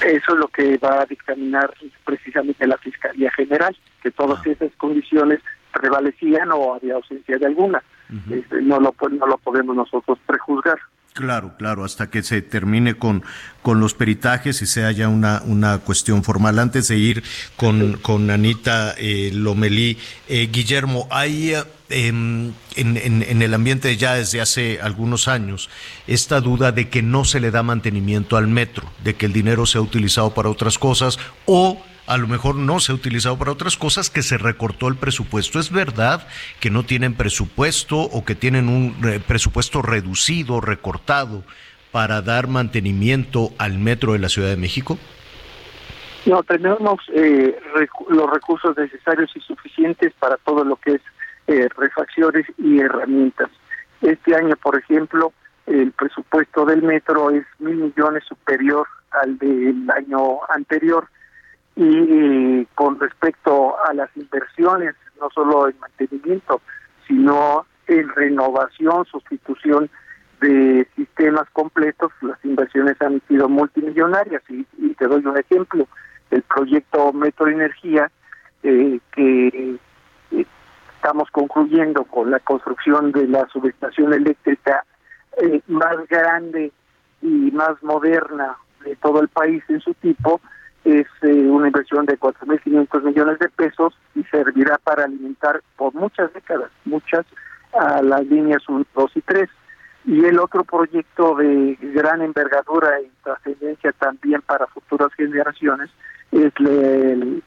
Eso 0.00 0.32
es 0.32 0.38
lo 0.38 0.48
que 0.48 0.78
va 0.78 1.02
a 1.02 1.06
dictaminar 1.06 1.74
precisamente 2.04 2.66
la 2.66 2.78
Fiscalía 2.78 3.30
General, 3.32 3.76
que 4.02 4.12
todas 4.12 4.38
ah. 4.46 4.50
esas 4.50 4.70
condiciones 4.76 5.40
prevalecían 5.72 6.50
o 6.52 6.74
había 6.74 6.94
ausencia 6.94 7.36
de 7.36 7.46
alguna. 7.46 7.82
Este, 8.30 8.62
no, 8.62 8.80
lo, 8.80 8.94
no 9.10 9.26
lo 9.26 9.36
podemos 9.38 9.76
nosotros 9.76 10.18
prejuzgar. 10.24 10.78
Claro, 11.14 11.56
claro, 11.58 11.84
hasta 11.84 12.10
que 12.10 12.22
se 12.22 12.42
termine 12.42 12.94
con, 12.94 13.24
con 13.62 13.80
los 13.80 13.92
peritajes 13.94 14.62
y 14.62 14.66
se 14.66 14.84
haya 14.84 15.08
una, 15.08 15.42
una 15.44 15.78
cuestión 15.78 16.22
formal. 16.22 16.60
Antes 16.60 16.86
de 16.88 16.96
ir 16.96 17.24
con, 17.56 17.94
con 17.94 18.30
Anita 18.30 18.94
eh, 18.96 19.32
Lomelí, 19.34 19.98
eh, 20.28 20.48
Guillermo, 20.52 21.08
hay 21.10 21.54
em, 21.88 22.52
en, 22.76 22.96
en, 22.96 23.22
en, 23.22 23.42
el 23.42 23.54
ambiente 23.54 23.96
ya 23.96 24.14
desde 24.14 24.40
hace 24.40 24.78
algunos 24.80 25.26
años 25.26 25.70
esta 26.06 26.40
duda 26.40 26.70
de 26.70 26.88
que 26.88 27.02
no 27.02 27.24
se 27.24 27.40
le 27.40 27.50
da 27.50 27.64
mantenimiento 27.64 28.36
al 28.36 28.46
metro, 28.46 28.88
de 29.02 29.16
que 29.16 29.26
el 29.26 29.32
dinero 29.32 29.66
se 29.66 29.78
ha 29.78 29.80
utilizado 29.80 30.32
para 30.34 30.50
otras 30.50 30.78
cosas 30.78 31.18
o 31.46 31.82
a 32.08 32.16
lo 32.16 32.26
mejor 32.26 32.56
no 32.56 32.80
se 32.80 32.90
ha 32.90 32.94
utilizado 32.94 33.38
para 33.38 33.52
otras 33.52 33.76
cosas, 33.76 34.08
que 34.08 34.22
se 34.22 34.38
recortó 34.38 34.88
el 34.88 34.96
presupuesto. 34.96 35.60
¿Es 35.60 35.70
verdad 35.70 36.26
que 36.58 36.70
no 36.70 36.82
tienen 36.82 37.14
presupuesto 37.14 37.98
o 37.98 38.24
que 38.24 38.34
tienen 38.34 38.68
un 38.68 38.96
eh, 39.06 39.20
presupuesto 39.24 39.82
reducido, 39.82 40.62
recortado, 40.62 41.44
para 41.92 42.22
dar 42.22 42.48
mantenimiento 42.48 43.50
al 43.58 43.78
metro 43.78 44.14
de 44.14 44.20
la 44.20 44.30
Ciudad 44.30 44.48
de 44.48 44.56
México? 44.56 44.98
No, 46.24 46.42
tenemos 46.42 46.98
eh, 47.14 47.58
los 48.08 48.30
recursos 48.30 48.76
necesarios 48.76 49.30
y 49.34 49.40
suficientes 49.40 50.12
para 50.18 50.38
todo 50.38 50.64
lo 50.64 50.76
que 50.76 50.94
es 50.94 51.02
eh, 51.46 51.68
refacciones 51.76 52.46
y 52.56 52.80
herramientas. 52.80 53.50
Este 54.00 54.34
año, 54.34 54.56
por 54.56 54.78
ejemplo, 54.78 55.32
el 55.66 55.92
presupuesto 55.92 56.64
del 56.64 56.82
metro 56.82 57.30
es 57.30 57.44
mil 57.58 57.76
millones 57.76 58.24
superior 58.26 58.86
al 59.10 59.36
del 59.38 59.90
año 59.90 60.38
anterior 60.48 61.06
y 61.80 62.66
con 62.74 62.98
respecto 62.98 63.76
a 63.86 63.94
las 63.94 64.10
inversiones, 64.16 64.96
no 65.20 65.30
solo 65.30 65.68
en 65.68 65.78
mantenimiento, 65.78 66.60
sino 67.06 67.66
en 67.86 68.08
renovación, 68.16 69.04
sustitución 69.06 69.88
de 70.40 70.88
sistemas 70.96 71.48
completos, 71.52 72.10
las 72.20 72.44
inversiones 72.44 73.00
han 73.00 73.22
sido 73.28 73.48
multimillonarias. 73.48 74.42
Y, 74.48 74.64
te 74.94 75.06
doy 75.06 75.24
un 75.24 75.38
ejemplo, 75.38 75.86
el 76.32 76.42
proyecto 76.42 77.12
Metro 77.12 77.46
Energía 77.46 78.10
eh, 78.64 78.98
que 79.12 79.78
eh, 80.32 80.46
estamos 80.96 81.30
concluyendo 81.30 82.02
con 82.02 82.32
la 82.32 82.40
construcción 82.40 83.12
de 83.12 83.28
la 83.28 83.46
subestación 83.52 84.12
eléctrica 84.12 84.84
eh, 85.40 85.60
más 85.68 85.96
grande 86.08 86.72
y 87.22 87.52
más 87.52 87.80
moderna 87.84 88.56
de 88.84 88.96
todo 88.96 89.20
el 89.20 89.28
país 89.28 89.62
en 89.68 89.80
su 89.80 89.94
tipo, 89.94 90.40
es 90.88 91.06
eh, 91.22 91.28
una 91.28 91.66
inversión 91.66 92.06
de 92.06 92.18
4.500 92.18 93.02
millones 93.02 93.38
de 93.38 93.48
pesos 93.50 93.94
y 94.14 94.24
servirá 94.24 94.78
para 94.78 95.04
alimentar 95.04 95.62
por 95.76 95.94
muchas 95.94 96.32
décadas, 96.32 96.70
muchas, 96.84 97.26
a 97.78 98.00
las 98.02 98.26
líneas 98.26 98.66
1, 98.68 98.84
2 98.94 99.10
y 99.16 99.20
3. 99.20 99.48
Y 100.06 100.24
el 100.24 100.38
otro 100.40 100.64
proyecto 100.64 101.34
de 101.34 101.76
gran 101.80 102.22
envergadura 102.22 103.00
y 103.02 103.10
trascendencia 103.22 103.92
también 103.92 104.40
para 104.42 104.66
futuras 104.68 105.12
generaciones 105.14 105.90
es 106.32 106.52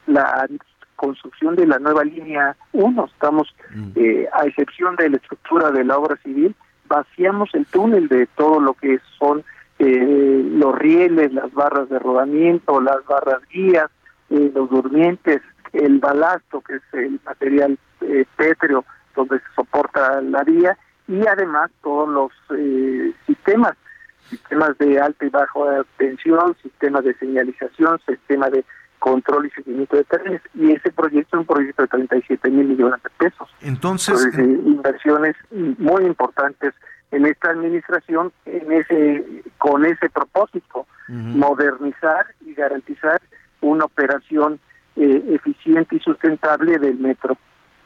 la, 0.06 0.46
construcción 0.94 1.56
de 1.56 1.66
la 1.66 1.80
nueva 1.80 2.04
línea 2.04 2.54
1. 2.72 3.04
Estamos, 3.06 3.52
mm. 3.74 3.90
eh, 3.96 4.28
a 4.32 4.46
excepción 4.46 4.94
de 4.94 5.10
la 5.10 5.16
estructura 5.16 5.72
de 5.72 5.82
la 5.84 5.98
obra 5.98 6.16
civil, 6.22 6.54
vaciamos 6.86 7.52
el 7.54 7.66
túnel 7.66 8.06
de 8.06 8.28
todo 8.36 8.60
lo 8.60 8.74
que 8.74 9.00
son 9.18 9.42
eh, 9.84 10.48
los 10.52 10.78
rieles, 10.78 11.32
las 11.32 11.52
barras 11.52 11.88
de 11.88 11.98
rodamiento, 11.98 12.80
las 12.80 13.04
barras 13.04 13.40
guías, 13.52 13.90
eh, 14.30 14.52
los 14.54 14.70
durmientes, 14.70 15.42
el 15.72 15.98
balasto, 15.98 16.60
que 16.60 16.76
es 16.76 16.82
el 16.92 17.18
material 17.24 17.76
eh, 18.02 18.24
pétreo 18.36 18.84
donde 19.16 19.40
se 19.40 19.44
soporta 19.56 20.20
la 20.20 20.44
vía, 20.44 20.78
y 21.08 21.26
además 21.26 21.72
todos 21.82 22.08
los 22.08 22.30
eh, 22.56 23.12
sistemas, 23.26 23.72
sistemas 24.30 24.78
de 24.78 25.00
alta 25.00 25.26
y 25.26 25.30
baja 25.30 25.84
tensión, 25.96 26.54
sistemas 26.62 27.02
de 27.02 27.14
señalización, 27.14 27.98
sistemas 28.06 28.52
de 28.52 28.64
control 29.00 29.46
y 29.46 29.50
seguimiento 29.50 29.96
de 29.96 30.04
trenes, 30.04 30.42
y 30.54 30.70
ese 30.70 30.92
proyecto 30.92 31.36
es 31.36 31.40
un 31.40 31.46
proyecto 31.46 31.82
de 31.82 31.88
37 31.88 32.50
mil 32.50 32.68
millones 32.68 33.02
de 33.02 33.10
pesos. 33.18 33.52
Entonces, 33.60 34.32
inversiones 34.38 35.34
muy 35.50 36.04
importantes 36.04 36.72
en 37.12 37.26
esta 37.26 37.50
administración 37.50 38.32
en 38.46 38.72
ese 38.72 39.24
con 39.58 39.84
ese 39.84 40.10
propósito 40.10 40.86
modernizar 41.08 42.26
y 42.44 42.54
garantizar 42.54 43.20
una 43.60 43.84
operación 43.84 44.58
eh, 44.96 45.22
eficiente 45.28 45.96
y 45.96 46.00
sustentable 46.00 46.78
del 46.78 46.98
metro 46.98 47.36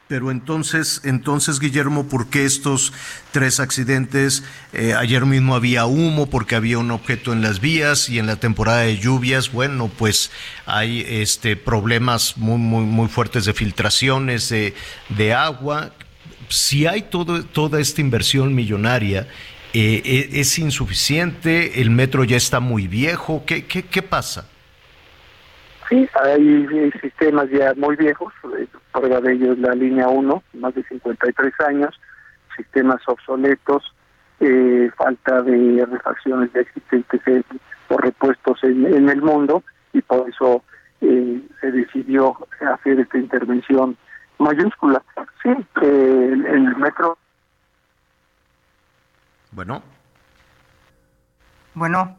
pero 0.08 0.30
entonces, 0.30 1.00
entonces 1.04 1.58
Guillermo, 1.58 2.06
¿por 2.06 2.28
qué 2.28 2.44
estos 2.44 2.92
tres 3.32 3.58
accidentes? 3.58 4.44
Eh, 4.72 4.94
ayer 4.94 5.26
mismo 5.26 5.56
había 5.56 5.86
humo 5.86 6.30
porque 6.30 6.54
había 6.54 6.78
un 6.78 6.92
objeto 6.92 7.32
en 7.32 7.42
las 7.42 7.60
vías 7.60 8.08
y 8.08 8.20
en 8.20 8.26
la 8.26 8.36
temporada 8.36 8.82
de 8.82 8.98
lluvias, 8.98 9.50
bueno, 9.50 9.90
pues 9.98 10.30
hay 10.64 11.04
este 11.08 11.56
problemas 11.56 12.36
muy 12.36 12.58
muy 12.58 12.84
muy 12.84 13.08
fuertes 13.08 13.46
de 13.46 13.52
filtraciones 13.52 14.48
de, 14.48 14.74
de 15.08 15.34
agua 15.34 15.90
si 16.48 16.86
hay 16.86 17.02
todo, 17.02 17.44
toda 17.44 17.80
esta 17.80 18.00
inversión 18.00 18.54
millonaria, 18.54 19.26
eh, 19.72 20.02
eh, 20.04 20.28
¿es 20.32 20.58
insuficiente? 20.58 21.80
¿El 21.80 21.90
metro 21.90 22.24
ya 22.24 22.36
está 22.36 22.60
muy 22.60 22.88
viejo? 22.88 23.44
¿Qué, 23.46 23.66
qué, 23.66 23.82
qué 23.82 24.02
pasa? 24.02 24.48
Sí, 25.88 26.08
hay 26.14 26.90
sistemas 27.00 27.48
ya 27.50 27.74
muy 27.74 27.94
viejos, 27.96 28.32
eh, 28.58 28.66
prueba 28.92 29.20
de 29.20 29.34
ellos 29.34 29.58
la 29.58 29.74
línea 29.74 30.08
1, 30.08 30.42
más 30.54 30.74
de 30.74 30.82
53 30.84 31.52
años, 31.68 31.94
sistemas 32.56 33.02
obsoletos, 33.06 33.82
falta 34.96 35.42
de 35.42 35.86
refacciones 35.86 36.52
de 36.52 36.60
existentes 36.62 37.20
o 37.88 37.98
repuestos 37.98 38.62
en, 38.64 38.86
en, 38.86 39.08
el 39.08 39.22
mundo 39.22 39.62
y 39.92 40.02
por 40.02 40.28
eso 40.28 40.62
se 41.00 41.70
decidió 41.70 42.36
hacer 42.60 43.00
esta 43.00 43.18
intervención 43.18 43.96
mayúscula. 44.38 45.02
Sí, 45.42 45.50
el, 45.82 46.76
metro. 46.76 47.18
Bueno. 49.52 49.82
Bueno. 51.74 52.18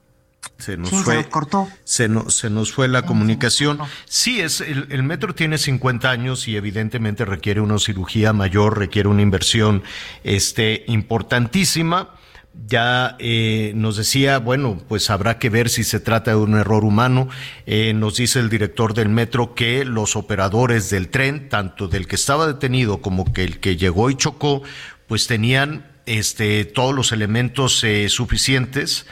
Se 0.58 0.76
nos 0.78 0.90
fue. 0.90 1.24
Se 1.24 1.30
cortó. 1.30 1.68
Se, 1.84 2.10
se 2.30 2.50
nos 2.50 2.74
fue 2.74 2.88
la 2.88 3.04
comunicación. 3.04 3.80
Sí, 4.06 4.42
es 4.42 4.62
el, 4.62 4.88
el, 4.90 5.04
metro 5.04 5.36
tiene 5.36 5.58
50 5.58 6.10
años 6.10 6.48
y 6.48 6.56
evidentemente 6.56 7.26
requiere 7.26 7.62
una 7.62 7.78
cirugía 7.78 8.34
mayor, 8.34 8.80
requiere 8.80 9.08
una 9.10 9.22
inversión 9.22 9.84
este, 10.24 10.84
importantísima 10.88 12.17
ya 12.66 13.16
eh, 13.20 13.72
nos 13.76 13.98
decía, 13.98 14.40
bueno, 14.40 14.82
pues 14.88 15.10
habrá 15.10 15.40
que 15.40 15.50
ver 15.50 15.70
si 15.70 15.84
se 15.84 16.00
trata 16.00 16.32
de 16.32 16.38
un 16.38 16.58
error 16.58 16.84
humano. 16.84 17.30
Eh, 17.66 17.94
nos 17.94 18.18
dice 18.18 18.40
el 18.40 18.50
director 18.50 18.94
del 18.94 19.10
metro 19.10 19.54
que 19.56 19.86
los 19.86 20.16
operadores 20.16 20.90
del 20.90 21.10
tren, 21.10 21.50
tanto 21.50 21.88
del 21.88 22.08
que 22.08 22.16
estaba 22.16 22.48
detenido 22.48 23.02
como 23.02 23.32
que 23.32 23.44
el 23.44 23.60
que 23.60 23.78
llegó 23.78 24.10
y 24.10 24.16
chocó, 24.16 24.64
pues 25.08 25.28
tenían 25.28 25.86
este, 26.06 26.66
todos 26.66 26.96
los 26.96 27.12
elementos 27.12 27.84
eh, 27.84 28.10
suficientes 28.10 29.06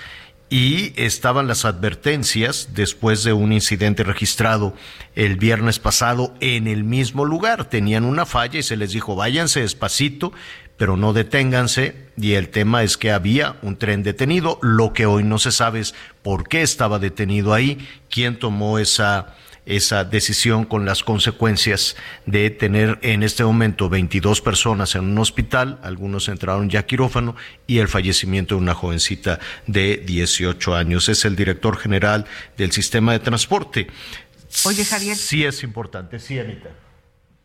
y 0.49 0.93
estaban 0.95 1.47
las 1.47 1.65
advertencias 1.65 2.69
después 2.73 3.23
de 3.23 3.33
un 3.33 3.51
incidente 3.51 4.03
registrado 4.03 4.75
el 5.15 5.37
viernes 5.37 5.79
pasado 5.79 6.33
en 6.39 6.67
el 6.67 6.83
mismo 6.83 7.25
lugar. 7.25 7.65
Tenían 7.65 8.05
una 8.05 8.25
falla 8.25 8.59
y 8.59 8.63
se 8.63 8.77
les 8.77 8.91
dijo 8.91 9.15
váyanse 9.15 9.61
despacito 9.61 10.33
pero 10.77 10.97
no 10.97 11.13
deténganse 11.13 11.95
y 12.17 12.33
el 12.33 12.49
tema 12.49 12.83
es 12.83 12.97
que 12.97 13.11
había 13.11 13.57
un 13.61 13.77
tren 13.77 14.03
detenido, 14.03 14.59
lo 14.61 14.93
que 14.93 15.05
hoy 15.05 15.23
no 15.23 15.39
se 15.39 15.51
sabe 15.51 15.79
es 15.79 15.93
por 16.21 16.47
qué 16.47 16.61
estaba 16.61 16.99
detenido 16.99 17.53
ahí, 17.53 17.87
quién 18.09 18.39
tomó 18.39 18.79
esa 18.79 19.35
esa 19.65 20.03
decisión 20.03 20.65
con 20.65 20.85
las 20.85 21.03
consecuencias 21.03 21.95
de 22.25 22.49
tener 22.49 22.99
en 23.01 23.23
este 23.23 23.43
momento 23.43 23.89
22 23.89 24.41
personas 24.41 24.95
en 24.95 25.05
un 25.05 25.17
hospital, 25.17 25.79
algunos 25.81 26.27
entraron 26.27 26.69
ya 26.69 26.85
quirófano 26.85 27.35
y 27.67 27.79
el 27.79 27.87
fallecimiento 27.87 28.55
de 28.55 28.61
una 28.61 28.75
jovencita 28.75 29.39
de 29.65 29.97
18 29.97 30.75
años. 30.75 31.09
Es 31.09 31.25
el 31.25 31.35
director 31.35 31.77
general 31.77 32.25
del 32.57 32.71
sistema 32.71 33.13
de 33.13 33.19
transporte. 33.19 33.87
Oye, 34.65 34.85
Javier. 34.85 35.17
Sí 35.17 35.43
es 35.43 35.63
importante, 35.63 36.19
sí, 36.19 36.39
Anita. 36.39 36.69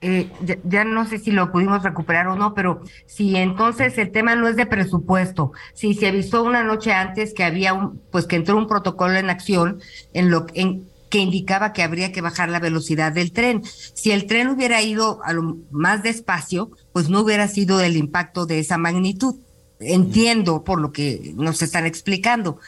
Eh, 0.02 0.30
ya, 0.64 0.84
no 0.84 1.06
sé 1.06 1.18
si 1.18 1.30
lo 1.30 1.52
pudimos 1.52 1.82
recuperar 1.82 2.26
o 2.28 2.36
no, 2.36 2.54
pero 2.54 2.82
si 3.06 3.36
entonces 3.36 3.98
el 3.98 4.10
tema 4.10 4.34
no 4.34 4.48
es 4.48 4.56
de 4.56 4.64
presupuesto, 4.64 5.52
si 5.74 5.92
se 5.92 6.08
avisó 6.08 6.42
una 6.42 6.64
noche 6.64 6.92
antes 6.92 7.34
que 7.34 7.44
había 7.44 7.74
un, 7.74 8.00
pues 8.10 8.26
que 8.26 8.36
entró 8.36 8.56
un 8.56 8.66
protocolo 8.66 9.14
en 9.14 9.28
acción 9.28 9.80
en 10.14 10.30
lo 10.30 10.46
en, 10.54 10.88
que 11.10 11.18
indicaba 11.18 11.72
que 11.74 11.82
habría 11.82 12.12
que 12.12 12.22
bajar 12.22 12.48
la 12.48 12.60
velocidad 12.60 13.12
del 13.12 13.32
tren. 13.32 13.62
Si 13.64 14.12
el 14.12 14.26
tren 14.26 14.48
hubiera 14.48 14.80
ido 14.80 15.20
a 15.24 15.32
lo 15.32 15.58
más 15.70 16.02
despacio, 16.02 16.70
pues 16.92 17.10
no 17.10 17.20
hubiera 17.20 17.48
sido 17.48 17.80
el 17.80 17.96
impacto 17.96 18.46
de 18.46 18.60
esa 18.60 18.78
magnitud. 18.78 19.34
Entiendo 19.80 20.62
por 20.62 20.80
lo 20.80 20.92
que 20.92 21.32
nos 21.34 21.62
están 21.62 21.84
explicando. 21.84 22.58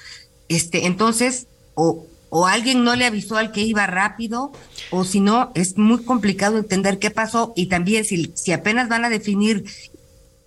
Este, 0.49 0.87
entonces, 0.87 1.47
o 1.75 2.07
o 2.35 2.47
alguien 2.47 2.83
no 2.83 2.97
le 2.97 3.05
avisó 3.05 3.37
al 3.37 3.53
que 3.53 3.61
iba 3.61 3.87
rápido, 3.87 4.53
o 4.91 5.05
si 5.05 5.21
no, 5.21 5.53
es 5.55 5.77
muy 5.77 6.03
complicado 6.03 6.57
entender 6.57 6.99
qué 6.99 7.11
pasó 7.11 7.53
y 7.55 7.67
también 7.67 8.07
si, 8.07 8.33
si 8.35 8.53
apenas 8.53 8.89
van 8.89 9.05
a 9.05 9.11
definir 9.11 9.67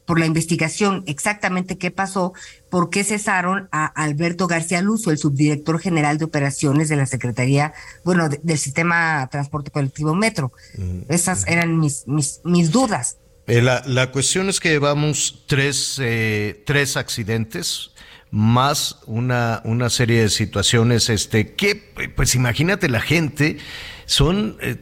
por 0.08 0.20
la 0.20 0.26
investigación 0.26 1.04
exactamente 1.06 1.78
qué 1.78 1.92
pasó, 1.92 2.34
por 2.72 2.90
qué 2.90 3.04
cesaron 3.04 3.70
a 3.72 3.86
Alberto 3.86 4.48
García 4.48 4.82
Luzo, 4.82 5.12
el 5.12 5.20
subdirector 5.20 5.80
general 5.80 6.18
de 6.18 6.26
operaciones 6.26 6.90
de 6.90 6.96
la 6.96 7.06
Secretaría, 7.06 7.72
bueno, 8.04 8.30
del 8.30 8.58
sistema 8.58 9.28
transporte 9.32 9.70
colectivo 9.70 10.16
Metro. 10.16 10.54
Mm, 10.80 11.02
Esas 11.10 11.46
eran 11.46 11.78
mis, 11.78 12.08
mis, 12.08 12.42
mis 12.44 12.72
dudas. 12.72 13.18
Eh, 13.46 13.62
la, 13.62 13.84
la, 13.86 14.12
cuestión 14.12 14.50
es 14.50 14.60
que 14.60 14.70
llevamos 14.70 15.44
tres, 15.46 16.00
eh, 16.02 16.64
tres 16.66 16.98
accidentes 16.98 17.92
más 18.32 19.00
una, 19.06 19.62
una 19.64 19.90
serie 19.90 20.22
de 20.22 20.30
situaciones 20.30 21.10
este, 21.10 21.54
que, 21.54 21.76
pues 22.16 22.36
imagínate 22.36 22.90
la 22.90 23.02
gente, 23.02 23.58
son, 24.06 24.58
eh, 24.62 24.78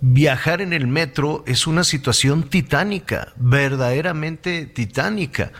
viajar 0.00 0.60
en 0.60 0.72
el 0.72 0.86
metro 0.86 1.44
es 1.46 1.66
una 1.66 1.84
situación 1.84 2.48
titánica, 2.48 3.32
verdaderamente 3.36 4.66
titánica 4.66 5.52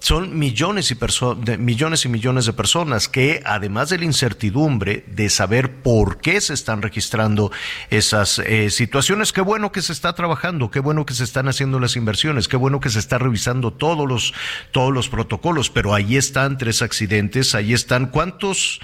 son 0.00 0.38
millones 0.38 0.90
y, 0.90 0.96
millones 1.58 2.04
y 2.04 2.08
millones 2.08 2.46
de 2.46 2.52
personas 2.52 3.08
que, 3.08 3.42
además 3.44 3.88
de 3.90 3.98
la 3.98 4.04
incertidumbre 4.04 5.04
de 5.08 5.28
saber 5.28 5.82
por 5.82 6.20
qué 6.20 6.40
se 6.40 6.54
están 6.54 6.82
registrando 6.82 7.50
esas 7.90 8.38
eh, 8.38 8.70
situaciones, 8.70 9.32
qué 9.32 9.40
bueno 9.40 9.72
que 9.72 9.82
se 9.82 9.92
está 9.92 10.14
trabajando, 10.14 10.70
qué 10.70 10.80
bueno 10.80 11.04
que 11.04 11.14
se 11.14 11.24
están 11.24 11.48
haciendo 11.48 11.80
las 11.80 11.96
inversiones, 11.96 12.46
qué 12.48 12.56
bueno 12.56 12.80
que 12.80 12.90
se 12.90 13.00
está 13.00 13.18
revisando 13.18 13.72
todos 13.72 14.08
los, 14.08 14.34
todos 14.70 14.92
los 14.92 15.08
protocolos, 15.08 15.70
pero 15.70 15.94
ahí 15.94 16.16
están 16.16 16.58
tres 16.58 16.82
accidentes, 16.82 17.54
ahí 17.54 17.72
están. 17.72 18.06
¿Cuántos, 18.06 18.80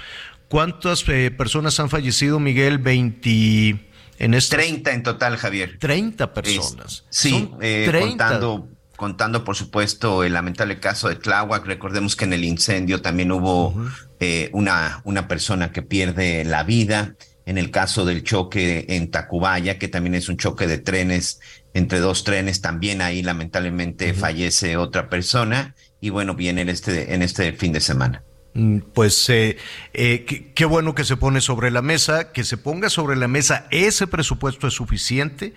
cuántas 0.49 1.07
eh, 1.07 1.31
personas 1.31 1.79
han 1.79 1.89
fallecido, 1.89 2.39
Miguel? 2.39 2.77
20. 2.77 3.85
En 4.17 4.33
estas... 4.33 4.59
30 4.59 4.91
en 4.91 5.03
total, 5.03 5.37
Javier. 5.37 5.77
30 5.79 6.33
personas. 6.33 7.05
sí, 7.09 7.51
eh, 7.61 7.89
contando 8.01 8.74
contando 8.95 9.43
por 9.43 9.55
supuesto 9.55 10.23
el 10.23 10.33
lamentable 10.33 10.79
caso 10.79 11.09
de 11.09 11.15
Tláhuac. 11.15 11.65
Recordemos 11.65 12.15
que 12.15 12.25
en 12.25 12.33
el 12.33 12.43
incendio 12.43 13.01
también 13.01 13.31
hubo 13.31 13.73
eh, 14.19 14.49
una, 14.53 15.01
una 15.03 15.27
persona 15.27 15.71
que 15.71 15.81
pierde 15.81 16.43
la 16.43 16.63
vida. 16.63 17.15
En 17.47 17.59
el 17.59 17.69
caso 17.69 18.05
del 18.05 18.23
choque 18.23 18.85
en 18.89 19.11
Tacubaya, 19.11 19.77
que 19.77 19.87
también 19.87 20.15
es 20.15 20.29
un 20.29 20.37
choque 20.37 20.65
de 20.65 20.79
trenes 20.79 21.39
entre 21.75 21.99
dos 21.99 22.23
trenes, 22.23 22.61
también 22.61 23.01
ahí 23.01 23.21
lamentablemente 23.21 24.15
fallece 24.15 24.77
otra 24.77 25.09
persona. 25.09 25.75
Y 26.01 26.09
bueno, 26.09 26.33
viene 26.33 26.61
en 26.61 26.69
este, 26.69 27.13
en 27.13 27.21
este 27.21 27.53
fin 27.53 27.71
de 27.71 27.81
semana. 27.81 28.23
Mm, 28.55 28.79
pues 28.93 29.29
eh, 29.29 29.57
eh, 29.93 30.25
qué, 30.55 30.65
bueno 30.65 30.95
que 30.95 31.03
se 31.03 31.17
pone 31.17 31.41
sobre 31.41 31.71
la 31.71 31.81
mesa, 31.81 32.31
que 32.31 32.45
se 32.45 32.55
ponga 32.55 32.89
sobre 32.89 33.17
la 33.17 33.27
mesa 33.27 33.67
ese 33.69 34.07
presupuesto 34.07 34.67
es 34.67 34.73
suficiente, 34.73 35.53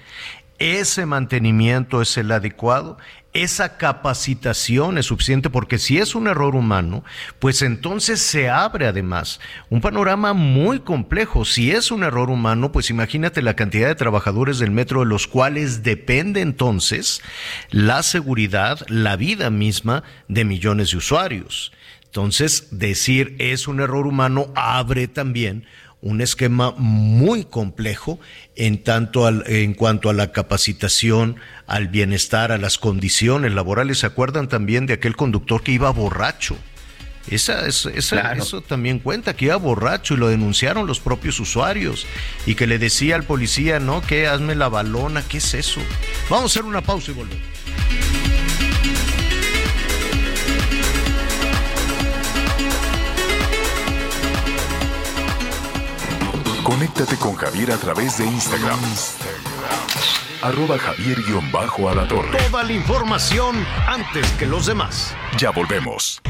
ese 0.59 1.07
mantenimiento 1.07 2.03
es 2.03 2.17
el 2.17 2.33
adecuado, 2.33 2.99
esa 3.43 3.77
capacitación 3.77 4.99
es 4.99 5.07
suficiente 5.07 5.51
porque 5.51 5.79
si 5.79 5.99
es 5.99 6.15
un 6.15 6.27
error 6.27 6.57
humano, 6.57 7.05
pues 7.39 7.63
entonces 7.63 8.21
se 8.21 8.49
abre 8.49 8.87
además 8.87 9.41
un 9.71 9.81
panorama 9.81 10.33
muy 10.33 10.81
complejo. 10.81 11.45
Si 11.45 11.71
es 11.71 11.91
un 11.91 12.03
error 12.03 12.31
humano, 12.31 12.73
pues 12.73 12.91
imagínate 12.91 13.43
la 13.43 13.55
cantidad 13.55 13.89
de 13.89 13.95
trabajadores 13.95 14.59
del 14.59 14.71
metro 14.71 15.01
de 15.01 15.07
los 15.07 15.27
cuales 15.27 15.83
depende 15.83 16.41
entonces 16.41 17.23
la 17.71 18.03
seguridad, 18.03 18.81
la 18.89 19.17
vida 19.17 19.51
misma 19.51 20.03
de 20.29 20.45
millones 20.45 20.91
de 20.91 20.99
usuarios. 20.99 21.73
Entonces, 22.05 22.69
decir 22.71 23.37
es 23.39 23.69
un 23.69 23.81
error 23.81 24.07
humano 24.07 24.51
abre 24.57 25.09
también 25.09 25.67
un 26.01 26.21
esquema 26.21 26.73
muy 26.77 27.45
complejo 27.45 28.21
en 28.55 28.83
tanto 28.83 29.29
en 29.47 29.75
cuanto 29.75 30.11
a 30.11 30.13
la 30.13 30.33
capacitación, 30.33 31.37
al 31.67 31.89
bienestar, 31.89 32.53
a 32.53 32.59
las 32.59 32.79
condiciones 32.79 33.53
laborales. 33.53 33.99
¿Se 33.99 34.07
acuerdan 34.07 34.49
también 34.49 34.87
de 34.87 34.95
aquel 34.95 35.17
conductor 35.17 35.63
que 35.63 35.73
iba 35.73 35.91
borracho? 35.91 36.57
Esa, 37.31 37.67
Eso 37.67 38.63
también 38.63 39.01
cuenta, 39.01 39.37
que 39.37 39.47
iba 39.47 39.57
borracho 39.57 40.15
y 40.15 40.17
lo 40.17 40.29
denunciaron 40.29 40.87
los 40.87 40.99
propios 40.99 41.39
usuarios 41.41 42.07
y 42.47 42.55
que 42.55 42.67
le 42.67 42.79
decía 42.79 43.17
al 43.17 43.25
policía, 43.25 43.81
no, 43.81 44.01
que 44.01 44.27
hazme 44.27 44.55
la 44.55 44.69
balona, 44.69 45.23
¿qué 45.29 45.39
es 45.39 45.53
eso? 45.53 45.81
Vamos 46.31 46.45
a 46.45 46.47
hacer 46.47 46.65
una 46.65 46.81
pausa 46.81 47.11
y 47.11 47.15
volvemos. 47.15 47.58
Conéctate 56.69 57.17
con 57.17 57.35
Javier 57.35 57.73
a 57.73 57.79
través 57.79 58.19
de 58.19 58.27
Instagram. 58.27 58.79
Arroba 60.43 60.79
javier 60.79 61.17
torre. 62.07 62.39
Toda 62.51 62.63
la 62.63 62.73
información 62.75 63.57
antes 63.87 64.31
que 64.33 64.45
los 64.45 64.67
demás. 64.67 65.17
Ya 65.39 65.49
volvemos. 65.49 66.21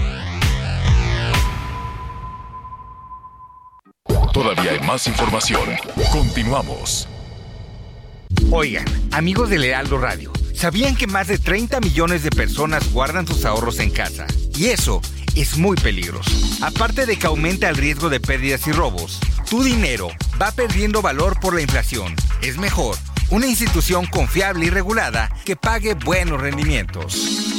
Todavía 4.32 4.70
hay 4.70 4.80
más 4.86 5.08
información. 5.08 5.70
Continuamos. 6.12 7.08
Oigan, 8.52 8.84
amigos 9.10 9.50
de 9.50 9.58
Lealdo 9.58 9.98
Radio, 9.98 10.32
¿sabían 10.54 10.94
que 10.94 11.08
más 11.08 11.26
de 11.26 11.38
30 11.38 11.80
millones 11.80 12.22
de 12.22 12.30
personas 12.30 12.92
guardan 12.92 13.26
sus 13.26 13.44
ahorros 13.44 13.80
en 13.80 13.90
casa? 13.90 14.28
Y 14.56 14.66
eso 14.66 15.00
es 15.34 15.58
muy 15.58 15.76
peligroso. 15.76 16.30
Aparte 16.62 17.06
de 17.06 17.16
que 17.18 17.26
aumenta 17.26 17.68
el 17.68 17.74
riesgo 17.76 18.08
de 18.08 18.20
pérdidas 18.20 18.64
y 18.68 18.72
robos, 18.72 19.18
tu 19.50 19.64
dinero 19.64 20.10
va 20.40 20.52
perdiendo 20.52 21.02
valor 21.02 21.38
por 21.40 21.54
la 21.54 21.60
inflación. 21.60 22.14
Es 22.42 22.58
mejor 22.58 22.96
una 23.30 23.46
institución 23.46 24.06
confiable 24.06 24.66
y 24.66 24.70
regulada 24.70 25.30
que 25.44 25.56
pague 25.56 25.94
buenos 25.94 26.40
rendimientos. 26.40 27.57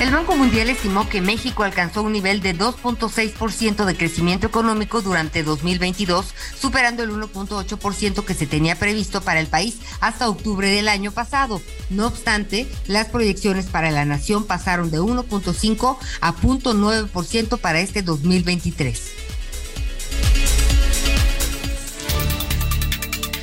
El 0.00 0.12
Banco 0.12 0.34
Mundial 0.34 0.70
estimó 0.70 1.10
que 1.10 1.20
México 1.20 1.62
alcanzó 1.62 2.02
un 2.02 2.12
nivel 2.12 2.40
de 2.40 2.56
2.6% 2.56 3.84
de 3.84 3.94
crecimiento 3.94 4.46
económico 4.46 5.02
durante 5.02 5.42
2022, 5.42 6.34
superando 6.58 7.02
el 7.02 7.10
1.8% 7.10 8.24
que 8.24 8.32
se 8.32 8.46
tenía 8.46 8.76
previsto 8.76 9.20
para 9.20 9.40
el 9.40 9.46
país 9.46 9.76
hasta 10.00 10.30
octubre 10.30 10.70
del 10.70 10.88
año 10.88 11.12
pasado. 11.12 11.60
No 11.90 12.06
obstante, 12.06 12.66
las 12.86 13.08
proyecciones 13.08 13.66
para 13.66 13.90
la 13.90 14.06
nación 14.06 14.46
pasaron 14.46 14.90
de 14.90 15.00
1.5 15.00 15.98
a 16.22 16.34
0.9% 16.34 17.58
para 17.58 17.80
este 17.80 18.00
2023. 18.00 19.29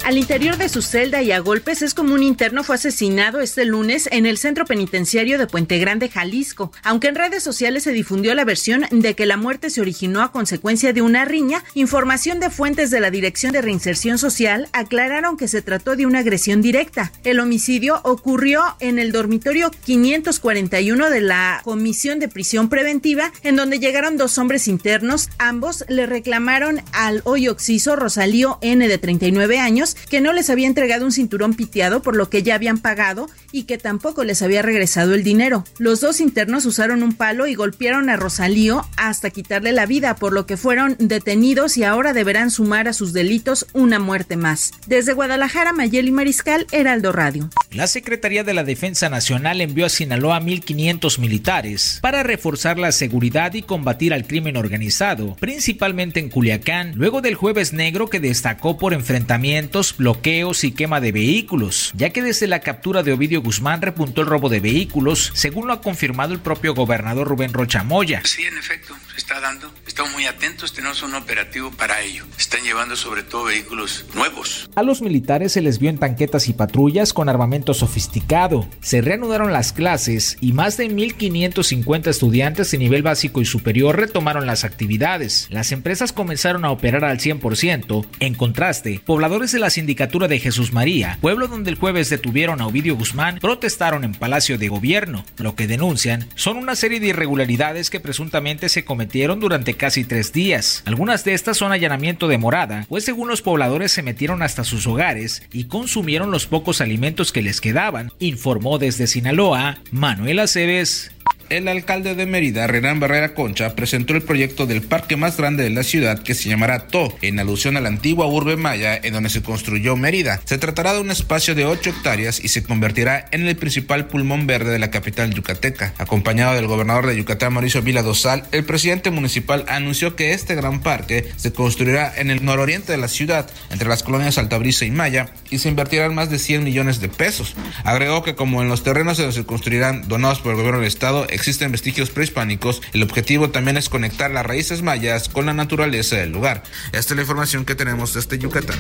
Al 0.08 0.18
interior 0.18 0.56
de 0.56 0.70
su 0.70 0.82
celda 0.82 1.22
y 1.22 1.34
a 1.34 1.40
golpes 1.40 1.82
es 1.82 1.94
como 1.94 2.14
un 2.14 2.24
interno 2.24 2.64
fue 2.64 2.76
asesinado 2.76 3.42
este 3.42 3.66
lunes 3.66 4.08
en 4.14 4.26
el 4.26 4.38
centro 4.38 4.64
penitenciario 4.64 5.38
de 5.38 5.48
Puente 5.48 5.80
Grande, 5.80 6.08
Jalisco. 6.08 6.72
Aunque 6.82 7.10
en 7.10 7.16
redes 7.16 7.44
sociales 7.44 7.84
se 7.84 7.92
difundió 7.92 8.34
la 8.34 8.46
versión 8.46 8.86
de 8.90 9.16
que 9.16 9.26
la 9.26 9.36
muerte 9.36 9.70
se 9.70 9.82
originó 9.82 10.22
a 10.22 10.32
consecuencia 10.32 10.94
de 10.94 11.02
una 11.02 11.26
riña, 11.26 11.62
información 11.74 12.40
de 12.40 12.50
fuentes 12.50 12.90
de 12.90 13.02
la 13.02 13.12
Dirección 13.12 13.52
de 13.52 13.62
Reinserción 13.62 14.18
Social 14.18 14.70
aclararon 14.72 15.36
que 15.36 15.50
se 15.50 15.62
trató 15.62 15.98
de 15.98 16.06
una 16.06 16.20
agresión 16.20 16.62
directa. 16.62 17.12
El 17.26 17.42
homicidio 17.42 18.00
ocurrió 18.06 18.64
en 18.80 19.00
el 19.00 19.12
dormitorio 19.12 19.72
541 19.84 21.10
de 21.10 21.20
la 21.20 21.60
Comisión 21.66 22.20
de 22.20 22.30
Prisión 22.30 22.70
Preventiva, 22.70 23.34
en 23.44 23.58
donde 23.58 23.80
llegaron 23.80 24.16
dos 24.16 24.38
hombres 24.38 24.70
internos. 24.70 25.28
Ambos 25.38 25.84
le 25.90 26.06
reclamaron 26.06 26.82
al 26.94 27.24
hoy 27.26 27.50
occiso 27.50 27.98
Rosalío 27.98 28.58
N 28.62 28.88
de 28.88 28.98
39 28.98 29.60
años 29.60 29.97
que 30.10 30.22
no 30.22 30.34
les 30.34 30.50
había 30.50 30.68
entregado 30.68 31.06
un 31.06 31.12
cinturón 31.12 31.54
piteado 31.54 32.02
por 32.02 32.16
lo 32.16 32.30
que 32.30 32.44
ya 32.44 32.56
habían 32.56 32.78
pagado 32.78 33.30
y 33.58 33.64
que 33.64 33.80
tampoco 33.80 34.24
les 34.24 34.42
había 34.44 34.62
regresado 34.62 35.16
el 35.16 35.24
dinero. 35.24 35.64
Los 35.80 36.00
dos 36.00 36.22
internos 36.22 36.66
usaron 36.66 37.02
un 37.02 37.14
palo 37.14 37.48
y 37.48 37.56
golpearon 37.56 38.10
a 38.10 38.16
Rosalío 38.16 38.86
hasta 38.98 39.32
quitarle 39.32 39.72
la 39.72 39.88
vida, 39.88 40.16
por 40.16 40.32
lo 40.32 40.46
que 40.46 40.58
fueron 40.58 40.96
detenidos 41.00 41.76
y 41.78 41.84
ahora 41.84 42.14
deberán 42.14 42.52
sumar 42.52 42.88
a 42.88 42.94
sus 42.94 43.14
delitos 43.14 43.66
una 43.74 43.98
muerte 44.00 44.38
más. 44.38 44.72
Desde 44.86 45.14
Guadalajara, 45.14 45.74
Mayeli 45.74 46.12
Mariscal, 46.12 46.68
Heraldo 46.72 47.12
Radio. 47.12 47.50
La 47.72 47.88
Secretaría 47.88 48.44
de 48.44 48.54
la 48.54 48.64
Defensa 48.64 49.10
Nacional 49.10 49.60
envió 49.60 49.88
a 49.88 49.90
Sinaloa 49.90 50.40
1.500 50.40 51.20
militares 51.20 52.00
para 52.02 52.22
reforzar 52.22 52.78
la 52.78 52.92
seguridad 52.92 53.56
y 53.56 53.64
combatir 53.64 54.14
al 54.14 54.28
crimen 54.28 54.56
organizado, 54.56 55.36
principalmente 55.40 56.20
en 56.20 56.30
Culiacán, 56.30 56.94
luego 56.96 57.22
del 57.22 57.36
jueves 57.36 57.74
negro 57.74 58.08
que 58.08 58.20
destacó 58.20 58.78
por 58.78 58.94
enfrentamientos 58.94 59.98
bloqueos 59.98 60.64
y 60.64 60.72
quema 60.72 61.02
de 61.02 61.12
vehículos, 61.12 61.92
ya 61.96 62.12
que 62.12 62.22
desde 62.22 62.46
la 62.46 62.60
captura 62.60 63.02
de 63.02 63.14
Ovidio 63.14 63.42
Guzmán 63.48 63.82
repuntó 63.82 64.20
el 64.20 64.28
robo 64.28 64.50
de 64.50 64.60
vehículos, 64.60 65.32
según 65.34 65.68
lo 65.68 65.74
ha 65.74 65.80
confirmado 65.80 66.34
el 66.34 66.42
propio 66.42 66.74
gobernador 66.74 67.30
Rubén 67.30 67.54
Rocha 67.54 67.82
Moya. 67.82 68.20
Sí, 68.26 68.44
en 68.44 68.58
efecto, 68.58 68.94
se 69.10 69.20
está 69.20 69.40
dando 69.40 69.74
Estamos 69.98 70.14
muy 70.14 70.28
atentos, 70.28 70.74
tenemos 70.74 71.02
un 71.02 71.16
operativo 71.16 71.72
para 71.72 72.02
ello. 72.02 72.24
Están 72.38 72.62
llevando 72.62 72.96
sobre 72.96 73.24
todo 73.24 73.46
vehículos 73.46 74.06
nuevos. 74.14 74.70
A 74.76 74.84
los 74.84 75.02
militares 75.02 75.54
se 75.54 75.62
les 75.62 75.80
vio 75.80 75.90
en 75.90 75.98
tanquetas 75.98 76.48
y 76.50 76.54
patrullas 76.54 77.14
con 77.14 77.30
armamento 77.30 77.74
sofisticado. 77.74 78.68
Se 78.80 79.02
reanudaron 79.02 79.52
las 79.52 79.74
clases 79.74 80.38
y 80.40 80.54
más 80.54 80.78
de 80.78 80.88
1.550 80.88 82.10
estudiantes 82.10 82.70
de 82.70 82.78
nivel 82.78 83.02
básico 83.02 83.42
y 83.42 83.46
superior 83.46 83.98
retomaron 83.98 84.46
las 84.46 84.66
actividades. 84.66 85.48
Las 85.50 85.72
empresas 85.72 86.14
comenzaron 86.14 86.64
a 86.64 86.70
operar 86.70 87.04
al 87.04 87.18
100%. 87.18 88.06
En 88.20 88.36
contraste, 88.36 89.02
pobladores 89.04 89.52
de 89.52 89.58
la 89.58 89.72
sindicatura 89.72 90.28
de 90.28 90.38
Jesús 90.38 90.74
María, 90.74 91.18
pueblo 91.22 91.48
donde 91.48 91.72
el 91.72 91.76
jueves 91.76 92.12
detuvieron 92.12 92.62
a 92.62 92.68
Ovidio 92.68 92.96
Guzmán, 92.96 93.40
protestaron 93.40 94.04
en 94.04 94.14
Palacio 94.14 94.60
de 94.60 94.68
Gobierno. 94.68 95.26
Lo 95.38 95.56
que 95.56 95.66
denuncian 95.66 96.30
son 96.36 96.58
una 96.58 96.76
serie 96.76 97.00
de 97.00 97.08
irregularidades 97.08 97.90
que 97.90 98.00
presuntamente 98.00 98.70
se 98.70 98.86
cometieron 98.86 99.40
durante 99.40 99.74
casi 99.88 100.04
tres 100.04 100.34
días. 100.34 100.84
Algunas 100.84 101.24
de 101.24 101.34
estas 101.34 101.56
son 101.56 101.72
allanamiento 101.72 102.28
de 102.28 102.38
morada, 102.38 102.86
pues 102.90 103.06
según 103.06 103.30
los 103.30 103.42
pobladores 103.42 103.90
se 103.90 104.04
metieron 104.04 104.42
hasta 104.42 104.66
sus 104.66 104.86
hogares 104.86 105.44
y 105.54 105.64
consumieron 105.70 106.30
los 106.30 106.46
pocos 106.46 106.82
alimentos 106.82 107.32
que 107.32 107.42
les 107.42 107.62
quedaban, 107.62 108.12
informó 108.20 108.80
desde 108.80 109.08
Sinaloa 109.08 109.78
Manuel 109.92 110.40
Aceves 110.40 111.12
el 111.50 111.68
alcalde 111.68 112.16
de 112.16 112.26
Mérida, 112.26 112.68
Renan 112.68 113.00
Barrera 113.00 113.34
Concha, 113.34 113.76
presentó 113.76 114.14
el 114.14 114.22
proyecto 114.22 114.66
del 114.66 114.82
parque 114.82 115.16
más 115.16 115.38
grande 115.38 115.64
de 115.64 115.70
la 115.70 115.84
ciudad 115.84 116.22
que 116.22 116.34
se 116.34 116.50
llamará 116.50 116.88
TO, 116.88 117.18
en 117.22 117.40
alusión 117.40 117.78
a 117.78 117.82
la 117.82 117.90
antigua 117.90 118.28
urbe 118.28 118.58
maya 118.58 119.00
en 119.02 119.14
donde 119.14 119.30
se 119.30 119.42
construyó 119.42 119.96
Mérida. 119.96 120.42
Se 120.46 120.58
tratará 120.58 120.94
de 120.94 121.02
un 121.02 121.12
espacio 121.12 121.56
de 121.56 121.66
8 121.66 121.90
hectáreas 121.92 122.44
y 122.44 122.50
se 122.50 122.64
convertirá 122.64 123.28
en 123.32 123.48
el 123.48 123.56
principal 123.56 124.08
pulmón 124.08 124.48
verde 124.48 124.72
de 124.72 124.80
la 124.80 124.92
capital 124.92 125.34
yucateca. 125.34 125.94
Acompañado 125.98 126.56
del 126.56 126.68
gobernador 126.68 127.08
de 127.08 127.18
Yucatán, 127.18 127.54
Mauricio 127.54 127.82
Vila 127.82 128.04
Dosal, 128.04 128.44
el 128.52 128.66
presidente 128.66 129.12
municipal 129.12 129.66
anunció 129.68 130.16
que 130.16 130.34
este 130.34 130.56
gran 130.56 130.82
parque 130.82 131.30
se 131.36 131.54
construirá 131.54 132.14
en 132.18 132.32
el 132.32 132.44
nororiente 132.44 132.92
de 132.92 132.98
la 132.98 133.08
ciudad, 133.08 133.50
entre 133.70 133.88
las 133.88 134.04
colonias 134.04 134.38
Altabrisa 134.38 134.86
y 134.86 134.92
Maya, 134.92 135.30
y 135.50 135.60
se 135.60 135.70
invertirán 135.70 136.16
más 136.16 136.30
de 136.30 136.40
100 136.40 136.64
millones 136.64 137.00
de 137.00 137.10
pesos. 137.10 137.56
Agregó 137.84 138.24
que 138.24 138.36
como 138.36 138.62
en 138.62 138.70
los 138.70 138.84
terrenos 138.84 139.18
se 139.18 139.46
construirán 139.46 140.08
donados 140.08 140.40
por 140.40 140.52
el 140.52 140.58
gobierno 140.58 140.80
del 140.80 140.88
estado, 140.88 141.28
existen 141.38 141.72
vestigios 141.72 142.10
prehispánicos, 142.10 142.82
el 142.94 143.04
objetivo 143.04 143.50
también 143.50 143.78
es 143.78 143.88
conectar 143.88 144.30
las 144.32 144.46
raíces 144.46 144.82
mayas 144.82 145.30
con 145.30 145.46
la 145.46 145.54
naturaleza 145.54 146.18
del 146.18 146.32
lugar. 146.32 146.64
Esta 146.92 147.14
es 147.14 147.16
la 147.16 147.22
información 147.22 147.64
que 147.64 147.76
tenemos 147.76 148.14
desde 148.14 148.38
Yucatán. 148.38 148.78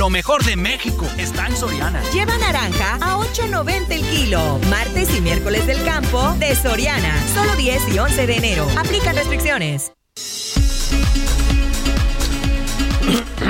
Lo 0.00 0.08
mejor 0.08 0.42
de 0.44 0.56
México 0.56 1.06
está 1.18 1.46
en 1.46 1.54
Soriana. 1.54 2.02
Lleva 2.10 2.38
naranja 2.38 2.94
a 3.02 3.18
8.90 3.18 3.90
el 3.90 4.02
kilo. 4.02 4.58
Martes 4.70 5.14
y 5.14 5.20
miércoles 5.20 5.66
del 5.66 5.84
campo 5.84 6.34
de 6.38 6.56
Soriana. 6.56 7.14
Solo 7.34 7.54
10 7.56 7.94
y 7.94 7.98
11 7.98 8.26
de 8.26 8.34
enero. 8.34 8.66
Aplican 8.78 9.14
restricciones. 9.14 9.92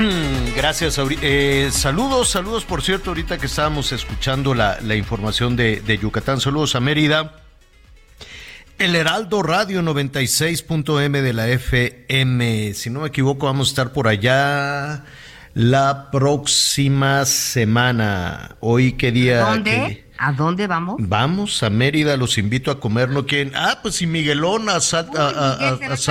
Gracias. 0.57 1.01
Eh, 1.23 1.71
saludos, 1.73 2.31
saludos 2.31 2.65
por 2.65 2.83
cierto, 2.83 3.11
ahorita 3.11 3.39
que 3.39 3.47
estábamos 3.47 3.93
escuchando 3.93 4.53
la, 4.53 4.81
información 4.97 5.55
de, 5.55 5.81
de, 5.81 5.99
Yucatán. 5.99 6.41
Saludos 6.41 6.75
a 6.75 6.81
Mérida. 6.81 7.33
El 8.81 8.97
Heraldo 8.97 9.43
Radio 9.43 9.83
96.m 9.83 11.21
de 11.21 11.33
la 11.35 11.49
FM. 11.49 12.73
Si 12.73 12.89
no 12.89 13.01
me 13.01 13.09
equivoco, 13.09 13.45
vamos 13.45 13.69
a 13.69 13.73
estar 13.73 13.93
por 13.93 14.09
allá 14.09 15.05
la 15.53 16.11
próxima 16.11 17.27
semana. 17.27 18.57
Hoy, 18.61 18.93
¿qué 18.93 19.13
día? 19.13 19.41
¿Dónde? 19.41 20.07
¿A 20.17 20.33
dónde 20.33 20.67
vamos? 20.67 20.97
Vamos 20.99 21.63
a 21.63 21.69
Mérida, 21.69 22.17
los 22.17 22.39
invito 22.39 22.71
a 22.71 22.81
comer, 22.81 23.11
¿no 23.11 23.27
quieren? 23.27 23.53
Ah, 23.55 23.81
pues 23.83 23.97
si 23.97 24.07
Miguelón 24.07 24.71
asalto. 24.71 25.21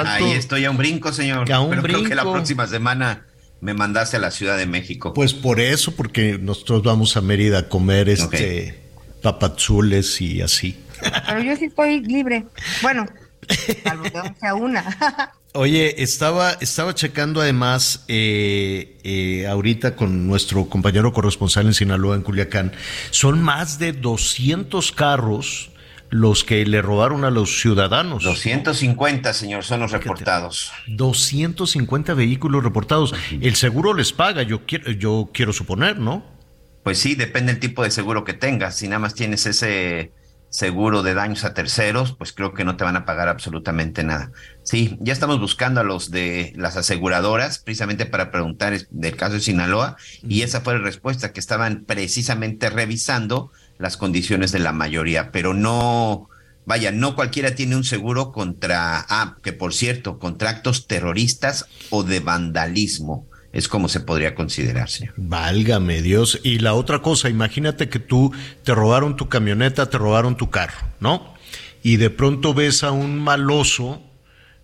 Ahí 0.06 0.34
estoy 0.34 0.66
a 0.66 0.70
un 0.70 0.78
brinco, 0.78 1.12
señor. 1.12 1.52
A 1.52 1.62
un 1.62 1.72
Pero 1.72 1.82
brinco. 1.82 2.02
creo 2.02 2.10
que 2.10 2.16
la 2.16 2.22
próxima 2.22 2.68
semana 2.68 3.26
me 3.62 3.74
mandaste 3.74 4.18
a 4.18 4.20
la 4.20 4.30
Ciudad 4.30 4.58
de 4.58 4.68
México. 4.68 5.16
Pues 5.16 5.34
por 5.34 5.60
eso, 5.60 5.96
porque 5.96 6.38
nosotros 6.40 6.84
vamos 6.84 7.18
a 7.18 7.22
Mérida 7.22 7.58
a 7.58 7.68
comer 7.68 8.10
este 8.10 8.80
papazules 9.24 10.22
y 10.22 10.44
así. 10.44 10.78
Pero 11.28 11.42
yo 11.42 11.56
sí 11.56 11.66
estoy 11.66 12.02
libre. 12.02 12.46
Bueno, 12.82 13.06
salvo 13.84 14.04
que 14.04 14.34
sea 14.40 14.56
una. 14.56 15.34
Oye, 15.54 16.04
estaba, 16.04 16.52
estaba 16.62 16.94
checando 16.94 17.42
además 17.42 18.06
eh, 18.08 19.00
eh, 19.04 19.48
ahorita 19.48 19.96
con 19.96 20.28
nuestro 20.28 20.70
compañero 20.70 21.12
corresponsal 21.12 21.66
en 21.66 21.74
Sinaloa, 21.74 22.16
en 22.16 22.22
Culiacán, 22.22 22.72
son 23.10 23.42
más 23.42 23.80
de 23.80 23.94
200 23.94 24.92
carros 24.92 25.72
los 26.12 26.44
que 26.44 26.64
le 26.66 26.82
robaron 26.84 27.24
a 27.24 27.32
los 27.32 27.62
ciudadanos. 27.62 28.24
250, 28.24 29.34
señor, 29.34 29.64
son 29.64 29.80
los 29.80 29.92
reportados. 29.92 30.72
250 30.88 32.14
vehículos 32.14 32.64
reportados. 32.64 33.16
El 33.42 33.56
seguro 33.56 33.96
les 33.96 34.14
paga, 34.14 34.44
yo 34.44 34.66
quiero, 34.66 34.92
yo 34.92 35.32
quiero 35.34 35.52
suponer, 35.52 36.00
¿no? 36.00 36.24
Pues 36.84 37.00
sí, 37.00 37.16
depende 37.16 37.54
del 37.54 37.60
tipo 37.60 37.84
de 37.84 37.92
seguro 37.92 38.24
que 38.24 38.34
tengas. 38.34 38.76
Si 38.76 38.88
nada 38.88 39.00
más 39.00 39.14
tienes 39.14 39.46
ese 39.46 40.12
seguro 40.50 41.04
de 41.04 41.14
daños 41.14 41.44
a 41.44 41.54
terceros, 41.54 42.14
pues 42.14 42.34
creo 42.34 42.54
que 42.54 42.66
no 42.66 42.76
te 42.76 42.84
van 42.84 42.96
a 42.96 43.06
pagar 43.06 43.30
absolutamente 43.30 44.04
nada. 44.04 44.32
Sí, 44.64 44.98
ya 45.00 45.14
estamos 45.14 45.40
buscando 45.40 45.82
a 45.82 45.84
los 45.84 46.12
de 46.12 46.54
las 46.56 46.76
aseguradoras 46.76 47.60
precisamente 47.60 48.06
para 48.06 48.32
preguntar 48.32 48.78
del 48.90 49.16
caso 49.16 49.36
de 49.36 49.42
Sinaloa 49.42 49.98
y 50.28 50.42
esa 50.42 50.62
fue 50.62 50.74
la 50.74 50.84
respuesta, 50.84 51.32
que 51.32 51.40
estaban 51.40 51.86
precisamente 51.86 52.70
revisando 52.70 53.52
las 53.78 53.96
condiciones 53.96 54.52
de 54.52 54.60
la 54.60 54.74
mayoría, 54.74 55.32
pero 55.32 55.54
no, 55.54 56.30
vaya, 56.66 56.92
no 56.92 57.16
cualquiera 57.16 57.56
tiene 57.56 57.76
un 57.76 57.84
seguro 57.84 58.32
contra, 58.32 59.06
ah, 59.08 59.38
que 59.42 59.54
por 59.54 59.74
cierto, 59.74 60.20
contra 60.20 60.50
actos 60.50 60.88
terroristas 60.88 61.68
o 61.90 62.04
de 62.04 62.20
vandalismo 62.20 63.29
es 63.52 63.68
como 63.68 63.90
se 63.90 64.00
podría 64.00 64.36
considerar, 64.36 64.90
señor. 64.90 65.14
Válgame 65.18 66.02
Dios. 66.02 66.40
Y 66.44 66.60
la 66.60 66.74
otra 66.74 67.02
cosa, 67.02 67.30
imagínate 67.30 67.90
que 67.90 68.00
tú 68.00 68.32
te 68.64 68.76
robaron 68.76 69.16
tu 69.16 69.28
camioneta, 69.28 69.90
te 69.90 69.98
robaron 69.98 70.38
tu 70.38 70.50
carro, 70.50 70.78
¿no? 71.00 71.34
Y 71.82 71.98
de 71.98 72.10
pronto 72.10 72.54
ves 72.54 72.84
a 72.84 72.92
un 72.92 73.20
maloso, 73.20 74.04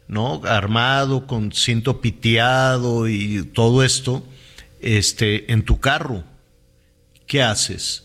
¿no? 0.08 0.42
Armado, 0.46 1.26
con 1.26 1.52
cinto 1.52 2.00
piteado 2.00 3.08
y 3.08 3.44
todo 3.54 3.84
esto, 3.84 4.28
este, 4.82 5.52
en 5.52 5.64
tu 5.64 5.80
carro. 5.80 6.24
¿Qué 7.26 7.42
haces? 7.42 8.04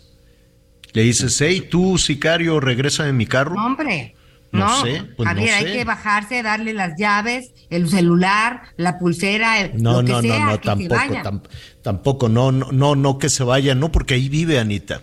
Le 0.92 1.02
dices, 1.02 1.38
hey, 1.40 1.68
tú, 1.70 1.98
sicario, 1.98 2.58
regresa 2.58 3.06
en 3.06 3.16
mi 3.16 3.26
carro. 3.26 3.54
Hombre. 3.54 4.14
No, 4.52 4.82
sé, 4.82 5.04
pues 5.16 5.28
Javier, 5.28 5.54
hay 5.54 5.64
que 5.72 5.84
bajarse, 5.84 6.42
darle 6.42 6.72
las 6.72 6.98
llaves, 6.98 7.52
el 7.70 7.88
celular, 7.88 8.62
la 8.76 8.98
pulsera, 8.98 9.60
el, 9.60 9.80
no, 9.80 10.02
no, 10.02 10.20
no, 10.20 10.38
no, 10.46 10.58
tampoco, 10.58 11.42
tampoco, 11.82 12.28
no, 12.28 12.50
no, 12.50 12.72
no, 12.72 12.96
no 12.96 13.18
que 13.18 13.28
se 13.28 13.44
vaya, 13.44 13.76
no, 13.76 13.92
porque 13.92 14.14
ahí 14.14 14.28
vive 14.28 14.58
Anita. 14.58 15.02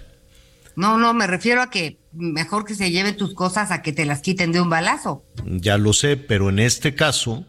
No, 0.76 0.98
no, 0.98 1.14
me 1.14 1.28
refiero 1.28 1.62
a 1.62 1.70
que 1.70 1.98
mejor 2.12 2.66
que 2.66 2.76
se 2.76 2.92
lleven 2.92 3.16
tus 3.16 3.34
cosas 3.34 3.72
a 3.72 3.82
que 3.82 3.94
te 3.94 4.06
las 4.06 4.22
quiten 4.22 4.52
de 4.52 4.62
un 4.62 4.70
balazo. 4.70 5.24
Ya 5.46 5.78
lo 5.78 5.94
sé, 5.94 6.18
pero 6.18 6.50
en 6.50 6.60
este 6.60 6.94
caso, 6.94 7.46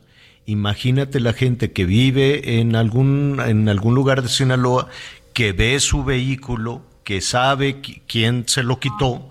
imagínate 0.46 1.18
la 1.18 1.32
gente 1.32 1.72
que 1.72 1.84
vive 1.84 2.60
en 2.60 2.76
algún, 2.76 3.40
en 3.44 3.68
algún 3.68 3.94
lugar 3.94 4.22
de 4.22 4.28
Sinaloa, 4.28 4.88
que 5.34 5.52
ve 5.52 5.78
su 5.80 6.04
vehículo, 6.04 6.82
que 7.02 7.20
sabe 7.20 7.80
quién 8.06 8.44
se 8.46 8.62
lo 8.62 8.78
quitó 8.78 9.30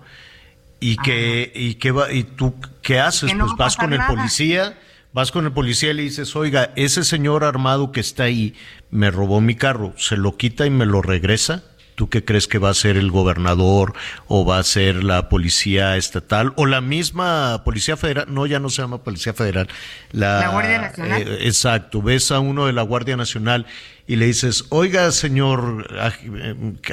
y 0.80 0.96
que, 0.96 1.52
y 1.54 1.74
que 1.74 1.90
va, 1.90 2.12
y 2.12 2.24
tú 2.24 2.54
qué 2.82 3.00
haces, 3.00 3.32
pues 3.34 3.52
vas 3.56 3.76
con 3.76 3.92
el 3.92 4.00
policía, 4.06 4.78
vas 5.12 5.32
con 5.32 5.44
el 5.44 5.52
policía 5.52 5.90
y 5.90 5.94
le 5.94 6.02
dices, 6.02 6.36
oiga, 6.36 6.72
ese 6.76 7.04
señor 7.04 7.44
armado 7.44 7.92
que 7.92 8.00
está 8.00 8.24
ahí 8.24 8.54
me 8.90 9.10
robó 9.10 9.40
mi 9.40 9.54
carro, 9.54 9.92
se 9.96 10.16
lo 10.16 10.36
quita 10.36 10.66
y 10.66 10.70
me 10.70 10.86
lo 10.86 11.02
regresa. 11.02 11.64
¿Tú 11.94 12.08
qué 12.08 12.24
crees 12.24 12.46
que 12.46 12.58
va 12.58 12.70
a 12.70 12.74
ser 12.74 12.96
el 12.96 13.10
gobernador 13.10 13.92
o 14.28 14.46
va 14.46 14.60
a 14.60 14.62
ser 14.62 15.02
la 15.02 15.28
policía 15.28 15.96
estatal 15.96 16.52
o 16.54 16.64
la 16.64 16.80
misma 16.80 17.62
policía 17.64 17.96
federal? 17.96 18.26
No, 18.28 18.46
ya 18.46 18.60
no 18.60 18.70
se 18.70 18.82
llama 18.82 19.02
policía 19.02 19.34
federal. 19.34 19.66
La, 20.12 20.48
Guardia 20.48 20.80
Nacional. 20.80 21.22
Eh, 21.22 21.38
exacto, 21.40 22.00
ves 22.00 22.30
a 22.30 22.38
uno 22.38 22.66
de 22.66 22.72
la 22.72 22.82
Guardia 22.82 23.16
Nacional 23.16 23.66
y 24.08 24.16
le 24.16 24.24
dices, 24.24 24.64
oiga, 24.70 25.12
señor 25.12 25.86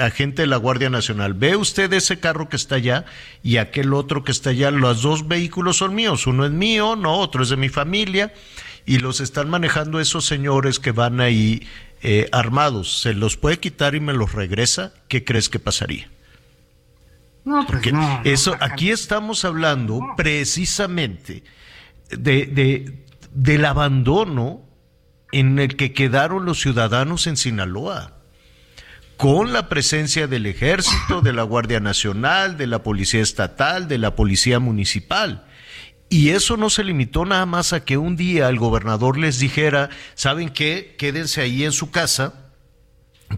agente 0.01 0.41
de 0.41 0.47
la 0.47 0.57
Guardia 0.57 0.89
Nacional, 0.89 1.33
¿ve 1.33 1.55
usted 1.55 1.91
ese 1.93 2.19
carro 2.19 2.49
que 2.49 2.57
está 2.57 2.75
allá 2.75 3.05
y 3.41 3.55
aquel 3.55 3.93
otro 3.93 4.25
que 4.25 4.33
está 4.33 4.49
allá? 4.49 4.69
Los 4.69 5.01
dos 5.01 5.25
vehículos 5.25 5.77
son 5.77 5.95
míos, 5.95 6.27
uno 6.27 6.45
es 6.45 6.51
mío, 6.51 6.97
no, 6.97 7.17
otro 7.19 7.43
es 7.43 7.49
de 7.49 7.55
mi 7.55 7.69
familia 7.69 8.33
y 8.85 8.99
los 8.99 9.21
están 9.21 9.49
manejando 9.49 10.01
esos 10.01 10.25
señores 10.25 10.77
que 10.77 10.91
van 10.91 11.21
ahí 11.21 11.65
eh, 12.03 12.27
armados, 12.33 12.99
¿se 12.99 13.13
los 13.13 13.37
puede 13.37 13.59
quitar 13.59 13.95
y 13.95 14.01
me 14.01 14.11
los 14.11 14.33
regresa? 14.33 14.93
¿Qué 15.07 15.23
crees 15.23 15.47
que 15.47 15.57
pasaría? 15.57 16.09
No, 17.45 17.65
pues 17.65 17.93
no, 17.93 18.21
eso, 18.25 18.57
aquí 18.59 18.91
estamos 18.91 19.45
hablando 19.45 20.01
precisamente 20.17 21.43
de, 22.09 22.45
de, 22.45 23.05
del 23.31 23.63
abandono 23.63 24.65
en 25.35 25.59
el 25.59 25.75
que 25.75 25.91
quedaron 25.91 26.45
los 26.45 26.61
ciudadanos 26.61 27.27
en 27.27 27.35
Sinaloa 27.35 28.13
con 29.17 29.51
la 29.51 29.67
presencia 29.67 30.27
del 30.27 30.45
ejército, 30.45 31.19
de 31.21 31.33
la 31.33 31.43
Guardia 31.43 31.81
Nacional, 31.81 32.55
de 32.55 32.67
la 32.67 32.83
Policía 32.83 33.21
Estatal, 33.21 33.89
de 33.89 33.97
la 33.97 34.15
Policía 34.15 34.61
Municipal. 34.61 35.45
Y 36.07 36.29
eso 36.29 36.55
no 36.55 36.69
se 36.69 36.85
limitó 36.85 37.25
nada 37.25 37.45
más 37.45 37.73
a 37.73 37.83
que 37.83 37.97
un 37.97 38.15
día 38.15 38.47
el 38.47 38.59
gobernador 38.59 39.17
les 39.17 39.37
dijera, 39.37 39.89
¿saben 40.13 40.49
qué? 40.49 40.95
Quédense 40.97 41.41
ahí 41.41 41.65
en 41.65 41.73
su 41.73 41.91
casa 41.91 42.45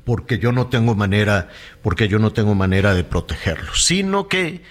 porque 0.03 0.37
yo 0.37 0.51
no 0.51 0.67
tengo 0.67 0.93
manera, 0.93 1.49
porque 1.81 2.07
yo 2.07 2.19
no 2.19 2.31
tengo 2.31 2.53
manera 2.53 2.93
de 2.93 3.03
protegerlos, 3.03 3.85
sino 3.85 4.27
que 4.27 4.61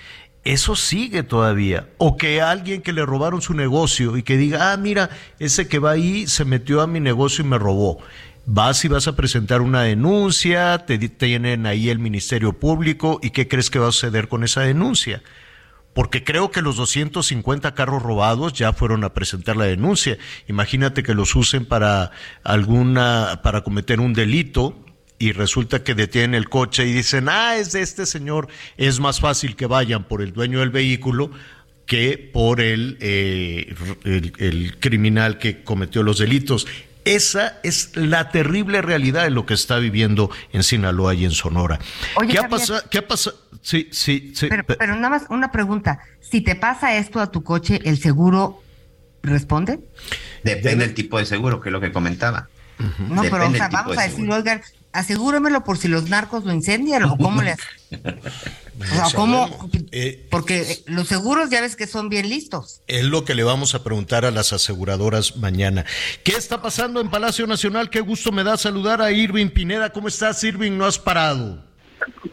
eso 0.46 0.76
sigue 0.76 1.24
todavía. 1.24 1.88
O 1.98 2.16
que 2.16 2.40
alguien 2.40 2.80
que 2.80 2.92
le 2.92 3.04
robaron 3.04 3.42
su 3.42 3.52
negocio 3.52 4.16
y 4.16 4.22
que 4.22 4.36
diga, 4.36 4.72
ah, 4.72 4.76
mira, 4.76 5.10
ese 5.40 5.66
que 5.66 5.80
va 5.80 5.90
ahí 5.90 6.28
se 6.28 6.44
metió 6.44 6.80
a 6.82 6.86
mi 6.86 7.00
negocio 7.00 7.44
y 7.44 7.48
me 7.48 7.58
robó. 7.58 7.98
Vas 8.46 8.84
y 8.84 8.88
vas 8.88 9.08
a 9.08 9.16
presentar 9.16 9.60
una 9.60 9.82
denuncia, 9.82 10.86
te 10.86 10.98
tienen 10.98 11.66
ahí 11.66 11.90
el 11.90 11.98
Ministerio 11.98 12.52
Público 12.52 13.18
y 13.22 13.30
¿qué 13.30 13.48
crees 13.48 13.70
que 13.70 13.80
va 13.80 13.88
a 13.88 13.92
suceder 13.92 14.28
con 14.28 14.44
esa 14.44 14.60
denuncia? 14.60 15.20
Porque 15.92 16.22
creo 16.22 16.52
que 16.52 16.62
los 16.62 16.76
250 16.76 17.74
carros 17.74 18.02
robados 18.04 18.52
ya 18.52 18.72
fueron 18.72 19.02
a 19.02 19.14
presentar 19.14 19.56
la 19.56 19.64
denuncia. 19.64 20.16
Imagínate 20.46 21.02
que 21.02 21.14
los 21.14 21.34
usen 21.34 21.64
para 21.64 22.12
alguna, 22.44 23.40
para 23.42 23.62
cometer 23.62 23.98
un 23.98 24.12
delito 24.12 24.85
y 25.18 25.32
resulta 25.32 25.82
que 25.82 25.94
detienen 25.94 26.34
el 26.34 26.48
coche 26.48 26.86
y 26.86 26.92
dicen, 26.92 27.28
ah, 27.28 27.56
es 27.56 27.72
de 27.72 27.82
este 27.82 28.06
señor, 28.06 28.48
es 28.76 29.00
más 29.00 29.20
fácil 29.20 29.56
que 29.56 29.66
vayan 29.66 30.04
por 30.04 30.22
el 30.22 30.32
dueño 30.32 30.60
del 30.60 30.70
vehículo 30.70 31.30
que 31.86 32.30
por 32.32 32.60
el, 32.60 32.98
eh, 33.00 33.74
el, 34.04 34.76
criminal 34.78 35.38
que 35.38 35.62
cometió 35.62 36.02
los 36.02 36.18
delitos. 36.18 36.66
Esa 37.04 37.60
es 37.62 37.94
la 37.94 38.30
terrible 38.30 38.82
realidad 38.82 39.22
de 39.22 39.30
lo 39.30 39.46
que 39.46 39.54
está 39.54 39.78
viviendo 39.78 40.28
en 40.52 40.64
Sinaloa 40.64 41.14
y 41.14 41.24
en 41.24 41.30
Sonora. 41.30 41.78
¿Qué, 42.28 42.38
ha 42.38 42.48
pasado, 42.48 42.82
¿Qué 42.90 42.98
ha 42.98 43.06
pasado? 43.06 43.38
Sí, 43.62 43.88
sí, 43.92 44.32
sí. 44.34 44.48
Pero, 44.48 44.64
pero 44.64 44.96
nada 44.96 45.10
más 45.10 45.22
una 45.30 45.52
pregunta. 45.52 46.00
Si 46.20 46.40
te 46.40 46.56
pasa 46.56 46.96
esto 46.96 47.20
a 47.20 47.30
tu 47.30 47.44
coche, 47.44 47.80
¿el 47.84 47.98
seguro 47.98 48.60
responde? 49.22 49.78
Depende 50.42 50.86
del 50.86 50.94
tipo 50.94 51.18
de 51.18 51.26
seguro, 51.26 51.60
que 51.60 51.68
es 51.68 51.72
lo 51.72 51.80
que 51.80 51.92
comentaba. 51.92 52.48
No, 53.08 53.22
pero 53.22 53.48
o 53.48 53.52
sea, 53.52 53.68
vamos 53.68 53.96
a 53.96 54.02
decir, 54.02 54.30
oigan, 54.30 54.60
asegúramelo 54.96 55.62
por 55.64 55.78
si 55.78 55.88
los 55.88 56.08
narcos 56.08 56.44
lo 56.44 56.52
incendian 56.52 57.04
o 57.04 57.16
cómo 57.16 57.42
le 57.42 57.54
o 57.92 59.10
cómo 59.14 59.70
eh, 59.92 60.26
porque 60.30 60.64
los 60.86 61.08
seguros 61.08 61.50
ya 61.50 61.60
ves 61.60 61.76
que 61.76 61.86
son 61.86 62.08
bien 62.08 62.28
listos. 62.28 62.82
Es 62.86 63.04
lo 63.04 63.24
que 63.24 63.34
le 63.34 63.44
vamos 63.44 63.74
a 63.74 63.84
preguntar 63.84 64.24
a 64.24 64.30
las 64.30 64.52
aseguradoras 64.52 65.36
mañana. 65.36 65.84
¿Qué 66.24 66.32
está 66.32 66.62
pasando 66.62 67.00
en 67.00 67.10
Palacio 67.10 67.46
Nacional? 67.46 67.90
Qué 67.90 68.00
gusto 68.00 68.32
me 68.32 68.44
da 68.44 68.56
saludar 68.56 69.02
a 69.02 69.12
Irving 69.12 69.48
Pineda. 69.48 69.90
¿Cómo 69.90 70.08
estás, 70.08 70.42
Irving? 70.44 70.72
No 70.72 70.86
has 70.86 70.98
parado. 70.98 71.64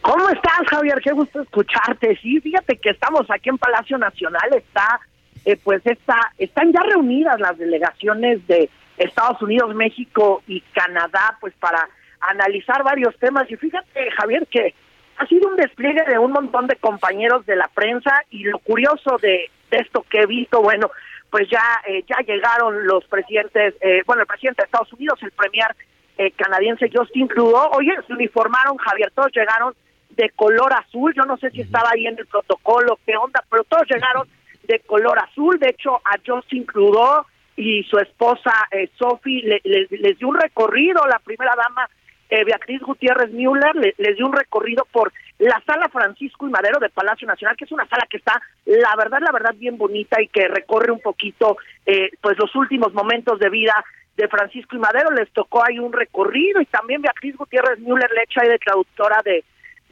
¿Cómo 0.01 0.29
estás, 0.29 0.67
Javier? 0.69 0.99
Qué 1.03 1.11
gusto 1.11 1.41
escucharte. 1.41 2.17
Sí, 2.21 2.39
fíjate 2.39 2.77
que 2.77 2.89
estamos 2.91 3.29
aquí 3.29 3.49
en 3.49 3.57
Palacio 3.57 3.97
Nacional. 3.97 4.49
Está, 4.55 4.99
eh, 5.45 5.57
pues, 5.63 5.85
está, 5.85 6.31
están 6.37 6.71
ya 6.71 6.81
reunidas 6.81 7.39
las 7.39 7.57
delegaciones 7.57 8.45
de 8.47 8.69
Estados 8.97 9.41
Unidos, 9.41 9.73
México 9.75 10.43
y 10.47 10.61
Canadá, 10.73 11.37
pues, 11.39 11.53
para 11.59 11.87
analizar 12.29 12.83
varios 12.83 13.17
temas. 13.17 13.49
Y 13.49 13.55
fíjate, 13.55 14.11
Javier, 14.11 14.47
que 14.47 14.73
ha 15.17 15.27
sido 15.27 15.49
un 15.49 15.55
despliegue 15.55 16.03
de 16.05 16.17
un 16.17 16.31
montón 16.31 16.67
de 16.67 16.75
compañeros 16.75 17.45
de 17.45 17.55
la 17.55 17.69
prensa 17.73 18.23
y 18.29 18.43
lo 18.43 18.59
curioso 18.59 19.17
de, 19.21 19.49
esto 19.71 20.05
que 20.09 20.21
he 20.21 20.25
visto, 20.25 20.61
bueno, 20.61 20.91
pues 21.29 21.49
ya 21.49 21.63
eh, 21.87 22.03
ya 22.07 22.17
llegaron 22.25 22.85
los 22.85 23.05
presidentes, 23.05 23.73
eh, 23.81 24.03
bueno, 24.05 24.21
el 24.21 24.27
presidente 24.27 24.61
de 24.61 24.65
Estados 24.65 24.93
Unidos, 24.93 25.17
el 25.23 25.31
premier 25.31 25.75
eh, 26.17 26.31
canadiense 26.31 26.91
Justin 26.93 27.27
Trudeau, 27.27 27.71
oye, 27.73 27.91
se 28.05 28.13
uniformaron, 28.13 28.77
Javier, 28.77 29.11
todos 29.15 29.31
llegaron 29.33 29.73
de 30.11 30.29
color 30.29 30.73
azul, 30.73 31.11
yo 31.15 31.23
no 31.23 31.37
sé 31.37 31.49
si 31.49 31.61
estaba 31.61 31.89
ahí 31.91 32.05
en 32.05 32.19
el 32.19 32.27
protocolo, 32.27 32.99
qué 33.03 33.17
onda, 33.17 33.43
pero 33.49 33.63
todos 33.63 33.87
llegaron 33.89 34.27
de 34.67 34.79
color 34.81 35.17
azul, 35.17 35.57
de 35.57 35.69
hecho 35.69 35.95
a 35.95 36.17
Justin 36.23 36.67
Trudeau 36.67 37.25
y 37.55 37.83
su 37.83 37.97
esposa 37.97 38.53
Sophie 38.97 39.59
les 39.63 40.19
dio 40.19 40.27
un 40.27 40.39
recorrido, 40.39 41.05
la 41.07 41.19
primera 41.19 41.53
dama 41.55 41.89
eh, 42.29 42.43
Beatriz 42.43 42.81
Gutiérrez 42.81 43.31
Müller 43.31 43.75
les 43.75 44.15
dio 44.15 44.25
un 44.25 44.33
recorrido 44.33 44.85
por 44.91 45.11
la 45.39 45.61
sala 45.65 45.89
Francisco 45.89 46.47
y 46.47 46.51
Madero 46.51 46.79
de 46.79 46.89
Palacio 46.89 47.27
Nacional, 47.27 47.55
que 47.57 47.65
es 47.65 47.71
una 47.71 47.87
sala 47.87 48.07
que 48.09 48.17
está, 48.17 48.41
la 48.65 48.95
verdad, 48.95 49.19
la 49.21 49.31
verdad, 49.31 49.53
bien 49.55 49.77
bonita 49.77 50.21
y 50.21 50.27
que 50.27 50.47
recorre 50.47 50.91
un 50.91 51.01
poquito, 51.01 51.57
eh, 51.85 52.09
pues, 52.21 52.37
los 52.37 52.55
últimos 52.55 52.93
momentos 52.93 53.39
de 53.39 53.49
vida 53.49 53.83
de 54.15 54.27
Francisco 54.27 54.75
y 54.75 54.79
Madero. 54.79 55.11
Les 55.11 55.29
tocó 55.31 55.63
ahí 55.65 55.79
un 55.79 55.93
recorrido 55.93 56.61
y 56.61 56.65
también 56.65 57.01
Beatriz 57.01 57.35
Gutiérrez 57.35 57.79
Müller 57.79 58.09
le 58.11 58.23
echa 58.23 58.41
ahí 58.41 58.49
de 58.49 58.59
traductora 58.59 59.21
de 59.23 59.43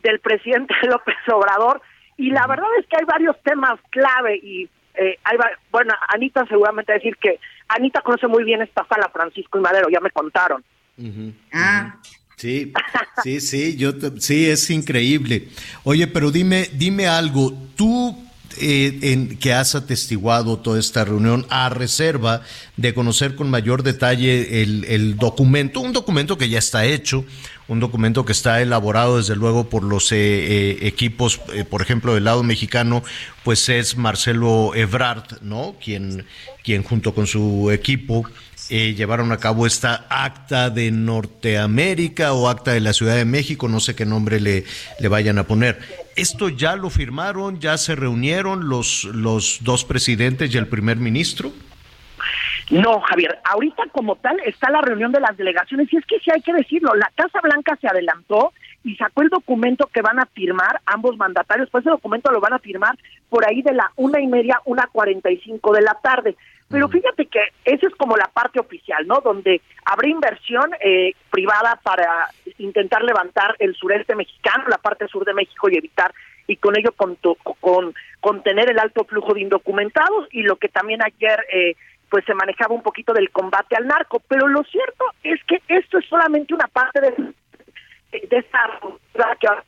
del 0.03 0.19
presidente 0.19 0.73
López 0.87 1.15
Obrador. 1.31 1.81
Y 2.17 2.31
la 2.31 2.45
verdad 2.47 2.67
es 2.79 2.85
que 2.87 2.97
hay 2.97 3.05
varios 3.05 3.35
temas 3.43 3.79
clave 3.89 4.37
y 4.37 4.69
eh, 4.95 5.17
hay, 5.23 5.37
bueno, 5.71 5.93
Anita 6.09 6.45
seguramente 6.47 6.91
va 6.91 6.95
a 6.95 6.99
decir 6.99 7.17
que 7.17 7.39
Anita 7.69 8.01
conoce 8.01 8.27
muy 8.27 8.43
bien 8.43 8.61
esta 8.61 8.85
sala 8.85 9.09
Francisco 9.09 9.57
y 9.57 9.61
Madero, 9.61 9.89
ya 9.89 9.99
me 9.99 10.11
contaron. 10.11 10.63
Ah, 11.53 11.95
Sí, 12.41 12.73
sí, 13.21 13.39
sí, 13.39 13.75
yo 13.77 13.93
sí 14.17 14.49
es 14.49 14.67
increíble. 14.71 15.49
Oye, 15.83 16.07
pero 16.07 16.31
dime, 16.31 16.71
dime 16.73 17.05
algo. 17.05 17.53
Tú 17.75 18.17
eh, 18.59 18.97
en, 19.03 19.37
que 19.37 19.53
has 19.53 19.75
atestiguado 19.75 20.57
toda 20.57 20.79
esta 20.79 21.05
reunión 21.05 21.45
a 21.51 21.69
reserva 21.69 22.41
de 22.77 22.95
conocer 22.95 23.35
con 23.35 23.51
mayor 23.51 23.83
detalle 23.83 24.63
el, 24.63 25.17
documento, 25.17 25.81
un 25.81 25.93
documento 25.93 26.39
que 26.39 26.49
ya 26.49 26.57
está 26.57 26.83
hecho, 26.83 27.25
un 27.67 27.79
documento 27.79 28.25
que 28.25 28.31
está 28.31 28.59
elaborado 28.59 29.17
desde 29.17 29.35
luego 29.35 29.69
por 29.69 29.83
los 29.83 30.11
eh, 30.11 30.17
eh, 30.17 30.77
equipos, 30.81 31.39
por 31.69 31.83
ejemplo, 31.83 32.15
del 32.15 32.23
lado 32.23 32.41
mexicano, 32.41 33.03
pues 33.43 33.69
es 33.69 33.97
Marcelo 33.97 34.73
Ebrard, 34.73 35.43
¿no? 35.43 35.75
Quien, 35.79 36.25
quien 36.63 36.81
junto 36.81 37.13
con 37.13 37.27
su 37.27 37.69
equipo 37.69 38.25
eh, 38.71 38.93
llevaron 38.95 39.33
a 39.33 39.37
cabo 39.37 39.67
esta 39.67 40.05
acta 40.09 40.69
de 40.69 40.91
Norteamérica 40.91 42.31
o 42.31 42.47
acta 42.47 42.71
de 42.71 42.79
la 42.79 42.93
Ciudad 42.93 43.17
de 43.17 43.25
México, 43.25 43.67
no 43.67 43.81
sé 43.81 43.95
qué 43.95 44.05
nombre 44.05 44.39
le, 44.39 44.63
le 44.99 45.07
vayan 45.09 45.37
a 45.37 45.43
poner. 45.43 45.77
¿Esto 46.15 46.47
ya 46.47 46.77
lo 46.77 46.89
firmaron? 46.89 47.59
¿Ya 47.59 47.77
se 47.77 47.95
reunieron 47.95 48.69
los, 48.69 49.03
los 49.03 49.59
dos 49.61 49.83
presidentes 49.83 50.55
y 50.55 50.57
el 50.57 50.67
primer 50.67 50.95
ministro? 50.95 51.51
No, 52.69 53.01
Javier, 53.01 53.39
ahorita 53.43 53.83
como 53.91 54.15
tal 54.15 54.39
está 54.45 54.71
la 54.71 54.79
reunión 54.79 55.11
de 55.11 55.19
las 55.19 55.35
delegaciones 55.35 55.91
y 55.91 55.97
es 55.97 56.05
que 56.05 56.19
sí 56.19 56.31
hay 56.33 56.41
que 56.41 56.53
decirlo, 56.53 56.95
la 56.95 57.11
Casa 57.13 57.41
Blanca 57.43 57.77
se 57.81 57.89
adelantó 57.89 58.53
y 58.85 58.95
sacó 58.95 59.21
el 59.21 59.27
documento 59.27 59.89
que 59.93 60.01
van 60.01 60.19
a 60.19 60.25
firmar 60.27 60.79
ambos 60.85 61.17
mandatarios, 61.17 61.69
pues 61.69 61.81
ese 61.81 61.91
documento 61.91 62.31
lo 62.31 62.39
van 62.39 62.53
a 62.53 62.59
firmar 62.59 62.97
por 63.29 63.45
ahí 63.45 63.61
de 63.61 63.73
la 63.73 63.91
una 63.97 64.21
y 64.21 64.27
media, 64.27 64.61
una 64.63 64.87
cuarenta 64.87 65.29
y 65.29 65.37
cinco 65.41 65.73
de 65.73 65.81
la 65.81 65.97
tarde. 66.01 66.37
Pero 66.71 66.87
fíjate 66.87 67.25
que 67.25 67.39
esa 67.65 67.87
es 67.87 67.95
como 67.95 68.15
la 68.15 68.27
parte 68.27 68.59
oficial, 68.59 69.05
¿no? 69.05 69.19
Donde 69.21 69.61
habrá 69.85 70.07
inversión 70.07 70.71
eh, 70.79 71.13
privada 71.29 71.79
para 71.83 72.29
intentar 72.57 73.03
levantar 73.03 73.55
el 73.59 73.75
sureste 73.75 74.15
mexicano, 74.15 74.65
la 74.67 74.77
parte 74.77 75.07
sur 75.07 75.25
de 75.25 75.33
México 75.33 75.69
y 75.69 75.77
evitar 75.77 76.13
y 76.47 76.55
con 76.57 76.77
ello 76.77 76.91
con, 76.93 77.17
con 77.59 77.93
contener 78.19 78.69
el 78.69 78.79
alto 78.79 79.03
flujo 79.05 79.33
de 79.33 79.41
indocumentados 79.41 80.27
y 80.31 80.43
lo 80.43 80.55
que 80.55 80.69
también 80.69 81.01
ayer 81.03 81.45
eh, 81.53 81.75
pues 82.09 82.25
se 82.25 82.33
manejaba 82.33 82.75
un 82.75 82.83
poquito 82.83 83.13
del 83.13 83.31
combate 83.31 83.75
al 83.75 83.87
narco. 83.87 84.21
Pero 84.27 84.47
lo 84.47 84.63
cierto 84.63 85.05
es 85.23 85.41
que 85.45 85.61
esto 85.67 85.97
es 85.97 86.05
solamente 86.07 86.53
una 86.53 86.67
parte 86.67 86.99
de, 86.99 87.11
de 88.27 88.37
esa 88.37 88.59
que 89.39 89.47
a 89.47 89.63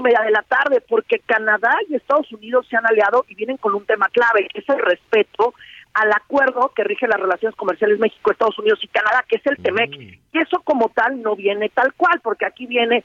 media 0.00 0.20
de 0.22 0.30
la 0.30 0.42
tarde, 0.42 0.80
porque 0.88 1.18
Canadá 1.20 1.72
y 1.88 1.94
Estados 1.96 2.30
Unidos 2.32 2.66
se 2.68 2.76
han 2.76 2.86
aliado 2.86 3.24
y 3.28 3.34
vienen 3.34 3.56
con 3.56 3.74
un 3.74 3.84
tema 3.84 4.08
clave, 4.08 4.48
que 4.48 4.60
es 4.60 4.68
el 4.68 4.78
respeto 4.78 5.54
al 5.96 6.12
acuerdo 6.12 6.72
que 6.76 6.84
rige 6.84 7.08
las 7.08 7.18
relaciones 7.18 7.56
comerciales 7.56 7.98
México, 7.98 8.30
Estados 8.30 8.58
Unidos 8.58 8.78
y 8.82 8.88
Canadá, 8.88 9.24
que 9.26 9.36
es 9.36 9.46
el 9.46 9.56
TEMEC. 9.56 9.94
Y 9.94 10.38
eso 10.38 10.60
como 10.62 10.90
tal 10.90 11.22
no 11.22 11.34
viene 11.34 11.70
tal 11.70 11.94
cual, 11.94 12.20
porque 12.22 12.44
aquí 12.44 12.66
viene, 12.66 13.02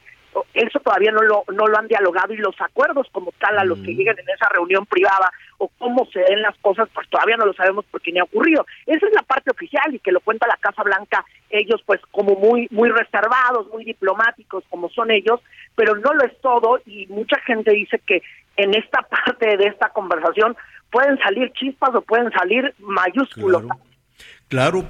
eso 0.53 0.77
todavía 0.81 1.11
no 1.11 1.21
lo, 1.21 1.45
no 1.53 1.67
lo 1.67 1.79
han 1.79 1.87
dialogado 1.87 2.33
y 2.33 2.37
los 2.37 2.59
acuerdos 2.59 3.07
como 3.13 3.31
tal 3.39 3.57
a 3.57 3.63
los 3.63 3.79
que 3.79 3.93
lleguen 3.93 4.19
en 4.19 4.29
esa 4.35 4.49
reunión 4.49 4.85
privada 4.85 5.31
o 5.57 5.69
cómo 5.77 6.05
se 6.11 6.19
den 6.19 6.41
las 6.41 6.57
cosas, 6.57 6.89
pues 6.93 7.07
todavía 7.09 7.37
no 7.37 7.45
lo 7.45 7.53
sabemos 7.53 7.85
porque 7.89 8.11
ni 8.11 8.19
ha 8.19 8.23
ocurrido. 8.23 8.65
Esa 8.85 9.07
es 9.07 9.13
la 9.13 9.21
parte 9.21 9.51
oficial 9.51 9.95
y 9.95 9.99
que 9.99 10.11
lo 10.11 10.19
cuenta 10.19 10.45
la 10.47 10.57
Casa 10.57 10.83
Blanca, 10.83 11.23
ellos 11.49 11.81
pues 11.85 12.01
como 12.11 12.35
muy, 12.35 12.67
muy 12.71 12.89
reservados, 12.89 13.69
muy 13.71 13.85
diplomáticos 13.85 14.65
como 14.69 14.89
son 14.89 15.11
ellos, 15.11 15.39
pero 15.75 15.95
no 15.95 16.13
lo 16.13 16.25
es 16.25 16.37
todo 16.41 16.81
y 16.85 17.07
mucha 17.07 17.39
gente 17.41 17.71
dice 17.71 18.01
que 18.05 18.21
en 18.57 18.75
esta 18.75 19.01
parte 19.25 19.55
de 19.55 19.67
esta 19.67 19.89
conversación 19.89 20.57
pueden 20.91 21.17
salir 21.19 21.51
chispas 21.53 21.95
o 21.95 22.01
pueden 22.01 22.31
salir 22.31 22.73
mayúsculos. 22.79 23.63
Claro. 23.63 23.90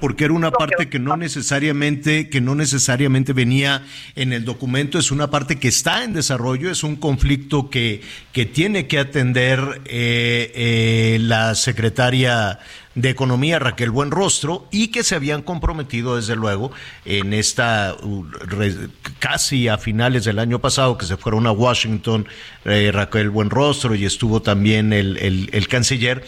Porque 0.00 0.24
era 0.24 0.34
una 0.34 0.50
parte 0.50 0.88
que 0.88 0.98
no 0.98 1.16
necesariamente, 1.16 2.28
que 2.28 2.40
no 2.40 2.56
necesariamente 2.56 3.32
venía 3.32 3.84
en 4.16 4.32
el 4.32 4.44
documento, 4.44 4.98
es 4.98 5.12
una 5.12 5.30
parte 5.30 5.60
que 5.60 5.68
está 5.68 6.02
en 6.02 6.12
desarrollo, 6.12 6.68
es 6.68 6.82
un 6.82 6.96
conflicto 6.96 7.70
que, 7.70 8.02
que 8.32 8.44
tiene 8.44 8.88
que 8.88 8.98
atender 8.98 9.80
eh, 9.84 10.50
eh, 10.54 11.18
la 11.20 11.54
secretaria 11.54 12.58
de 12.96 13.08
Economía, 13.08 13.60
Raquel 13.60 13.90
Buenrostro, 13.90 14.66
y 14.72 14.88
que 14.88 15.04
se 15.04 15.14
habían 15.14 15.42
comprometido, 15.42 16.16
desde 16.16 16.34
luego, 16.34 16.72
en 17.04 17.32
esta 17.32 17.96
casi 19.20 19.68
a 19.68 19.78
finales 19.78 20.24
del 20.24 20.40
año 20.40 20.58
pasado, 20.58 20.98
que 20.98 21.06
se 21.06 21.16
fueron 21.16 21.46
a 21.46 21.52
Washington, 21.52 22.26
eh, 22.64 22.90
Raquel 22.92 23.30
Buenrostro, 23.30 23.94
y 23.94 24.04
estuvo 24.04 24.42
también 24.42 24.92
el, 24.92 25.16
el, 25.18 25.48
el 25.52 25.68
canciller, 25.68 26.24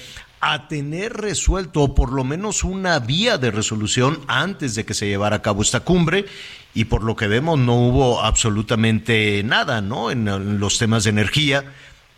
a 0.47 0.69
tener 0.69 1.15
resuelto 1.15 1.81
o 1.81 1.95
por 1.95 2.13
lo 2.13 2.23
menos 2.23 2.65
una 2.65 2.99
vía 2.99 3.39
de 3.39 3.51
resolución 3.51 4.21
antes 4.27 4.75
de 4.75 4.85
que 4.85 4.93
se 4.93 5.09
llevara 5.09 5.37
a 5.37 5.43
cabo 5.43 5.63
esta 5.63 5.81
cumbre 5.81 6.27
y 6.75 6.85
por 6.85 7.03
lo 7.03 7.17
que 7.17 7.29
vemos 7.29 7.59
no 7.59 7.75
hubo 7.77 8.23
absolutamente 8.23 9.43
nada, 9.43 9.81
¿no? 9.81 10.11
En, 10.11 10.61
los 10.61 10.79
temas 10.79 11.05
de 11.05 11.11
energía, 11.11 11.65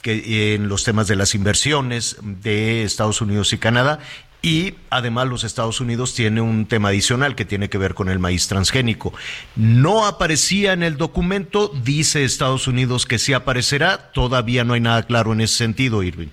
que 0.03 0.55
en 0.55 0.69
los 0.69 0.82
temas 0.82 1.07
de 1.07 1.15
las 1.15 1.36
inversiones 1.36 2.16
de 2.20 2.82
Estados 2.82 3.20
Unidos 3.20 3.53
y 3.53 3.59
Canadá 3.59 4.01
y 4.43 4.74
además 4.90 5.28
los 5.28 5.44
Estados 5.44 5.81
Unidos 5.81 6.15
tiene 6.15 6.40
un 6.40 6.66
tema 6.66 6.89
adicional 6.89 7.36
que 7.36 7.44
tiene 7.44 7.69
que 7.69 7.78
ver 7.78 7.94
con 7.94 8.09
el 8.09 8.19
maíz 8.19 8.48
transgénico. 8.48 9.12
No 9.55 10.05
aparecía 10.05 10.73
en 10.73 10.82
el 10.82 10.97
documento, 10.97 11.70
dice 11.85 12.24
Estados 12.24 12.66
Unidos 12.66 13.07
que 13.07 13.20
sí 13.20 13.35
aparecerá, 13.35 14.11
todavía 14.12 14.65
no 14.65 14.74
hay 14.74 14.81
nada 14.81 15.05
claro 15.05 15.32
en 15.32 15.43
ese 15.43 15.55
sentido, 15.55 16.03
Irving. 16.03 16.28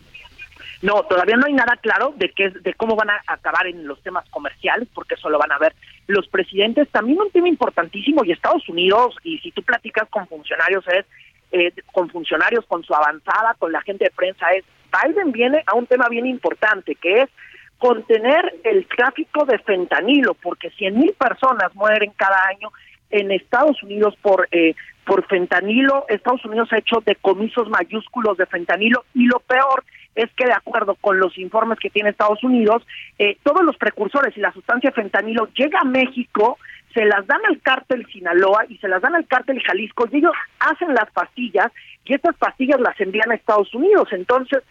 No, 0.84 1.01
todavía 1.03 1.38
no 1.38 1.45
hay 1.45 1.53
nada 1.53 1.77
claro 1.77 2.14
de 2.18 2.30
qué 2.31 2.49
de 2.49 2.73
cómo 2.73 2.97
van 2.97 3.10
a 3.10 3.22
acabar 3.27 3.68
en 3.68 3.88
los 3.88 4.03
temas 4.03 4.30
comerciales, 4.30 4.89
porque 4.93 5.14
eso 5.15 5.30
lo 5.30 5.39
van 5.39 5.53
a 5.53 5.57
ver 5.57 5.73
los 6.07 6.27
presidentes. 6.27 6.89
También 6.89 7.22
un 7.22 7.31
tema 7.31 7.47
importantísimo 7.47 8.26
y 8.26 8.34
Estados 8.34 8.68
Unidos 8.68 9.15
y 9.23 9.39
si 9.39 9.51
tú 9.51 9.64
platicas 9.64 10.10
con 10.10 10.27
funcionarios 10.27 10.84
es 10.89 11.05
eh, 11.53 11.72
con 11.93 12.10
funcionarios, 12.10 12.65
con 12.65 12.84
su 12.84 12.93
avanzada, 12.93 13.55
con 13.60 13.72
la 13.72 13.81
gente 13.81 14.03
de 14.03 14.11
prensa 14.11 14.47
es 14.51 14.65
Biden 14.91 15.31
viene 15.31 15.64
a 15.68 15.73
un 15.73 15.88
tema 15.88 16.10
bien 16.10 16.26
importante 16.26 16.95
que 16.95 17.22
es 17.22 17.30
contener 17.77 18.53
el 18.65 18.85
tráfico 18.85 19.45
de 19.45 19.60
fentanilo, 19.60 20.34
porque 20.34 20.69
100 20.72 20.99
mil 20.99 21.14
personas 21.14 21.73
mueren 21.76 22.11
cada 22.18 22.45
año 22.47 22.73
en 23.10 23.31
Estados 23.31 23.81
Unidos 23.84 24.15
por 24.22 24.49
eh, 24.51 24.76
por 25.05 25.26
fentanilo. 25.27 26.05
Estados 26.10 26.43
Unidos 26.43 26.68
ha 26.73 26.80
hecho 26.80 27.01
decomisos 27.05 27.69
mayúsculos 27.69 28.35
de 28.35 28.47
fentanilo 28.47 29.05
y 29.14 29.27
lo 29.27 29.39
peor 29.39 29.85
es 30.15 30.31
que 30.34 30.45
de 30.45 30.53
acuerdo 30.53 30.95
con 30.95 31.19
los 31.19 31.38
informes 31.38 31.80
que 31.80 31.90
tiene 31.90 32.10
Estados 32.10 32.44
Unidos, 32.44 32.85
eh, 33.19 33.38
todos 33.44 33.64
los 33.64 33.77
precursores 33.77 34.35
y 34.38 34.40
la 34.40 34.53
sustancia 34.53 34.91
fentanilo 34.91 35.49
llega 35.56 35.80
a 35.80 35.85
México, 35.85 36.57
se 36.94 37.06
las 37.06 37.26
dan 37.26 37.41
al 37.48 37.60
cártel 37.61 38.06
Sinaloa 38.11 38.65
y 38.69 38.77
se 38.77 38.88
las 38.88 39.02
dan 39.02 39.15
al 39.15 39.27
cártel 39.27 39.61
Jalisco 39.64 40.07
y 40.11 40.18
ellos 40.18 40.34
hacen 40.60 40.94
las 40.94 41.10
pastillas 41.11 41.72
y 42.06 42.14
estas 42.14 42.35
pastillas 42.38 42.80
las 42.80 42.99
envían 43.02 43.31
a 43.31 43.35
Estados 43.35 43.73
Unidos. 43.73 44.10
Entonces, 44.11 44.64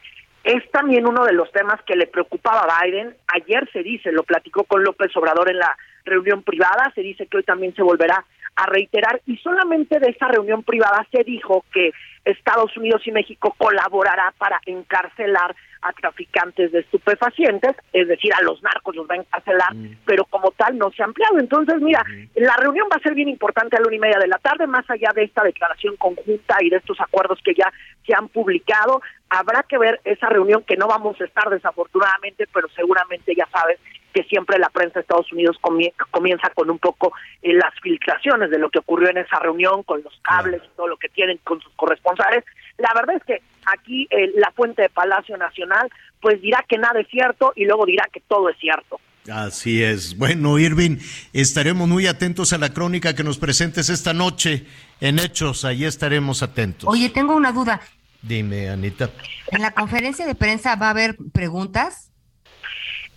es 0.44 0.68
también 0.70 1.06
uno 1.06 1.24
de 1.24 1.32
los 1.32 1.50
temas 1.52 1.80
que 1.82 1.96
le 1.96 2.06
preocupaba 2.06 2.60
a 2.62 2.84
Biden. 2.84 3.14
Ayer 3.28 3.68
se 3.72 3.82
dice, 3.82 4.12
lo 4.12 4.22
platicó 4.22 4.64
con 4.64 4.82
López 4.82 5.16
Obrador 5.16 5.50
en 5.50 5.58
la 5.58 5.76
reunión 6.04 6.42
privada, 6.42 6.92
se 6.94 7.00
dice 7.00 7.26
que 7.26 7.38
hoy 7.38 7.42
también 7.44 7.74
se 7.74 7.82
volverá 7.82 8.24
a 8.56 8.66
reiterar 8.66 9.20
y 9.26 9.36
solamente 9.38 9.98
de 9.98 10.10
esa 10.10 10.28
reunión 10.28 10.62
privada 10.62 11.06
se 11.10 11.24
dijo 11.24 11.64
que 11.72 11.92
Estados 12.24 12.76
Unidos 12.76 13.02
y 13.06 13.12
México 13.12 13.54
colaborará 13.58 14.32
para 14.38 14.60
encarcelar 14.66 15.54
a 15.82 15.92
traficantes 15.92 16.70
de 16.70 16.80
estupefacientes, 16.80 17.74
es 17.92 18.06
decir, 18.06 18.32
a 18.38 18.42
los 18.42 18.62
narcos 18.62 18.94
los 18.94 19.08
va 19.08 19.16
a 19.16 19.18
encarcelar, 19.18 19.74
mm. 19.74 19.98
pero 20.06 20.24
como 20.26 20.52
tal 20.52 20.78
no 20.78 20.90
se 20.92 21.02
ha 21.02 21.06
ampliado. 21.06 21.38
Entonces, 21.40 21.80
mira, 21.80 22.04
la 22.36 22.56
reunión 22.56 22.86
va 22.90 22.96
a 22.96 23.02
ser 23.02 23.14
bien 23.14 23.28
importante 23.28 23.76
a 23.76 23.80
la 23.80 23.88
una 23.88 23.96
y 23.96 23.98
media 23.98 24.18
de 24.20 24.28
la 24.28 24.38
tarde, 24.38 24.66
más 24.68 24.88
allá 24.88 25.10
de 25.14 25.24
esta 25.24 25.42
declaración 25.42 25.96
conjunta 25.96 26.56
y 26.60 26.70
de 26.70 26.76
estos 26.76 27.00
acuerdos 27.00 27.40
que 27.44 27.54
ya 27.54 27.72
se 28.06 28.14
han 28.14 28.28
publicado, 28.28 29.02
habrá 29.32 29.62
que 29.62 29.78
ver 29.78 30.00
esa 30.04 30.28
reunión 30.28 30.62
que 30.62 30.76
no 30.76 30.86
vamos 30.86 31.18
a 31.20 31.24
estar 31.24 31.48
desafortunadamente, 31.48 32.46
pero 32.52 32.68
seguramente 32.76 33.34
ya 33.34 33.48
sabes 33.50 33.78
que 34.12 34.24
siempre 34.24 34.58
la 34.58 34.68
prensa 34.68 34.94
de 34.94 35.00
Estados 35.00 35.32
Unidos 35.32 35.56
comienza 35.58 36.50
con 36.50 36.70
un 36.70 36.78
poco 36.78 37.14
eh, 37.40 37.54
las 37.54 37.72
filtraciones 37.80 38.50
de 38.50 38.58
lo 38.58 38.68
que 38.68 38.80
ocurrió 38.80 39.08
en 39.08 39.16
esa 39.16 39.38
reunión, 39.38 39.84
con 39.84 40.02
los 40.02 40.12
cables 40.20 40.60
y 40.62 40.76
todo 40.76 40.86
lo 40.86 40.98
que 40.98 41.08
tienen 41.08 41.38
con 41.44 41.62
sus 41.62 41.72
corresponsales. 41.72 42.44
La 42.76 42.92
verdad 42.94 43.16
es 43.16 43.24
que 43.24 43.42
aquí 43.64 44.06
eh, 44.10 44.32
la 44.34 44.50
fuente 44.50 44.82
de 44.82 44.90
Palacio 44.90 45.38
Nacional 45.38 45.90
pues 46.20 46.40
dirá 46.42 46.62
que 46.68 46.76
nada 46.76 47.00
es 47.00 47.08
cierto 47.08 47.54
y 47.56 47.64
luego 47.64 47.86
dirá 47.86 48.06
que 48.12 48.20
todo 48.20 48.50
es 48.50 48.58
cierto. 48.58 49.00
Así 49.32 49.82
es. 49.82 50.18
Bueno, 50.18 50.58
Irving, 50.58 50.98
estaremos 51.32 51.88
muy 51.88 52.06
atentos 52.06 52.52
a 52.52 52.58
la 52.58 52.74
crónica 52.74 53.14
que 53.14 53.24
nos 53.24 53.38
presentes 53.38 53.88
esta 53.88 54.12
noche 54.12 54.66
en 55.00 55.18
Hechos. 55.18 55.64
Ahí 55.64 55.84
estaremos 55.86 56.42
atentos. 56.42 56.88
Oye, 56.88 57.08
tengo 57.08 57.34
una 57.34 57.52
duda. 57.52 57.80
Dime, 58.22 58.68
Anita. 58.70 59.10
¿En 59.50 59.62
la 59.62 59.72
conferencia 59.72 60.26
de 60.26 60.34
prensa 60.34 60.76
va 60.76 60.86
a 60.86 60.90
haber 60.90 61.16
preguntas? 61.32 62.12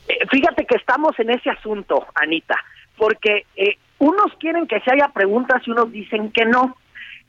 Eh, 0.07 0.17
fíjate 0.31 0.65
que 0.65 0.75
estamos 0.75 1.17
en 1.19 1.29
ese 1.29 1.49
asunto, 1.49 2.07
Anita, 2.15 2.55
porque 2.97 3.45
eh, 3.55 3.77
unos 3.99 4.33
quieren 4.39 4.67
que 4.67 4.79
se 4.81 4.91
haya 4.91 5.09
preguntas 5.09 5.61
y 5.65 5.71
unos 5.71 5.91
dicen 5.91 6.31
que 6.31 6.45
no. 6.45 6.75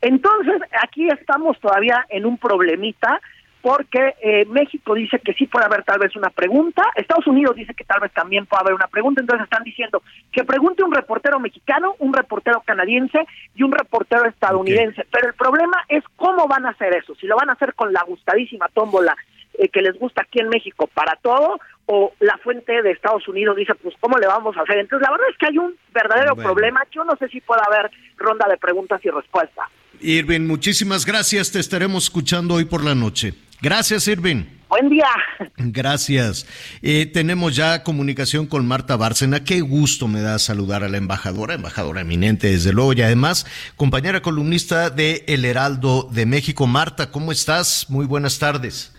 Entonces, 0.01 0.61
aquí 0.82 1.09
estamos 1.09 1.59
todavía 1.61 2.05
en 2.09 2.27
un 2.27 2.39
problemita 2.39 3.20
porque 3.66 4.14
eh, 4.22 4.44
México 4.44 4.94
dice 4.94 5.18
que 5.18 5.32
sí 5.32 5.48
puede 5.48 5.64
haber 5.64 5.82
tal 5.82 5.98
vez 5.98 6.14
una 6.14 6.30
pregunta, 6.30 6.84
Estados 6.94 7.26
Unidos 7.26 7.56
dice 7.56 7.74
que 7.74 7.82
tal 7.82 7.98
vez 7.98 8.12
también 8.12 8.47
puede 8.47 8.60
haber 8.60 8.74
una 8.74 8.86
pregunta, 8.86 9.20
entonces 9.20 9.43
están 9.43 9.64
diciendo 9.64 10.05
que 10.30 10.44
pregunte 10.44 10.84
un 10.84 10.94
reportero 10.94 11.40
mexicano, 11.40 11.97
un 11.98 12.12
reportero 12.12 12.62
canadiense 12.64 13.26
y 13.56 13.64
un 13.64 13.72
reportero 13.72 14.24
estadounidense, 14.26 15.05
pero 15.10 15.26
el 15.26 15.34
problema 15.34 15.82
es 15.88 16.05
cómo 16.14 16.47
van 16.47 16.64
a 16.64 16.68
hacer 16.68 16.94
eso, 16.94 17.16
si 17.16 17.26
lo 17.26 17.34
van 17.34 17.51
a 17.51 17.55
hacer 17.55 17.74
con 17.74 17.93
la 17.93 18.05
gustadísima 18.05 18.68
tómbola 18.68 19.16
eh, 19.55 19.68
que 19.68 19.82
les 19.82 19.98
gusta 19.98 20.22
aquí 20.22 20.38
en 20.38 20.48
México 20.48 20.88
para 20.94 21.16
todo 21.16 21.59
o 21.86 22.12
la 22.20 22.38
fuente 22.44 22.82
de 22.82 22.93
Estados 22.93 23.26
Unidos 23.26 23.56
dice, 23.56 23.74
pues, 23.74 23.97
¿cómo 23.98 24.16
le 24.18 24.28
vamos 24.28 24.56
a 24.56 24.60
hacer? 24.60 24.78
Entonces, 24.78 25.09
la 25.09 25.10
verdad 25.10 25.26
es 25.28 25.38
que 25.38 25.47
hay 25.47 25.59
un 25.59 25.74
verdadero 25.93 26.36
problema. 26.36 26.82
Yo 26.93 27.05
no 27.05 27.16
sé 27.16 27.28
si 27.28 27.40
puede 27.40 27.62
haber 27.66 27.90
ronda 28.16 28.47
de 28.48 28.59
preguntas 28.59 29.01
y 29.05 29.10
respuestas. 29.10 29.66
Irving, 30.01 30.47
muchísimas 30.47 31.06
gracias. 31.06 31.51
Te 31.51 31.59
estaremos 31.59 32.05
escuchando 32.05 32.55
hoy 32.55 32.64
por 32.64 32.84
la 32.84 32.94
noche. 32.94 33.34
Gracias, 33.61 34.07
Irving. 34.09 34.45
Buen 34.69 34.89
día. 34.89 35.09
Gracias. 35.57 36.47
Eh, 36.83 37.07
tenemos 37.07 37.55
ya 37.55 37.85
comunicación 37.85 38.47
con 38.47 38.66
Marta 38.66 38.97
Bárcena. 38.97 39.45
Qué 39.45 39.61
gusto 39.61 40.09
me 40.09 40.20
da 40.20 40.39
saludar 40.39 40.83
a 40.83 40.89
la 40.89 40.97
embajadora, 40.97 41.55
embajadora 41.55 42.01
eminente, 42.01 42.51
desde 42.51 42.73
luego, 42.73 42.93
y 42.93 43.03
además 43.03 43.47
compañera 43.77 44.23
columnista 44.23 44.91
de 44.91 45.24
El 45.28 45.45
Heraldo 45.45 46.09
de 46.11 46.27
México. 46.27 46.66
Marta, 46.66 47.11
¿cómo 47.12 47.31
estás? 47.31 47.89
Muy 47.89 48.07
buenas 48.07 48.39
tardes. 48.39 48.93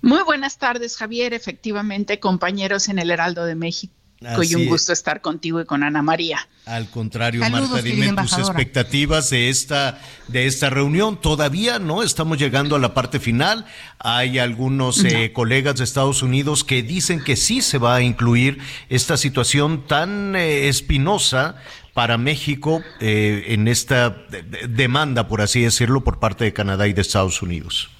Muy 0.00 0.22
buenas 0.22 0.56
tardes, 0.56 0.96
Javier. 0.96 1.34
Efectivamente, 1.34 2.18
compañeros 2.18 2.88
en 2.88 2.98
el 2.98 3.10
Heraldo 3.10 3.44
de 3.44 3.56
México. 3.56 3.92
Y 4.20 4.54
un 4.54 4.66
gusto 4.66 4.92
estar 4.92 5.20
contigo 5.20 5.60
y 5.60 5.66
con 5.66 5.82
Ana 5.82 6.02
María. 6.02 6.48
Al 6.64 6.88
contrario, 6.88 7.42
Marta, 7.48 7.82
dime 7.82 8.12
tus 8.14 8.38
expectativas 8.38 9.30
de 9.30 9.50
esta, 9.50 10.00
de 10.28 10.46
esta 10.46 10.70
reunión. 10.70 11.20
Todavía 11.20 11.78
no 11.78 12.02
estamos 12.02 12.38
llegando 12.38 12.76
a 12.76 12.78
la 12.78 12.94
parte 12.94 13.20
final. 13.20 13.66
Hay 13.98 14.38
algunos 14.38 15.04
eh, 15.04 15.32
colegas 15.32 15.76
de 15.76 15.84
Estados 15.84 16.22
Unidos 16.22 16.64
que 16.64 16.82
dicen 16.82 17.22
que 17.22 17.36
sí 17.36 17.60
se 17.60 17.78
va 17.78 17.96
a 17.96 18.02
incluir 18.02 18.58
esta 18.88 19.16
situación 19.16 19.86
tan 19.86 20.34
eh, 20.34 20.68
espinosa 20.68 21.56
para 21.92 22.18
México 22.18 22.82
eh, 23.00 23.44
en 23.48 23.68
esta 23.68 24.26
demanda, 24.68 25.28
por 25.28 25.40
así 25.40 25.62
decirlo, 25.62 26.04
por 26.04 26.18
parte 26.18 26.44
de 26.44 26.52
Canadá 26.52 26.88
y 26.88 26.92
de 26.92 27.02
Estados 27.02 27.42
Unidos. 27.42 27.90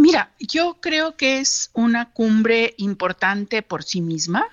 Mira, 0.00 0.32
yo 0.38 0.78
creo 0.80 1.18
que 1.18 1.40
es 1.40 1.68
una 1.74 2.10
cumbre 2.10 2.72
importante 2.78 3.60
por 3.60 3.82
sí 3.82 4.00
misma, 4.00 4.46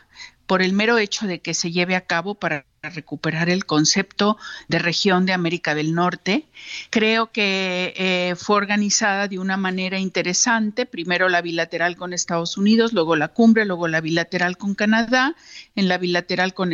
por 0.45 0.61
el 0.61 0.73
mero 0.73 0.97
hecho 0.97 1.25
de 1.25 1.39
que 1.39 1.53
se 1.53 1.71
lleve 1.71 1.95
a 1.95 2.05
cabo 2.05 2.35
para 2.35 2.65
recuperar 2.81 3.49
el 3.49 3.65
concepto 3.65 4.35
de 4.67 4.79
región 4.79 5.25
de 5.25 5.31
América 5.31 5.73
del 5.73 5.93
Norte. 5.93 6.47
Creo 6.89 7.31
que 7.31 7.93
eh, 7.95 8.35
fue 8.35 8.57
organizada 8.57 9.29
de 9.29 9.39
una 9.39 9.55
manera 9.55 9.99
interesante, 9.99 10.85
primero 10.85 11.29
la 11.29 11.41
bilateral 11.41 11.95
con 11.95 12.11
Estados 12.11 12.57
Unidos, 12.57 12.91
luego 12.91 13.15
la 13.15 13.29
cumbre, 13.29 13.63
luego 13.63 13.87
la 13.87 14.01
bilateral 14.01 14.57
con 14.57 14.75
Canadá, 14.75 15.33
en 15.75 15.87
la 15.87 15.97
bilateral 15.97 16.53
con 16.53 16.73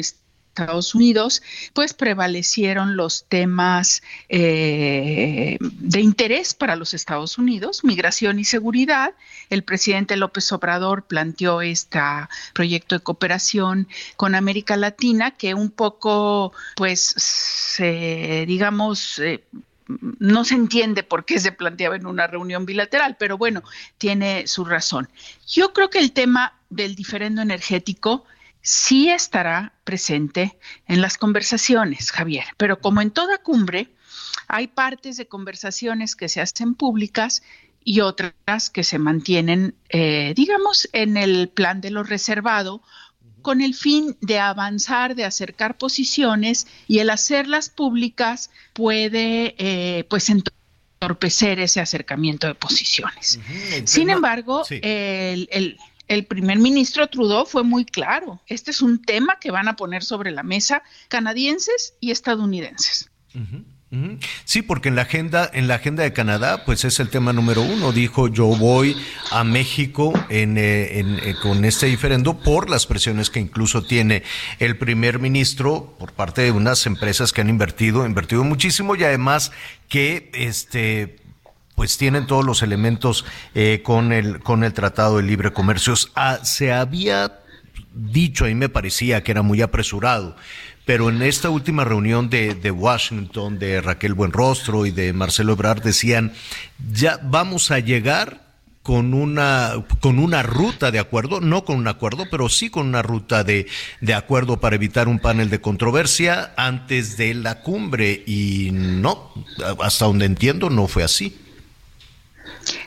Estados 0.53 0.93
Unidos, 0.93 1.41
pues 1.73 1.95
prevalecieron 1.95 2.95
los 2.95 3.25
temas 3.27 4.03
eh, 4.29 5.57
de 5.59 5.99
interés 5.99 6.53
para 6.53 6.75
los 6.75 6.93
Estados 6.93 7.39
Unidos, 7.39 7.83
migración 7.83 8.37
y 8.37 8.45
seguridad. 8.45 9.15
El 9.49 9.63
presidente 9.63 10.15
López 10.15 10.51
Obrador 10.51 11.05
planteó 11.05 11.61
este 11.61 11.99
proyecto 12.53 12.93
de 12.93 13.01
cooperación 13.01 13.87
con 14.15 14.35
América 14.35 14.77
Latina 14.77 15.31
que 15.31 15.55
un 15.55 15.71
poco, 15.71 16.53
pues, 16.75 17.15
digamos, 18.45 19.17
eh, 19.17 19.43
no 20.19 20.45
se 20.45 20.53
entiende 20.53 21.01
por 21.01 21.25
qué 21.25 21.39
se 21.39 21.51
planteaba 21.51 21.95
en 21.95 22.05
una 22.05 22.27
reunión 22.27 22.67
bilateral, 22.67 23.15
pero 23.17 23.39
bueno, 23.39 23.63
tiene 23.97 24.45
su 24.45 24.65
razón. 24.65 25.09
Yo 25.47 25.73
creo 25.73 25.89
que 25.89 25.99
el 25.99 26.11
tema 26.11 26.59
del 26.69 26.93
diferendo 26.93 27.41
energético 27.41 28.25
sí 28.63 29.09
estará 29.09 29.73
presente 29.83 30.57
en 30.87 31.01
las 31.01 31.17
conversaciones, 31.17 32.11
Javier, 32.11 32.45
pero 32.57 32.79
como 32.79 33.01
en 33.01 33.11
toda 33.11 33.37
cumbre, 33.37 33.89
hay 34.47 34.67
partes 34.67 35.17
de 35.17 35.27
conversaciones 35.27 36.15
que 36.15 36.29
se 36.29 36.41
hacen 36.41 36.73
públicas 36.73 37.43
y 37.83 37.99
otras 37.99 38.69
que 38.71 38.83
se 38.83 38.97
mantienen, 38.97 39.75
eh, 39.89 40.33
digamos, 40.35 40.89
en 40.93 41.17
el 41.17 41.49
plan 41.49 41.81
de 41.81 41.91
lo 41.91 42.03
reservado, 42.03 42.81
con 43.41 43.59
el 43.59 43.75
fin 43.75 44.15
de 44.21 44.39
avanzar, 44.39 45.15
de 45.15 45.25
acercar 45.25 45.77
posiciones 45.77 46.65
y 46.87 46.99
el 46.99 47.09
hacerlas 47.09 47.69
públicas 47.69 48.49
puede, 48.71 49.55
eh, 49.57 50.05
pues 50.05 50.29
entorpecer 50.29 51.59
ese 51.59 51.81
acercamiento 51.81 52.47
de 52.47 52.55
posiciones. 52.55 53.39
Sin 53.83 54.09
embargo, 54.09 54.63
el, 54.69 55.49
el, 55.51 55.77
el 56.13 56.25
primer 56.25 56.59
ministro 56.59 57.07
Trudeau 57.07 57.45
fue 57.45 57.63
muy 57.63 57.85
claro. 57.85 58.41
Este 58.47 58.71
es 58.71 58.81
un 58.81 59.01
tema 59.01 59.39
que 59.39 59.51
van 59.51 59.67
a 59.67 59.75
poner 59.75 60.03
sobre 60.03 60.31
la 60.31 60.43
mesa 60.43 60.83
canadienses 61.09 61.95
y 61.99 62.11
estadounidenses. 62.11 63.09
Sí, 64.45 64.63
porque 64.63 64.89
en 64.89 64.95
la 64.95 65.03
agenda, 65.03 65.49
en 65.53 65.67
la 65.67 65.75
agenda 65.75 66.01
de 66.01 66.13
Canadá, 66.13 66.65
pues 66.65 66.83
es 66.83 66.99
el 66.99 67.09
tema 67.09 67.31
número 67.31 67.61
uno. 67.61 67.91
Dijo 67.91 68.27
yo 68.27 68.47
voy 68.47 68.97
a 69.31 69.43
México 69.43 70.13
eh, 70.29 70.45
eh, 70.49 71.35
con 71.43 71.63
este 71.63 71.85
diferendo 71.85 72.39
por 72.39 72.71
las 72.71 72.87
presiones 72.87 73.29
que 73.29 73.39
incluso 73.39 73.83
tiene 73.83 74.23
el 74.57 74.77
primer 74.77 75.19
ministro 75.19 75.95
por 75.99 76.11
parte 76.11 76.41
de 76.41 76.51
unas 76.51 76.87
empresas 76.87 77.31
que 77.33 77.41
han 77.41 77.49
invertido, 77.49 78.05
invertido 78.05 78.43
muchísimo 78.43 78.95
y 78.95 79.03
además 79.03 79.51
que 79.89 80.31
este 80.33 81.22
pues 81.75 81.97
tienen 81.97 82.27
todos 82.27 82.45
los 82.45 82.61
elementos 82.61 83.25
eh, 83.55 83.81
con 83.83 84.11
el 84.11 84.39
con 84.39 84.63
el 84.63 84.73
Tratado 84.73 85.17
de 85.17 85.23
Libre 85.23 85.53
Comercio. 85.53 85.93
Ah, 86.15 86.39
se 86.43 86.71
había 86.71 87.39
dicho, 87.93 88.45
ahí 88.45 88.55
me 88.55 88.69
parecía 88.69 89.23
que 89.23 89.31
era 89.31 89.41
muy 89.41 89.61
apresurado, 89.61 90.35
pero 90.85 91.09
en 91.09 91.21
esta 91.21 91.49
última 91.49 91.83
reunión 91.83 92.29
de, 92.29 92.55
de, 92.55 92.71
Washington, 92.71 93.59
de 93.59 93.81
Raquel 93.81 94.13
Buenrostro 94.13 94.85
y 94.85 94.91
de 94.91 95.13
Marcelo 95.13 95.53
Ebrard, 95.53 95.83
decían, 95.83 96.33
ya 96.91 97.19
vamos 97.23 97.71
a 97.71 97.79
llegar 97.79 98.43
con 98.83 99.13
una, 99.13 99.85
con 100.01 100.19
una 100.19 100.43
ruta 100.43 100.91
de 100.91 100.99
acuerdo, 100.99 101.39
no 101.39 101.63
con 101.63 101.77
un 101.77 101.87
acuerdo, 101.87 102.25
pero 102.29 102.49
sí 102.49 102.69
con 102.69 102.87
una 102.87 103.01
ruta 103.01 103.45
de, 103.45 103.65
de 104.01 104.13
acuerdo 104.13 104.59
para 104.59 104.75
evitar 104.75 105.07
un 105.07 105.19
panel 105.19 105.49
de 105.49 105.61
controversia 105.61 106.53
antes 106.57 107.15
de 107.15 107.33
la 107.33 107.61
cumbre. 107.61 108.23
Y 108.27 108.71
no, 108.73 109.31
hasta 109.81 110.05
donde 110.05 110.25
entiendo, 110.25 110.69
no 110.69 110.87
fue 110.87 111.03
así. 111.03 111.42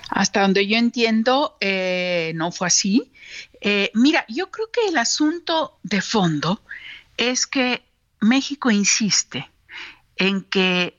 Hasta 0.08 0.42
donde 0.42 0.66
yo 0.66 0.76
entiendo, 0.76 1.56
eh, 1.60 2.32
no 2.34 2.52
fue 2.52 2.68
así. 2.68 3.12
Eh, 3.60 3.90
mira, 3.94 4.24
yo 4.28 4.50
creo 4.50 4.70
que 4.70 4.88
el 4.88 4.98
asunto 4.98 5.78
de 5.82 6.00
fondo 6.00 6.62
es 7.16 7.46
que 7.46 7.82
México 8.20 8.70
insiste 8.70 9.50
en 10.16 10.42
que 10.42 10.98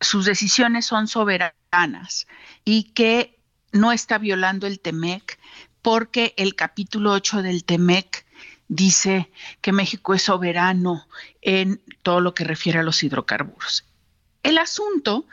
sus 0.00 0.24
decisiones 0.24 0.86
son 0.86 1.08
soberanas 1.08 2.26
y 2.64 2.84
que 2.92 3.38
no 3.72 3.92
está 3.92 4.18
violando 4.18 4.66
el 4.66 4.80
TEMEC 4.80 5.38
porque 5.82 6.34
el 6.36 6.54
capítulo 6.54 7.12
8 7.12 7.42
del 7.42 7.64
TEMEC 7.64 8.26
dice 8.68 9.30
que 9.60 9.72
México 9.72 10.14
es 10.14 10.22
soberano 10.22 11.06
en 11.42 11.80
todo 12.02 12.20
lo 12.20 12.34
que 12.34 12.44
refiere 12.44 12.78
a 12.78 12.82
los 12.82 13.02
hidrocarburos. 13.02 13.84
El 14.42 14.58
asunto 14.58 15.26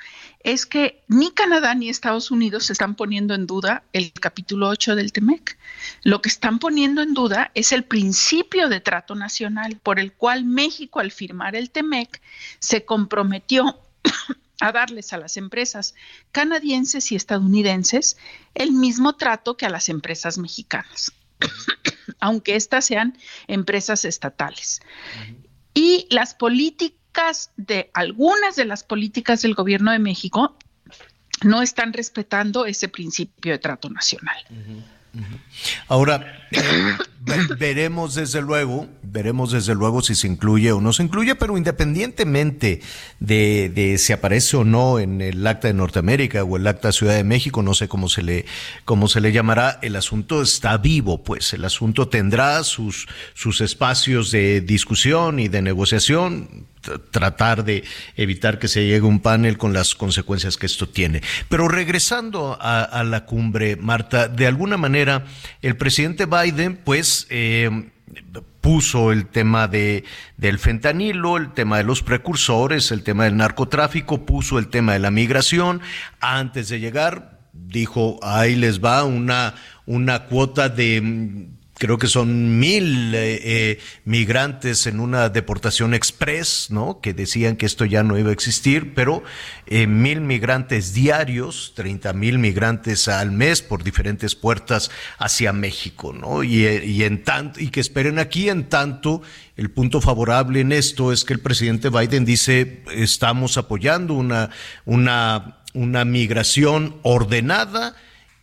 es 0.44 0.66
que 0.66 1.04
ni 1.08 1.32
Canadá 1.32 1.74
ni 1.74 1.90
Estados 1.90 2.30
Unidos 2.30 2.70
están 2.70 2.96
poniendo 2.96 3.34
en 3.34 3.48
duda 3.48 3.84
el 3.94 4.12
capítulo 4.12 4.68
8 4.68 4.96
del 4.96 5.14
TEMEC. 5.14 5.58
Lo 6.04 6.22
que 6.22 6.28
están 6.28 6.60
poniendo 6.60 7.02
en 7.02 7.14
duda 7.14 7.52
es 7.56 7.72
el 7.72 7.86
principio 7.86 8.68
de 8.68 8.82
trato 8.82 9.16
nacional 9.16 9.80
por 9.82 10.00
el 10.00 10.12
cual 10.12 10.44
México 10.44 11.00
al 11.00 11.12
firmar 11.12 11.56
el 11.56 11.72
TEMEC 11.72 12.22
se 12.60 12.84
comprometió 12.84 13.80
a 14.60 14.72
darles 14.74 15.14
a 15.14 15.18
las 15.18 15.38
empresas 15.38 15.96
canadienses 16.34 17.12
y 17.14 17.16
estadounidenses 17.16 18.18
el 18.54 18.74
mismo 18.74 19.16
trato 19.16 19.56
que 19.56 19.66
a 19.66 19.70
las 19.70 19.88
empresas 19.88 20.38
mexicanas, 20.38 21.14
aunque 22.20 22.58
éstas 22.58 22.86
sean 22.86 23.18
empresas 23.48 24.04
estatales. 24.04 24.82
Y 25.74 26.06
las 26.10 26.36
políticas 26.36 27.03
de 27.58 27.90
algunas 27.94 28.56
de 28.56 28.66
las 28.66 28.84
políticas 28.84 29.42
del 29.42 29.54
gobierno 29.54 29.92
de 29.92 30.00
México 30.00 30.56
no 31.44 31.62
están 31.62 31.94
respetando 31.94 32.66
ese 32.66 32.88
principio 32.88 33.52
de 33.52 33.60
trato 33.60 33.90
nacional. 33.90 34.38
Ahora, 35.88 36.48
eh, 36.52 36.98
veremos 37.58 38.16
desde 38.16 38.42
luego, 38.42 38.88
veremos 39.02 39.52
desde 39.52 39.76
luego 39.76 40.02
si 40.02 40.16
se 40.16 40.28
incluye 40.28 40.72
o 40.72 40.82
no 40.82 40.94
se 40.94 41.04
incluye, 41.04 41.36
pero 41.36 41.58
independientemente 41.58 42.82
de, 43.20 43.72
de, 43.74 43.98
si 43.98 44.14
aparece 44.14 44.58
o 44.58 44.64
no 44.64 45.00
en 45.00 45.22
el 45.22 45.46
acta 45.46 45.68
de 45.68 45.74
Norteamérica 45.74 46.44
o 46.44 46.58
el 46.58 46.68
acta 46.68 46.92
Ciudad 46.92 47.16
de 47.16 47.24
México, 47.24 47.64
no 47.64 47.74
sé 47.74 47.88
cómo 47.88 48.10
se 48.10 48.24
le, 48.24 48.46
cómo 48.86 49.08
se 49.08 49.22
le 49.22 49.32
llamará, 49.32 49.80
el 49.82 49.96
asunto 49.96 50.42
está 50.42 50.78
vivo, 50.78 51.24
pues 51.24 51.54
el 51.54 51.66
asunto 51.66 52.08
tendrá 52.08 52.64
sus, 52.64 53.08
sus 53.34 53.62
espacios 53.62 54.32
de 54.32 54.62
discusión 54.62 55.40
y 55.40 55.48
de 55.48 55.62
negociación 55.62 56.68
tratar 57.12 57.64
de 57.64 57.84
evitar 58.16 58.60
que 58.60 58.68
se 58.68 58.86
llegue 58.86 59.02
un 59.02 59.20
panel 59.20 59.58
con 59.58 59.74
las 59.74 59.96
consecuencias 59.96 60.58
que 60.58 60.66
esto 60.66 60.88
tiene. 60.88 61.22
Pero 61.50 61.68
regresando 61.68 62.58
a, 62.60 63.04
la 63.04 63.26
cumbre, 63.26 63.76
Marta, 63.76 64.28
de 64.28 64.48
alguna 64.48 64.78
manera 64.78 65.26
el 65.62 65.78
presidente 65.78 66.26
Biden, 66.26 66.78
pues, 66.84 67.13
eh, 67.30 67.92
puso 68.62 69.12
el 69.12 69.28
tema 69.28 69.68
de, 69.68 70.04
del 70.38 70.60
fentanilo, 70.60 71.38
el 71.38 71.54
tema 71.54 71.78
de 71.78 71.84
los 71.84 72.02
precursores, 72.02 72.92
el 72.92 73.04
tema 73.04 73.26
del 73.26 73.38
narcotráfico, 73.38 74.26
puso 74.26 74.60
el 74.60 74.68
tema 74.68 74.94
de 74.94 75.00
la 75.00 75.12
migración. 75.12 75.82
Antes 76.20 76.70
de 76.70 76.80
llegar, 76.80 77.40
dijo, 77.52 78.20
ahí 78.22 78.56
les 78.56 78.84
va 78.84 79.04
una, 79.04 79.56
una 79.86 80.26
cuota 80.26 80.70
de 80.70 81.50
creo 81.84 81.98
que 81.98 82.08
son 82.08 82.60
mil 82.60 83.14
eh, 83.14 83.42
eh, 83.44 83.80
migrantes 84.06 84.88
en 84.88 85.02
una 85.02 85.28
deportación 85.28 85.94
express, 85.94 86.68
¿no? 86.70 87.02
Que 87.02 87.14
decían 87.14 87.58
que 87.58 87.66
esto 87.66 87.84
ya 87.84 88.04
no 88.04 88.18
iba 88.18 88.30
a 88.30 88.32
existir, 88.32 88.94
pero 88.94 89.22
eh, 89.68 89.86
mil 89.86 90.22
migrantes 90.22 90.94
diarios, 90.94 91.74
treinta 91.76 92.14
mil 92.14 92.40
migrantes 92.40 93.10
al 93.10 93.34
mes 93.34 93.62
por 93.62 93.84
diferentes 93.84 94.34
puertas 94.34 94.92
hacia 95.18 95.52
México, 95.52 96.14
¿no? 96.14 96.46
Y, 96.46 96.66
y 96.66 97.04
en 97.04 97.22
tanto, 97.26 97.60
y 97.60 97.68
que 97.68 97.82
esperen 97.82 98.18
aquí 98.18 98.48
en 98.48 98.70
tanto 98.70 99.22
el 99.58 99.70
punto 99.70 100.00
favorable 100.00 100.62
en 100.62 100.72
esto 100.72 101.12
es 101.12 101.26
que 101.26 101.34
el 101.34 101.42
presidente 101.42 101.90
Biden 101.90 102.24
dice 102.24 102.82
estamos 102.94 103.58
apoyando 103.58 104.14
una, 104.14 104.52
una, 104.86 105.58
una 105.74 106.06
migración 106.06 106.96
ordenada 107.02 107.94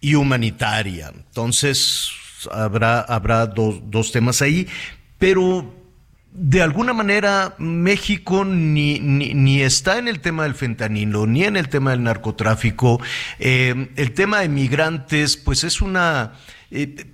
y 0.02 0.16
humanitaria. 0.16 1.10
Entonces, 1.14 2.19
habrá, 2.52 3.00
habrá 3.00 3.46
dos, 3.46 3.80
dos 3.84 4.12
temas 4.12 4.42
ahí, 4.42 4.68
pero 5.18 5.74
de 6.32 6.62
alguna 6.62 6.92
manera 6.92 7.54
México 7.58 8.44
ni, 8.44 9.00
ni, 9.00 9.62
está 9.62 9.98
en 9.98 10.06
el 10.08 10.20
tema 10.20 10.44
del 10.44 10.54
fentanilo, 10.54 11.26
ni 11.26 11.44
en 11.44 11.56
el 11.56 11.68
tema 11.68 11.90
del 11.90 12.02
narcotráfico. 12.04 13.00
Eh, 13.38 13.90
el 13.96 14.12
tema 14.12 14.40
de 14.40 14.48
migrantes, 14.48 15.36
pues 15.36 15.64
es 15.64 15.80
una... 15.80 16.34
Eh, 16.70 17.06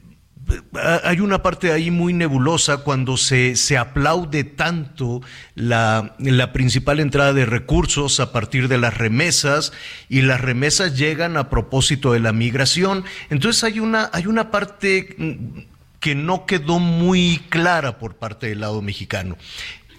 hay 1.05 1.21
una 1.21 1.43
parte 1.43 1.73
ahí 1.73 1.91
muy 1.91 2.13
nebulosa 2.13 2.79
cuando 2.79 3.17
se, 3.17 3.57
se 3.57 3.77
aplaude 3.77 4.45
tanto 4.45 5.23
la, 5.55 6.15
la, 6.19 6.53
principal 6.53 7.01
entrada 7.01 7.33
de 7.33 7.47
recursos 7.47 8.21
a 8.21 8.33
partir 8.33 8.69
de 8.69 8.79
las 8.79 8.97
remesas 8.97 9.73
y 10.09 10.23
las 10.23 10.41
remesas 10.41 10.97
llegan 10.97 11.37
a 11.37 11.51
propósito 11.51 12.13
de 12.13 12.21
la 12.21 12.33
migración. 12.33 13.05
Entonces 13.31 13.65
hay 13.65 13.81
una, 13.81 14.09
hay 14.13 14.27
una 14.27 14.51
parte 14.51 15.17
que 16.01 16.15
no 16.15 16.47
quedó 16.47 16.79
muy 16.79 17.43
clara 17.49 17.99
por 17.99 18.15
parte 18.15 18.49
del 18.49 18.61
lado 18.61 18.83
mexicano 18.83 19.37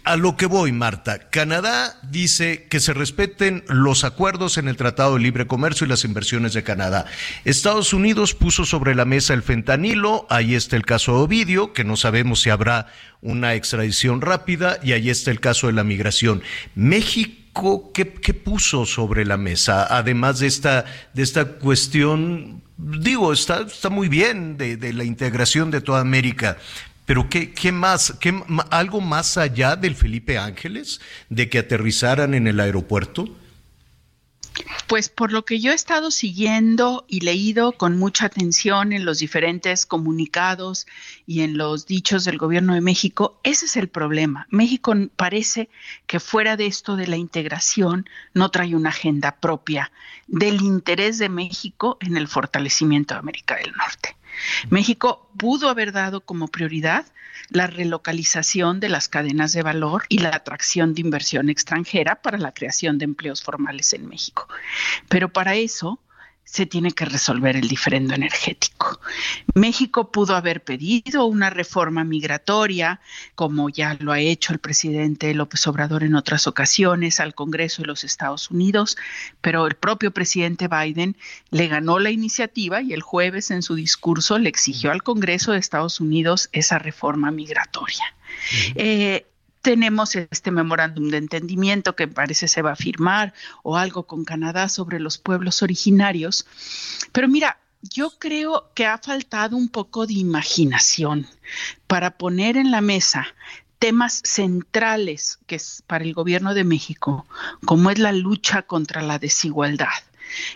a 0.08 0.16
lo 0.16 0.38
que 0.38 0.46
voy, 0.46 0.72
Marta. 0.72 1.30
Canadá 1.30 2.00
dice 2.02 2.66
que 2.70 2.80
se 2.80 2.94
respeten 2.94 3.66
los 3.68 4.06
acuerdos 4.06 4.58
en 4.58 4.70
el 4.70 4.78
Tratado 4.78 5.16
de 5.16 5.20
Libre 5.20 5.48
Comercio 5.48 5.84
y 5.84 5.90
las 5.90 6.06
inversiones 6.06 6.54
de 6.54 6.64
Canadá. 6.64 7.08
Estados 7.44 7.92
Unidos 7.92 8.34
puso 8.34 8.64
sobre 8.64 8.96
la 8.96 9.04
mesa 9.04 9.34
el 9.34 9.44
fentanilo, 9.44 10.26
ahí 10.30 10.56
está 10.56 10.78
el 10.78 10.86
caso 10.86 11.12
de 11.12 11.24
Ovidio, 11.24 11.74
que 11.74 11.84
no 11.84 11.98
sabemos 11.98 12.40
si 12.42 12.50
habrá 12.50 12.88
una 13.22 13.56
extradición 13.56 14.22
rápida, 14.22 14.80
y 14.82 14.94
ahí 14.94 15.10
está 15.10 15.30
el 15.30 15.42
caso 15.42 15.68
de 15.68 15.74
la 15.74 15.84
migración. 15.84 16.42
México, 16.74 17.92
¿qué, 17.94 18.06
puso 18.06 18.86
sobre 18.86 19.26
la 19.26 19.36
mesa? 19.36 19.88
Además 19.90 20.40
de 20.40 20.48
esta, 20.48 20.86
de 21.14 21.24
esta 21.24 21.44
cuestión 21.44 22.64
digo, 22.78 23.34
está, 23.34 23.62
está 23.62 23.90
muy 23.90 24.08
bien 24.08 24.56
de, 24.56 24.78
de, 24.78 24.94
la 24.94 25.04
integración 25.04 25.72
de 25.72 25.82
toda 25.82 26.00
América, 26.00 26.58
pero 27.08 27.30
¿qué, 27.30 27.72
más? 27.72 28.16
Qué, 28.20 28.38
¿Algo 28.70 29.00
más 29.00 29.38
allá 29.38 29.78
del 29.78 29.96
Felipe 29.96 30.38
Ángeles, 30.38 31.00
de 31.30 31.50
que 31.50 31.60
aterrizaran 31.60 32.34
en 32.34 32.48
el 32.48 32.60
aeropuerto? 32.60 33.34
Pues 34.88 35.08
por 35.08 35.32
lo 35.32 35.46
que 35.46 35.62
yo 35.62 35.72
he 35.72 35.76
estado 35.76 36.12
siguiendo 36.12 37.06
y 37.08 37.22
leído 37.22 37.72
con 37.72 37.98
mucha 37.98 38.26
atención 38.26 38.92
en 38.92 39.06
los 39.06 39.20
diferentes 39.20 39.86
comunicados 39.86 40.86
y 41.26 41.44
en 41.44 41.58
los 41.58 41.86
dichos 41.86 42.26
del 42.26 42.38
gobierno 42.38 42.74
de 42.74 42.82
México, 42.82 43.40
ese 43.44 43.68
es 43.68 43.78
el 43.78 43.88
problema. 43.88 44.46
México 44.50 44.94
parece 45.16 45.70
que 46.08 46.20
fuera 46.20 46.58
de 46.58 46.66
esto 46.66 46.98
de 46.98 47.08
la 47.08 47.16
integración 47.16 48.10
no 48.34 48.52
trae 48.52 48.76
una 48.76 48.90
agenda 48.90 49.38
propia 49.40 49.94
del 50.28 50.62
interés 50.62 51.20
de 51.20 51.30
México 51.30 51.98
en 52.02 52.18
el 52.18 52.28
fortalecimiento 52.28 53.14
de 53.14 53.22
América 53.22 53.56
del 53.56 53.72
Norte. 53.72 54.17
México 54.70 55.30
pudo 55.38 55.70
haber 55.70 55.92
dado 55.92 56.22
como 56.22 56.48
prioridad 56.48 57.06
la 57.50 57.68
relocalización 57.68 58.80
de 58.80 58.90
las 58.90 59.08
cadenas 59.08 59.54
de 59.54 59.62
valor 59.62 60.04
y 60.10 60.20
la 60.20 60.30
atracción 60.30 60.94
de 60.94 61.02
inversión 61.02 61.50
extranjera 61.50 62.22
para 62.22 62.38
la 62.38 62.54
creación 62.54 62.98
de 62.98 63.06
empleos 63.06 63.44
formales 63.44 63.94
en 63.94 64.08
México. 64.08 64.48
Pero 65.08 65.32
para 65.32 65.56
eso 65.56 66.00
se 66.48 66.66
tiene 66.66 66.92
que 66.92 67.06
resolver 67.06 67.58
el 67.58 67.68
diferendo 67.68 68.16
energético. 68.16 69.02
México 69.54 70.12
pudo 70.12 70.36
haber 70.36 70.64
pedido 70.64 71.26
una 71.26 71.50
reforma 71.50 72.06
migratoria, 72.06 73.02
como 73.36 73.70
ya 73.70 73.98
lo 74.00 74.14
ha 74.14 74.20
hecho 74.20 74.54
el 74.54 74.60
presidente 74.60 75.34
López 75.34 75.68
Obrador 75.68 76.04
en 76.04 76.16
otras 76.16 76.48
ocasiones 76.48 77.20
al 77.20 77.36
Congreso 77.36 77.82
de 77.82 77.88
los 77.88 78.06
Estados 78.06 78.50
Unidos, 78.50 78.98
pero 79.42 79.68
el 79.68 79.76
propio 79.76 80.12
presidente 80.12 80.70
Biden 80.70 81.18
le 81.52 81.68
ganó 81.68 82.00
la 82.00 82.12
iniciativa 82.12 82.82
y 82.82 82.94
el 82.94 83.02
jueves 83.02 83.52
en 83.52 83.62
su 83.62 83.76
discurso 83.76 84.40
le 84.40 84.48
exigió 84.48 84.92
al 84.92 85.04
Congreso 85.04 85.52
de 85.52 85.60
Estados 85.60 86.00
Unidos 86.00 86.50
esa 86.54 86.80
reforma 86.80 87.30
migratoria 87.30 88.06
tenemos 89.68 90.16
este 90.16 90.50
memorándum 90.50 91.10
de 91.10 91.18
entendimiento 91.18 91.94
que 91.94 92.08
parece 92.08 92.48
se 92.48 92.62
va 92.62 92.72
a 92.72 92.78
firmar 92.78 93.34
o 93.64 93.76
algo 93.76 94.08
con 94.08 94.24
Canadá 94.24 94.70
sobre 94.70 94.98
los 94.98 95.18
pueblos 95.18 95.62
originarios. 95.62 96.48
Pero 97.12 97.28
mira, 97.28 97.60
yo 97.82 98.12
creo 98.18 98.72
que 98.74 98.86
ha 98.86 98.98
faltado 98.98 99.58
un 99.58 99.68
poco 99.68 100.08
de 100.08 100.14
imaginación 100.14 101.28
para 101.86 102.12
poner 102.12 102.56
en 102.56 102.72
la 102.72 102.80
mesa 102.80 103.28
temas 103.78 104.22
centrales 104.24 105.38
que 105.48 105.58
es 105.58 105.84
para 105.86 106.06
el 106.06 106.14
gobierno 106.14 106.54
de 106.54 106.64
México, 106.64 107.28
como 107.66 107.92
es 107.92 108.00
la 108.00 108.14
lucha 108.14 108.62
contra 108.62 109.02
la 109.02 109.20
desigualdad, 109.20 110.00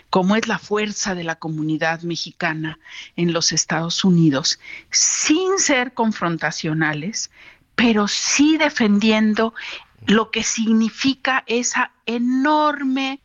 como 0.08 0.36
es 0.36 0.48
la 0.48 0.58
fuerza 0.58 1.14
de 1.14 1.24
la 1.24 1.34
comunidad 1.34 2.00
mexicana 2.00 2.78
en 3.16 3.34
los 3.34 3.52
Estados 3.52 4.04
Unidos, 4.04 4.58
sin 4.90 5.58
ser 5.58 5.92
confrontacionales, 5.92 7.30
pero 7.74 8.08
sí 8.08 8.56
defendiendo 8.58 9.54
lo 10.06 10.30
que 10.30 10.42
significa 10.42 11.44
esa 11.46 11.92
enorme 12.06 13.20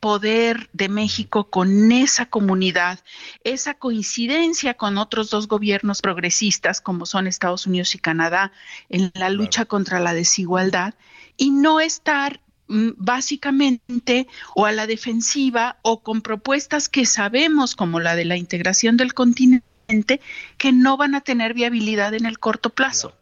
poder 0.00 0.70
de 0.72 0.88
México 0.88 1.50
con 1.50 1.92
esa 1.92 2.26
comunidad, 2.26 3.00
esa 3.44 3.74
coincidencia 3.74 4.74
con 4.74 4.96
otros 4.96 5.28
dos 5.28 5.46
gobiernos 5.46 6.00
progresistas 6.00 6.80
como 6.80 7.04
son 7.04 7.26
Estados 7.26 7.66
Unidos 7.66 7.94
y 7.94 7.98
Canadá 7.98 8.50
en 8.88 9.12
la 9.14 9.28
lucha 9.28 9.66
contra 9.66 10.00
la 10.00 10.14
desigualdad 10.14 10.94
y 11.36 11.50
no 11.50 11.80
estar 11.80 12.40
mm, 12.68 12.90
básicamente 12.96 14.26
o 14.54 14.64
a 14.64 14.72
la 14.72 14.86
defensiva 14.86 15.78
o 15.82 16.02
con 16.02 16.22
propuestas 16.22 16.88
que 16.88 17.04
sabemos 17.04 17.76
como 17.76 18.00
la 18.00 18.16
de 18.16 18.24
la 18.24 18.38
integración 18.38 18.96
del 18.96 19.12
continente 19.12 20.20
que 20.56 20.72
no 20.72 20.96
van 20.96 21.14
a 21.14 21.20
tener 21.20 21.52
viabilidad 21.52 22.14
en 22.14 22.24
el 22.24 22.38
corto 22.38 22.70
plazo. 22.70 23.08
Claro, 23.08 23.19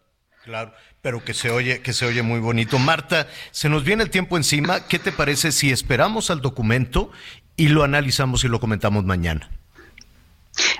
pero 1.03 1.25
que 1.25 1.35
se 1.35 1.51
oye, 1.51 1.81
que 1.81 1.93
se 1.93 2.07
oye 2.07 2.23
muy 2.23 2.41
bonito. 2.41 2.79
Marta, 2.79 3.29
se 3.51 3.69
nos 3.69 3.85
viene 3.85 4.03
el 4.03 4.11
tiempo 4.11 4.37
encima. 4.37 4.87
¿Qué 4.87 4.99
te 4.99 5.13
parece 5.13 5.53
si 5.53 5.71
esperamos 5.71 6.31
al 6.31 6.41
documento 6.41 7.11
y 7.57 7.69
lo 7.69 7.85
analizamos 7.85 8.45
y 8.45 8.49
lo 8.49 8.61
comentamos 8.61 9.05
mañana? 9.05 9.51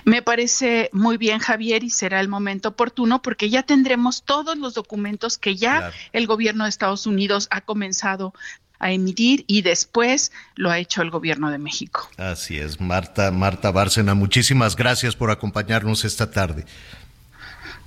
Me 0.03 0.21
parece 0.21 0.89
muy 0.91 1.17
bien, 1.17 1.39
Javier, 1.39 1.83
y 1.83 1.89
será 1.89 2.19
el 2.19 2.27
momento 2.27 2.69
oportuno 2.69 3.21
porque 3.21 3.49
ya 3.49 3.63
tendremos 3.63 4.23
todos 4.23 4.57
los 4.57 4.73
documentos 4.73 5.37
que 5.37 5.55
ya 5.55 5.91
el 6.11 6.27
gobierno 6.27 6.65
de 6.65 6.69
Estados 6.69 7.05
Unidos 7.05 7.47
ha 7.51 7.61
comenzado 7.61 8.33
a 8.79 8.91
emitir 8.91 9.43
y 9.47 9.61
después 9.61 10.31
lo 10.55 10.71
ha 10.71 10.79
hecho 10.79 11.01
el 11.01 11.11
gobierno 11.11 11.51
de 11.51 11.57
México. 11.57 12.09
Así 12.17 12.57
es, 12.57 12.79
Marta, 12.79 13.31
Marta 13.31 13.71
Bárcena, 13.71 14.15
muchísimas 14.15 14.75
gracias 14.75 15.15
por 15.15 15.31
acompañarnos 15.31 16.05
esta 16.05 16.31
tarde. 16.31 16.65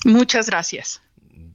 Muchas 0.05 0.47
gracias. 0.47 1.01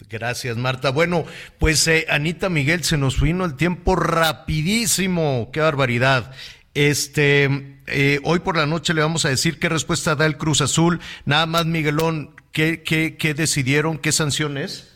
Gracias, 0.09 0.55
Marta. 0.55 0.89
Bueno, 0.91 1.25
pues 1.59 1.85
eh, 1.87 2.05
Anita 2.09 2.47
Miguel, 2.47 2.83
se 2.85 2.97
nos 2.97 3.19
vino 3.19 3.43
el 3.43 3.55
tiempo 3.55 3.97
rapidísimo. 3.97 5.49
Qué 5.51 5.59
barbaridad. 5.59 6.31
Este, 6.73 7.77
eh, 7.87 8.21
hoy 8.23 8.39
por 8.39 8.55
la 8.55 8.65
noche 8.65 8.93
le 8.93 9.01
vamos 9.01 9.25
a 9.25 9.29
decir 9.29 9.59
qué 9.59 9.67
respuesta 9.67 10.15
da 10.15 10.25
el 10.25 10.37
Cruz 10.37 10.61
Azul. 10.61 11.01
Nada 11.25 11.45
más, 11.45 11.65
Miguelón, 11.65 12.35
¿qué, 12.53 12.83
qué, 12.83 13.17
qué 13.17 13.33
decidieron? 13.33 13.97
¿Qué 13.97 14.13
sanciones? 14.13 14.93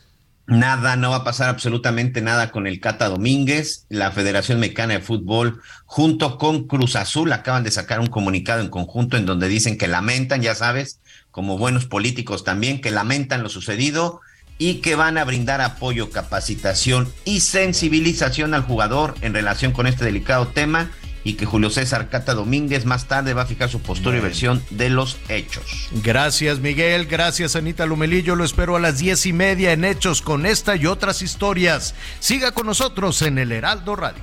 Nada, 0.48 0.96
no 0.96 1.12
va 1.12 1.18
a 1.18 1.24
pasar 1.26 1.50
absolutamente 1.50 2.22
nada 2.22 2.52
con 2.52 2.66
el 2.66 2.80
Cata 2.80 3.10
Domínguez. 3.10 3.88
La 3.90 4.12
Federación 4.12 4.62
Mexicana 4.62 4.94
de 4.94 5.02
Fútbol, 5.02 5.62
junto 5.86 6.38
con 6.38 6.68
Cruz 6.68 6.96
Azul, 6.96 7.34
acaban 7.34 7.66
de 7.66 7.72
sacar 7.72 8.00
un 8.00 8.08
comunicado 8.08 8.62
en 8.62 8.70
conjunto 8.70 9.18
en 9.18 9.26
donde 9.26 9.50
dicen 9.50 9.78
que 9.78 9.90
lamentan, 9.90 10.42
ya 10.42 10.56
sabes, 10.56 11.02
como 11.32 11.58
buenos 11.58 11.86
políticos 11.86 12.46
también, 12.46 12.80
que 12.80 12.92
lamentan 12.92 13.44
lo 13.44 13.50
sucedido 13.50 14.22
y 14.62 14.76
que 14.76 14.94
van 14.94 15.18
a 15.18 15.24
brindar 15.24 15.60
apoyo, 15.60 16.12
capacitación 16.12 17.12
y 17.26 17.40
sensibilización 17.40 18.54
al 18.54 18.62
jugador 18.62 19.16
en 19.22 19.34
relación 19.34 19.72
con 19.72 19.88
este 19.88 20.06
delicado 20.06 20.50
tema 20.50 20.92
y 21.24 21.34
que 21.34 21.48
Julio 21.48 21.72
César 21.72 22.10
Cata 22.10 22.36
Domínguez 22.36 22.86
más 22.86 23.08
tarde 23.08 23.34
va 23.34 23.42
a 23.42 23.46
fijar 23.48 23.70
su 23.70 23.82
postura 23.82 24.18
y 24.18 24.20
versión 24.20 24.64
de 24.70 24.92
los 24.92 25.18
hechos. 25.30 25.90
Gracias 26.04 26.60
Miguel, 26.60 27.08
gracias 27.08 27.56
Anita 27.56 27.88
Lumelillo, 27.88 28.36
lo 28.36 28.44
espero 28.44 28.76
a 28.76 28.80
las 28.80 29.00
diez 29.00 29.26
y 29.26 29.34
media 29.34 29.72
en 29.72 29.84
Hechos 29.84 30.22
con 30.22 30.46
esta 30.46 30.76
y 30.76 30.86
otras 30.86 31.24
historias. 31.24 31.96
Siga 32.20 32.52
con 32.52 32.68
nosotros 32.68 33.20
en 33.24 33.40
el 33.40 33.52
Heraldo 33.52 33.96
Radio. 33.96 34.22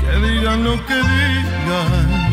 Que 0.00 0.28
digan 0.28 0.64
lo 0.64 0.84
que 0.86 0.94
digan 0.96 2.26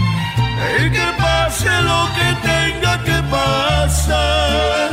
y 0.84 0.92
que 0.92 1.08
pase 1.20 1.70
lo 1.84 2.10
que 2.16 2.48
tenga 2.48 3.04
que 3.04 3.22
pasar 3.30 4.93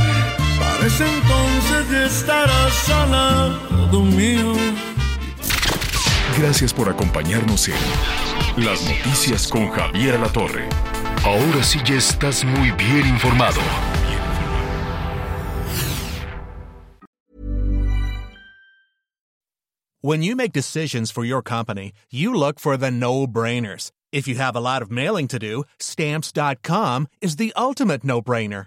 entonces 1.00 2.12
estarás 2.12 2.88
al 2.90 3.10
lado 3.10 4.04
mío. 4.04 4.54
Gracias 6.38 6.72
por 6.72 6.88
acompañarnos 6.88 7.68
en 7.68 8.64
Las 8.64 8.82
Noticias 8.82 9.48
con 9.48 9.68
Javier 9.70 10.18
La 10.18 10.28
Torre. 10.28 10.68
Ahora 11.24 11.62
sí 11.62 11.78
ya 11.84 11.96
estás 11.96 12.44
muy 12.44 12.70
bien 12.72 13.06
informado. 13.06 13.60
When 20.02 20.22
you 20.22 20.34
make 20.34 20.52
decisions 20.52 21.10
for 21.10 21.24
your 21.24 21.42
company, 21.42 21.92
you 22.10 22.32
look 22.32 22.58
for 22.58 22.78
the 22.78 22.90
no-brainers. 22.90 23.90
If 24.12 24.26
you 24.26 24.36
have 24.36 24.56
a 24.56 24.60
lot 24.60 24.80
of 24.80 24.90
mailing 24.90 25.28
to 25.28 25.38
do, 25.38 25.64
stamps.com 25.78 27.06
is 27.20 27.36
the 27.36 27.52
ultimate 27.54 28.02
no-brainer. 28.02 28.66